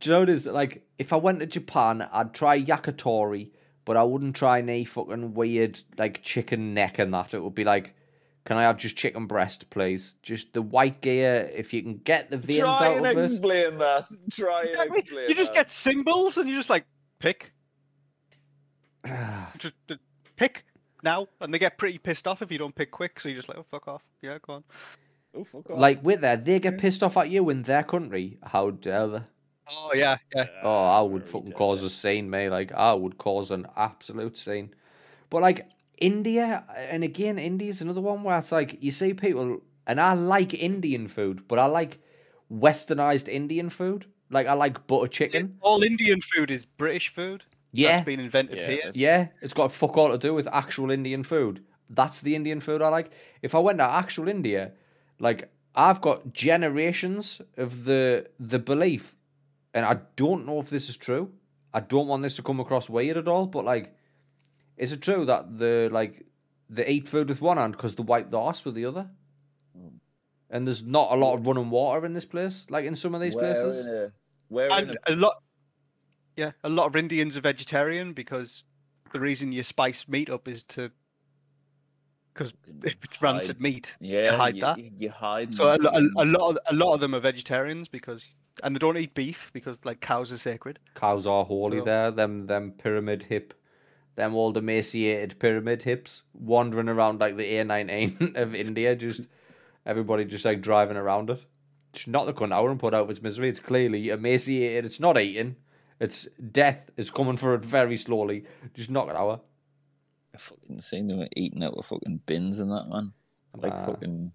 Do 0.05 0.11
you 0.11 0.17
know 0.17 0.21
what 0.21 0.29
it 0.29 0.33
is? 0.35 0.45
Like, 0.45 0.87
if 0.99 1.15
I 1.15 1.17
went 1.17 1.41
to 1.41 1.47
Japan, 1.47 2.07
I'd 2.13 2.35
try 2.35 2.61
yakitori, 2.61 3.53
but 3.87 3.97
I 3.97 4.03
wouldn't 4.03 4.37
try 4.37 4.59
any 4.59 4.85
fucking 4.85 5.33
weird, 5.33 5.81
like, 5.97 6.23
chicken 6.23 6.75
neck 6.75 6.99
and 6.99 7.15
that. 7.15 7.33
It 7.33 7.43
would 7.43 7.55
be 7.55 7.65
like, 7.65 7.95
can 8.45 8.59
I 8.59 8.65
have 8.65 8.77
just 8.77 8.97
chicken 8.97 9.25
breast, 9.27 9.71
please? 9.71 10.13
Just 10.23 10.53
the 10.53 10.61
white 10.61 11.01
gear, 11.01 11.51
if 11.55 11.73
you 11.73 11.83
can 11.83 11.97
get 11.97 12.31
the 12.31 12.37
veins 12.37 12.59
Try 12.59 12.87
out 12.87 12.97
and 12.99 13.07
of 13.07 13.17
it. 13.17 13.25
explain 13.25 13.79
that. 13.79 14.05
Try 14.31 14.75
and 14.79 14.95
explain. 14.95 15.27
You 15.31 15.35
just 15.35 15.55
that. 15.55 15.61
get 15.61 15.71
symbols 15.71 16.37
and 16.37 16.51
you 16.51 16.55
just 16.55 16.69
like 16.69 16.85
pick, 17.19 17.55
just 19.57 19.73
uh, 19.89 19.95
pick 20.37 20.67
now, 21.03 21.29
and 21.41 21.55
they 21.55 21.59
get 21.59 21.79
pretty 21.79 21.97
pissed 21.97 22.27
off 22.27 22.43
if 22.43 22.53
you 22.53 22.59
don't 22.59 22.75
pick 22.75 22.91
quick. 22.91 23.21
So 23.21 23.31
you're 23.31 23.39
just 23.39 23.49
like, 23.49 23.57
oh 23.57 23.65
fuck 23.71 23.89
off, 23.89 24.03
yeah, 24.21 24.37
go 24.43 24.53
on. 24.53 24.65
Oh, 25.35 25.45
fuck 25.45 25.71
off. 25.71 25.79
Like, 25.79 26.05
with 26.05 26.21
that, 26.21 26.45
they 26.45 26.61
get 26.61 26.77
pissed 26.77 27.03
off 27.03 27.17
at 27.17 27.31
you 27.31 27.49
in 27.49 27.63
their 27.63 27.85
country. 27.85 28.37
How 28.43 28.69
dare 28.69 29.07
they? 29.07 29.21
Oh 29.71 29.93
yeah, 29.95 30.17
yeah. 30.35 30.47
Oh, 30.63 30.85
I 30.85 31.01
would 31.01 31.23
very 31.23 31.33
fucking 31.33 31.53
cause 31.53 31.81
they. 31.81 31.87
a 31.87 31.91
scene, 31.91 32.29
mate. 32.31 32.51
Like, 32.51 32.73
I 32.73 32.93
would 32.95 33.19
cause 33.19 33.51
an 33.51 33.67
absolute 33.77 34.37
scene. 34.39 34.75
But, 35.31 35.43
like, 35.43 35.67
India, 35.99 36.65
and 36.77 37.03
again, 37.05 37.39
India's 37.39 37.81
another 37.81 38.01
one 38.01 38.23
where 38.25 38.39
it's 38.39 38.53
like, 38.53 38.79
you 38.83 38.93
see 38.93 39.15
people, 39.15 39.61
and 39.87 40.01
I 40.01 40.13
like 40.15 40.55
Indian 40.55 41.09
food, 41.09 41.49
but 41.49 41.59
I 41.59 41.67
like 41.67 41.99
westernized 42.53 43.29
Indian 43.29 43.71
food. 43.71 44.07
Like, 44.31 44.47
I 44.47 44.53
like 44.53 44.87
butter 44.87 45.09
chicken. 45.09 45.57
All 45.61 45.83
Indian 45.83 46.21
food 46.21 46.51
is 46.51 46.65
British 46.65 47.09
food. 47.09 47.45
Yeah. 47.73 47.93
that's 47.97 48.05
been 48.07 48.21
invented 48.21 48.59
Yeah, 48.59 48.67
here. 48.67 48.79
it's- 48.79 48.97
Yeah, 48.97 49.29
it's 49.43 49.53
got 49.55 49.73
fuck 49.73 49.97
all 49.97 50.11
to 50.11 50.19
do 50.19 50.33
with 50.35 50.47
actual 50.53 50.91
Indian 50.91 51.25
food. 51.25 51.65
That's 51.91 52.21
the 52.21 52.35
Indian 52.37 52.61
food 52.61 52.83
I 52.83 52.89
like. 52.89 53.11
If 53.43 53.55
I 53.55 53.59
went 53.59 53.79
to 53.79 53.85
actual 53.85 54.29
India, 54.29 54.73
like 55.19 55.51
I've 55.75 56.01
got 56.01 56.33
generations 56.33 57.41
of 57.57 57.85
the 57.85 58.27
the 58.39 58.59
belief, 58.61 59.15
and 59.75 59.85
I 59.85 59.99
don't 60.17 60.47
know 60.47 60.61
if 60.61 60.71
this 60.71 60.89
is 60.89 60.97
true. 60.97 61.33
I 61.75 61.81
don't 61.81 62.07
want 62.07 62.23
this 62.23 62.37
to 62.37 62.43
come 62.43 62.61
across 62.61 62.89
weird 62.89 63.17
at 63.17 63.27
all, 63.27 63.47
but 63.47 63.65
like, 63.65 63.95
is 64.77 64.93
it 64.93 65.03
true 65.03 65.25
that 65.25 65.59
the 65.59 65.91
like 65.93 66.25
they 66.71 66.87
eat 66.87 67.09
food 67.09 67.29
with 67.29 67.43
one 67.43 67.57
hand 67.57 67.73
because 67.73 67.97
they 67.97 68.05
wipe 68.05 68.31
the 68.31 68.39
arse 68.39 68.65
with 68.65 68.77
the 68.77 68.87
other? 68.87 69.11
Hmm. 69.77 69.97
And 70.49 70.67
there's 70.67 70.85
not 70.85 71.11
a 71.11 71.17
lot 71.17 71.35
of 71.35 71.47
running 71.47 71.71
water 71.71 72.07
in 72.07 72.13
this 72.13 72.25
place, 72.25 72.67
like 72.71 72.85
in 72.85 72.95
some 72.95 73.15
of 73.15 73.21
these 73.21 73.35
We're 73.35 73.41
places. 73.41 73.85
in 73.85 73.93
a, 73.93 74.13
we're 74.49 74.79
in 74.79 74.91
a, 74.91 75.13
a 75.13 75.17
lot, 75.17 75.43
yeah, 76.37 76.53
a 76.63 76.69
lot 76.69 76.87
of 76.87 76.95
Indians 76.95 77.37
are 77.37 77.41
vegetarian 77.41 78.13
because 78.13 78.63
the 79.13 79.19
reason 79.19 79.51
you 79.51 79.65
spice 79.65 80.07
meat 80.07 80.31
up 80.31 80.47
is 80.47 80.63
to 80.65 80.93
because 82.35 82.53
mm, 82.53 82.85
if 82.85 82.97
it's 83.03 83.23
rancid 83.23 83.57
Hide. 83.57 83.61
meat, 83.63 83.95
yeah, 84.01 84.33
you 84.33 84.37
hide 84.37 84.55
you, 84.57 84.61
that. 84.63 84.79
You, 84.79 84.91
you 84.97 85.11
hide. 85.11 85.55
So 85.55 85.69
a, 85.69 85.77
a, 85.77 86.01
a 86.19 86.25
lot 86.27 86.51
of 86.51 86.59
a 86.67 86.75
lot 86.75 86.95
of 86.95 87.01
them 87.01 87.15
are 87.15 87.21
vegetarians 87.21 87.89
because 87.89 88.23
and 88.63 88.75
they 88.75 88.79
don't 88.79 88.97
eat 88.99 89.15
beef 89.15 89.51
because 89.53 89.81
like 89.85 90.01
cows 90.01 90.33
are 90.33 90.39
sacred. 90.39 90.79
Cows 90.95 91.27
are 91.27 91.45
holy 91.45 91.79
So- 91.79 91.85
there. 91.85 92.11
Them 92.11 92.47
them 92.47 92.73
pyramid 92.73 93.25
hip, 93.25 93.55
them 94.17 94.35
old 94.35 94.57
emaciated 94.57 95.39
pyramid 95.39 95.83
hips 95.85 96.23
wandering 96.35 96.89
around 96.89 97.21
like 97.21 97.37
the 97.37 97.45
A19 97.45 98.37
of 98.41 98.55
India. 98.55 98.95
Just 98.97 99.29
everybody 99.87 100.25
just 100.25 100.45
like 100.45 100.61
driving 100.61 100.97
around 100.97 101.31
it. 101.31 101.45
Just 101.93 102.09
knock 102.09 102.27
the 102.27 102.33
cunt 102.33 102.53
out 102.53 102.69
and 102.71 102.81
put 102.81 102.93
out 102.93 103.03
of 103.05 103.11
its 103.11 103.23
misery. 103.23 103.49
It's 103.49 103.61
clearly 103.61 104.09
emaciated. 104.09 104.85
It's 104.85 104.99
not 104.99 105.17
eating. 105.19 105.57
It's 106.01 106.27
death 106.51 106.91
is 106.97 107.11
coming 107.11 107.37
for 107.37 107.55
it 107.55 107.65
very 107.65 107.97
slowly. 107.97 108.45
Just 108.75 108.91
knock 108.91 109.09
it 109.09 109.15
out. 109.15 109.45
I 110.35 110.37
fucking 110.37 110.81
seen 110.81 111.09
them 111.09 111.27
eating 111.37 111.63
out 111.63 111.75
of 111.75 111.87
fucking 111.87 112.23
bins 112.27 112.59
and 112.61 112.71
that 112.73 112.89
man. 112.89 113.13
Like 113.57 113.75
Nah. 113.75 113.87
fucking. 113.87 114.33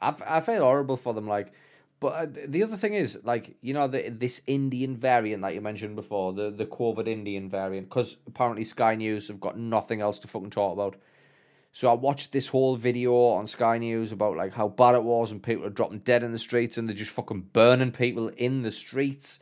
I, 0.00 0.14
I 0.26 0.40
feel 0.40 0.62
horrible 0.62 0.96
for 0.96 1.14
them. 1.14 1.28
Like, 1.28 1.52
but 2.00 2.06
uh, 2.08 2.26
the 2.48 2.62
other 2.62 2.76
thing 2.76 2.94
is, 2.94 3.18
like, 3.22 3.56
you 3.62 3.72
know, 3.72 3.88
the, 3.88 4.10
this 4.10 4.42
Indian 4.46 4.96
variant 4.96 5.42
that 5.42 5.54
you 5.54 5.60
mentioned 5.60 5.96
before, 5.96 6.32
the 6.32 6.50
the 6.50 6.66
COVID 6.66 7.06
Indian 7.08 7.48
variant, 7.48 7.88
because 7.88 8.16
apparently 8.26 8.64
Sky 8.64 8.96
News 8.96 9.28
have 9.28 9.40
got 9.40 9.58
nothing 9.58 10.00
else 10.00 10.18
to 10.20 10.28
fucking 10.28 10.50
talk 10.50 10.72
about. 10.72 10.96
So 11.72 11.90
I 11.90 11.94
watched 11.94 12.32
this 12.32 12.48
whole 12.48 12.74
video 12.76 13.14
on 13.14 13.46
Sky 13.46 13.78
News 13.78 14.10
about 14.10 14.36
like 14.36 14.52
how 14.52 14.68
bad 14.68 14.94
it 14.94 15.02
was, 15.02 15.30
and 15.30 15.42
people 15.42 15.64
are 15.64 15.70
dropping 15.70 16.00
dead 16.00 16.22
in 16.22 16.32
the 16.32 16.38
streets, 16.38 16.78
and 16.78 16.88
they're 16.88 16.96
just 16.96 17.12
fucking 17.12 17.48
burning 17.52 17.92
people 17.92 18.28
in 18.28 18.62
the 18.62 18.72
streets. 18.72 19.38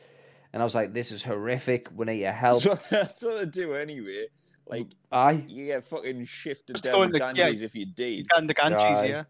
And 0.53 0.61
I 0.61 0.63
was 0.63 0.75
like, 0.75 0.93
this 0.93 1.11
is 1.11 1.23
horrific. 1.23 1.89
We 1.93 2.05
need 2.05 2.21
your 2.21 2.31
help. 2.31 2.63
That's 2.63 2.65
what, 2.65 2.89
that's 2.89 3.23
what 3.23 3.39
they 3.39 3.45
do 3.45 3.73
anyway. 3.73 4.27
Like 4.67 4.87
Aye, 5.11 5.43
you 5.47 5.67
get 5.67 5.83
fucking 5.83 6.25
shifted 6.25 6.73
Just 6.73 6.83
down 6.85 7.03
in 7.03 7.11
the 7.11 7.19
the- 7.19 7.25
yeah. 7.25 7.33
Ganges 7.33 7.61
if 7.61 7.75
you 7.75 7.85
did. 7.85 8.27
And 8.35 8.49
the 8.49 8.53
Ganges, 8.53 8.81
Aye. 8.81 9.05
yeah. 9.05 9.23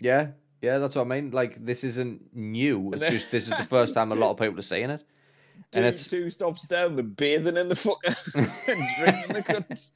yeah, 0.00 0.26
yeah. 0.60 0.78
That's 0.78 0.96
what 0.96 1.02
I 1.02 1.08
mean. 1.08 1.30
Like, 1.30 1.64
this 1.64 1.84
isn't 1.84 2.34
new. 2.34 2.90
It's 2.92 2.98
then- 3.00 3.12
just 3.12 3.30
this 3.30 3.44
is 3.48 3.56
the 3.56 3.64
first 3.76 3.94
time 3.94 4.10
a 4.10 4.16
lot 4.16 4.30
of 4.32 4.36
people 4.38 4.58
are 4.58 4.62
seeing 4.62 4.90
it. 4.90 5.04
Two, 5.70 5.78
And 5.78 5.86
it's 5.86 6.08
two 6.08 6.28
stops 6.30 6.66
down, 6.66 6.96
they're 6.96 7.04
bathing 7.04 7.56
in 7.56 7.68
the 7.68 7.76
fuck 7.76 7.98
and 8.34 8.82
drinking 8.98 9.32
the 9.34 9.42
cunt. 9.42 9.90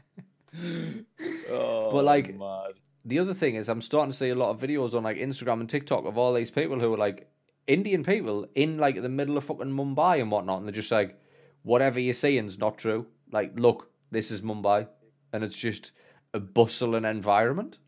Oh, 1.51 1.89
like, 1.97 2.37
mad. 2.39 2.73
the 3.05 3.19
other 3.19 3.35
thing 3.35 3.57
is 3.57 3.69
I'm 3.69 3.83
starting 3.83 4.13
to 4.13 4.17
see 4.17 4.29
a 4.29 4.35
lot 4.35 4.51
of 4.51 4.61
videos 4.61 4.95
on 4.95 5.03
like 5.03 5.17
Instagram 5.17 5.61
and 5.61 5.69
TikTok 5.69 6.05
of 6.05 6.17
all 6.19 6.33
these 6.35 6.51
people 6.51 6.79
who 6.79 6.95
are 6.95 6.99
like 6.99 7.29
Indian 7.67 8.05
people 8.05 8.47
in 8.55 8.79
like 8.79 9.01
the 9.03 9.09
middle 9.09 9.37
of 9.37 9.45
fucking 9.45 9.67
Mumbai 9.67 10.21
and 10.21 10.31
whatnot, 10.31 10.59
and 10.59 10.67
they're 10.67 10.73
just 10.73 10.93
like, 10.93 11.21
whatever 11.63 11.99
you're 12.01 12.15
saying's 12.15 12.59
not 12.59 12.79
true. 12.79 13.07
Like, 13.31 13.59
look, 13.59 13.91
this 14.11 14.31
is 14.31 14.41
Mumbai, 14.43 14.89
and 15.33 15.45
it's 15.45 15.57
just 15.57 15.93
a 16.35 16.41
bustling 16.41 17.05
environment, 17.05 17.79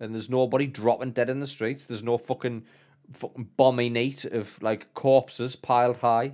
and 0.00 0.14
there's 0.14 0.30
nobody 0.30 0.66
dropping 0.66 1.12
dead 1.12 1.30
in 1.30 1.40
the 1.40 1.46
streets. 1.46 1.84
There's 1.84 2.02
no 2.02 2.18
fucking 2.18 2.64
fucking 3.12 3.48
bomby 3.58 3.90
neat 3.90 4.24
of 4.24 4.60
like 4.62 4.92
corpses 4.94 5.56
piled 5.56 5.98
high. 5.98 6.32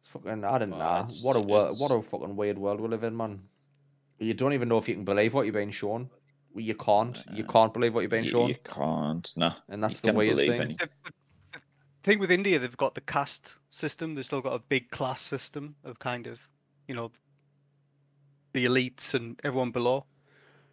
It's 0.00 0.08
fucking 0.10 0.44
I 0.44 0.58
don't 0.58 0.70
Well, 0.70 1.04
know. 1.04 1.08
What 1.22 1.36
a 1.36 1.40
wor- 1.40 1.72
what 1.78 1.90
a 1.90 2.02
fucking 2.02 2.36
weird 2.36 2.58
world 2.58 2.80
we 2.80 2.88
live 2.88 3.04
in, 3.04 3.16
man. 3.16 3.42
You 4.18 4.34
don't 4.34 4.52
even 4.52 4.68
know 4.68 4.78
if 4.78 4.88
you 4.88 4.94
can 4.94 5.04
believe 5.04 5.32
what 5.34 5.46
you're 5.46 5.52
being 5.54 5.70
shown. 5.70 6.10
You 6.54 6.74
can't. 6.74 7.22
You 7.32 7.44
can't 7.44 7.72
believe 7.72 7.94
what 7.94 8.00
you're 8.00 8.10
being 8.10 8.24
You, 8.24 8.30
shown, 8.30 8.48
you 8.48 8.56
can't, 8.64 9.32
nah. 9.36 9.52
and 9.68 9.82
that's 9.82 9.94
you 9.94 10.00
the 10.00 10.06
can't 10.08 10.16
weird 10.16 10.30
believe 10.30 10.50
thing. 10.52 10.60
any- 10.62 10.74
The, 10.74 10.88
the 11.52 11.60
thing 12.02 12.18
with 12.18 12.30
India, 12.30 12.58
they've 12.58 12.76
got 12.76 12.94
the 12.96 13.00
caste 13.00 13.54
system. 13.68 14.14
They've 14.16 14.26
still 14.26 14.40
got 14.40 14.54
a 14.54 14.58
big 14.58 14.90
class 14.90 15.20
system 15.22 15.76
of 15.84 16.00
kind 16.00 16.26
of, 16.26 16.40
you 16.88 16.94
know, 16.94 17.12
the 18.52 18.66
elites 18.66 19.14
and 19.14 19.38
everyone 19.44 19.70
below. 19.70 20.04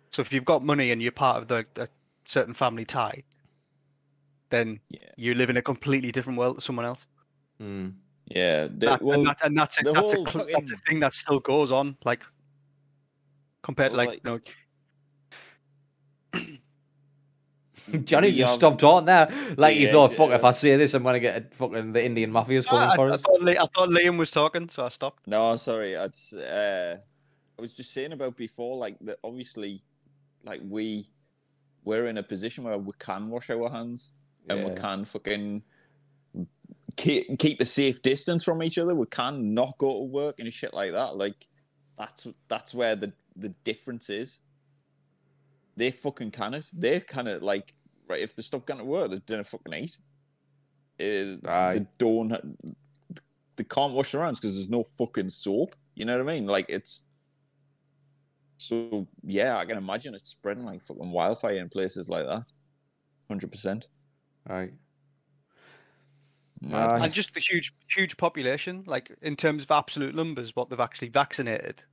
So 0.10 0.22
if 0.22 0.32
you've 0.34 0.46
got 0.46 0.64
money 0.64 0.92
and 0.92 1.02
you're 1.02 1.12
part 1.12 1.38
of 1.42 1.48
the 1.48 1.66
a 1.82 1.88
certain 2.26 2.54
family 2.54 2.86
tie, 2.86 3.24
then 4.50 4.80
Yeah. 4.90 5.00
you 5.18 5.34
live 5.34 5.50
in 5.50 5.58
a 5.58 5.62
completely 5.62 6.12
different 6.12 6.40
world 6.40 6.56
to 6.58 6.62
someone 6.62 6.86
else. 6.86 7.06
Mm. 7.62 7.94
Yeah, 8.28 8.64
the- 8.68 8.86
That, 8.88 9.02
well, 9.02 9.20
and, 9.20 9.28
that, 9.28 9.38
and 9.44 9.58
that's 9.58 9.80
a, 9.80 9.84
the 9.84 9.92
that's, 9.94 10.14
a, 10.14 10.16
whole 10.16 10.26
cl- 10.28 10.48
that's 10.52 10.72
a 10.72 10.78
thing 10.78 11.00
that 11.00 11.14
still 11.14 11.40
goes 11.40 11.72
on, 11.72 11.98
like 12.06 12.22
compared 13.64 13.92
to 13.92 13.98
Well, 13.98 14.06
like, 14.08 14.22
you 14.24 14.30
know, 14.32 14.40
Johnny 18.04 18.28
we 18.30 18.38
just 18.38 18.56
stopped 18.56 18.80
talking 18.82 19.06
there. 19.06 19.30
Like 19.58 19.78
you 19.78 19.90
thought, 19.92 20.12
fuck, 20.14 20.30
yeah. 20.30 20.36
if 20.36 20.44
I 20.44 20.52
say 20.52 20.76
this, 20.76 20.94
I'm 20.94 21.04
gonna 21.04 21.20
get 21.22 21.38
a 21.38 21.56
fucking 21.56 21.94
the 21.94 22.04
Indian 22.04 22.32
mafia's 22.32 22.66
coming 22.66 22.90
I, 22.90 22.96
for 22.98 23.10
I 23.10 23.14
us. 23.14 23.22
thought, 23.22 23.42
Li- 23.42 23.58
I 23.58 23.66
thought 23.74 23.88
Liam 23.90 24.18
was 24.18 24.30
talking, 24.30 24.68
so 24.68 24.86
I 24.86 24.90
stopped. 24.90 25.26
No, 25.26 25.56
sorry, 25.56 25.94
it's 25.94 26.34
uh, 26.34 26.98
I 27.58 27.62
was 27.62 27.74
just 27.74 27.92
saying 27.94 28.12
about 28.14 28.38
before, 28.38 28.78
like 28.78 28.98
that. 29.02 29.18
Obviously, 29.24 29.84
like 30.44 30.62
we 30.64 31.10
we're 31.84 32.08
in 32.08 32.18
a 32.18 32.24
position 32.24 32.64
where 32.64 32.78
we 32.78 32.92
can 33.00 33.30
wash 33.30 33.50
our 33.50 33.70
hands 33.70 34.12
and 34.50 34.60
we 34.66 34.72
Yeah. 34.72 34.76
can 34.76 35.06
fucking 35.06 35.64
keep, 36.98 37.40
keep 37.40 37.62
a 37.62 37.66
safe 37.66 38.02
distance 38.02 38.44
from 38.44 38.62
each 38.62 38.78
other. 38.78 38.94
We 38.94 39.06
can 39.06 39.54
not 39.54 39.78
go 39.78 39.94
to 40.00 40.04
work 40.06 40.40
and 40.40 40.52
shit 40.52 40.74
like 40.74 40.92
that. 40.92 41.16
Like 41.16 41.48
that's 41.98 42.28
that's 42.48 42.74
where 42.74 42.96
the 42.96 43.14
the 43.36 43.50
difference 43.64 44.10
is. 44.10 44.40
They 45.76 45.92
fucking 45.92 46.32
can 46.32 46.54
it. 46.56 46.66
They 46.74 47.00
kind 47.00 47.28
of 47.28 47.42
like 47.42 47.74
right 48.08 48.22
if 48.22 48.36
they 48.36 48.42
stop 48.44 48.66
going 48.66 48.80
to 48.80 48.86
work, 48.86 49.12
they 49.12 49.20
don't 49.20 49.46
fucking 49.48 49.74
eat. 49.74 49.98
Uh, 51.00 51.38
they 51.74 51.86
don't. 51.98 52.30
They 53.56 53.64
can't 53.64 53.94
wash 53.94 54.12
their 54.12 54.22
hands 54.22 54.40
because 54.40 54.56
there's 54.56 54.70
no 54.70 54.84
fucking 54.98 55.30
soap. 55.30 55.76
You 55.96 56.06
know 56.06 56.18
what 56.18 56.30
I 56.30 56.34
mean? 56.36 56.46
Like 56.48 56.66
it's. 56.70 57.07
So 58.68 59.08
yeah, 59.24 59.58
I 59.58 59.66
can 59.66 59.78
imagine 59.78 60.14
it's 60.14 60.28
spreading 60.28 60.66
like 60.66 60.82
fucking 60.82 61.12
wildfire 61.12 61.58
in 61.58 61.70
places 61.70 62.10
like 62.10 62.28
that. 62.28 62.52
Hundred 63.30 63.52
percent. 63.52 63.88
Right. 64.48 64.74
Mad. 66.62 66.92
And 66.94 67.14
just 67.14 67.34
the 67.34 67.40
huge, 67.40 67.74
huge 67.90 68.18
population. 68.18 68.84
Like 68.86 69.12
in 69.22 69.36
terms 69.36 69.64
of 69.64 69.72
absolute 69.72 70.16
numbers, 70.16 70.56
what 70.56 70.70
they've 70.70 70.80
actually 70.80 71.10
vaccinated, 71.10 71.84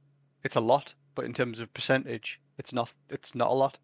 it's 0.42 0.56
a 0.56 0.60
lot. 0.60 0.94
But 1.14 1.26
in 1.26 1.32
terms 1.32 1.60
of 1.60 1.72
percentage, 1.74 2.40
it's 2.58 2.72
not. 2.72 2.92
It's 3.08 3.34
not 3.34 3.50
a 3.50 3.54
lot. 3.54 3.78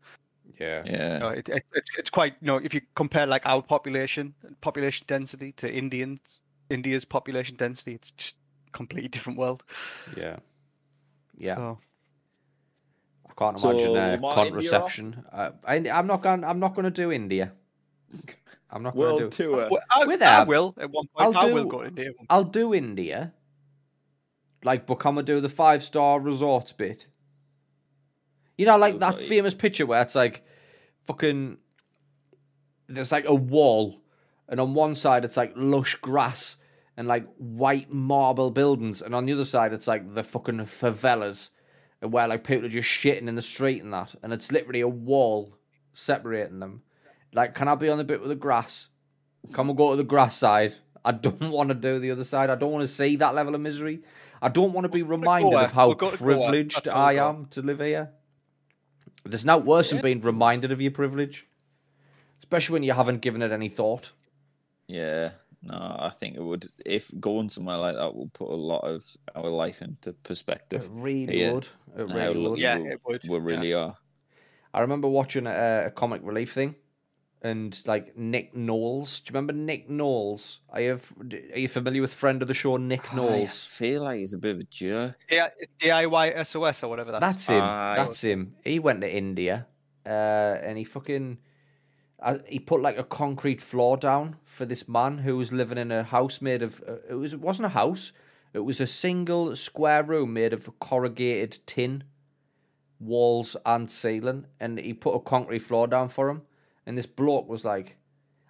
Yeah. 0.58 0.82
Yeah. 0.84 1.18
No, 1.18 1.28
it, 1.28 1.48
it, 1.48 1.62
it's 1.74 1.90
it's 1.96 2.10
quite. 2.10 2.34
You 2.40 2.46
know, 2.46 2.56
if 2.56 2.74
you 2.74 2.80
compare 2.96 3.26
like 3.26 3.46
our 3.46 3.62
population, 3.62 4.34
population 4.60 5.04
density 5.06 5.52
to 5.52 5.72
Indians, 5.72 6.40
India's 6.70 7.04
population 7.04 7.56
density, 7.56 7.94
it's 7.94 8.10
just 8.10 8.36
completely 8.72 9.08
different 9.08 9.38
world. 9.38 9.62
Yeah. 10.16 10.38
Yeah. 11.38 11.56
So, 11.56 11.78
I 13.30 13.32
can't 13.38 13.58
So, 13.58 13.70
imagine 13.70 13.90
uh, 13.90 13.92
Lamar, 13.92 14.12
India 14.12 14.28
off? 14.28 14.34
contraception. 14.52 15.24
Uh, 15.32 15.50
I, 15.64 15.74
I'm 15.90 16.06
not 16.06 16.22
going. 16.22 16.44
I'm 16.44 16.58
not 16.58 16.74
going 16.74 16.84
to 16.84 16.90
do 16.90 17.12
India. 17.12 17.52
I'm 18.70 18.82
not 18.82 18.94
going 18.96 19.18
to 19.18 19.24
do. 19.24 19.30
tour. 19.30 19.68
Well, 19.70 19.80
I, 19.90 20.04
With 20.06 20.22
I 20.22 20.26
that, 20.38 20.46
will 20.48 20.74
at 20.78 20.90
one 20.90 21.06
I'll 21.16 21.32
point. 21.32 21.44
I 21.44 21.52
will 21.52 21.64
do- 21.64 21.70
go 21.70 21.80
to 21.82 21.86
India. 21.88 22.08
at 22.10 22.16
one 22.18 22.26
I'll 22.30 22.44
do 22.44 22.74
India. 22.74 23.32
Like, 24.62 24.86
but 24.86 24.96
can 24.96 25.14
we 25.14 25.22
do 25.22 25.40
the 25.40 25.48
five 25.48 25.82
star 25.82 26.20
resorts 26.20 26.72
bit? 26.72 27.06
You 28.58 28.66
know, 28.66 28.76
like 28.76 28.98
that 28.98 29.20
famous 29.22 29.54
picture 29.54 29.86
where 29.86 30.02
it's 30.02 30.14
like, 30.14 30.44
fucking. 31.04 31.56
There's 32.88 33.12
like 33.12 33.24
a 33.24 33.34
wall, 33.34 34.02
and 34.48 34.58
on 34.60 34.74
one 34.74 34.94
side 34.96 35.24
it's 35.24 35.36
like 35.36 35.52
lush 35.56 35.94
grass 35.96 36.56
and 36.96 37.06
like 37.06 37.24
white 37.36 37.90
marble 37.92 38.50
buildings, 38.50 39.00
and 39.00 39.14
on 39.14 39.24
the 39.26 39.32
other 39.32 39.44
side 39.44 39.72
it's 39.72 39.86
like 39.86 40.14
the 40.14 40.24
fucking 40.24 40.58
favelas, 40.58 41.50
and 41.52 41.59
where 42.00 42.28
like 42.28 42.44
people 42.44 42.64
are 42.66 42.70
just 42.70 42.88
shitting 42.88 43.28
in 43.28 43.34
the 43.34 43.42
street 43.42 43.82
and 43.82 43.92
that, 43.92 44.14
and 44.22 44.32
it's 44.32 44.50
literally 44.50 44.80
a 44.80 44.88
wall 44.88 45.56
separating 45.94 46.60
them. 46.60 46.82
Like, 47.32 47.54
can 47.54 47.68
I 47.68 47.74
be 47.74 47.88
on 47.88 47.98
the 47.98 48.04
bit 48.04 48.20
with 48.20 48.30
the 48.30 48.34
grass? 48.34 48.88
Can 49.52 49.68
we 49.68 49.74
go 49.74 49.90
to 49.90 49.96
the 49.96 50.04
grass 50.04 50.36
side? 50.36 50.74
I 51.04 51.12
don't 51.12 51.40
want 51.50 51.68
to 51.68 51.74
do 51.74 51.98
the 51.98 52.10
other 52.10 52.24
side. 52.24 52.50
I 52.50 52.54
don't 52.54 52.72
want 52.72 52.82
to 52.82 52.92
see 52.92 53.16
that 53.16 53.34
level 53.34 53.54
of 53.54 53.60
misery. 53.60 54.02
I 54.42 54.48
don't 54.48 54.72
want 54.72 54.84
to 54.84 54.88
be 54.88 55.02
reminded 55.02 55.52
of 55.52 55.72
how 55.72 55.88
We'll 55.88 55.96
go 55.96 56.10
to 56.10 56.16
Goa. 56.16 56.26
privileged 56.26 56.76
That's 56.76 56.86
where 56.86 56.94
we'll 56.94 57.04
I 57.04 57.28
am 57.28 57.46
to 57.50 57.62
live 57.62 57.78
here. 57.80 58.10
There's 59.24 59.44
no 59.44 59.58
worse 59.58 59.90
than 59.90 60.00
being 60.00 60.22
reminded 60.22 60.72
of 60.72 60.80
your 60.80 60.92
privilege, 60.92 61.46
especially 62.38 62.72
when 62.74 62.82
you 62.84 62.94
haven't 62.94 63.20
given 63.20 63.42
it 63.42 63.52
any 63.52 63.68
thought. 63.68 64.12
Yeah, 64.86 65.32
no, 65.62 65.96
I 65.98 66.10
think 66.10 66.36
it 66.36 66.42
would. 66.42 66.66
If 66.86 67.10
going 67.20 67.48
somewhere 67.50 67.76
like 67.76 67.96
that 67.96 68.14
will 68.14 68.28
put 68.28 68.48
a 68.50 68.54
lot 68.54 68.80
of 68.80 69.04
our 69.34 69.48
life 69.48 69.82
into 69.82 70.10
It 70.10 70.22
perspective. 70.22 70.88
really 70.90 71.40
Yeah. 71.42 71.52
would. 71.52 71.68
It 71.96 72.02
really 72.08 72.48
would. 72.48 72.58
Yeah, 72.58 72.78
we, 72.78 72.88
it 72.92 73.00
would, 73.04 73.22
we 73.28 73.36
yeah. 73.36 73.42
really 73.44 73.74
are. 73.74 73.96
I 74.72 74.80
remember 74.80 75.08
watching 75.08 75.46
a, 75.46 75.84
a 75.86 75.90
comic 75.90 76.20
relief 76.24 76.52
thing, 76.52 76.76
and 77.42 77.80
like 77.86 78.16
Nick 78.16 78.54
Knowles. 78.54 79.20
Do 79.20 79.30
you 79.30 79.34
remember 79.34 79.52
Nick 79.52 79.90
Knowles? 79.90 80.60
Are 80.70 80.80
you 80.80 80.98
are 81.52 81.58
you 81.58 81.68
familiar 81.68 82.00
with 82.00 82.12
friend 82.12 82.40
of 82.42 82.48
the 82.48 82.54
show 82.54 82.76
Nick 82.76 83.12
I 83.12 83.16
Knowles? 83.16 83.64
feel 83.64 84.02
like 84.02 84.18
he's 84.20 84.34
a 84.34 84.38
bit 84.38 84.54
of 84.54 84.60
a 84.60 84.64
jerk. 84.64 85.18
Yeah, 85.30 85.48
DIY 85.78 86.46
SOS 86.46 86.84
or 86.84 86.88
whatever 86.88 87.10
that's. 87.12 87.20
That's 87.20 87.46
him. 87.48 87.62
Aye. 87.62 87.94
That's 87.96 88.20
him. 88.22 88.54
He 88.64 88.78
went 88.78 89.00
to 89.00 89.10
India, 89.12 89.66
uh, 90.06 90.08
and 90.08 90.78
he 90.78 90.84
fucking 90.84 91.38
he 92.46 92.58
put 92.58 92.82
like 92.82 92.98
a 92.98 93.04
concrete 93.04 93.60
floor 93.60 93.96
down 93.96 94.36
for 94.44 94.66
this 94.66 94.88
man 94.88 95.18
who 95.18 95.36
was 95.36 95.52
living 95.52 95.78
in 95.78 95.90
a 95.90 96.02
house 96.02 96.40
made 96.40 96.62
of. 96.62 96.82
Uh, 96.86 96.96
it 97.08 97.14
was 97.14 97.34
it 97.34 97.40
wasn't 97.40 97.66
a 97.66 97.70
house. 97.70 98.12
It 98.52 98.60
was 98.60 98.80
a 98.80 98.86
single 98.86 99.54
square 99.54 100.02
room 100.02 100.32
made 100.32 100.52
of 100.52 100.78
corrugated 100.80 101.58
tin, 101.66 102.04
walls 102.98 103.56
and 103.64 103.90
ceiling, 103.90 104.46
and 104.58 104.78
he 104.78 104.92
put 104.92 105.14
a 105.14 105.20
concrete 105.20 105.60
floor 105.60 105.86
down 105.86 106.08
for 106.08 106.28
him. 106.28 106.42
And 106.84 106.98
this 106.98 107.06
bloke 107.06 107.48
was 107.48 107.64
like, 107.64 107.96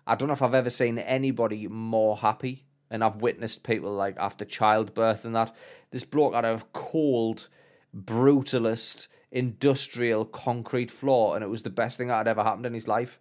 I 0.06 0.14
don't 0.14 0.28
know 0.28 0.32
if 0.32 0.42
I've 0.42 0.54
ever 0.54 0.70
seen 0.70 0.98
anybody 0.98 1.68
more 1.68 2.16
happy. 2.16 2.64
And 2.90 3.04
I've 3.04 3.16
witnessed 3.16 3.62
people 3.62 3.92
like 3.92 4.16
after 4.18 4.44
childbirth 4.44 5.24
and 5.24 5.34
that. 5.36 5.54
This 5.92 6.04
bloke 6.04 6.34
had 6.34 6.44
a 6.44 6.60
cold, 6.72 7.48
brutalist, 7.96 9.06
industrial 9.30 10.24
concrete 10.24 10.90
floor, 10.90 11.36
and 11.36 11.44
it 11.44 11.48
was 11.48 11.62
the 11.62 11.70
best 11.70 11.98
thing 11.98 12.08
that 12.08 12.16
had 12.16 12.28
ever 12.28 12.42
happened 12.42 12.66
in 12.66 12.74
his 12.74 12.88
life. 12.88 13.20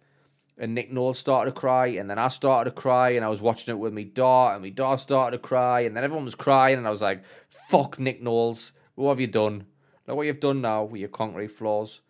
And 0.60 0.74
Nick 0.74 0.92
Knowles 0.92 1.18
started 1.18 1.54
to 1.54 1.58
cry, 1.58 1.86
and 1.86 2.10
then 2.10 2.18
I 2.18 2.28
started 2.28 2.70
to 2.70 2.76
cry, 2.76 3.10
and 3.10 3.24
I 3.24 3.28
was 3.28 3.40
watching 3.40 3.74
it 3.74 3.78
with 3.78 3.94
me 3.94 4.04
daughter, 4.04 4.54
and 4.54 4.62
my 4.62 4.68
daughter 4.68 4.98
started 4.98 5.38
to 5.38 5.42
cry, 5.42 5.80
and 5.80 5.96
then 5.96 6.04
everyone 6.04 6.26
was 6.26 6.34
crying, 6.34 6.76
and 6.76 6.86
I 6.86 6.90
was 6.90 7.00
like, 7.00 7.22
"Fuck 7.48 7.98
Nick 7.98 8.22
Knowles, 8.22 8.72
what 8.94 9.08
have 9.08 9.20
you 9.20 9.26
done? 9.26 9.64
Look 10.06 10.18
what 10.18 10.26
you've 10.26 10.38
done 10.38 10.60
now 10.60 10.84
with 10.84 11.00
your 11.00 11.08
concrete 11.08 11.48
floors. 11.48 12.02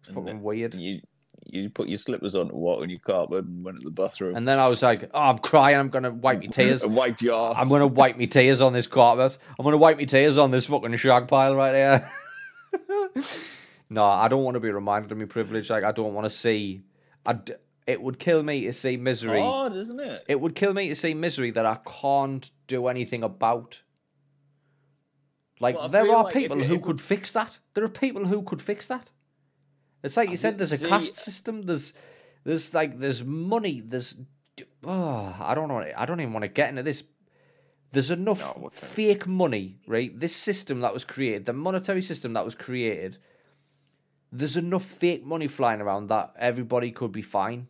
It's 0.00 0.10
fucking 0.10 0.42
weird." 0.42 0.74
You 0.74 1.00
you 1.50 1.70
put 1.70 1.88
your 1.88 1.96
slippers 1.96 2.34
on 2.34 2.48
to 2.48 2.54
walk 2.54 2.82
on 2.82 2.90
your 2.90 2.98
carpet 2.98 3.46
and 3.46 3.64
went 3.64 3.78
to 3.78 3.84
the 3.84 3.90
bathroom. 3.90 4.36
And 4.36 4.46
then 4.46 4.58
I 4.58 4.68
was 4.68 4.82
like, 4.82 5.08
"Oh, 5.14 5.20
I'm 5.20 5.38
crying. 5.38 5.78
I'm 5.78 5.88
gonna 5.88 6.10
wipe 6.10 6.40
my 6.40 6.46
tears. 6.46 6.82
and 6.84 6.94
wiped 6.94 7.22
your 7.22 7.40
ass. 7.40 7.56
I'm 7.58 7.70
gonna 7.70 7.86
wipe 7.86 8.18
my 8.18 8.26
tears 8.26 8.60
on 8.60 8.74
this 8.74 8.86
carpet. 8.86 9.38
I'm 9.58 9.64
gonna 9.64 9.78
wipe 9.78 9.96
my 9.96 10.04
tears 10.04 10.36
on 10.36 10.50
this 10.50 10.66
fucking 10.66 10.94
shag 10.96 11.26
pile 11.26 11.56
right 11.56 11.74
here." 11.74 12.10
no, 13.88 14.04
I 14.04 14.28
don't 14.28 14.44
want 14.44 14.56
to 14.56 14.60
be 14.60 14.70
reminded 14.70 15.10
of 15.10 15.16
my 15.16 15.24
privilege. 15.24 15.70
Like 15.70 15.84
I 15.84 15.92
don't 15.92 16.12
want 16.12 16.26
to 16.26 16.30
see. 16.30 16.82
I 17.24 17.32
d- 17.32 17.54
it 17.88 18.00
would 18.02 18.18
kill 18.18 18.42
me 18.42 18.64
to 18.66 18.72
see 18.72 18.96
misery. 18.96 19.40
hard, 19.40 19.74
isn't 19.74 19.98
it? 19.98 20.24
It 20.28 20.40
would 20.40 20.54
kill 20.54 20.74
me 20.74 20.88
to 20.88 20.94
see 20.94 21.14
misery 21.14 21.50
that 21.52 21.66
I 21.66 21.78
can't 22.00 22.48
do 22.68 22.86
anything 22.86 23.22
about. 23.24 23.82
Like 25.60 25.76
Well, 25.76 25.88
there 25.88 26.08
are 26.14 26.24
like 26.24 26.34
people 26.34 26.58
you- 26.58 26.64
who 26.64 26.74
if 26.74 26.80
we- 26.82 26.86
could 26.86 27.00
fix 27.00 27.32
that. 27.32 27.58
There 27.74 27.82
are 27.84 27.88
people 27.88 28.26
who 28.26 28.42
could 28.42 28.62
fix 28.62 28.86
that. 28.86 29.10
It's 30.04 30.16
like 30.16 30.30
you 30.30 30.36
said. 30.36 30.58
There's 30.58 30.70
a 30.72 30.76
see- 30.76 30.88
caste 30.88 31.16
system. 31.16 31.62
There's, 31.62 31.92
there's 32.44 32.72
like 32.74 32.98
there's 33.00 33.24
money. 33.24 33.80
There's, 33.80 34.14
oh, 34.84 35.34
I 35.40 35.54
don't 35.54 35.68
know. 35.68 35.84
I 35.96 36.06
don't 36.06 36.20
even 36.20 36.32
want 36.32 36.44
to 36.44 36.48
get 36.48 36.68
into 36.68 36.82
this. 36.84 37.02
There's 37.90 38.10
enough 38.10 38.40
No, 38.40 38.62
what 38.64 38.74
fake 38.74 39.26
money, 39.26 39.80
right? 39.86 40.16
This 40.18 40.36
system 40.36 40.80
that 40.82 40.92
was 40.92 41.04
created, 41.04 41.46
the 41.46 41.54
monetary 41.54 42.02
system 42.02 42.34
that 42.34 42.44
was 42.44 42.54
created. 42.54 43.16
There's 44.30 44.58
enough 44.58 44.84
fake 44.84 45.24
money 45.24 45.48
flying 45.48 45.80
around 45.80 46.08
that 46.08 46.34
everybody 46.38 46.90
could 46.92 47.12
be 47.12 47.22
fine. 47.22 47.66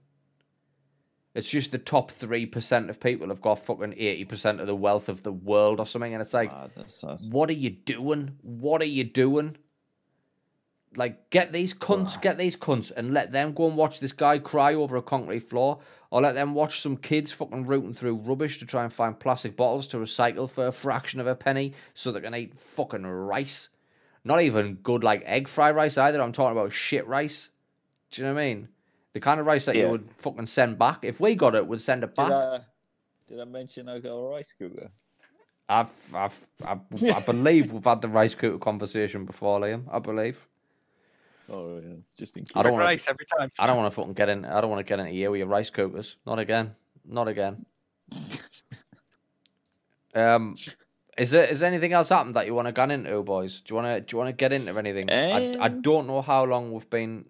It's 1.38 1.48
just 1.48 1.70
the 1.70 1.78
top 1.78 2.10
three 2.10 2.46
percent 2.46 2.90
of 2.90 2.98
people 2.98 3.28
have 3.28 3.40
got 3.40 3.60
fucking 3.60 3.94
eighty 3.96 4.24
percent 4.24 4.60
of 4.60 4.66
the 4.66 4.74
wealth 4.74 5.08
of 5.08 5.22
the 5.22 5.30
world 5.30 5.78
or 5.78 5.86
something, 5.86 6.12
and 6.12 6.20
it's 6.20 6.34
like, 6.34 6.50
ah, 6.52 6.66
Madness, 6.76 7.28
what 7.30 7.48
are 7.48 7.52
you 7.52 7.70
doing? 7.70 8.32
What 8.42 8.82
are 8.82 8.86
you 8.86 9.04
doing? 9.04 9.56
Like, 10.96 11.30
get 11.30 11.52
these 11.52 11.74
cunts, 11.74 12.20
get 12.20 12.38
these 12.38 12.56
cunts, 12.56 12.90
and 12.90 13.14
let 13.14 13.30
them 13.30 13.52
go 13.52 13.68
and 13.68 13.76
watch 13.76 14.00
this 14.00 14.10
guy 14.10 14.40
cry 14.40 14.74
over 14.74 14.96
a 14.96 15.02
concrete 15.02 15.48
floor, 15.48 15.78
or 16.10 16.22
let 16.22 16.34
them 16.34 16.54
watch 16.54 16.80
some 16.80 16.96
kids 16.96 17.30
fucking 17.30 17.66
rooting 17.66 17.94
through 17.94 18.16
rubbish 18.16 18.58
to 18.58 18.66
try 18.66 18.82
and 18.82 18.92
find 18.92 19.20
plastic 19.20 19.56
bottles 19.56 19.86
to 19.86 19.98
recycle 19.98 20.50
for 20.50 20.66
a 20.66 20.72
fraction 20.72 21.20
of 21.20 21.28
a 21.28 21.36
penny 21.36 21.72
so 21.94 22.10
they 22.10 22.20
can 22.20 22.34
eat 22.34 22.58
fucking 22.58 23.06
rice. 23.06 23.68
Not 24.24 24.42
even 24.42 24.74
good, 24.82 25.04
like 25.04 25.22
egg 25.24 25.46
fried 25.46 25.76
rice 25.76 25.96
either. 25.98 26.20
I'm 26.20 26.32
talking 26.32 26.58
about 26.58 26.72
shit 26.72 27.06
rice. 27.06 27.50
Do 28.10 28.22
you 28.22 28.26
know 28.26 28.34
what 28.34 28.40
I 28.40 28.44
mean? 28.44 28.68
The 29.14 29.20
kind 29.20 29.40
of 29.40 29.46
rice 29.46 29.64
that 29.66 29.76
you 29.76 29.88
would 29.88 30.04
fucking 30.04 30.46
send 30.46 30.78
back. 30.78 30.98
If 31.02 31.18
we 31.20 31.34
got 31.34 31.54
it, 31.54 31.66
we'd 31.66 31.82
send 31.82 32.04
it 32.04 32.14
Did 32.14 32.16
back. 32.16 32.32
I, 32.32 32.58
did 33.26 33.40
I 33.40 33.44
mention 33.44 33.88
I 33.88 33.98
got 33.98 34.10
a 34.14 34.30
rice 34.30 34.52
cooker? 34.58 34.90
I've, 35.68 36.14
I've, 36.14 36.48
I, 36.66 36.72
I 36.72 37.22
believe 37.26 37.72
we've 37.72 37.84
had 37.84 38.00
the 38.00 38.08
rice 38.08 38.34
cooker 38.34 38.58
conversation 38.58 39.24
before, 39.24 39.60
Liam. 39.60 39.84
I 39.90 39.98
believe. 39.98 40.46
Oh, 41.50 41.78
yeah, 41.82 41.94
just 42.16 42.36
in 42.36 42.44
case. 42.44 42.52
I 42.54 42.62
don't 42.62 42.72
want 42.72 42.82
to. 42.82 42.86
rice 42.86 43.08
every 43.08 43.24
time. 43.26 43.50
I 43.58 43.66
don't 43.66 43.76
want 43.76 43.90
to 43.92 43.96
fucking 43.96 44.12
get 44.14 44.28
in. 44.28 44.44
I 44.44 44.60
don't 44.60 44.70
want 44.70 44.86
to 44.86 44.88
get 44.90 44.98
into 44.98 45.12
here 45.12 45.30
with 45.30 45.38
your 45.38 45.48
rice 45.48 45.70
cookers. 45.70 46.16
Not 46.26 46.38
again. 46.38 46.74
Not 47.06 47.28
again. 47.28 47.64
um, 50.14 50.54
is 51.16 51.30
there 51.30 51.44
is 51.44 51.60
there 51.60 51.68
anything 51.70 51.92
else 51.92 52.10
happened 52.10 52.34
that 52.34 52.46
you 52.46 52.54
want 52.54 52.68
to 52.68 52.72
get 52.72 52.90
into, 52.90 53.22
boys? 53.22 53.60
Do 53.60 53.72
you 53.74 53.76
want 53.80 53.86
to 53.88 54.00
do 54.00 54.14
you 54.14 54.18
want 54.18 54.28
to 54.28 54.32
get 54.32 54.52
into 54.52 54.76
anything? 54.78 55.10
I, 55.10 55.56
I 55.60 55.66
Um, 55.68 55.80
don't 55.80 56.06
know 56.06 56.22
how 56.22 56.44
long 56.44 56.72
we've 56.72 56.88
been. 56.88 57.26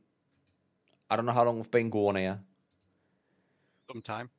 I 1.11 1.17
don't 1.17 1.27
know 1.27 1.33
how 1.33 1.45
long 1.45 1.57
we've 1.57 1.71
been 1.71 1.91
going 1.91 2.17
here. 2.17 2.39
Sometime. 3.91 4.31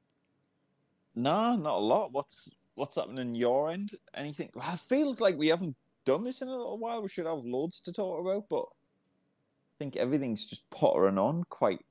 No, 1.16 1.56
not 1.56 1.76
a 1.76 1.80
lot. 1.80 2.12
What's 2.12 2.56
what's 2.76 2.96
happening 2.96 3.20
on 3.20 3.36
your 3.36 3.72
end? 3.72 3.92
Anything? 4.14 4.50
It 4.56 4.80
feels 4.80 5.20
like 5.20 5.38
we 5.38 5.48
haven't 5.48 5.76
done 6.06 6.24
this 6.24 6.42
in 6.42 6.48
a 6.48 6.56
little 6.56 6.78
while. 6.78 7.02
We 7.02 7.10
should 7.10 7.26
have 7.26 7.44
loads 7.44 7.80
to 7.82 7.92
talk 7.92 8.22
about, 8.22 8.48
but 8.50 8.64
I 8.64 9.76
think 9.80 9.96
everything's 9.98 10.46
just 10.46 10.70
pottering 10.70 11.18
on 11.18 11.44
quite. 11.46 11.84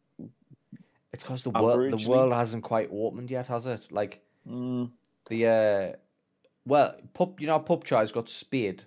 It's 1.13 1.25
because 1.25 1.43
the 1.43 1.51
world 1.51 1.99
the 1.99 2.09
world 2.09 2.33
hasn't 2.33 2.63
quite 2.63 2.91
opened 2.93 3.31
yet, 3.31 3.49
has 3.49 3.67
it? 3.67 3.91
Like 3.91 4.23
Mm, 4.49 4.91
the 5.29 5.47
uh, 5.47 5.97
well, 6.65 6.97
pup, 7.13 7.41
you 7.41 7.47
know, 7.47 7.59
pup 7.59 7.85
chai's 7.85 8.13
got 8.13 8.29
spayed, 8.29 8.85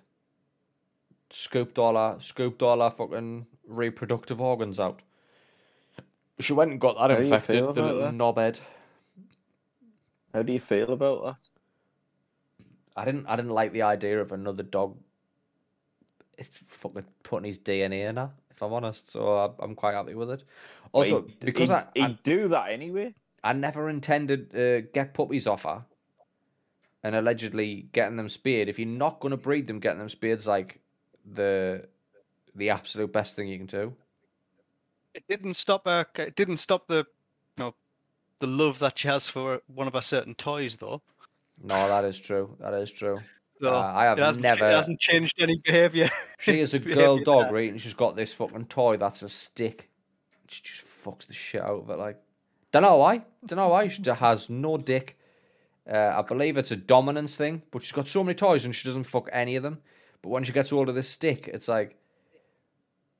scooped 1.30 1.78
all 1.78 1.96
our 1.96 2.20
scooped 2.20 2.62
all 2.62 2.82
our 2.82 2.90
fucking 2.90 3.46
reproductive 3.66 4.40
organs 4.40 4.80
out. 4.80 5.02
She 6.40 6.52
went 6.52 6.70
and 6.72 6.80
got 6.80 6.96
that 6.98 7.10
How 7.10 7.16
infected, 7.22 7.56
the 7.74 7.82
little 7.82 7.98
that? 8.00 8.14
knobhead. 8.14 8.60
how 10.34 10.42
do 10.42 10.52
you 10.52 10.60
feel 10.60 10.92
about 10.92 11.24
that? 11.24 11.48
I 12.96 13.04
didn't 13.04 13.26
I 13.26 13.36
didn't 13.36 13.52
like 13.52 13.72
the 13.72 13.82
idea 13.82 14.20
of 14.20 14.32
another 14.32 14.62
dog. 14.62 14.96
It's 16.36 16.48
fucking 16.68 17.04
putting 17.22 17.46
his 17.46 17.58
DNA 17.58 18.08
in 18.08 18.16
her, 18.16 18.30
if 18.50 18.62
I'm 18.62 18.72
honest. 18.72 19.10
So 19.10 19.36
I, 19.36 19.62
I'm 19.64 19.74
quite 19.74 19.94
happy 19.94 20.14
with 20.14 20.30
it. 20.30 20.44
Also, 20.92 21.22
He'd- 21.22 21.36
because 21.40 21.70
he'd, 21.94 22.02
I, 22.02 22.18
do 22.22 22.48
that 22.48 22.70
anyway. 22.70 23.14
I 23.44 23.52
never 23.54 23.88
intended 23.88 24.50
to 24.52 24.86
get 24.92 25.14
puppies 25.14 25.46
off 25.46 25.62
her, 25.64 25.84
and 27.02 27.14
allegedly 27.14 27.88
getting 27.92 28.16
them 28.16 28.28
speared. 28.28 28.68
If 28.68 28.78
you're 28.78 28.88
not 28.88 29.20
going 29.20 29.30
to 29.30 29.36
breed 29.36 29.66
them, 29.66 29.80
getting 29.80 29.98
them 29.98 30.08
speared 30.08 30.38
is 30.40 30.46
like 30.46 30.80
the 31.30 31.86
the 32.54 32.70
absolute 32.70 33.12
best 33.12 33.36
thing 33.36 33.48
you 33.48 33.58
can 33.58 33.66
do. 33.66 33.94
It 35.14 35.24
didn't 35.28 35.54
stop 35.54 35.84
her. 35.86 36.06
It 36.16 36.34
didn't 36.36 36.56
stop 36.58 36.86
the, 36.88 37.06
you 37.56 37.64
know, 37.64 37.74
the 38.38 38.46
love 38.46 38.78
that 38.80 38.98
she 38.98 39.08
has 39.08 39.28
for 39.28 39.60
one 39.66 39.86
of 39.86 39.92
her 39.94 40.00
certain 40.00 40.34
toys, 40.34 40.76
though. 40.76 41.02
No, 41.62 41.88
that 41.88 42.04
is 42.04 42.18
true. 42.18 42.56
That 42.60 42.74
is 42.74 42.90
true. 42.90 43.20
So 43.60 43.72
Uh, 43.74 43.92
I 43.94 44.04
have 44.04 44.18
it 44.18 44.40
never- 44.40 44.68
It 44.70 44.74
hasn't 44.74 44.98
changed 45.00 45.34
any 45.40 45.58
behaviour. 45.64 46.10
She 46.38 46.58
is 46.60 46.74
a 46.74 46.78
girl 46.98 47.18
dog, 47.18 47.44
there. 47.44 47.52
right? 47.54 47.70
And 47.70 47.80
she's 47.80 47.94
got 47.94 48.16
this 48.16 48.32
fucking 48.34 48.66
toy 48.66 48.96
that's 48.96 49.22
a 49.22 49.28
stick. 49.28 49.88
She 50.48 50.62
just 50.62 50.82
fucks 50.84 51.26
the 51.26 51.32
shit 51.32 51.62
out 51.62 51.82
of 51.82 51.90
it. 51.90 51.98
Like, 51.98 52.18
don't 52.72 52.82
know 52.82 52.96
why. 52.96 53.22
Don't 53.46 53.58
know 53.58 53.68
why. 53.68 53.88
She 53.88 54.02
has 54.02 54.50
no 54.50 54.76
dick. 54.78 55.18
Uh, 55.88 56.12
I 56.16 56.22
believe 56.22 56.56
it's 56.56 56.70
a 56.70 56.76
dominance 56.76 57.36
thing, 57.36 57.62
but 57.70 57.82
she's 57.82 57.92
got 57.92 58.08
so 58.08 58.22
many 58.24 58.34
toys 58.34 58.64
and 58.64 58.74
she 58.74 58.86
doesn't 58.88 59.04
fuck 59.04 59.28
any 59.32 59.56
of 59.56 59.62
them. 59.62 59.78
But 60.22 60.30
when 60.30 60.44
she 60.44 60.52
gets 60.52 60.70
hold 60.70 60.88
of 60.88 60.94
this 60.94 61.08
stick, 61.08 61.48
it's 61.52 61.68
like 61.68 61.96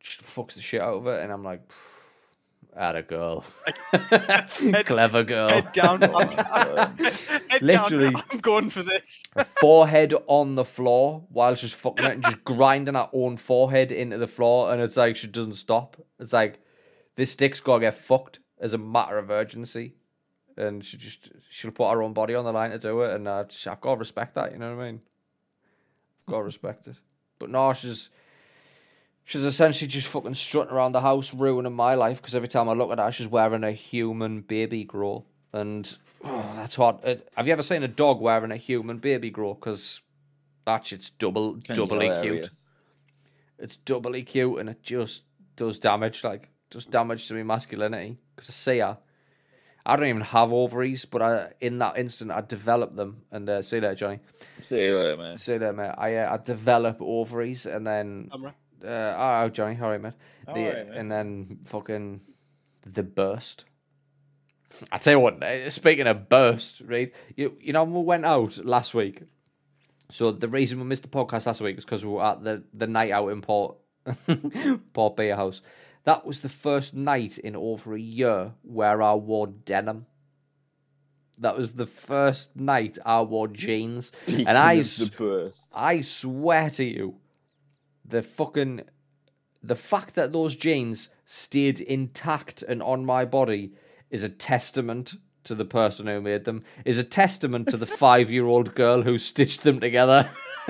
fucks 0.02 0.54
the 0.54 0.60
shit 0.60 0.80
out 0.80 0.94
of 0.94 1.06
it, 1.06 1.22
and 1.22 1.32
I'm 1.32 1.44
like, 1.44 1.62
at 2.76 2.96
a 2.96 3.02
girl, 3.02 3.44
clever 4.84 5.22
girl. 5.24 5.48
Head 5.50 5.72
down. 5.72 6.02
I'm, 6.14 6.28
head 6.96 7.62
Literally. 7.62 8.10
Down, 8.10 8.22
I'm 8.30 8.38
going 8.38 8.70
for 8.70 8.82
this. 8.82 9.24
forehead 9.60 10.14
on 10.26 10.54
the 10.54 10.64
floor 10.64 11.24
while 11.28 11.54
she's 11.54 11.74
fucking 11.74 12.06
it 12.06 12.12
and 12.12 12.24
just 12.24 12.44
grinding 12.44 12.94
her 12.94 13.10
own 13.12 13.36
forehead 13.36 13.92
into 13.92 14.18
the 14.18 14.26
floor, 14.26 14.72
and 14.72 14.80
it's 14.80 14.96
like 14.96 15.16
she 15.16 15.26
doesn't 15.26 15.56
stop. 15.56 15.96
It's 16.18 16.32
like 16.32 16.60
this 17.16 17.30
stick's 17.30 17.60
gotta 17.60 17.80
get 17.80 17.94
fucked 17.94 18.40
as 18.58 18.72
a 18.72 18.78
matter 18.78 19.18
of 19.18 19.30
urgency, 19.30 19.96
and 20.56 20.84
she 20.84 20.96
just 20.96 21.30
she'll 21.50 21.72
put 21.72 21.90
her 21.90 22.02
own 22.02 22.14
body 22.14 22.34
on 22.34 22.44
the 22.44 22.52
line 22.52 22.70
to 22.70 22.78
do 22.78 23.02
it, 23.02 23.14
and 23.14 23.28
uh, 23.28 23.44
I've 23.66 23.80
got 23.80 23.94
to 23.94 23.98
respect 23.98 24.34
that. 24.36 24.52
You 24.52 24.58
know 24.58 24.74
what 24.74 24.82
I 24.82 24.86
mean? 24.92 25.00
I've 26.22 26.32
got 26.32 26.38
to 26.38 26.44
respect 26.44 26.86
it. 26.86 26.96
But 27.38 27.50
no, 27.50 27.72
she's 27.74 28.08
she's 29.24 29.44
essentially 29.44 29.88
just 29.88 30.08
fucking 30.08 30.34
strutting 30.34 30.72
around 30.72 30.92
the 30.92 31.00
house, 31.00 31.32
ruining 31.34 31.72
my 31.72 31.94
life 31.94 32.20
because 32.20 32.34
every 32.34 32.48
time 32.48 32.68
I 32.68 32.72
look 32.72 32.90
at 32.92 32.98
her, 32.98 33.12
she's 33.12 33.28
wearing 33.28 33.64
a 33.64 33.72
human 33.72 34.40
baby 34.40 34.84
grow, 34.84 35.24
and 35.52 35.96
oh, 36.24 36.52
that's 36.56 36.78
what. 36.78 37.00
It, 37.04 37.28
have 37.36 37.46
you 37.46 37.52
ever 37.52 37.62
seen 37.62 37.82
a 37.82 37.88
dog 37.88 38.20
wearing 38.20 38.50
a 38.50 38.56
human 38.56 38.98
baby 38.98 39.30
grow? 39.30 39.54
Because 39.54 40.02
that 40.64 40.86
shit's 40.86 41.10
double 41.10 41.54
Kinda 41.54 41.74
doubly 41.74 42.10
cute. 42.22 42.48
It's 43.58 43.76
doubly 43.76 44.22
cute, 44.22 44.58
and 44.58 44.68
it 44.68 44.82
just 44.82 45.24
does 45.56 45.78
damage, 45.78 46.24
like 46.24 46.48
does 46.70 46.84
damage 46.86 47.28
to 47.28 47.34
my 47.34 47.42
masculinity. 47.42 48.18
Because 48.34 48.50
I 48.50 48.52
see 48.52 48.78
her. 48.78 48.98
I 49.84 49.96
don't 49.96 50.06
even 50.06 50.22
have 50.22 50.52
ovaries, 50.52 51.04
but 51.04 51.22
I, 51.22 51.52
in 51.60 51.78
that 51.78 51.98
instant, 51.98 52.30
I 52.30 52.40
develop 52.40 52.94
them. 52.94 53.22
And 53.32 53.50
uh, 53.50 53.62
see 53.62 53.76
you 53.76 53.82
later, 53.82 53.96
Johnny. 53.96 54.20
See 54.60 54.84
you 54.84 54.96
later, 54.96 55.16
man. 55.16 55.38
See 55.38 55.54
you 55.54 55.58
later, 55.58 55.72
mate. 55.72 55.94
I, 55.98 56.16
uh, 56.16 56.34
I 56.34 56.36
develop 56.36 56.98
ovaries, 57.00 57.66
and 57.66 57.84
then 57.84 58.28
Camera. 58.30 58.54
Uh, 58.84 59.42
oh, 59.44 59.48
Johnny, 59.48 59.78
all 59.80 59.90
right, 59.90 60.00
mate. 60.00 60.12
The, 60.46 60.50
Alright, 60.52 60.88
mate. 60.88 60.96
and 60.96 61.10
then 61.10 61.58
fucking 61.64 62.20
the 62.86 63.02
burst. 63.02 63.64
I 64.90 64.98
tell 64.98 65.12
you 65.14 65.20
what. 65.20 65.42
uh, 65.42 65.68
Speaking 65.70 66.06
of 66.06 66.28
burst, 66.28 66.82
right? 66.86 67.12
You 67.36 67.56
you 67.60 67.72
know 67.72 67.84
we 67.84 68.00
went 68.02 68.24
out 68.24 68.64
last 68.64 68.94
week. 68.94 69.22
So 70.10 70.32
the 70.32 70.48
reason 70.48 70.78
we 70.78 70.84
missed 70.84 71.02
the 71.02 71.08
podcast 71.08 71.46
last 71.46 71.60
week 71.60 71.78
is 71.78 71.84
because 71.84 72.04
we 72.04 72.10
were 72.12 72.24
at 72.24 72.42
the 72.42 72.62
the 72.74 72.86
night 72.86 73.10
out 73.12 73.28
in 73.28 73.40
Port 73.42 73.76
Port 74.92 75.16
Beer 75.16 75.36
House. 75.36 75.62
That 76.04 76.26
was 76.26 76.40
the 76.40 76.48
first 76.48 76.94
night 76.94 77.38
in 77.38 77.54
over 77.54 77.94
a 77.94 78.00
year 78.00 78.52
where 78.62 79.00
I 79.02 79.14
wore 79.14 79.46
denim. 79.46 80.06
That 81.38 81.56
was 81.56 81.74
the 81.74 81.86
first 81.86 82.56
night 82.56 82.98
I 83.04 83.22
wore 83.22 83.48
jeans, 83.48 84.10
and 84.26 84.48
I 84.58 84.74
of 84.74 84.96
the 84.96 85.12
burst. 85.16 85.74
I 85.76 86.00
swear 86.02 86.70
to 86.70 86.84
you, 86.84 87.16
the 88.04 88.22
fucking 88.22 88.82
the 89.62 89.76
fact 89.76 90.14
that 90.14 90.32
those 90.32 90.56
jeans 90.56 91.08
stayed 91.24 91.80
intact 91.80 92.62
and 92.62 92.82
on 92.82 93.04
my 93.04 93.24
body 93.24 93.72
is 94.10 94.22
a 94.22 94.28
testament 94.28 95.14
to 95.44 95.54
the 95.54 95.64
person 95.64 96.06
who 96.06 96.20
made 96.20 96.44
them. 96.44 96.64
Is 96.84 96.98
a 96.98 97.04
testament 97.04 97.68
to 97.68 97.76
the 97.76 97.86
five-year-old 98.02 98.74
girl 98.74 99.02
who 99.02 99.18
stitched 99.18 99.62
them 99.62 99.80
together. 99.80 100.30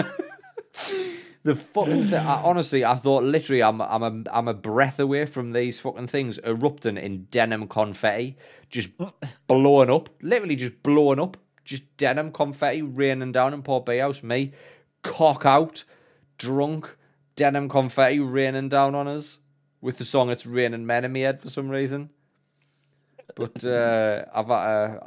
the 1.42 1.54
fucking 1.54 2.04
thing, 2.04 2.14
I, 2.26 2.42
honestly, 2.42 2.84
I 2.84 2.94
thought 2.94 3.24
literally 3.24 3.62
I'm 3.62 3.80
I'm 3.80 4.02
a 4.02 4.30
I'm 4.30 4.48
a 4.48 4.54
breath 4.54 4.98
away 4.98 5.26
from 5.26 5.52
these 5.52 5.80
fucking 5.80 6.08
things 6.08 6.38
erupting 6.44 6.96
in 6.96 7.26
denim 7.30 7.68
confetti, 7.68 8.36
just 8.70 8.90
blowing 9.46 9.90
up, 9.90 10.08
literally 10.22 10.56
just 10.56 10.82
blowing 10.82 11.20
up, 11.20 11.36
just 11.64 11.96
denim 11.96 12.32
confetti 12.32 12.82
raining 12.82 13.32
down 13.32 13.54
in 13.54 13.62
Port 13.62 13.86
Bay 13.86 13.98
House. 13.98 14.22
Me, 14.22 14.52
cock 15.02 15.44
out, 15.44 15.84
drunk, 16.38 16.96
denim 17.36 17.68
confetti 17.68 18.20
raining 18.20 18.68
down 18.68 18.94
on 18.94 19.08
us 19.08 19.38
with 19.80 19.98
the 19.98 20.04
song 20.04 20.30
"It's 20.30 20.46
Raining 20.46 20.86
Men" 20.86 21.04
in 21.04 21.12
my 21.12 21.20
head 21.20 21.40
for 21.40 21.50
some 21.50 21.68
reason. 21.68 22.10
But 23.34 23.64
uh, 23.64 24.24
I've 24.34 24.50
uh, 24.50 24.98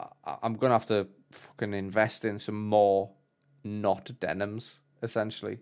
I'm 0.43 0.53
gonna 0.53 0.73
have 0.73 0.85
to 0.87 1.07
fucking 1.31 1.73
invest 1.73 2.25
in 2.25 2.39
some 2.39 2.67
more 2.67 3.11
not 3.63 4.11
denims. 4.19 4.79
Essentially, 5.01 5.59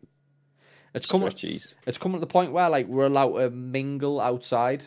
it's 0.93 1.05
coming. 1.05 1.29
Stretchies. 1.29 1.75
It's 1.85 1.97
coming 1.97 2.17
to 2.17 2.21
the 2.21 2.31
point 2.31 2.51
where 2.51 2.69
like 2.69 2.87
we're 2.87 3.07
allowed 3.07 3.37
to 3.39 3.49
mingle 3.49 4.19
outside, 4.19 4.85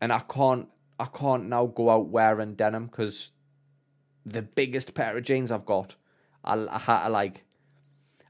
and 0.00 0.12
I 0.12 0.20
can't. 0.20 0.68
I 0.98 1.06
can't 1.06 1.48
now 1.48 1.64
go 1.66 1.88
out 1.88 2.08
wearing 2.08 2.54
denim 2.54 2.86
because 2.86 3.30
the 4.26 4.42
biggest 4.42 4.92
pair 4.94 5.16
of 5.16 5.24
jeans 5.24 5.50
I've 5.50 5.64
got, 5.64 5.94
I, 6.44 6.66
I 6.68 6.78
had 6.78 7.04
to 7.04 7.08
like. 7.10 7.44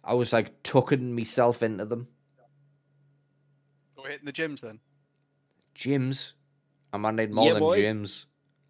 I 0.05 0.15
was 0.15 0.33
like 0.33 0.63
tucking 0.63 1.15
myself 1.15 1.63
into 1.63 1.85
them. 1.85 2.09
We're 3.97 4.11
hitting 4.11 4.27
the 4.27 4.33
gyms 4.33 4.61
then. 4.61 4.79
Gyms. 5.77 6.33
I 6.93 6.97
might 6.97 7.15
need 7.15 7.33
more 7.33 7.47
Yeah, 7.47 7.53
than 7.55 7.61
boy. 7.61 7.83
gyms. 7.83 8.25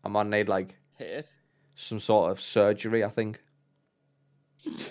I 0.05 0.09
might 0.09 0.27
need 0.27 0.49
like 0.49 0.77
Hit 0.99 1.09
it. 1.09 1.37
some 1.75 2.01
sort 2.01 2.31
of 2.33 2.41
surgery. 2.41 3.05
I 3.05 3.09
think. 3.11 3.41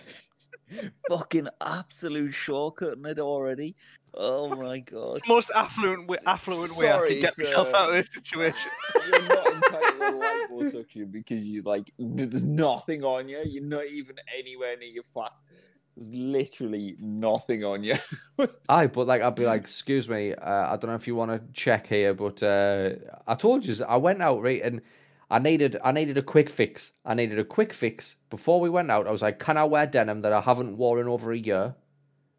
Fucking 1.09 1.47
absolute 1.65 2.31
shortcutting 2.31 3.05
it 3.07 3.19
already. 3.19 3.75
Oh 4.13 4.55
my 4.55 4.79
god. 4.79 5.17
It's 5.17 5.27
the 5.27 5.33
most 5.33 5.51
affluent 5.55 6.07
way, 6.07 6.17
affluent 6.27 6.71
way 6.77 6.89
I 6.89 6.91
Sorry, 6.91 7.09
can 7.13 7.21
get 7.21 7.37
myself 7.37 7.69
sir. 7.69 7.75
out 7.75 7.89
of 7.89 7.95
this 7.95 8.09
situation. 8.13 8.71
You're 9.07 9.21
not 9.27 9.47
entitled 9.53 9.99
to 9.99 10.47
liposuction 10.49 11.11
because 11.11 11.43
you 11.43 11.63
like 11.63 11.91
n- 11.99 12.29
there's 12.29 12.45
nothing 12.45 13.03
on 13.03 13.27
you. 13.29 13.41
You're 13.45 13.63
not 13.63 13.85
even 13.87 14.15
anywhere 14.37 14.77
near 14.77 14.89
your 14.89 15.03
fat. 15.03 15.31
There's 15.99 16.13
literally 16.13 16.95
nothing 16.97 17.65
on 17.65 17.84
you. 17.84 17.95
Aye, 18.69 18.88
but 18.88 19.05
like 19.05 19.21
I'd 19.21 19.35
be 19.35 19.45
like, 19.45 19.61
excuse 19.61 20.07
me, 20.07 20.34
uh, 20.34 20.73
I 20.73 20.77
don't 20.77 20.89
know 20.89 20.95
if 20.95 21.07
you 21.07 21.15
want 21.15 21.31
to 21.31 21.41
check 21.51 21.88
here, 21.88 22.13
but 22.13 22.41
uh, 22.41 22.91
I 23.27 23.34
told 23.34 23.65
you 23.65 23.76
I 23.84 23.97
went 23.97 24.21
out 24.21 24.41
right 24.41 24.61
and 24.63 24.80
I 25.30 25.39
needed 25.39 25.76
I 25.84 25.91
needed 25.91 26.17
a 26.17 26.21
quick 26.21 26.49
fix. 26.49 26.93
I 27.03 27.15
needed 27.15 27.38
a 27.38 27.43
quick 27.43 27.73
fix 27.73 28.15
before 28.30 28.61
we 28.61 28.69
went 28.69 28.89
out. 28.89 29.07
I 29.07 29.11
was 29.11 29.21
like, 29.21 29.39
can 29.39 29.57
I 29.57 29.65
wear 29.65 29.85
denim 29.88 30.21
that 30.21 30.31
I 30.31 30.39
haven't 30.39 30.77
worn 30.77 31.01
in 31.01 31.09
over 31.09 31.34
a 31.34 31.38
year? 31.38 31.76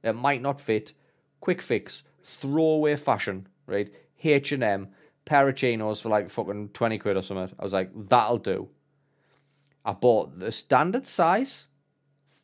It 0.03 0.15
might 0.15 0.41
not 0.41 0.59
fit. 0.59 0.95
Quick 1.41 1.61
fix, 1.61 2.03
throwaway 2.25 2.97
fashion, 2.97 3.47
right? 3.67 3.93
H 4.25 4.53
and 4.53 4.63
M, 4.65 4.89
pair 5.27 5.47
of 5.47 5.57
chinos 5.57 6.01
for 6.01 6.09
like 6.09 6.31
fucking 6.31 6.71
twenty 6.71 6.97
quid 6.97 7.19
or 7.19 7.23
something. 7.23 7.55
I 7.59 7.63
was 7.63 7.75
like, 7.75 7.91
that'll 8.09 8.39
do. 8.39 8.71
I 9.85 9.93
bought 9.93 10.39
the 10.39 10.51
standard 10.51 11.07
size, 11.07 11.67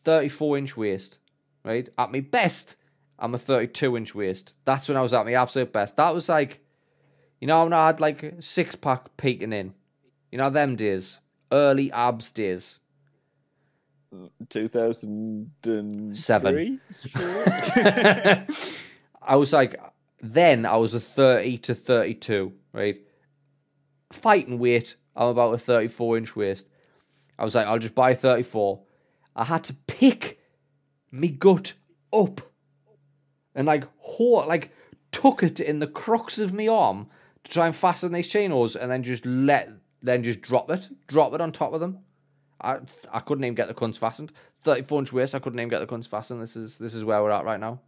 thirty-four 0.06 0.56
inch 0.56 0.76
waist, 0.76 1.18
right? 1.64 1.88
At 1.98 2.12
my 2.12 2.20
best, 2.20 2.76
I'm 3.18 3.34
a 3.34 3.38
32 3.38 3.96
inch 3.96 4.14
waist. 4.14 4.54
That's 4.64 4.86
when 4.88 4.96
I 4.96 5.02
was 5.02 5.12
at 5.12 5.24
my 5.24 5.34
absolute 5.34 5.72
best. 5.72 5.96
That 5.96 6.14
was 6.14 6.28
like, 6.28 6.60
you 7.40 7.48
know, 7.48 7.64
when 7.64 7.72
I 7.72 7.86
had 7.86 8.00
like 8.00 8.36
six 8.40 8.76
pack 8.76 9.16
peeking 9.16 9.52
in. 9.52 9.74
You 10.30 10.38
know, 10.38 10.50
them 10.50 10.76
days. 10.76 11.18
Early 11.50 11.90
abs 11.92 12.30
days. 12.30 12.78
2007. 14.48 16.80
I 19.22 19.36
was 19.36 19.52
like, 19.52 19.78
then 20.20 20.66
I 20.66 20.76
was 20.76 20.94
a 20.94 21.00
30 21.00 21.58
to 21.58 21.74
32, 21.74 22.52
right? 22.72 23.00
Fighting 24.12 24.58
weight, 24.58 24.96
I'm 25.14 25.28
about 25.28 25.54
a 25.54 25.58
34 25.58 26.18
inch 26.18 26.34
waist. 26.36 26.66
I 27.38 27.44
was 27.44 27.54
like, 27.54 27.66
I'll 27.66 27.78
just 27.78 27.94
buy 27.94 28.14
34. 28.14 28.80
I 29.36 29.44
had 29.44 29.62
to 29.64 29.74
pick 29.74 30.40
me 31.12 31.28
gut 31.28 31.74
up 32.12 32.40
and 33.54 33.66
like 33.66 33.84
hold, 33.98 34.48
like 34.48 34.72
tuck 35.12 35.42
it 35.42 35.60
in 35.60 35.78
the 35.78 35.86
crux 35.86 36.38
of 36.38 36.52
my 36.52 36.66
arm 36.66 37.08
to 37.44 37.50
try 37.52 37.66
and 37.66 37.76
fasten 37.76 38.12
these 38.12 38.28
chinos 38.28 38.74
and 38.74 38.90
then 38.90 39.02
just 39.02 39.24
let, 39.26 39.70
then 40.02 40.22
just 40.22 40.40
drop 40.40 40.70
it, 40.70 40.88
drop 41.06 41.34
it 41.34 41.40
on 41.40 41.52
top 41.52 41.74
of 41.74 41.80
them. 41.80 41.98
I, 42.60 42.78
I 43.12 43.20
couldn't 43.20 43.44
even 43.44 43.54
get 43.54 43.68
the 43.68 43.74
cunts 43.74 43.98
fastened. 43.98 44.32
34 44.62 45.00
inch 45.00 45.12
waist, 45.12 45.34
I 45.34 45.38
couldn't 45.38 45.60
even 45.60 45.68
get 45.68 45.80
the 45.80 45.86
cunts 45.86 46.08
fastened. 46.08 46.42
This 46.42 46.56
is 46.56 46.78
this 46.78 46.94
is 46.94 47.04
where 47.04 47.22
we're 47.22 47.30
at 47.30 47.44
right 47.44 47.60
now. 47.60 47.80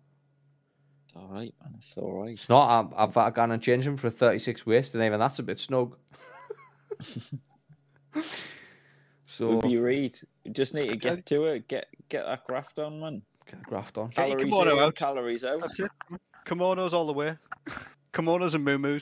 It's 1.06 1.16
all 1.16 1.28
right, 1.28 1.54
man. 1.62 1.74
It's 1.78 1.96
all 1.96 2.12
right. 2.12 2.32
It's 2.32 2.50
not. 2.50 2.92
I've, 2.98 3.16
I've 3.16 3.34
gone 3.34 3.50
and 3.50 3.62
changed 3.62 3.86
them 3.86 3.96
for 3.96 4.08
a 4.08 4.10
36 4.10 4.66
waist, 4.66 4.94
and 4.94 5.02
even 5.02 5.18
that's 5.18 5.38
a 5.38 5.42
bit 5.42 5.58
snug. 5.58 5.96
so 9.26 9.54
Would 9.54 9.62
be 9.62 9.78
read. 9.78 10.18
You 10.48 10.54
just 10.54 10.74
need 10.74 10.88
to 10.88 10.96
get 10.96 11.26
to 11.26 11.44
it. 11.44 11.68
Get 11.68 11.88
get 12.08 12.24
that 12.24 12.44
graft 12.44 12.78
on, 12.78 13.00
man. 13.00 13.20
get 13.44 13.60
a 13.60 13.62
graft 13.64 13.98
on. 13.98 14.08
Get 14.08 14.28
your 14.28 14.38
Calories 14.38 14.54
kimono 14.54 14.78
in, 14.78 14.82
out. 14.82 14.94
calories 14.94 15.44
out. 15.44 15.60
That's 15.60 15.78
it. 15.78 15.90
Kimonos 16.46 16.94
all 16.94 17.04
the 17.04 17.12
way. 17.12 17.36
Kimonos 18.14 18.54
and 18.54 18.64
moo 18.64 18.98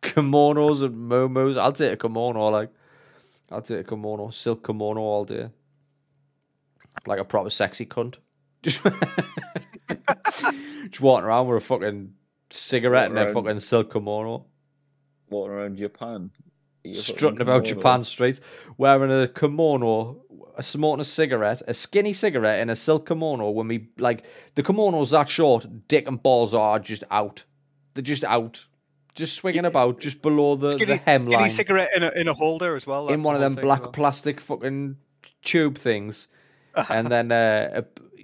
Kimonos 0.00 0.82
and 0.82 1.10
momos. 1.10 1.58
I'll 1.58 1.72
take 1.72 1.92
a 1.92 1.96
kimono. 1.98 2.48
Like, 2.48 2.70
I'll 3.50 3.60
take 3.60 3.80
a 3.80 3.84
kimono, 3.84 4.30
silk 4.30 4.66
kimono 4.66 5.00
all 5.00 5.26
day. 5.26 5.50
Like 7.06 7.20
a 7.20 7.24
proper 7.24 7.50
sexy 7.50 7.84
cunt. 7.84 8.16
Just, 8.62 8.82
just 8.82 8.92
walking 11.00 11.26
around 11.26 11.46
with 11.46 11.62
a 11.62 11.66
fucking 11.66 12.14
cigarette 12.50 13.10
and 13.10 13.18
a 13.18 13.32
fucking 13.34 13.60
silk 13.60 13.92
kimono. 13.92 14.46
Walking 15.28 15.52
around 15.52 15.76
Japan. 15.76 16.30
Strutting 16.94 17.36
fucking 17.36 17.42
about 17.42 17.64
kimono. 17.64 17.80
Japan 17.80 18.04
streets 18.04 18.40
wearing 18.78 19.12
a 19.12 19.28
kimono, 19.28 20.22
a 20.27 20.27
smoking 20.62 21.00
a 21.00 21.04
cigarette, 21.04 21.62
a 21.66 21.74
skinny 21.74 22.12
cigarette 22.12 22.60
in 22.60 22.70
a 22.70 22.76
silk 22.76 23.06
kimono. 23.08 23.50
When 23.50 23.68
we 23.68 23.88
like 23.98 24.24
the 24.54 24.62
kimono's 24.62 25.10
that 25.10 25.28
short, 25.28 25.88
dick 25.88 26.06
and 26.08 26.22
balls 26.22 26.54
are 26.54 26.78
just 26.78 27.04
out. 27.10 27.44
They're 27.94 28.02
just 28.02 28.24
out, 28.24 28.64
just 29.14 29.34
swinging 29.34 29.64
about 29.64 30.00
just 30.00 30.22
below 30.22 30.56
the, 30.56 30.70
Skinny, 30.70 31.00
the 31.04 31.18
skinny 31.18 31.48
cigarette 31.48 31.90
in 31.96 32.02
a, 32.04 32.10
in 32.10 32.28
a 32.28 32.34
holder 32.34 32.76
as 32.76 32.86
well. 32.86 33.08
in 33.08 33.22
one 33.22 33.34
of 33.34 33.40
them 33.40 33.54
black 33.54 33.82
well. 33.82 33.90
plastic 33.90 34.40
fucking 34.40 34.96
tube 35.42 35.76
things, 35.78 36.28
and 36.88 37.10
then 37.10 37.32
uh, 37.32 37.82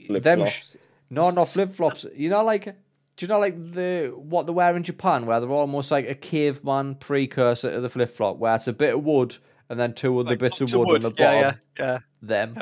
a, 0.09 0.21
them 0.21 0.47
sh- 0.47 0.77
no, 1.11 1.31
not 1.31 1.49
flip 1.49 1.73
flops. 1.73 2.07
You 2.15 2.31
know, 2.31 2.45
like, 2.45 2.65
do 2.65 2.73
you 3.19 3.27
know, 3.27 3.39
like 3.39 3.73
the 3.73 4.13
what 4.15 4.47
they 4.47 4.53
wear 4.53 4.77
in 4.77 4.83
Japan, 4.83 5.27
where 5.27 5.41
they're 5.41 5.51
almost 5.51 5.91
like 5.91 6.09
a 6.09 6.15
caveman 6.15 6.97
precursor 6.97 7.73
to 7.73 7.81
the 7.81 7.89
flip 7.89 8.11
flop, 8.11 8.39
where 8.39 8.55
it's 8.55 8.69
a 8.69 8.73
bit 8.73 8.95
of 8.95 9.05
wood 9.05 9.37
and 9.69 9.81
then 9.81 9.95
two 9.95 10.19
other 10.19 10.31
Like 10.31 10.39
bits 10.39 10.61
of 10.61 10.71
blocks 10.71 10.89
wood, 10.89 11.05
on 11.05 11.13
the 11.13 11.23
yeah, 11.23 11.43
bottom. 11.43 11.61
Yeah, 11.79 11.85
yeah. 11.85 11.99
Them. 12.23 12.59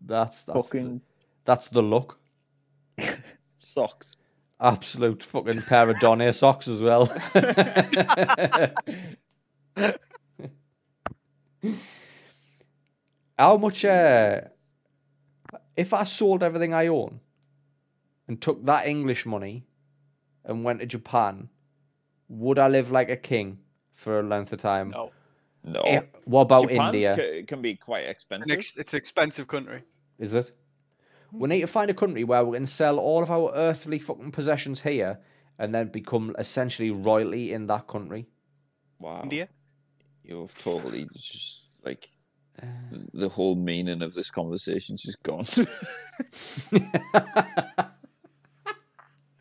That's 0.00 0.42
that's 0.42 0.68
Fucking 0.68 0.98
the, 0.98 1.00
that's 1.44 1.68
the 1.68 1.82
look. 1.82 2.18
socks. 3.56 4.16
Absolute 4.60 5.22
fucking 5.22 5.62
pair 5.62 5.90
of 5.90 5.98
Donna 6.00 6.32
socks 6.32 6.66
as 6.68 6.80
well. 6.80 7.06
How 13.38 13.58
much? 13.58 13.84
Uh, 13.84 14.40
if 15.76 15.92
I 15.92 16.04
sold 16.04 16.42
everything 16.42 16.72
I 16.72 16.86
own 16.86 17.20
and 18.28 18.40
took 18.40 18.64
that 18.64 18.86
English 18.86 19.26
money 19.26 19.66
and 20.44 20.64
went 20.64 20.80
to 20.80 20.86
Japan, 20.86 21.50
would 22.28 22.58
I 22.58 22.68
live 22.68 22.90
like 22.90 23.10
a 23.10 23.16
king 23.16 23.58
for 23.94 24.20
a 24.20 24.22
length 24.22 24.54
of 24.54 24.60
time? 24.60 24.90
No. 24.90 25.10
No. 25.66 25.80
Eh, 25.80 26.02
what 26.24 26.42
about 26.42 26.68
Japan's 26.68 26.94
India? 26.94 27.16
ca- 27.16 27.42
can 27.42 27.60
be 27.60 27.74
quite 27.74 28.06
expensive. 28.06 28.56
ex- 28.56 28.76
it's 28.76 28.94
an 28.94 28.98
expensive 28.98 29.48
country. 29.48 29.82
Is 30.18 30.32
it? 30.32 30.52
We 31.32 31.48
need 31.48 31.60
to 31.60 31.66
find 31.66 31.90
a 31.90 31.94
country 31.94 32.24
where 32.24 32.44
we 32.44 32.56
can 32.56 32.66
sell 32.66 32.98
all 32.98 33.22
of 33.22 33.30
our 33.30 33.52
earthly 33.54 33.98
fucking 33.98 34.30
possessions 34.30 34.82
here 34.82 35.18
and 35.58 35.74
then 35.74 35.88
become 35.88 36.34
essentially 36.38 36.90
royalty 36.90 37.52
in 37.52 37.66
that 37.66 37.88
country. 37.88 38.26
wow. 38.98 39.22
India. 39.22 39.48
You've 40.24 40.56
totally 40.58 41.06
just 41.12 41.70
like 41.84 42.08
the 43.12 43.28
whole 43.28 43.56
meaning 43.56 44.02
of 44.02 44.14
this 44.14 44.30
conversation's 44.30 45.02
just 45.02 45.22
gone. 45.22 45.44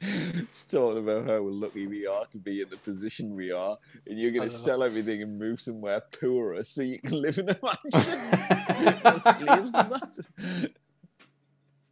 It's 0.37 0.63
talking 0.63 0.99
about 0.99 1.25
how 1.25 1.39
lucky 1.41 1.87
we 1.87 2.07
are 2.07 2.25
to 2.27 2.37
be 2.37 2.61
in 2.61 2.69
the 2.69 2.77
position 2.77 3.35
we 3.35 3.51
are, 3.51 3.77
and 4.07 4.17
you're 4.19 4.31
going 4.31 4.43
I 4.43 4.47
to 4.47 4.53
know. 4.53 4.59
sell 4.59 4.83
everything 4.83 5.21
and 5.21 5.37
move 5.37 5.59
somewhere 5.61 6.01
poorer 6.19 6.63
so 6.63 6.81
you 6.81 6.99
can 6.99 7.21
live 7.21 7.37
in 7.37 7.49
a 7.49 7.57
mansion. 7.61 9.19
Slaves 9.19 9.73
and 9.73 9.91
that. 9.91 10.71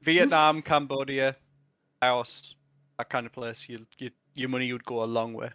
Vietnam, 0.02 0.62
Cambodia, 0.62 1.36
Laos, 2.02 2.56
that 2.98 3.10
kind 3.10 3.26
of 3.26 3.32
place. 3.32 3.68
You, 3.70 3.86
you, 3.98 4.12
your 4.34 4.50
money 4.50 4.72
would 4.72 4.86
go 4.86 5.04
a 5.04 5.06
long 5.06 5.34
way. 5.34 5.52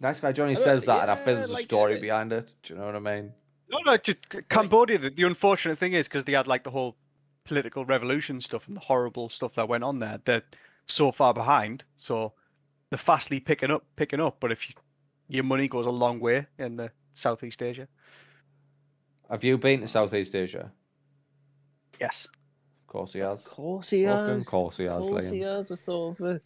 Nice 0.00 0.20
guy 0.20 0.32
Johnny 0.32 0.54
says 0.54 0.84
that, 0.86 1.02
and 1.02 1.10
I 1.10 1.14
feel 1.14 1.34
yeah, 1.34 1.46
there's 1.46 1.58
a 1.58 1.62
story 1.62 1.96
uh, 1.96 2.00
behind 2.00 2.32
it. 2.32 2.52
Do 2.62 2.74
you 2.74 2.80
know 2.80 2.86
what 2.86 2.96
I 2.96 2.98
mean? 2.98 3.32
No, 3.70 3.78
no, 3.86 3.96
just 3.96 4.18
Cambodia. 4.48 4.98
The, 4.98 5.10
the 5.10 5.22
unfortunate 5.22 5.78
thing 5.78 5.92
is 5.92 6.08
because 6.08 6.24
they 6.24 6.32
had 6.32 6.46
like 6.46 6.64
the 6.64 6.70
whole 6.70 6.96
political 7.44 7.84
revolution 7.84 8.40
stuff 8.40 8.66
and 8.66 8.76
the 8.76 8.80
horrible 8.80 9.28
stuff 9.28 9.54
that 9.54 9.68
went 9.68 9.84
on 9.84 10.00
there. 10.00 10.20
They're 10.24 10.42
so 10.86 11.12
far 11.12 11.32
behind, 11.34 11.84
so 11.96 12.32
they're 12.90 12.98
fastly 12.98 13.40
picking 13.40 13.70
up, 13.70 13.84
picking 13.96 14.20
up. 14.20 14.36
But 14.40 14.52
if 14.52 14.68
you, 14.68 14.74
your 15.28 15.44
money 15.44 15.68
goes 15.68 15.86
a 15.86 15.90
long 15.90 16.20
way 16.20 16.46
in 16.58 16.76
the 16.76 16.90
Southeast 17.14 17.62
Asia, 17.62 17.88
Have 19.30 19.44
you 19.44 19.58
been 19.58 19.80
to 19.80 19.88
Southeast 19.88 20.34
Asia? 20.34 20.72
yes, 22.00 22.26
Of 22.82 22.86
course 22.86 23.12
he 23.14 23.20
has. 23.20 23.44
Of 23.46 23.50
course 23.50 23.90
he 23.90 24.04
Fucking 24.04 24.34
has. 24.34 24.48
course 24.48 24.76
he 24.76 24.84
has, 24.84 25.04
Of 25.06 25.10
course 25.10 25.24
Liam. 25.26 25.32
he 25.32 25.40
has. 25.40 25.70
What 25.70 25.78
sort 25.78 26.20
of 26.20 26.26
a 26.26 26.40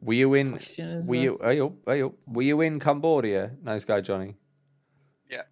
Were 0.00 0.14
you 0.14 0.34
in? 0.34 0.52
Were 1.08 1.16
you? 1.16 1.38
Are 1.42 1.52
you? 1.52 1.78
Are 1.86 1.96
you? 1.96 2.14
Were 2.26 2.42
you 2.42 2.60
in 2.60 2.78
Cambodia? 2.78 3.50
Nice 3.62 3.84
guy 3.84 4.00
Johnny. 4.00 4.36
Yeah. 5.28 5.42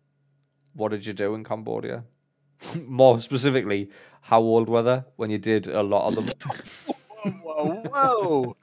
What 0.74 0.90
did 0.92 1.04
you 1.06 1.12
do 1.12 1.34
in 1.34 1.42
Cambodia? 1.44 2.04
More 2.86 3.20
specifically, 3.20 3.90
how 4.20 4.40
old 4.40 4.68
were 4.68 4.82
they 4.82 5.02
when 5.16 5.30
you 5.30 5.38
did 5.38 5.66
a 5.66 5.82
lot 5.82 6.06
of 6.06 6.14
them? 6.14 6.26
whoa, 7.64 7.82
whoa! 7.90 8.56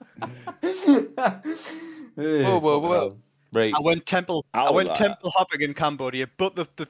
whoa, 2.16 2.60
whoa, 2.60 2.80
whoa. 2.80 3.18
Right. 3.52 3.74
I 3.76 3.80
went 3.82 4.06
temple. 4.06 4.46
I 4.54 4.66
Ow, 4.68 4.74
went 4.74 4.90
lad. 4.90 4.98
temple 4.98 5.30
hopping 5.32 5.62
in 5.62 5.74
Cambodia, 5.74 6.28
but 6.38 6.56
the 6.56 6.68
the 6.76 6.88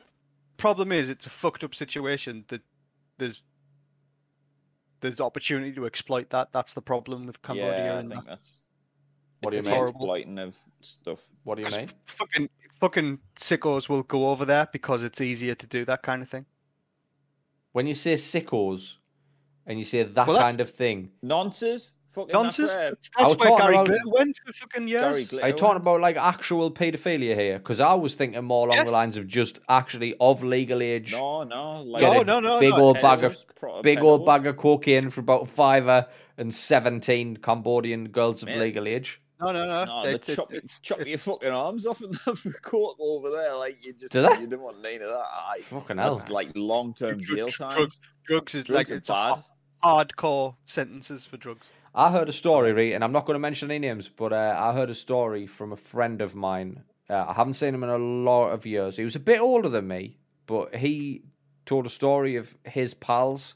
problem 0.58 0.92
is 0.92 1.10
it's 1.10 1.26
a 1.26 1.30
fucked 1.30 1.64
up 1.64 1.76
situation. 1.76 2.46
That 2.48 2.62
there's 3.18 3.44
there's 5.02 5.20
opportunity 5.20 5.74
to 5.74 5.86
exploit 5.86 6.30
that. 6.30 6.52
That's 6.54 6.74
the 6.74 6.82
problem 6.82 7.26
with 7.26 7.42
Cambodia. 7.42 7.86
yeah, 7.86 7.96
I 7.96 8.00
and 8.00 8.10
think 8.10 8.24
that. 8.26 8.30
that's. 8.30 8.70
What 9.42 9.52
do 9.52 9.58
you 9.58 9.64
mean? 9.64 9.74
Exploiting 9.88 10.40
of 10.40 10.58
stuff. 10.80 11.20
What 11.44 11.56
do 11.56 11.62
you 11.62 11.66
'Cause 11.68 11.78
mean? 11.78 11.90
Fucking 12.06 12.50
fucking 12.80 13.20
sickos 13.36 13.90
will 13.90 14.04
go 14.04 14.30
over 14.30 14.46
there 14.46 14.68
because 14.72 15.04
it's 15.04 15.20
easier 15.20 15.56
to 15.56 15.68
do 15.68 15.84
that 15.86 16.02
kind 16.02 16.22
of 16.22 16.30
thing. 16.30 16.46
When 17.74 17.88
you 17.88 17.96
say 17.96 18.14
sickos, 18.14 18.98
and 19.66 19.80
you 19.80 19.86
say 19.86 20.04
that 20.04 20.28
Well, 20.28 20.38
that- 20.38 20.44
kind 20.44 20.62
of 20.62 20.70
thing, 20.70 21.12
Nonsense. 21.22 21.94
Fucking 22.10 22.32
Nonsense. 22.32 22.70
That's 22.70 22.78
where 22.80 22.90
That's, 22.92 23.10
I 23.18 23.24
was 23.24 23.38
where 23.38 23.50
talking 23.50 23.58
Gary 23.66 23.74
about- 23.76 23.86
Glitter 23.88 24.02
went 24.10 24.38
for 24.46 24.54
fucking 24.54 24.88
years. 24.88 25.02
Gary 25.02 25.24
Glitter 25.26 25.46
are 25.46 25.50
you 25.50 25.56
talking 25.56 25.78
about 25.78 26.00
like 26.00 26.16
actual 26.16 26.70
paedophilia 26.72 27.34
here? 27.36 27.58
Because 27.58 27.80
I 27.80 27.96
was 27.96 28.14
thinking 28.14 28.44
more 28.44 28.68
along 28.68 28.78
Yes. 28.78 28.90
the 28.92 28.94
lines 28.96 29.18
of 29.18 29.26
just 29.28 29.58
actually 29.68 30.14
of 30.20 30.44
legal 30.44 30.84
age. 30.84 31.12
No, 31.12 31.42
no. 31.44 31.82
Like 31.82 32.04
No, 32.04 32.22
no, 32.22 32.40
no, 32.40 32.60
big 32.60 32.70
no, 32.70 32.78
old 32.82 32.98
it's- 32.98 33.20
bag 33.20 33.26
of 33.26 33.34
Pedos, 33.36 33.56
proper 33.60 33.82
big 33.82 34.00
old 34.04 34.28
bag 34.28 34.46
of 34.46 34.58
cocaine 34.58 35.10
for 35.10 35.22
about 35.22 35.42
a 35.44 35.46
fiver 35.48 36.06
uh, 36.08 36.12
and 36.38 36.54
seventeen 36.54 37.38
Cambodian 37.38 38.10
girls 38.10 38.44
of 38.44 38.50
legal 38.50 38.88
age. 38.88 39.20
No, 39.42 39.52
no, 39.52 39.66
no. 39.66 39.84
No, 39.86 40.04
they 40.04 40.14
It's- 40.14 40.30
it's- 40.30 40.36
chop, 40.36 40.54
it's- 40.54 40.80
chop 40.82 41.06
your 41.08 41.18
fucking 41.18 41.50
arms 41.50 41.88
off 41.88 42.00
and 42.02 42.14
the 42.26 42.54
court 42.62 42.96
over 43.00 43.32
there. 43.32 43.56
Like 43.58 43.84
you 43.84 43.92
just, 43.94 44.14
Do 44.14 44.22
they? 44.22 44.30
you 44.36 44.42
didn't 44.48 44.62
want 44.62 44.78
any 44.86 44.96
of 44.98 45.02
that. 45.02 45.18
Aye. 45.18 45.62
Fucking 45.64 45.98
hell. 45.98 46.16
That's 46.16 46.30
like 46.30 46.52
long 46.54 46.94
term 46.94 47.20
Dr- 47.20 47.36
jail 47.38 47.48
dr- 47.48 47.58
time. 47.58 47.76
drugs- 47.78 48.00
Drugs 48.26 48.54
is 48.56 48.64
Drugs 48.66 48.90
like 48.90 48.96
are 48.96 48.98
it's 49.00 49.10
bad. 49.10 49.44
Ha- 49.84 50.04
hardcore 50.04 50.56
sentences 50.66 51.26
for 51.26 51.38
drugs. 51.38 51.68
I 51.96 52.12
heard 52.12 52.30
a 52.30 52.34
story, 52.34 52.74
right, 52.74 52.94
and 52.94 53.04
I'm 53.04 53.12
not 53.12 53.26
going 53.26 53.36
to 53.36 53.40
mention 53.40 53.70
any 53.70 53.88
names, 53.88 54.10
but 54.10 54.34
uh, 54.34 54.56
I 54.58 54.74
heard 54.74 54.90
a 54.90 54.96
story 54.96 55.46
from 55.46 55.72
a 55.72 55.78
friend 55.78 56.22
of 56.22 56.34
mine. 56.34 56.84
Uh, 57.10 57.26
I 57.28 57.34
haven't 57.34 57.54
seen 57.56 57.76
him 57.76 57.84
in 57.84 57.90
a 57.90 57.98
lot 57.98 58.50
of 58.50 58.66
years. 58.66 58.98
He 58.98 59.04
was 59.04 59.16
a 59.16 59.20
bit 59.20 59.40
older 59.40 59.70
than 59.70 59.88
me, 59.88 60.18
but 60.48 60.76
he 60.76 61.22
told 61.66 61.86
a 61.86 61.90
story 61.90 62.36
of 62.36 62.58
his 62.64 62.94
pals, 62.96 63.54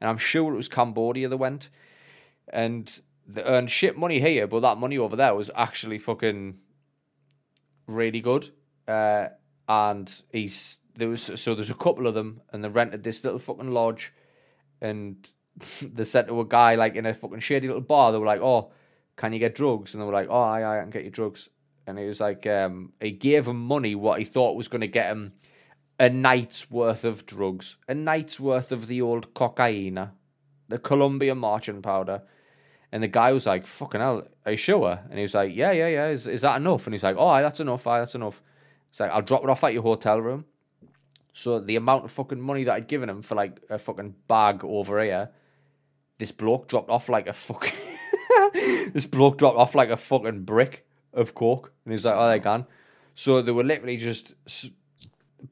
and 0.00 0.08
I'm 0.08 0.18
sure 0.18 0.52
it 0.52 0.56
was 0.56 0.68
Cambodia 0.68 1.28
they 1.28 1.36
went, 1.36 1.70
and 2.48 3.00
they 3.26 3.42
earned 3.42 3.70
shit 3.70 3.98
money 3.98 4.20
here, 4.20 4.46
but 4.46 4.60
that 4.60 4.78
money 4.78 4.98
over 4.98 5.16
there 5.16 5.34
was 5.34 5.50
actually 5.56 5.98
fucking 5.98 6.58
really 7.88 8.20
good. 8.20 8.50
Uh, 8.86 9.28
and 9.68 10.22
he's 10.30 10.78
there 10.94 11.08
was 11.08 11.22
so 11.22 11.54
there's 11.54 11.70
a 11.70 11.74
couple 11.74 12.06
of 12.06 12.14
them, 12.14 12.42
and 12.52 12.62
they 12.62 12.68
rented 12.68 13.02
this 13.02 13.24
little 13.24 13.38
fucking 13.38 13.72
lodge, 13.72 14.12
and 14.80 15.28
they 15.82 16.04
said 16.04 16.28
to 16.28 16.40
a 16.40 16.44
guy 16.44 16.74
like 16.74 16.96
in 16.96 17.06
a 17.06 17.14
fucking 17.14 17.40
shady 17.40 17.66
little 17.66 17.82
bar, 17.82 18.12
they 18.12 18.18
were 18.18 18.26
like, 18.26 18.40
"Oh, 18.40 18.72
can 19.16 19.32
you 19.32 19.38
get 19.38 19.54
drugs?" 19.54 19.94
And 19.94 20.02
they 20.02 20.06
were 20.06 20.12
like, 20.12 20.28
"Oh, 20.30 20.42
I, 20.42 20.78
I 20.78 20.80
can 20.80 20.90
get 20.90 21.04
you 21.04 21.10
drugs." 21.10 21.48
And 21.86 21.98
he 21.98 22.06
was 22.06 22.20
like, 22.20 22.46
um, 22.46 22.92
he 23.00 23.10
gave 23.10 23.48
him 23.48 23.60
money 23.60 23.96
what 23.96 24.20
he 24.20 24.24
thought 24.24 24.56
was 24.56 24.68
going 24.68 24.82
to 24.82 24.86
get 24.86 25.10
him 25.10 25.32
a 25.98 26.08
night's 26.08 26.70
worth 26.70 27.04
of 27.04 27.26
drugs, 27.26 27.76
a 27.88 27.94
night's 27.94 28.40
worth 28.40 28.72
of 28.72 28.86
the 28.86 29.02
old 29.02 29.34
cocaine, 29.34 30.10
the 30.68 30.78
Colombian 30.78 31.38
marching 31.38 31.82
powder. 31.82 32.22
And 32.90 33.02
the 33.02 33.08
guy 33.08 33.32
was 33.32 33.46
like, 33.46 33.66
"Fucking 33.66 34.00
hell, 34.00 34.26
are 34.44 34.50
you 34.52 34.56
sure?" 34.56 34.98
And 35.08 35.18
he 35.18 35.22
was 35.22 35.34
like, 35.34 35.54
"Yeah, 35.54 35.72
yeah, 35.72 35.88
yeah. 35.88 36.08
Is, 36.08 36.26
is 36.26 36.42
that 36.42 36.56
enough?" 36.56 36.86
And 36.86 36.94
he's 36.94 37.02
like, 37.02 37.16
"Oh, 37.16 37.26
aye, 37.26 37.42
that's 37.42 37.60
enough. 37.60 37.86
Aye, 37.86 38.00
that's 38.00 38.14
enough." 38.14 38.42
It's 38.90 39.00
like, 39.00 39.10
"I'll 39.10 39.22
drop 39.22 39.44
it 39.44 39.50
off 39.50 39.64
at 39.64 39.72
your 39.72 39.82
hotel 39.82 40.20
room." 40.20 40.44
So 41.32 41.58
the 41.60 41.76
amount 41.76 42.04
of 42.04 42.12
fucking 42.12 42.40
money 42.40 42.64
that 42.64 42.74
I'd 42.74 42.88
given 42.88 43.08
him 43.08 43.22
for 43.22 43.34
like 43.34 43.60
a 43.70 43.78
fucking 43.78 44.14
bag 44.28 44.62
over 44.64 45.02
here, 45.02 45.30
this 46.22 46.30
bloke 46.30 46.68
dropped 46.68 46.88
off 46.88 47.08
like 47.08 47.26
a 47.26 47.32
fucking. 47.32 47.74
this 48.92 49.06
bloke 49.06 49.38
dropped 49.38 49.58
off 49.58 49.74
like 49.74 49.90
a 49.90 49.96
fucking 49.96 50.44
brick 50.44 50.86
of 51.12 51.34
coke, 51.34 51.72
and 51.84 51.92
he's 51.92 52.04
like, 52.04 52.14
"Oh, 52.16 52.28
they 52.28 52.38
can." 52.38 52.64
So 53.16 53.42
they 53.42 53.50
were 53.50 53.64
literally 53.64 53.96
just 53.96 54.34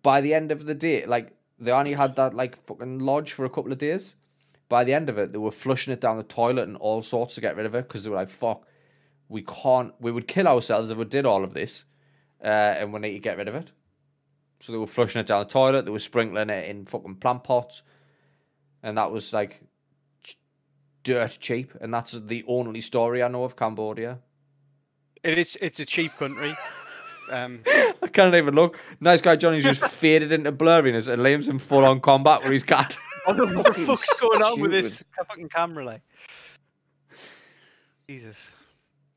by 0.01 0.21
the 0.21 0.33
end 0.33 0.53
of 0.53 0.67
the 0.67 0.77
day, 0.77 1.07
like 1.07 1.33
they 1.59 1.73
only 1.73 1.95
had 1.95 2.15
that 2.15 2.35
like 2.35 2.65
fucking 2.69 3.01
lodge 3.01 3.33
for 3.33 3.45
a 3.45 3.51
couple 3.51 3.73
of 3.73 3.79
days. 3.79 4.15
By 4.69 4.85
the 4.85 4.95
end 4.95 5.09
of 5.09 5.19
it, 5.19 5.33
they 5.33 5.39
were 5.39 5.51
flushing 5.51 5.93
it 5.93 6.01
down 6.01 6.19
the 6.19 6.23
toilet 6.23 6.69
and 6.69 6.77
all 6.77 7.03
sorts 7.03 7.35
to 7.35 7.41
get 7.41 7.57
rid 7.57 7.67
of 7.67 7.75
it 7.75 7.89
because 7.89 8.05
they 8.05 8.11
were 8.11 8.23
like, 8.23 8.29
"Fuck, 8.29 8.65
we 9.29 9.43
can't. 9.43 9.93
We 9.99 10.13
would 10.13 10.29
kill 10.29 10.47
ourselves 10.47 10.91
if 10.91 10.99
we 10.99 11.05
did 11.05 11.27
all 11.27 11.43
of 11.43 11.53
this, 11.53 11.85
uh, 12.45 12.77
and 12.79 12.93
we 12.93 13.01
need 13.01 13.15
to 13.15 13.19
get 13.19 13.39
rid 13.39 13.49
of 13.49 13.57
it." 13.57 13.73
So 14.61 14.71
they 14.71 14.79
were 14.79 14.87
flushing 14.87 15.21
it 15.21 15.27
down 15.27 15.43
the 15.43 15.51
toilet. 15.51 15.85
They 15.85 15.91
were 15.91 15.99
sprinkling 15.99 16.49
it 16.49 16.71
in 16.71 16.87
fucking 16.87 17.17
plant 17.17 17.43
pots, 17.43 17.83
and 18.85 18.97
that 18.99 19.11
was 19.11 19.33
like 19.33 19.63
dirt 21.03 21.39
cheap. 21.41 21.73
And 21.81 21.93
that's 21.93 22.13
the 22.13 22.45
only 22.47 22.81
story 22.81 23.23
I 23.23 23.29
know 23.29 23.45
of 23.45 23.57
Cambodia. 23.57 24.19
It 25.23 25.39
is. 25.39 25.57
It's 25.61 25.81
a 25.81 25.85
cheap 25.85 26.17
country. 26.17 26.57
Um, 27.31 27.61
I 27.67 28.09
can't 28.13 28.35
even 28.35 28.55
look. 28.55 28.79
Nice 29.01 29.21
guy 29.21 29.37
Johnny's 29.37 29.65
just 29.65 29.83
faded 29.93 30.33
into 30.33 30.51
blurriness 30.53 31.09
and 31.09 31.23
Liam's 31.23 31.49
in 31.49 31.59
full 31.59 31.85
on 31.85 32.01
combat 32.01 32.43
where 32.43 32.53
he's 32.53 32.63
cat. 32.65 32.99
I 33.27 33.33
don't 33.33 33.53
know 33.53 33.61
what 33.63 33.75
the 33.75 33.81
fuck's 33.87 34.19
going 34.21 34.43
on 34.43 34.61
with 34.61 34.71
this 34.73 35.05
fucking 35.29 35.49
camera, 35.51 35.85
like. 35.85 36.01
Jesus. 38.09 38.51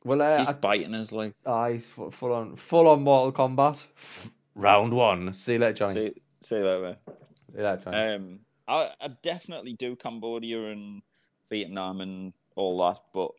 Well, 0.04 0.22
uh, 0.22 0.40
He's 0.40 0.48
I- 0.50 0.54
biting 0.54 0.94
us 0.96 1.12
like. 1.12 1.34
ah, 1.46 1.70
he's 1.70 1.88
fu- 1.88 2.12
full 2.12 2.34
on, 2.34 2.56
full 2.56 2.88
on 2.88 3.02
Mortal 3.04 3.32
Kombat. 3.32 3.86
Round 4.56 4.94
one. 4.94 5.34
See 5.34 5.54
you 5.54 5.60
later, 5.60 5.74
Johnny. 5.74 5.94
See 5.94 6.08
Say, 6.42 6.58
say 6.58 6.62
that 6.62 6.82
way. 6.82 6.96
you 7.58 7.64
later, 7.64 7.82
Johnny. 7.86 7.98
Um, 8.14 8.40
I, 8.68 8.90
I 9.02 9.08
definitely 9.22 9.74
do 9.74 9.96
Cambodia 9.96 10.72
and 10.72 11.02
Vietnam 11.54 12.02
and 12.02 12.34
all 12.56 12.80
that, 12.80 13.00
but 13.14 13.30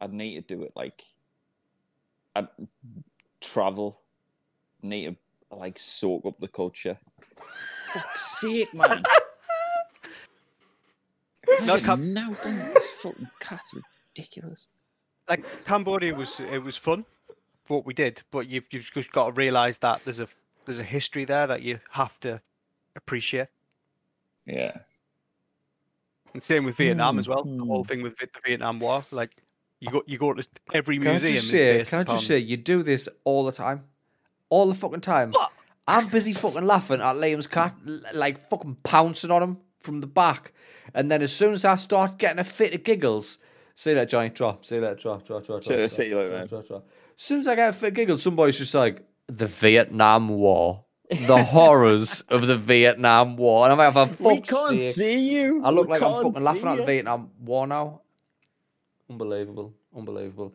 I'd 0.00 0.14
need 0.14 0.34
to 0.36 0.54
do 0.56 0.62
it 0.62 0.72
like 0.74 1.04
I'd 2.34 2.48
travel, 3.42 4.00
need 4.82 5.16
to 5.50 5.56
like 5.56 5.78
soak 5.78 6.24
up 6.24 6.40
the 6.40 6.48
culture. 6.48 6.96
Fuck's 7.92 8.40
sake, 8.40 8.72
man! 8.72 9.02
No, 11.64 11.78
Cam- 11.78 12.12
now 12.14 12.30
this 12.30 12.92
fucking 13.02 13.28
cat's 13.40 13.74
ridiculous. 13.74 14.68
like 15.28 15.44
Cambodia 15.64 16.14
was 16.14 16.38
it 16.38 16.62
was 16.62 16.76
fun 16.76 17.04
for 17.64 17.78
what 17.78 17.86
we 17.86 17.92
did, 17.92 18.22
but 18.30 18.46
you've 18.46 18.64
you've 18.70 18.90
just 18.94 19.10
got 19.10 19.26
to 19.26 19.32
realise 19.32 19.78
that 19.78 20.04
there's 20.04 20.20
a 20.20 20.28
there's 20.64 20.78
a 20.78 20.84
history 20.84 21.24
there 21.24 21.46
that 21.48 21.62
you 21.62 21.80
have 21.90 22.20
to 22.20 22.40
appreciate. 22.94 23.48
Yeah, 24.46 24.78
And 26.34 26.44
same 26.44 26.64
with 26.64 26.76
Vietnam 26.76 27.18
as 27.18 27.28
well. 27.28 27.44
The 27.44 27.50
Hmm. 27.50 27.68
whole 27.68 27.84
thing 27.84 28.02
with 28.02 28.16
the 28.18 28.28
Vietnam 28.44 28.78
War, 28.80 29.02
like 29.10 29.36
you 29.80 29.90
go 29.90 30.02
you 30.06 30.16
go 30.18 30.32
to 30.32 30.46
every 30.72 30.98
can 30.98 31.08
I 31.08 31.18
just 31.18 31.48
say, 31.48 31.78
based 31.78 31.90
can 31.90 32.00
I 32.00 32.04
just 32.04 32.26
say, 32.26 32.38
you 32.38 32.56
do 32.56 32.82
this 32.82 33.08
all 33.24 33.44
the 33.44 33.52
time, 33.52 33.84
all 34.48 34.66
the 34.68 34.74
fucking 34.74 35.00
time. 35.00 35.32
What? 35.32 35.50
I'm 35.88 36.08
busy 36.08 36.32
fucking 36.32 36.66
laughing 36.66 37.00
at 37.00 37.16
Liam's 37.16 37.46
cat, 37.48 37.74
like 38.14 38.48
fucking 38.48 38.76
pouncing 38.84 39.30
on 39.32 39.42
him 39.42 39.58
from 39.80 40.00
the 40.00 40.06
back, 40.06 40.52
and 40.94 41.10
then 41.10 41.20
as 41.22 41.32
soon 41.32 41.54
as 41.54 41.64
I 41.64 41.76
start 41.76 42.18
getting 42.18 42.38
a 42.38 42.44
fit 42.44 42.74
of 42.74 42.84
giggles, 42.84 43.38
see 43.74 43.94
that 43.94 44.08
giant 44.08 44.34
drop, 44.36 44.64
see 44.64 44.78
that 44.78 44.98
drop, 44.98 45.26
drop, 45.26 45.44
drop, 45.44 45.64
See 45.64 45.70
drop, 45.74 45.80
that, 45.80 45.88
see 45.88 46.04
you 46.04 46.10
drop, 46.10 46.18
later, 46.24 46.30
drop, 46.30 46.38
man. 46.40 46.46
drop, 46.48 46.68
drop. 46.68 46.88
As 47.18 47.24
soon 47.24 47.40
as 47.40 47.48
I 47.48 47.54
get 47.56 47.70
a 47.70 47.72
fit 47.72 47.88
of 47.88 47.94
giggles, 47.94 48.22
somebody's 48.22 48.58
just 48.58 48.74
like 48.74 49.04
the 49.26 49.46
Vietnam 49.46 50.28
War, 50.28 50.84
the 51.10 51.42
horrors 51.44 52.22
of 52.28 52.46
the 52.46 52.56
Vietnam 52.56 53.36
War, 53.36 53.64
and 53.68 53.72
I'm 53.72 53.78
like, 53.78 53.92
for 54.16 54.34
we 54.34 54.40
can't 54.40 54.80
sake. 54.80 54.94
see 54.94 55.34
you. 55.36 55.62
I 55.64 55.70
look 55.70 55.88
We 55.88 55.92
like 55.92 56.02
I'm 56.02 56.14
fucking 56.22 56.44
laughing 56.44 56.62
see 56.62 56.68
at 56.68 56.76
the. 56.78 56.86
Vietnam 56.86 57.30
War 57.40 57.66
now. 57.66 58.02
Unbelievable, 59.08 59.74
unbelievable. 59.96 60.54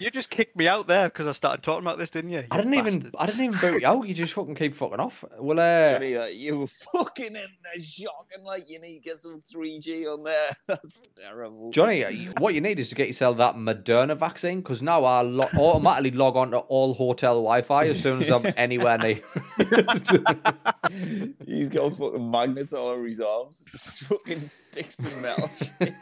You 0.00 0.10
just 0.10 0.30
kicked 0.30 0.56
me 0.56 0.66
out 0.66 0.86
there 0.86 1.10
because 1.10 1.26
I 1.26 1.32
started 1.32 1.62
talking 1.62 1.84
about 1.84 1.98
this, 1.98 2.08
didn't 2.08 2.30
you? 2.30 2.42
I 2.50 2.56
didn't 2.56 2.72
even. 2.72 3.10
I 3.18 3.26
didn't 3.26 3.44
even 3.44 3.60
boot 3.60 3.82
you 3.82 3.86
out. 3.86 4.08
You 4.08 4.14
just 4.14 4.32
fucking 4.32 4.54
keep 4.54 4.72
fucking 4.74 4.98
off. 4.98 5.22
Well, 5.38 5.60
uh, 5.60 5.90
Johnny, 5.90 6.16
like, 6.16 6.34
you 6.36 6.56
were 6.56 6.66
fucking 6.68 7.26
in 7.26 7.34
there 7.34 7.82
shocking 7.82 8.42
like 8.42 8.64
you 8.70 8.80
need 8.80 9.00
to 9.00 9.04
get 9.04 9.20
some 9.20 9.42
3G 9.42 10.10
on 10.10 10.24
there. 10.24 10.48
That's 10.66 11.02
terrible. 11.18 11.70
Johnny, 11.70 12.02
uh, 12.02 12.32
what 12.38 12.54
you 12.54 12.62
need 12.62 12.78
is 12.80 12.88
to 12.88 12.94
get 12.94 13.08
yourself 13.08 13.36
that 13.36 13.56
Moderna 13.56 14.16
vaccine 14.16 14.60
because 14.62 14.82
now 14.82 15.04
I 15.04 15.20
lo- 15.20 15.50
automatically 15.54 16.12
log 16.12 16.34
on 16.34 16.52
to 16.52 16.58
all 16.60 16.94
hotel 16.94 17.34
Wi-Fi 17.34 17.84
as 17.88 18.00
soon 18.02 18.22
as 18.22 18.30
I'm 18.30 18.46
anywhere 18.56 18.96
near. 18.96 19.20
He's 21.44 21.68
got 21.68 21.92
fucking 21.98 22.30
magnets 22.30 22.72
all 22.72 22.88
over 22.88 23.06
his 23.06 23.20
arms. 23.20 23.62
Just 23.70 24.04
fucking 24.04 24.40
sticks 24.46 24.96
to 24.96 25.14
metal 25.18 25.50
shit. 25.60 25.92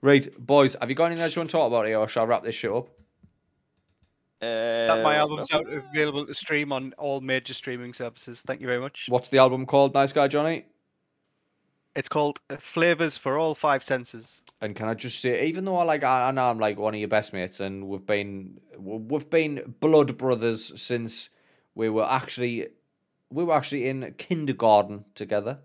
Right, 0.00 0.28
boys, 0.38 0.76
have 0.80 0.88
you 0.88 0.96
got 0.96 1.06
anything 1.06 1.24
else 1.24 1.36
you 1.36 1.40
want 1.40 1.50
to 1.50 1.56
talk 1.56 1.68
about 1.68 1.86
here, 1.86 1.98
or 1.98 2.08
shall 2.08 2.24
I 2.24 2.26
wrap 2.26 2.44
this 2.44 2.54
shit 2.54 2.72
up? 2.72 2.88
That 4.40 5.02
my 5.04 5.16
Uh, 5.16 5.20
album's 5.20 5.52
out 5.52 5.66
available 5.68 6.26
to 6.26 6.34
stream 6.34 6.72
on 6.72 6.94
all 6.98 7.20
major 7.20 7.54
streaming 7.54 7.94
services. 7.94 8.42
Thank 8.42 8.60
you 8.60 8.66
very 8.66 8.80
much. 8.80 9.06
What's 9.08 9.28
the 9.28 9.38
album 9.38 9.66
called? 9.66 9.94
Nice 9.94 10.12
guy, 10.12 10.26
Johnny. 10.26 10.64
It's 11.94 12.08
called 12.08 12.40
uh, 12.50 12.56
Flavors 12.56 13.16
for 13.16 13.38
All 13.38 13.54
Five 13.54 13.84
Senses. 13.84 14.42
And 14.60 14.74
can 14.74 14.88
I 14.88 14.94
just 14.94 15.20
say, 15.20 15.46
even 15.46 15.64
though 15.64 15.76
I 15.76 15.84
like, 15.84 16.02
I, 16.02 16.28
I 16.28 16.30
know 16.30 16.46
I'm 16.46 16.58
like 16.58 16.78
one 16.78 16.94
of 16.94 16.98
your 16.98 17.08
best 17.08 17.32
mates, 17.32 17.60
and 17.60 17.86
we've 17.86 18.06
been, 18.06 18.60
we've 18.78 19.28
been 19.28 19.74
blood 19.80 20.16
brothers 20.16 20.72
since 20.80 21.30
we 21.74 21.88
were 21.88 22.10
actually, 22.10 22.68
we 23.30 23.44
were 23.44 23.54
actually 23.54 23.88
in 23.88 24.14
kindergarten 24.18 25.04
together, 25.14 25.58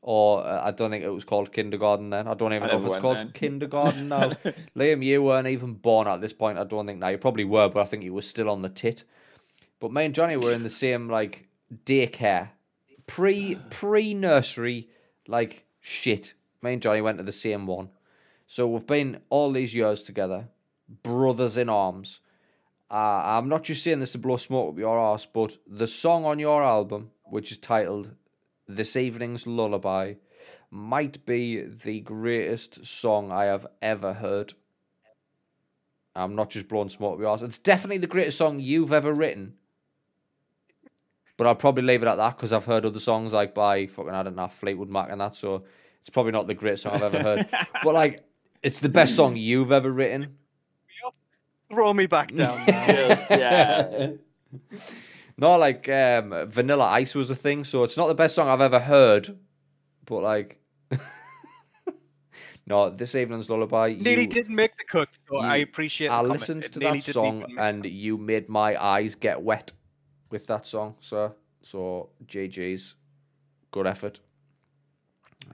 or 0.00 0.46
uh, 0.46 0.66
I 0.66 0.70
don't 0.70 0.90
think 0.90 1.04
it 1.04 1.10
was 1.10 1.24
called 1.24 1.52
kindergarten 1.52 2.10
then. 2.10 2.28
I 2.28 2.34
don't 2.34 2.52
even 2.52 2.68
I 2.68 2.72
know 2.72 2.80
if 2.80 2.86
it's 2.86 2.96
called 2.98 3.16
then. 3.16 3.32
kindergarten 3.32 4.08
now. 4.08 4.30
Liam, 4.76 5.04
you 5.04 5.22
weren't 5.22 5.48
even 5.48 5.74
born 5.74 6.06
at 6.06 6.20
this 6.20 6.32
point. 6.32 6.58
I 6.58 6.64
don't 6.64 6.86
think. 6.86 6.98
Now 7.00 7.08
you 7.08 7.18
probably 7.18 7.44
were, 7.44 7.68
but 7.68 7.80
I 7.80 7.84
think 7.84 8.04
you 8.04 8.14
were 8.14 8.22
still 8.22 8.48
on 8.48 8.62
the 8.62 8.68
tit. 8.68 9.04
But 9.80 9.92
me 9.92 10.04
and 10.04 10.14
Johnny 10.14 10.36
were 10.36 10.52
in 10.52 10.62
the 10.62 10.70
same 10.70 11.08
like 11.08 11.48
daycare, 11.84 12.50
pre 13.06 13.56
pre 13.70 14.14
nursery, 14.14 14.88
like 15.26 15.64
shit. 15.80 16.34
Me 16.62 16.72
and 16.72 16.82
Johnny 16.82 17.00
went 17.00 17.18
to 17.18 17.24
the 17.24 17.32
same 17.32 17.66
one. 17.66 17.90
So 18.46 18.66
we've 18.66 18.86
been 18.86 19.20
all 19.30 19.52
these 19.52 19.74
years 19.74 20.02
together, 20.02 20.48
brothers 21.02 21.56
in 21.56 21.68
arms. 21.68 22.20
Uh, 22.90 22.94
I'm 23.22 23.48
not 23.48 23.64
just 23.64 23.82
saying 23.82 24.00
this 24.00 24.12
to 24.12 24.18
blow 24.18 24.38
smoke 24.38 24.72
up 24.72 24.78
your 24.78 24.98
ass, 24.98 25.26
but 25.26 25.58
the 25.66 25.86
song 25.86 26.24
on 26.24 26.38
your 26.38 26.64
album, 26.64 27.10
which 27.24 27.52
is 27.52 27.58
titled 27.58 28.14
This 28.68 28.96
Evening's 28.96 29.46
Lullaby, 29.46 30.14
might 30.70 31.24
be 31.24 31.62
the 31.62 32.00
greatest 32.00 32.84
song 32.84 33.32
I 33.32 33.44
have 33.44 33.66
ever 33.80 34.12
heard. 34.12 34.52
I'm 36.14 36.34
not 36.34 36.50
just 36.50 36.68
blowing 36.68 36.88
smoke 36.88 37.14
up 37.14 37.20
your 37.20 37.28
arse. 37.28 37.42
It's 37.42 37.58
definitely 37.58 37.98
the 37.98 38.06
greatest 38.06 38.38
song 38.38 38.60
you've 38.60 38.92
ever 38.92 39.12
written. 39.12 39.54
But 41.36 41.46
I'll 41.46 41.54
probably 41.54 41.84
leave 41.84 42.02
it 42.02 42.08
at 42.08 42.16
that 42.16 42.36
because 42.36 42.52
I've 42.52 42.64
heard 42.64 42.84
other 42.84 42.98
songs 42.98 43.32
like 43.32 43.54
by 43.54 43.86
fucking, 43.86 44.12
I 44.12 44.24
don't 44.24 44.34
know, 44.36 44.48
Fleetwood 44.48 44.90
Mac 44.90 45.08
and 45.10 45.20
that. 45.20 45.36
So 45.36 45.64
it's 46.00 46.10
probably 46.10 46.32
not 46.32 46.48
the 46.48 46.54
greatest 46.54 46.82
song 46.82 46.94
I've 46.94 47.14
ever 47.14 47.22
heard. 47.22 47.48
but 47.84 47.94
like, 47.94 48.24
it's 48.62 48.80
the 48.80 48.88
best 48.88 49.14
song 49.14 49.36
you've 49.36 49.70
ever 49.70 49.90
written. 49.90 50.36
Throw 51.70 51.92
me 51.92 52.06
back 52.06 52.34
down. 52.34 52.64
now. 52.66 52.86
Just, 52.86 53.30
yeah. 53.30 54.10
No, 55.40 55.56
like 55.56 55.88
um, 55.88 56.34
Vanilla 56.48 56.86
Ice 56.86 57.14
was 57.14 57.30
a 57.30 57.36
thing, 57.36 57.62
so 57.64 57.84
it's 57.84 57.96
not 57.96 58.08
the 58.08 58.14
best 58.14 58.34
song 58.34 58.48
I've 58.48 58.60
ever 58.60 58.80
heard. 58.80 59.38
But 60.04 60.22
like, 60.22 60.60
no, 62.66 62.90
this 62.90 63.14
evening's 63.14 63.48
lullaby. 63.48 63.94
nearly 64.00 64.22
you- 64.22 64.28
didn't 64.28 64.54
make 64.54 64.76
the 64.76 64.84
cut, 64.84 65.08
so 65.30 65.38
I 65.38 65.56
appreciate. 65.58 66.08
the 66.08 66.14
I 66.14 66.16
comment. 66.18 66.40
listened 66.40 66.62
to 66.64 66.78
nearly 66.80 67.00
that 67.00 67.12
song, 67.12 67.36
even 67.42 67.54
make- 67.54 67.64
and 67.64 67.84
you 67.86 68.18
made 68.18 68.48
my 68.48 68.82
eyes 68.82 69.14
get 69.14 69.40
wet 69.40 69.72
with 70.30 70.46
that 70.48 70.66
song, 70.66 70.96
sir. 71.00 71.32
So 71.62 72.10
GG's, 72.26 72.94
good 73.70 73.86
effort. 73.86 74.20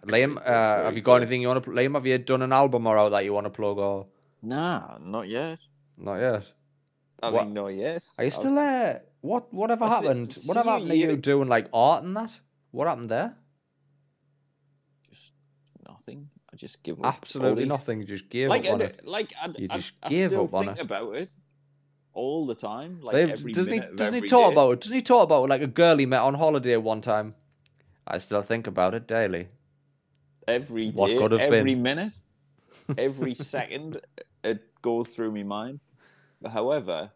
Liam, 0.07 0.39
uh, 0.39 0.85
have 0.85 0.97
you 0.97 1.03
got 1.03 1.17
anything 1.17 1.41
you 1.43 1.49
want 1.49 1.63
to? 1.63 1.71
Liam, 1.71 1.95
have 1.95 2.07
you 2.07 2.19
done 2.19 2.43
an 2.43 2.53
album 2.53 2.87
or 2.87 2.99
out 2.99 3.11
that 3.11 3.25
you 3.25 3.33
want 3.33 3.45
to 3.47 3.51
plug 3.51 3.79
or 3.79 4.07
Nah, 4.43 4.99
not 5.01 5.29
yet. 5.29 5.59
not 5.97 6.17
yet? 6.17 6.45
I 7.23 7.31
What- 7.31 7.45
mean, 7.47 7.55
not 7.55 7.69
yet. 7.69 8.03
Are 8.19 8.25
you 8.25 8.29
I've- 8.29 8.31
still 8.31 8.59
uh, 8.59 8.95
What 9.25 9.53
whatever 9.55 9.85
I 9.87 9.89
happened? 9.89 10.33
see 10.35 10.47
Whatever 10.49 10.71
happened 10.73 10.91
to 10.91 10.97
you 10.97 11.11
you- 11.13 11.17
doing 11.17 11.49
like 11.49 11.69
art 11.73 12.05
and 12.05 12.15
that? 12.17 12.39
What 12.73 12.89
happened 12.89 13.09
there? 13.09 13.35
Just 15.09 15.33
nothing. 15.89 16.29
I 16.53 16.57
just 16.57 16.83
give 16.83 16.99
up. 17.03 17.15
Absolutely 17.17 17.65
nothing. 17.65 18.05
Just 18.07 18.29
gave 18.29 18.49
Like, 18.51 18.67
up 18.67 18.75
on 18.75 18.83
I, 18.83 18.85
it. 18.87 19.07
like 19.07 19.33
I, 19.41 19.49
You 19.57 19.69
just 19.69 19.93
I 20.03 20.09
gave 20.11 20.31
still 20.31 20.45
up 20.45 20.55
on 20.55 20.65
think 20.67 20.79
it. 20.79 20.85
about 20.85 21.15
it 21.17 21.33
all 22.13 22.45
the 22.47 22.55
time. 22.55 23.01
Like 23.01 23.15
Dave, 23.17 23.31
every 23.31 23.53
doesn't 23.53 23.73
he? 23.73 23.79
minute 23.79 23.91
of 23.93 23.97
Doesn't 23.97 24.15
he 24.23 24.29
talk 24.29 24.49
day. 24.51 24.53
about 24.53 24.71
it? 24.73 24.81
Doesn't 24.83 24.95
he 24.97 25.03
talk 25.03 25.25
about 25.25 25.49
like 25.49 25.63
a 25.63 25.67
girl 25.67 25.97
he 25.97 26.07
met 26.07 26.21
on 26.21 26.35
holiday 26.35 26.77
one 26.77 27.01
time? 27.01 27.35
I 28.07 28.19
still 28.19 28.43
think 28.43 28.67
about 28.67 28.93
it 28.95 29.07
daily. 29.09 29.49
every 30.47 30.91
What 30.91 31.07
day, 31.09 31.17
could 31.17 31.33
have 31.33 31.41
every 31.41 31.63
been. 31.75 31.83
minute, 31.83 32.19
every 32.99 33.35
second, 33.55 34.01
it 34.45 34.61
goes 34.83 35.09
through 35.09 35.33
my 35.33 35.43
mind. 35.45 35.81
However, 36.47 37.11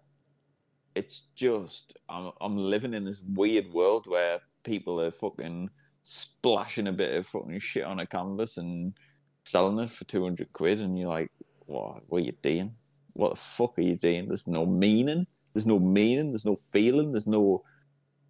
it's 0.99 1.29
just 1.37 1.97
I'm 2.09 2.33
I'm 2.41 2.57
living 2.57 2.93
in 2.93 3.05
this 3.05 3.23
weird 3.23 3.73
world 3.73 4.07
where 4.09 4.41
people 4.65 5.01
are 5.01 5.13
fucking 5.13 5.71
splashing 6.03 6.89
a 6.89 6.93
bit 6.93 7.15
of 7.17 7.27
fucking 7.27 7.61
shit 7.61 7.85
on 7.85 8.01
a 8.01 8.07
canvas 8.07 8.57
and 8.57 8.95
selling 9.45 9.79
it 9.79 9.91
for 9.91 10.05
two 10.05 10.25
hundred 10.25 10.53
quid, 10.53 10.81
and 10.81 10.99
you're 10.99 11.09
like, 11.09 11.31
what? 11.67 12.03
What 12.09 12.23
are 12.23 12.27
you 12.27 12.33
doing? 12.43 12.75
What 13.13 13.31
the 13.31 13.37
fuck 13.37 13.79
are 13.79 13.83
you 13.83 13.97
doing? 13.97 14.29
There's 14.29 14.49
no 14.49 14.67
meaning. 14.67 15.27
There's 15.53 15.67
no 15.67 15.79
meaning. 15.79 16.33
There's 16.33 16.45
no 16.45 16.57
feeling. 16.73 17.13
There's 17.13 17.27
no 17.27 17.63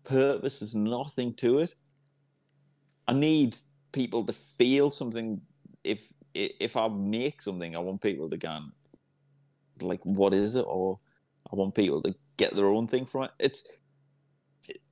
purpose. 0.05 0.61
There's 0.61 0.75
nothing 0.75 1.35
to 1.35 1.61
it. 1.61 1.75
I 3.07 3.15
need 3.15 3.57
people 3.93 4.27
to 4.27 4.33
feel 4.35 4.91
something. 4.91 5.41
If 5.85 6.07
if 6.35 6.77
I 6.77 6.89
make 6.89 7.41
something, 7.41 7.75
I 7.75 7.79
want 7.79 8.03
people 8.03 8.29
to 8.29 8.37
go, 8.37 8.59
like, 9.81 10.05
what 10.05 10.35
is 10.35 10.55
it? 10.55 10.67
Or 10.69 10.99
I 11.51 11.57
want 11.57 11.75
people 11.75 12.03
to 12.03 12.15
get 12.39 12.55
their 12.55 12.67
own 12.67 12.87
thing 12.89 13.05
from 13.05 13.25
it. 13.25 13.31
It's 13.39 13.63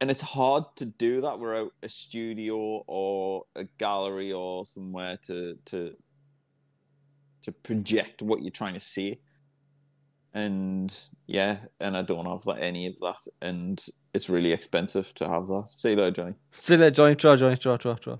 and 0.00 0.10
it's 0.10 0.20
hard 0.22 0.64
to 0.76 0.84
do 0.84 1.20
that 1.22 1.38
without 1.38 1.72
a 1.82 1.88
studio 1.88 2.56
or 2.86 3.44
a 3.54 3.64
gallery 3.78 4.32
or 4.32 4.64
somewhere 4.66 5.18
to 5.22 5.56
to 5.66 5.94
to 7.42 7.52
project 7.52 8.20
what 8.22 8.42
you're 8.42 8.50
trying 8.50 8.74
to 8.74 8.80
see. 8.80 9.20
And 10.34 10.94
yeah, 11.26 11.58
and 11.80 11.96
I 11.96 12.02
don't 12.02 12.26
have 12.26 12.44
that, 12.44 12.62
any 12.62 12.86
of 12.86 12.98
that, 13.00 13.26
and 13.40 13.82
it's 14.12 14.28
really 14.28 14.52
expensive 14.52 15.14
to 15.14 15.28
have 15.28 15.46
that. 15.46 15.64
See 15.68 15.90
you 15.90 15.96
later, 15.96 16.10
Johnny. 16.10 16.34
See 16.52 16.76
that 16.76 16.90
Johnny, 16.94 17.14
try, 17.14 17.36
Johnny, 17.36 17.56
try, 17.56 17.76
try, 17.78 17.94
try. 17.94 18.16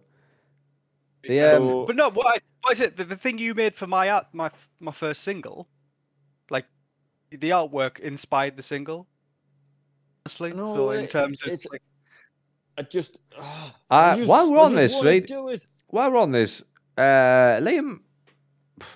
The, 1.25 1.41
um, 1.43 1.51
So- 1.51 1.87
But 1.87 1.97
no, 1.97 2.11
what, 2.11 2.27
I, 2.27 2.39
what 2.63 2.73
is 2.73 2.81
it? 2.81 2.97
The, 2.97 3.05
the 3.05 3.17
thing 3.17 3.37
you 3.39 3.55
made 3.55 3.75
for 3.75 3.87
my 3.87 4.09
art, 4.11 4.29
my 4.33 4.51
my 4.81 4.93
first 4.93 5.23
single, 5.25 5.69
like 6.51 6.67
the 7.31 7.51
artwork 7.51 7.99
inspired 7.99 8.57
the 8.57 8.63
single. 8.63 9.09
Honestly, 10.27 10.53
No, 10.53 10.75
so 10.75 10.91
in 10.91 11.05
it- 11.05 11.11
terms 11.13 11.41
of 11.43 11.49
it's- 11.53 11.67
like, 11.71 11.83
I 12.77 12.83
just, 12.83 13.21
ah, 13.39 13.75
Uh, 13.89 14.17
just- 14.17 14.29
while 14.29 14.51
we're 14.51 14.59
on 14.59 14.73
just 14.73 14.83
this, 14.83 14.95
wanna 14.97 15.09
right? 15.11 15.25
Do 15.27 15.57
while 15.87 16.11
we're 16.11 16.19
on 16.19 16.33
this, 16.33 16.65
uh, 16.99 17.61
Liam, 17.63 18.01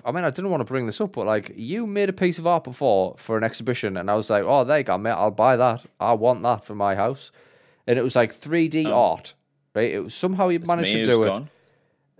I 0.04 0.10
mean, 0.10 0.24
I 0.24 0.30
didn't 0.30 0.50
want 0.50 0.60
to 0.60 0.64
bring 0.64 0.86
this 0.86 1.00
up, 1.00 1.12
but 1.12 1.26
like, 1.26 1.52
you 1.54 1.86
made 1.86 2.08
a 2.08 2.12
piece 2.12 2.40
of 2.40 2.48
art 2.48 2.64
before 2.64 3.14
for 3.16 3.38
an 3.38 3.44
exhibition, 3.44 3.96
and 3.96 4.10
I 4.10 4.14
was 4.16 4.28
like, 4.28 4.42
oh, 4.44 4.64
there 4.64 4.78
you 4.78 4.82
go, 4.84 4.98
mate, 4.98 5.12
I'll 5.12 5.30
buy 5.30 5.54
that. 5.56 5.84
I 6.00 6.14
want 6.14 6.42
that 6.42 6.64
for 6.64 6.74
my 6.74 6.96
house. 6.96 7.30
And 7.86 7.96
it 7.96 8.02
was 8.02 8.16
like 8.16 8.34
3D 8.34 8.86
Oh. 8.88 9.10
art, 9.12 9.34
right? 9.76 9.88
It 9.92 10.00
was 10.00 10.14
somehow 10.16 10.48
you 10.48 10.58
managed 10.58 10.92
me 10.92 11.04
to 11.04 11.12
do 11.12 11.22
it. 11.22 11.26
gone. 11.28 11.50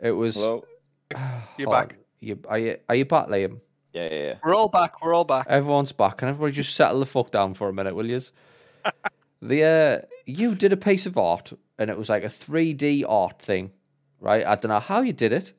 It 0.01 0.12
was. 0.12 0.37
Hello. 0.37 0.65
you're 1.59 1.69
Oh, 1.69 1.73
back. 1.73 1.97
You, 2.20 2.39
are, 2.49 2.59
you, 2.61 2.77
are 2.89 2.95
you 2.95 3.05
back, 3.07 3.27
Liam? 3.27 3.59
Yeah, 3.93 4.09
yeah, 4.09 4.23
yeah. 4.23 4.35
We're 4.45 4.55
all 4.55 4.69
back. 4.69 5.03
We're 5.03 5.15
all 5.15 5.24
back. 5.24 5.47
Everyone's 5.49 5.91
back. 5.91 6.19
Can 6.19 6.28
everybody 6.28 6.53
just 6.53 6.77
settle 6.77 7.01
the 7.01 7.07
fuck 7.07 7.32
down 7.32 7.55
for 7.55 7.69
a 7.69 7.73
minute, 7.73 7.97
will 7.97 8.07
yous? 8.07 8.31
The 9.43 9.65
uh, 9.65 10.07
you 10.27 10.55
did 10.55 10.73
a 10.73 10.77
piece 10.77 11.07
of 11.07 11.16
art, 11.19 11.52
and 11.78 11.90
it 11.90 11.98
was 11.98 12.09
like 12.09 12.24
a 12.24 12.28
three 12.28 12.73
D 12.73 13.05
art 13.05 13.40
thing, 13.40 13.73
right? 14.20 14.44
I 14.44 14.55
don't 14.57 14.70
know 14.70 14.81
how 14.81 15.01
you 15.01 15.12
did 15.12 15.32
it. 15.32 15.52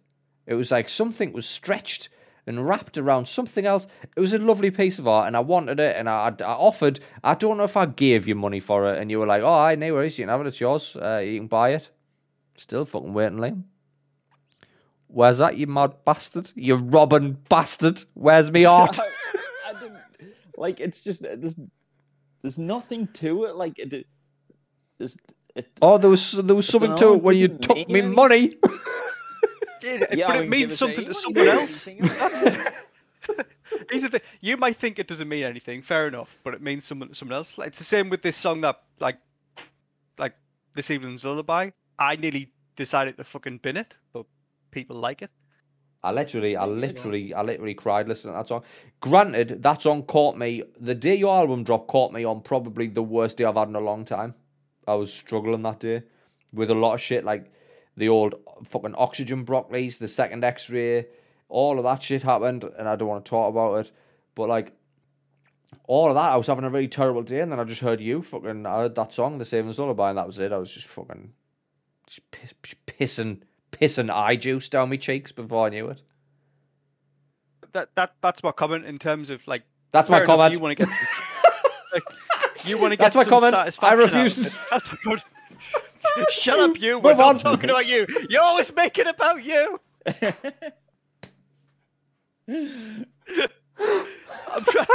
It 0.45 0.55
was 0.55 0.71
like 0.71 0.89
something 0.89 1.33
was 1.33 1.47
stretched 1.47 2.09
and 2.47 2.67
wrapped 2.67 2.97
around 2.97 3.27
something 3.27 3.65
else. 3.65 3.87
It 4.15 4.19
was 4.19 4.33
a 4.33 4.39
lovely 4.39 4.71
piece 4.71 4.99
of 4.99 5.07
art, 5.07 5.27
and 5.27 5.37
I 5.37 5.41
wanted 5.41 5.79
it, 5.79 5.95
and 5.95 6.09
I, 6.09 6.33
I 6.39 6.43
offered. 6.43 6.99
I 7.23 7.35
don't 7.35 7.57
know 7.57 7.63
if 7.63 7.77
I 7.77 7.85
gave 7.85 8.27
you 8.27 8.35
money 8.35 8.59
for 8.59 8.91
it, 8.91 8.99
and 8.99 9.11
you 9.11 9.19
were 9.19 9.27
like, 9.27 9.43
"Oh, 9.43 9.53
I 9.53 9.75
no 9.75 9.93
worries, 9.93 10.17
you 10.17 10.23
can 10.23 10.29
have 10.29 10.41
it. 10.41 10.47
It's 10.47 10.59
yours. 10.59 10.95
Uh, 10.95 11.17
you 11.23 11.39
can 11.39 11.47
buy 11.47 11.69
it." 11.71 11.89
Still 12.57 12.85
fucking 12.85 13.13
waiting, 13.13 13.37
Liam. 13.39 13.63
Where's 15.07 15.39
that, 15.39 15.57
you 15.57 15.67
mad 15.67 15.93
bastard? 16.05 16.51
You 16.55 16.75
robbing 16.75 17.37
bastard? 17.49 18.03
Where's 18.13 18.51
me 18.51 18.65
art? 18.65 18.97
I, 18.99 19.09
I 19.67 19.73
didn't 19.79 19.99
like. 20.57 20.79
It's 20.79 21.03
just 21.03 21.21
there's 21.21 21.59
there's 22.41 22.57
nothing 22.57 23.07
to 23.07 23.45
it. 23.45 23.55
Like 23.55 23.77
it. 23.79 24.07
There's, 24.97 25.17
it 25.55 25.67
Oh, 25.81 25.97
there 25.97 26.09
was 26.09 26.31
there 26.33 26.55
was 26.55 26.67
something 26.67 26.95
to 26.97 27.13
it 27.13 27.21
when 27.23 27.35
you 27.37 27.47
took 27.49 27.75
me 27.77 27.99
anything. 27.99 28.15
money. 28.21 28.55
Yeah, 29.83 30.05
Yeah, 30.11 30.27
but 30.27 30.35
I 30.37 30.41
it 30.43 30.49
means 30.49 30.77
something 30.77 31.05
to 31.05 31.13
someone 31.13 31.47
else. 31.59 31.85
give 31.87 32.05
us 32.21 32.41
That's 32.41 32.41
the- 33.27 33.45
Here's 33.89 34.03
the 34.03 34.09
thing. 34.09 34.21
You 34.41 34.57
might 34.57 34.75
think 34.75 34.99
it 34.99 35.07
doesn't 35.07 35.27
mean 35.29 35.43
anything. 35.43 35.81
Fair 35.81 36.07
enough, 36.07 36.37
but 36.43 36.53
it 36.53 36.61
means 36.61 36.85
someone 36.85 37.13
someone 37.13 37.35
else. 37.35 37.57
Like, 37.57 37.69
It's 37.69 37.79
the 37.79 37.85
same 37.85 38.09
with 38.09 38.21
this 38.21 38.35
song 38.37 38.61
that 38.61 38.81
like 38.99 39.17
like 40.17 40.35
this 40.75 40.91
evening's 40.91 41.23
lullaby. 41.25 41.71
I 41.97 42.15
nearly 42.15 42.51
decided 42.75 43.17
to 43.17 43.23
fucking 43.23 43.59
bin 43.59 43.77
it, 43.77 43.97
but 44.13 44.25
people 44.71 44.95
like 44.97 45.21
it. 45.21 45.31
I 46.03 46.11
literally, 46.11 46.57
I 46.57 46.65
literally, 46.65 47.33
I 47.33 47.43
literally 47.43 47.75
cried 47.75 48.07
listening 48.07 48.33
to 48.33 48.39
that 48.39 48.47
song. 48.47 48.63
Granted, 49.01 49.61
that 49.61 49.83
song 49.83 50.03
caught 50.03 50.37
me. 50.37 50.63
The 50.79 50.95
day 50.95 51.15
your 51.15 51.35
album 51.35 51.63
dropped 51.63 51.87
caught 51.87 52.11
me 52.11 52.23
on 52.23 52.41
probably 52.41 52.87
the 52.87 53.03
worst 53.03 53.37
day 53.37 53.45
I've 53.45 53.55
had 53.55 53.67
in 53.67 53.75
a 53.75 53.79
long 53.79 54.03
time. 54.03 54.33
I 54.87 54.95
was 54.95 55.13
struggling 55.13 55.61
that 55.61 55.79
day 55.79 56.03
with 56.51 56.71
a 56.71 56.75
lot 56.75 56.95
of 56.95 57.01
shit, 57.01 57.23
like 57.23 57.51
the 57.97 58.09
old 58.09 58.35
fucking 58.67 58.95
oxygen 58.95 59.45
broccolis, 59.45 59.99
the 59.99 60.07
second 60.07 60.43
X-ray, 60.43 61.05
all 61.49 61.77
of 61.77 61.83
that 61.83 62.01
shit 62.01 62.23
happened, 62.23 62.63
and 62.63 62.87
I 62.87 62.95
don't 62.95 63.07
want 63.07 63.23
to 63.25 63.29
talk 63.29 63.49
about 63.49 63.85
it. 63.85 63.91
But 64.33 64.49
like 64.49 64.73
all 65.87 66.09
of 66.09 66.15
that, 66.15 66.31
I 66.31 66.35
was 66.35 66.47
having 66.47 66.63
a 66.63 66.69
really 66.69 66.87
terrible 66.87 67.21
day, 67.21 67.41
and 67.41 67.51
then 67.51 67.59
I 67.59 67.63
just 67.63 67.81
heard 67.81 68.01
you 68.01 68.21
fucking. 68.21 68.65
I 68.65 68.79
heard 68.79 68.95
that 68.95 69.13
song, 69.13 69.37
The 69.37 69.45
Saving 69.45 69.71
Lullaby, 69.71 70.09
and 70.09 70.17
that 70.17 70.27
was 70.27 70.39
it. 70.39 70.51
I 70.51 70.57
was 70.57 70.73
just 70.73 70.87
fucking 70.87 71.33
just 72.07 72.31
piss, 72.31 72.53
pissing, 72.87 73.41
pissing 73.71 74.09
eye 74.13 74.35
juice 74.35 74.69
down 74.69 74.89
my 74.89 74.97
cheeks 74.97 75.31
before 75.31 75.67
I 75.67 75.69
knew 75.69 75.87
it. 75.89 76.01
That 77.73 77.89
that 77.95 78.13
that's 78.21 78.43
my 78.43 78.51
comment 78.51 78.85
in 78.85 78.97
terms 78.97 79.29
of 79.29 79.47
like. 79.47 79.63
That's 79.91 80.09
my 80.09 80.17
fair 80.17 80.23
enough, 80.25 80.37
comment. 80.37 80.53
You 80.55 80.59
want 80.61 80.77
to 80.77 80.85
get 80.85 80.93
some, 80.93 81.61
like, 81.93 82.03
you 82.65 82.77
want 82.77 82.91
to 82.91 82.97
get 82.97 83.03
That's 83.03 83.15
my 83.15 83.23
some 83.23 83.29
comment. 83.29 83.53
I 83.55 83.57
satisfaction 83.59 83.99
out 83.99 84.05
of 84.05 84.13
refuse 84.13 84.49
to- 84.51 84.57
That's 84.71 84.91
my 84.91 84.97
comment. 85.03 85.23
Shut 86.31 86.59
up, 86.59 86.79
you. 86.81 86.97
We're 86.99 87.11
Move 87.11 87.19
not 87.19 87.27
on. 87.27 87.37
talking 87.39 87.69
about 87.69 87.87
you. 87.87 88.07
You're 88.29 88.41
always 88.41 88.73
making 88.73 89.07
it 89.07 89.15
about 89.15 89.43
you. 89.43 89.79
I'm 92.47 93.05
trying. 94.65 94.87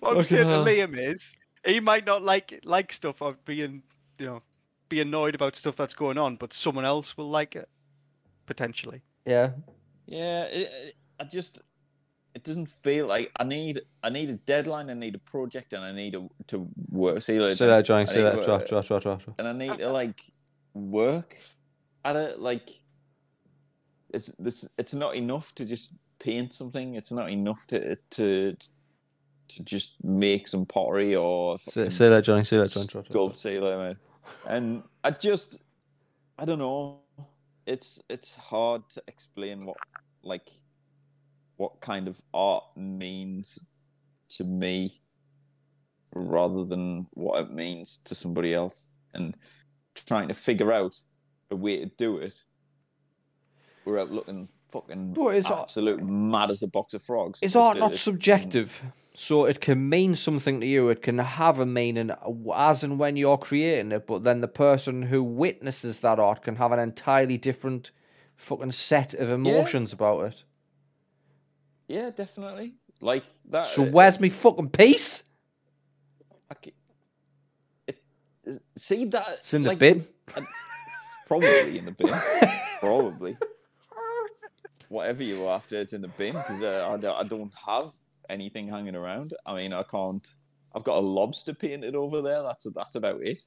what 0.00 0.16
I'm 0.16 0.22
saying 0.22 0.44
to. 0.44 0.70
Liam 0.70 0.96
is 0.96 1.36
he 1.64 1.80
might 1.80 2.06
not 2.06 2.22
like 2.22 2.60
like 2.64 2.92
stuff 2.92 3.20
of 3.22 3.44
being 3.44 3.82
you 4.18 4.26
know 4.26 4.42
be 4.90 5.00
annoyed 5.00 5.34
about 5.34 5.56
stuff 5.56 5.76
that's 5.76 5.94
going 5.94 6.18
on, 6.18 6.36
but 6.36 6.52
someone 6.52 6.84
else 6.84 7.16
will 7.16 7.30
like 7.30 7.56
it 7.56 7.70
potentially. 8.44 9.00
Yeah. 9.24 9.52
Yeah, 10.06 10.44
it, 10.44 10.70
it- 10.86 10.94
I 11.18 11.24
just 11.24 11.60
it 12.34 12.44
doesn't 12.44 12.66
feel 12.66 13.06
like 13.06 13.30
I 13.38 13.44
need 13.44 13.82
I 14.02 14.08
need 14.08 14.30
a 14.30 14.34
deadline, 14.34 14.88
I 14.88 14.94
need 14.94 15.14
a 15.14 15.18
project, 15.18 15.72
and 15.74 15.84
I 15.84 15.92
need 15.92 16.14
a, 16.14 16.26
to 16.48 16.66
work. 16.90 17.20
See 17.22 17.34
you 17.34 17.42
later. 17.42 17.56
Say 17.56 17.66
that, 17.66 17.84
Johnny. 17.84 18.02
I 18.02 18.04
Say 18.06 18.22
that. 18.22 18.36
to 18.36 18.42
Try, 18.42 18.56
work- 18.56 18.66
try, 18.68 18.80
try, 18.82 18.98
try, 19.00 19.16
try. 19.16 19.34
and 19.38 19.46
I 19.48 19.52
need 19.52 19.76
to 19.78 19.90
like 19.92 20.22
work 20.74 21.36
at 22.06 22.16
it. 22.16 22.40
Like 22.40 22.70
it's 24.14 24.28
this. 24.38 24.66
It's 24.78 24.94
not 24.94 25.14
enough 25.14 25.54
to 25.56 25.64
just 25.66 25.92
paint 26.18 26.52
something. 26.54 26.94
It's 26.94 27.12
not 27.12 27.30
enough 27.30 27.66
to 27.68 27.96
to 27.96 28.56
to 29.48 29.62
just 29.64 29.92
make 30.02 30.48
some 30.48 30.64
pottery 30.64 31.14
or 31.16 31.58
Say, 31.68 31.90
say 31.90 32.08
that, 32.08 32.22
Johnny. 32.24 32.44
Say 32.44 32.56
that, 32.56 32.70
Johnny. 32.70 32.86
Try, 32.86 33.02
try, 33.02 33.10
try. 33.10 33.14
sculpt. 33.14 33.36
See 33.36 33.52
you 33.54 33.60
mate. 33.60 33.96
And 34.46 34.82
I 35.04 35.10
just 35.10 35.62
I 36.38 36.44
don't 36.44 36.58
know. 36.58 37.00
It's 37.66 38.00
it's 38.08 38.34
hard 38.34 38.88
to 38.90 39.02
explain 39.06 39.64
what 39.66 39.76
like 40.22 40.48
what 41.56 41.80
kind 41.80 42.08
of 42.08 42.20
art 42.32 42.64
means 42.76 43.58
to 44.30 44.44
me 44.44 45.00
rather 46.14 46.64
than 46.64 47.06
what 47.14 47.40
it 47.42 47.50
means 47.52 47.98
to 48.04 48.14
somebody 48.14 48.54
else 48.54 48.90
and 49.14 49.36
trying 49.94 50.28
to 50.28 50.34
figure 50.34 50.72
out 50.72 50.98
a 51.50 51.56
way 51.56 51.78
to 51.80 51.86
do 51.98 52.16
it 52.16 52.42
without 53.84 54.10
looking 54.10 54.48
fucking 54.70 55.12
But 55.12 55.36
it's 55.36 55.50
art- 55.50 55.62
absolute 55.64 56.02
mad 56.02 56.50
as 56.50 56.62
a 56.62 56.68
box 56.68 56.94
of 56.94 57.02
frogs. 57.02 57.40
Is 57.42 57.52
It's- 57.52 57.56
art 57.62 57.76
not 57.78 57.94
subjective? 57.96 58.82
So 59.14 59.44
it 59.44 59.60
can 59.60 59.88
mean 59.88 60.14
something 60.14 60.60
to 60.60 60.66
you. 60.66 60.88
It 60.88 61.02
can 61.02 61.18
have 61.18 61.58
a 61.58 61.66
meaning 61.66 62.10
as 62.54 62.84
and 62.84 62.98
when 62.98 63.16
you're 63.16 63.36
creating 63.38 63.92
it, 63.92 64.06
but 64.06 64.22
then 64.24 64.40
the 64.40 64.48
person 64.48 65.02
who 65.02 65.22
witnesses 65.22 66.00
that 66.00 66.18
art 66.18 66.42
can 66.42 66.56
have 66.56 66.72
an 66.72 66.78
entirely 66.78 67.36
different 67.36 67.90
fucking 68.36 68.72
set 68.72 69.12
of 69.14 69.28
emotions 69.30 69.92
about 69.92 70.20
it. 70.26 70.44
Yeah, 71.88 72.10
definitely. 72.10 72.74
Like 73.00 73.24
that. 73.48 73.66
So 73.66 73.82
uh, 73.82 73.86
where's 73.90 74.20
me 74.20 74.28
fucking 74.30 74.70
peace? 74.70 75.24
It, 77.86 77.98
see 78.76 79.04
that 79.06 79.26
It's 79.38 79.52
in 79.54 79.62
the 79.62 79.68
like, 79.70 79.78
bin. 79.78 80.06
I- 80.36 80.40
It's 80.40 80.46
probably 81.26 81.78
in 81.78 81.84
the 81.86 81.92
bin. 81.92 82.14
probably. 82.80 83.36
Whatever 84.88 85.22
you 85.22 85.40
were 85.42 85.50
after, 85.50 85.76
it's 85.80 85.92
in 85.92 86.00
the 86.02 86.08
bin 86.08 86.32
because 86.32 86.62
uh, 86.62 86.88
I, 86.90 86.96
don't, 86.96 87.16
I 87.16 87.22
don't 87.28 87.52
have 87.66 87.92
anything 88.30 88.68
hanging 88.68 88.94
around. 88.96 89.34
I 89.44 89.54
mean, 89.54 89.72
I 89.72 89.82
can't. 89.82 90.26
I've 90.74 90.84
got 90.84 90.98
a 90.98 91.00
lobster 91.00 91.52
painted 91.52 91.94
over 91.96 92.22
there. 92.22 92.42
That's 92.42 92.66
that's 92.74 92.94
about 92.94 93.20
it, 93.22 93.40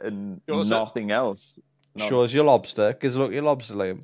and 0.00 0.40
Yours, 0.46 0.70
nothing 0.70 1.10
else. 1.12 1.58
No. 1.94 2.08
Shows 2.08 2.34
your 2.34 2.44
lobster. 2.44 2.92
Gives 2.94 3.14
a 3.14 3.20
look 3.20 3.28
at 3.30 3.34
your 3.34 3.44
lobster, 3.44 3.74
Liam. 3.74 4.02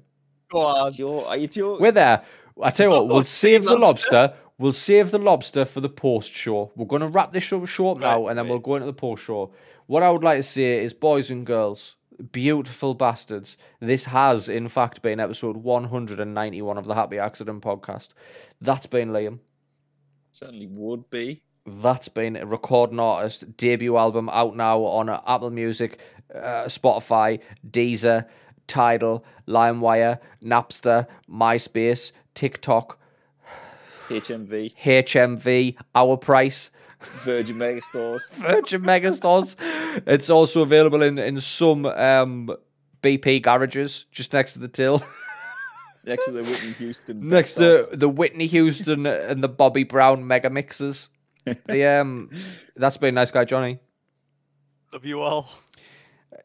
Go 0.52 0.60
on. 0.60 0.92
Joe, 0.92 1.24
are 1.26 1.36
you 1.36 1.48
Joe? 1.48 1.76
We're 1.80 1.92
there. 1.92 2.22
I 2.62 2.70
tell 2.70 2.86
you 2.86 2.90
what, 2.92 3.08
we'll 3.08 3.24
save 3.24 3.64
the 3.64 3.76
lobster. 3.76 4.16
lobster. 4.16 4.36
We'll 4.58 4.72
save 4.74 5.10
the 5.10 5.18
lobster 5.18 5.64
for 5.64 5.80
the 5.80 5.88
post 5.88 6.32
show. 6.32 6.70
We're 6.76 6.84
going 6.84 7.00
to 7.00 7.08
wrap 7.08 7.32
this 7.32 7.44
show 7.44 7.64
short 7.64 7.98
now, 7.98 8.24
Right, 8.24 8.30
and 8.30 8.38
then 8.38 8.44
right. 8.44 8.50
we'll 8.50 8.58
go 8.58 8.74
into 8.76 8.86
the 8.86 8.92
post 8.92 9.24
show. 9.24 9.52
What 9.86 10.02
I 10.02 10.10
would 10.10 10.22
like 10.22 10.38
to 10.38 10.42
say 10.42 10.84
is, 10.84 10.92
boys 10.92 11.30
and 11.30 11.46
girls, 11.46 11.96
beautiful 12.30 12.92
bastards, 12.94 13.56
this 13.80 14.04
has 14.04 14.48
in 14.48 14.68
fact 14.68 15.00
been 15.00 15.18
episode 15.18 15.56
191 15.56 16.76
of 16.78 16.84
the 16.84 16.94
Happy 16.94 17.18
Accident 17.18 17.62
podcast. 17.62 18.10
That's 18.60 18.86
been 18.86 19.10
Liam. 19.10 19.38
Certainly 20.32 20.68
would 20.68 21.10
be. 21.10 21.42
That's 21.66 22.08
been 22.08 22.36
a 22.36 22.46
recording 22.46 22.98
artist 22.98 23.56
debut 23.56 23.96
album 23.96 24.28
out 24.30 24.56
now 24.56 24.80
on 24.80 25.08
Apple 25.08 25.50
Music, 25.50 26.00
uh, 26.34 26.64
Spotify, 26.64 27.40
Deezer, 27.68 28.26
Tidal, 28.66 29.24
LimeWire, 29.46 30.18
Napster, 30.42 31.06
MySpace, 31.28 32.12
TikTok, 32.34 32.98
HMV, 34.08 34.74
HMV, 34.76 35.76
Our 35.94 36.16
Price, 36.16 36.70
Virgin 37.00 37.56
Megastores. 37.56 38.30
Virgin 38.32 38.82
Megastores. 38.82 39.56
It's 40.06 40.30
also 40.30 40.62
available 40.62 41.02
in 41.02 41.18
in 41.18 41.40
some 41.40 41.86
um, 41.86 42.50
BP 43.02 43.42
garages 43.42 44.06
just 44.12 44.32
next 44.32 44.54
to 44.54 44.58
the 44.58 44.68
till, 44.68 45.02
next 46.04 46.24
to 46.26 46.32
the 46.32 46.42
Whitney 46.44 46.72
Houston. 46.72 47.28
next 47.28 47.54
to 47.54 47.88
the 47.92 48.08
Whitney 48.08 48.46
Houston 48.46 49.06
and 49.06 49.42
the 49.42 49.48
Bobby 49.48 49.84
Brown 49.84 50.26
mega 50.26 50.50
mixes. 50.50 51.08
The 51.66 51.86
um, 51.86 52.30
that's 52.76 52.98
been 52.98 53.14
a 53.14 53.20
nice 53.20 53.30
guy 53.30 53.44
Johnny. 53.46 53.78
Love 54.92 55.06
you 55.06 55.20
all. 55.20 55.48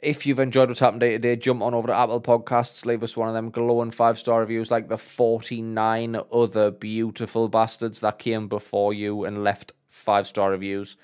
if 0.02 0.26
you've 0.26 0.40
enjoyed 0.40 0.70
what's 0.70 0.80
happened 0.80 1.02
day 1.02 1.12
to 1.12 1.20
day, 1.20 1.36
jump 1.36 1.62
on 1.62 1.74
over 1.74 1.88
to 1.88 1.94
Apple 1.94 2.22
Podcasts, 2.22 2.86
leave 2.86 3.04
us 3.04 3.18
one 3.18 3.28
of 3.28 3.34
them 3.34 3.50
glowing 3.50 3.92
five 3.92 4.18
star 4.18 4.40
reviews 4.40 4.72
like 4.72 4.88
the 4.88 4.98
49 4.98 6.18
other 6.32 6.72
beautiful 6.72 7.50
bastards 7.50 8.00
that 8.02 8.20
came 8.20 8.48
before 8.48 8.94
you 8.94 9.26
and 9.26 9.44
left 9.44 9.74
five 9.90 10.28
star 10.28 10.52
reviews. 10.52 10.96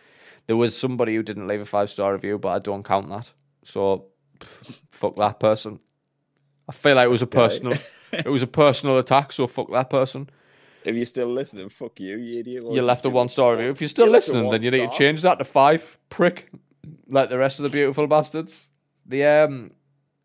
There 0.47 0.57
was 0.57 0.77
somebody 0.77 1.15
who 1.15 1.23
didn't 1.23 1.47
leave 1.47 1.61
a 1.61 1.65
five 1.65 1.89
star 1.89 2.13
review, 2.13 2.37
but 2.37 2.49
I 2.49 2.59
don't 2.59 2.83
count 2.83 3.09
that. 3.09 3.31
So, 3.63 4.05
pff, 4.39 4.81
fuck 4.91 5.15
that 5.17 5.39
person. 5.39 5.79
I 6.71 6.73
feel 6.73 6.95
like 6.95 7.05
it 7.05 7.09
was 7.09 7.21
a 7.21 7.27
personal, 7.41 7.73
it 8.13 8.27
was 8.29 8.41
a 8.41 8.47
personal 8.47 8.97
attack. 8.97 9.33
So 9.33 9.45
fuck 9.45 9.69
that 9.71 9.89
person. 9.89 10.29
If 10.85 10.95
you're 10.95 11.05
still 11.05 11.27
listening, 11.27 11.67
fuck 11.67 11.99
you, 11.99 12.17
you 12.17 12.39
idiot. 12.39 12.63
What 12.63 12.75
You 12.75 12.81
left 12.81 13.05
a 13.05 13.09
one 13.09 13.27
star 13.27 13.51
review. 13.51 13.71
If 13.71 13.81
you're 13.81 13.89
still 13.89 14.05
You 14.05 14.13
listening, 14.13 14.49
then 14.49 14.63
you 14.63 14.71
need 14.71 14.89
to 14.89 14.97
change 14.97 15.21
that 15.23 15.37
to 15.39 15.43
five, 15.43 15.99
prick. 16.09 16.49
Like 17.09 17.29
the 17.29 17.37
rest 17.37 17.59
of 17.59 17.63
the 17.63 17.69
beautiful 17.69 18.07
bastards. 18.07 18.67
The 19.05 19.25
um, 19.25 19.71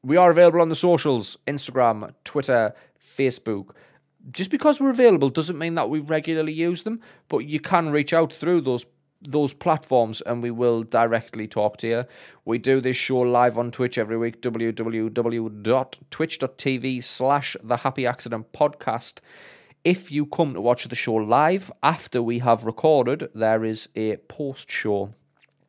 we 0.05 0.17
are 0.17 0.31
available 0.31 0.61
on 0.61 0.69
the 0.69 0.77
socials: 0.77 1.37
Instagram, 1.49 2.15
Twitter, 2.23 2.75
Facebook. 3.01 3.71
Just 4.31 4.53
because 4.53 4.81
we're 4.81 4.91
available 4.91 5.31
doesn't 5.31 5.59
mean 5.59 5.75
that 5.75 5.91
we 5.91 5.99
regularly 5.99 6.53
use 6.53 6.85
them, 6.85 7.01
but 7.29 7.39
you 7.39 7.59
can 7.59 7.91
reach 7.91 8.13
out 8.13 8.33
through 8.33 8.61
those 8.61 8.87
those 9.23 9.55
platforms 9.55 10.21
and 10.21 10.43
we 10.43 10.51
will 10.51 10.83
directly 10.83 11.49
talk 11.49 11.79
to 11.79 11.89
you. 11.89 12.05
We 12.45 12.59
do 12.59 12.81
this 12.81 12.97
show 12.97 13.21
live 13.21 13.57
on 13.59 13.71
Twitch 13.71 13.99
every 13.99 14.19
week, 14.19 14.43
www.twitch.tv 14.43 17.05
slash 17.05 17.57
the 17.63 17.77
happy 17.79 18.07
accident 18.07 18.53
podcast. 18.53 19.19
If 19.85 20.11
you 20.11 20.27
come 20.27 20.55
to 20.55 20.61
watch 20.61 20.85
the 20.85 20.95
show 20.95 21.15
live 21.15 21.73
after 21.83 22.23
we 22.23 22.41
have 22.41 22.65
recorded, 22.65 23.29
there 23.35 23.65
is 23.65 23.89
a 23.95 24.17
post 24.17 24.71
show 24.71 25.15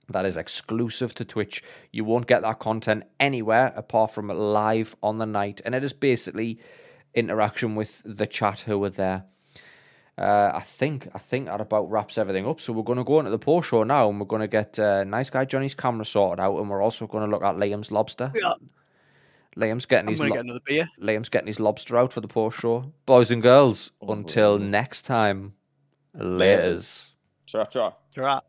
that 0.10 0.26
is 0.26 0.38
exclusive 0.38 1.14
to 1.16 1.26
Twitch. 1.26 1.64
You 1.92 2.06
won't 2.06 2.28
get 2.28 2.42
that 2.42 2.60
content 2.60 3.04
anywhere 3.20 3.74
apart 3.76 4.12
from 4.12 4.30
live 4.30 4.96
on 5.04 5.20
the 5.20 5.26
night, 5.26 5.62
and 5.66 5.76
it 5.76 5.84
is 5.84 5.94
basically 5.94 6.60
interaction 7.14 7.76
with 7.76 8.02
the 8.06 8.28
chat 8.28 8.62
who 8.62 8.84
are 8.84 8.90
there. 8.90 9.26
Uh, 10.18 10.52
I 10.56 10.62
think 10.62 11.08
I 11.14 11.20
think 11.20 11.46
that 11.46 11.62
about 11.62 11.92
wraps 11.92 12.18
everything 12.18 12.48
up. 12.48 12.60
So 12.60 12.74
we're 12.74 12.82
going 12.84 12.98
to 12.98 13.04
go 13.04 13.20
into 13.20 13.30
the 13.32 13.38
post 13.38 13.70
show 13.70 13.84
now, 13.84 14.10
and 14.10 14.20
we're 14.20 14.26
going 14.26 14.42
to 14.42 14.48
get 14.48 14.80
uh, 14.80 15.04
nice 15.04 15.30
guy 15.30 15.46
Johnny's 15.46 15.76
camera 15.76 16.06
sorted 16.06 16.40
out, 16.44 16.58
and 16.58 16.70
we're 16.70 16.82
also 16.82 17.06
going 17.06 17.24
to 17.24 17.30
look 17.30 17.44
at 17.44 17.56
Liam's 17.56 17.92
lobster. 17.92 18.32
Yeah. 18.34 18.54
Liam's 19.56 19.86
getting 19.86 20.08
I'm 20.08 20.12
his 20.12 20.20
gonna 20.20 20.30
lo- 20.30 20.36
get 20.36 20.46
another 20.46 20.60
beer. 20.66 20.90
Liam's 21.02 21.30
getting 21.30 21.48
his 21.48 21.60
lobster 21.60 21.98
out 21.98 22.14
for 22.14 22.22
the 22.22 22.28
post 22.28 22.60
show. 22.60 22.92
Boys 23.06 23.32
and 23.32 23.42
girls, 23.42 23.92
Oh, 24.02 24.14
until 24.14 24.58
wow. 24.60 24.66
next 24.66 25.04
time, 25.04 25.54
laters. 26.16 27.08
Cha 27.46 27.66
cha. 27.66 27.94
You're 28.14 28.26
right. 28.26 28.44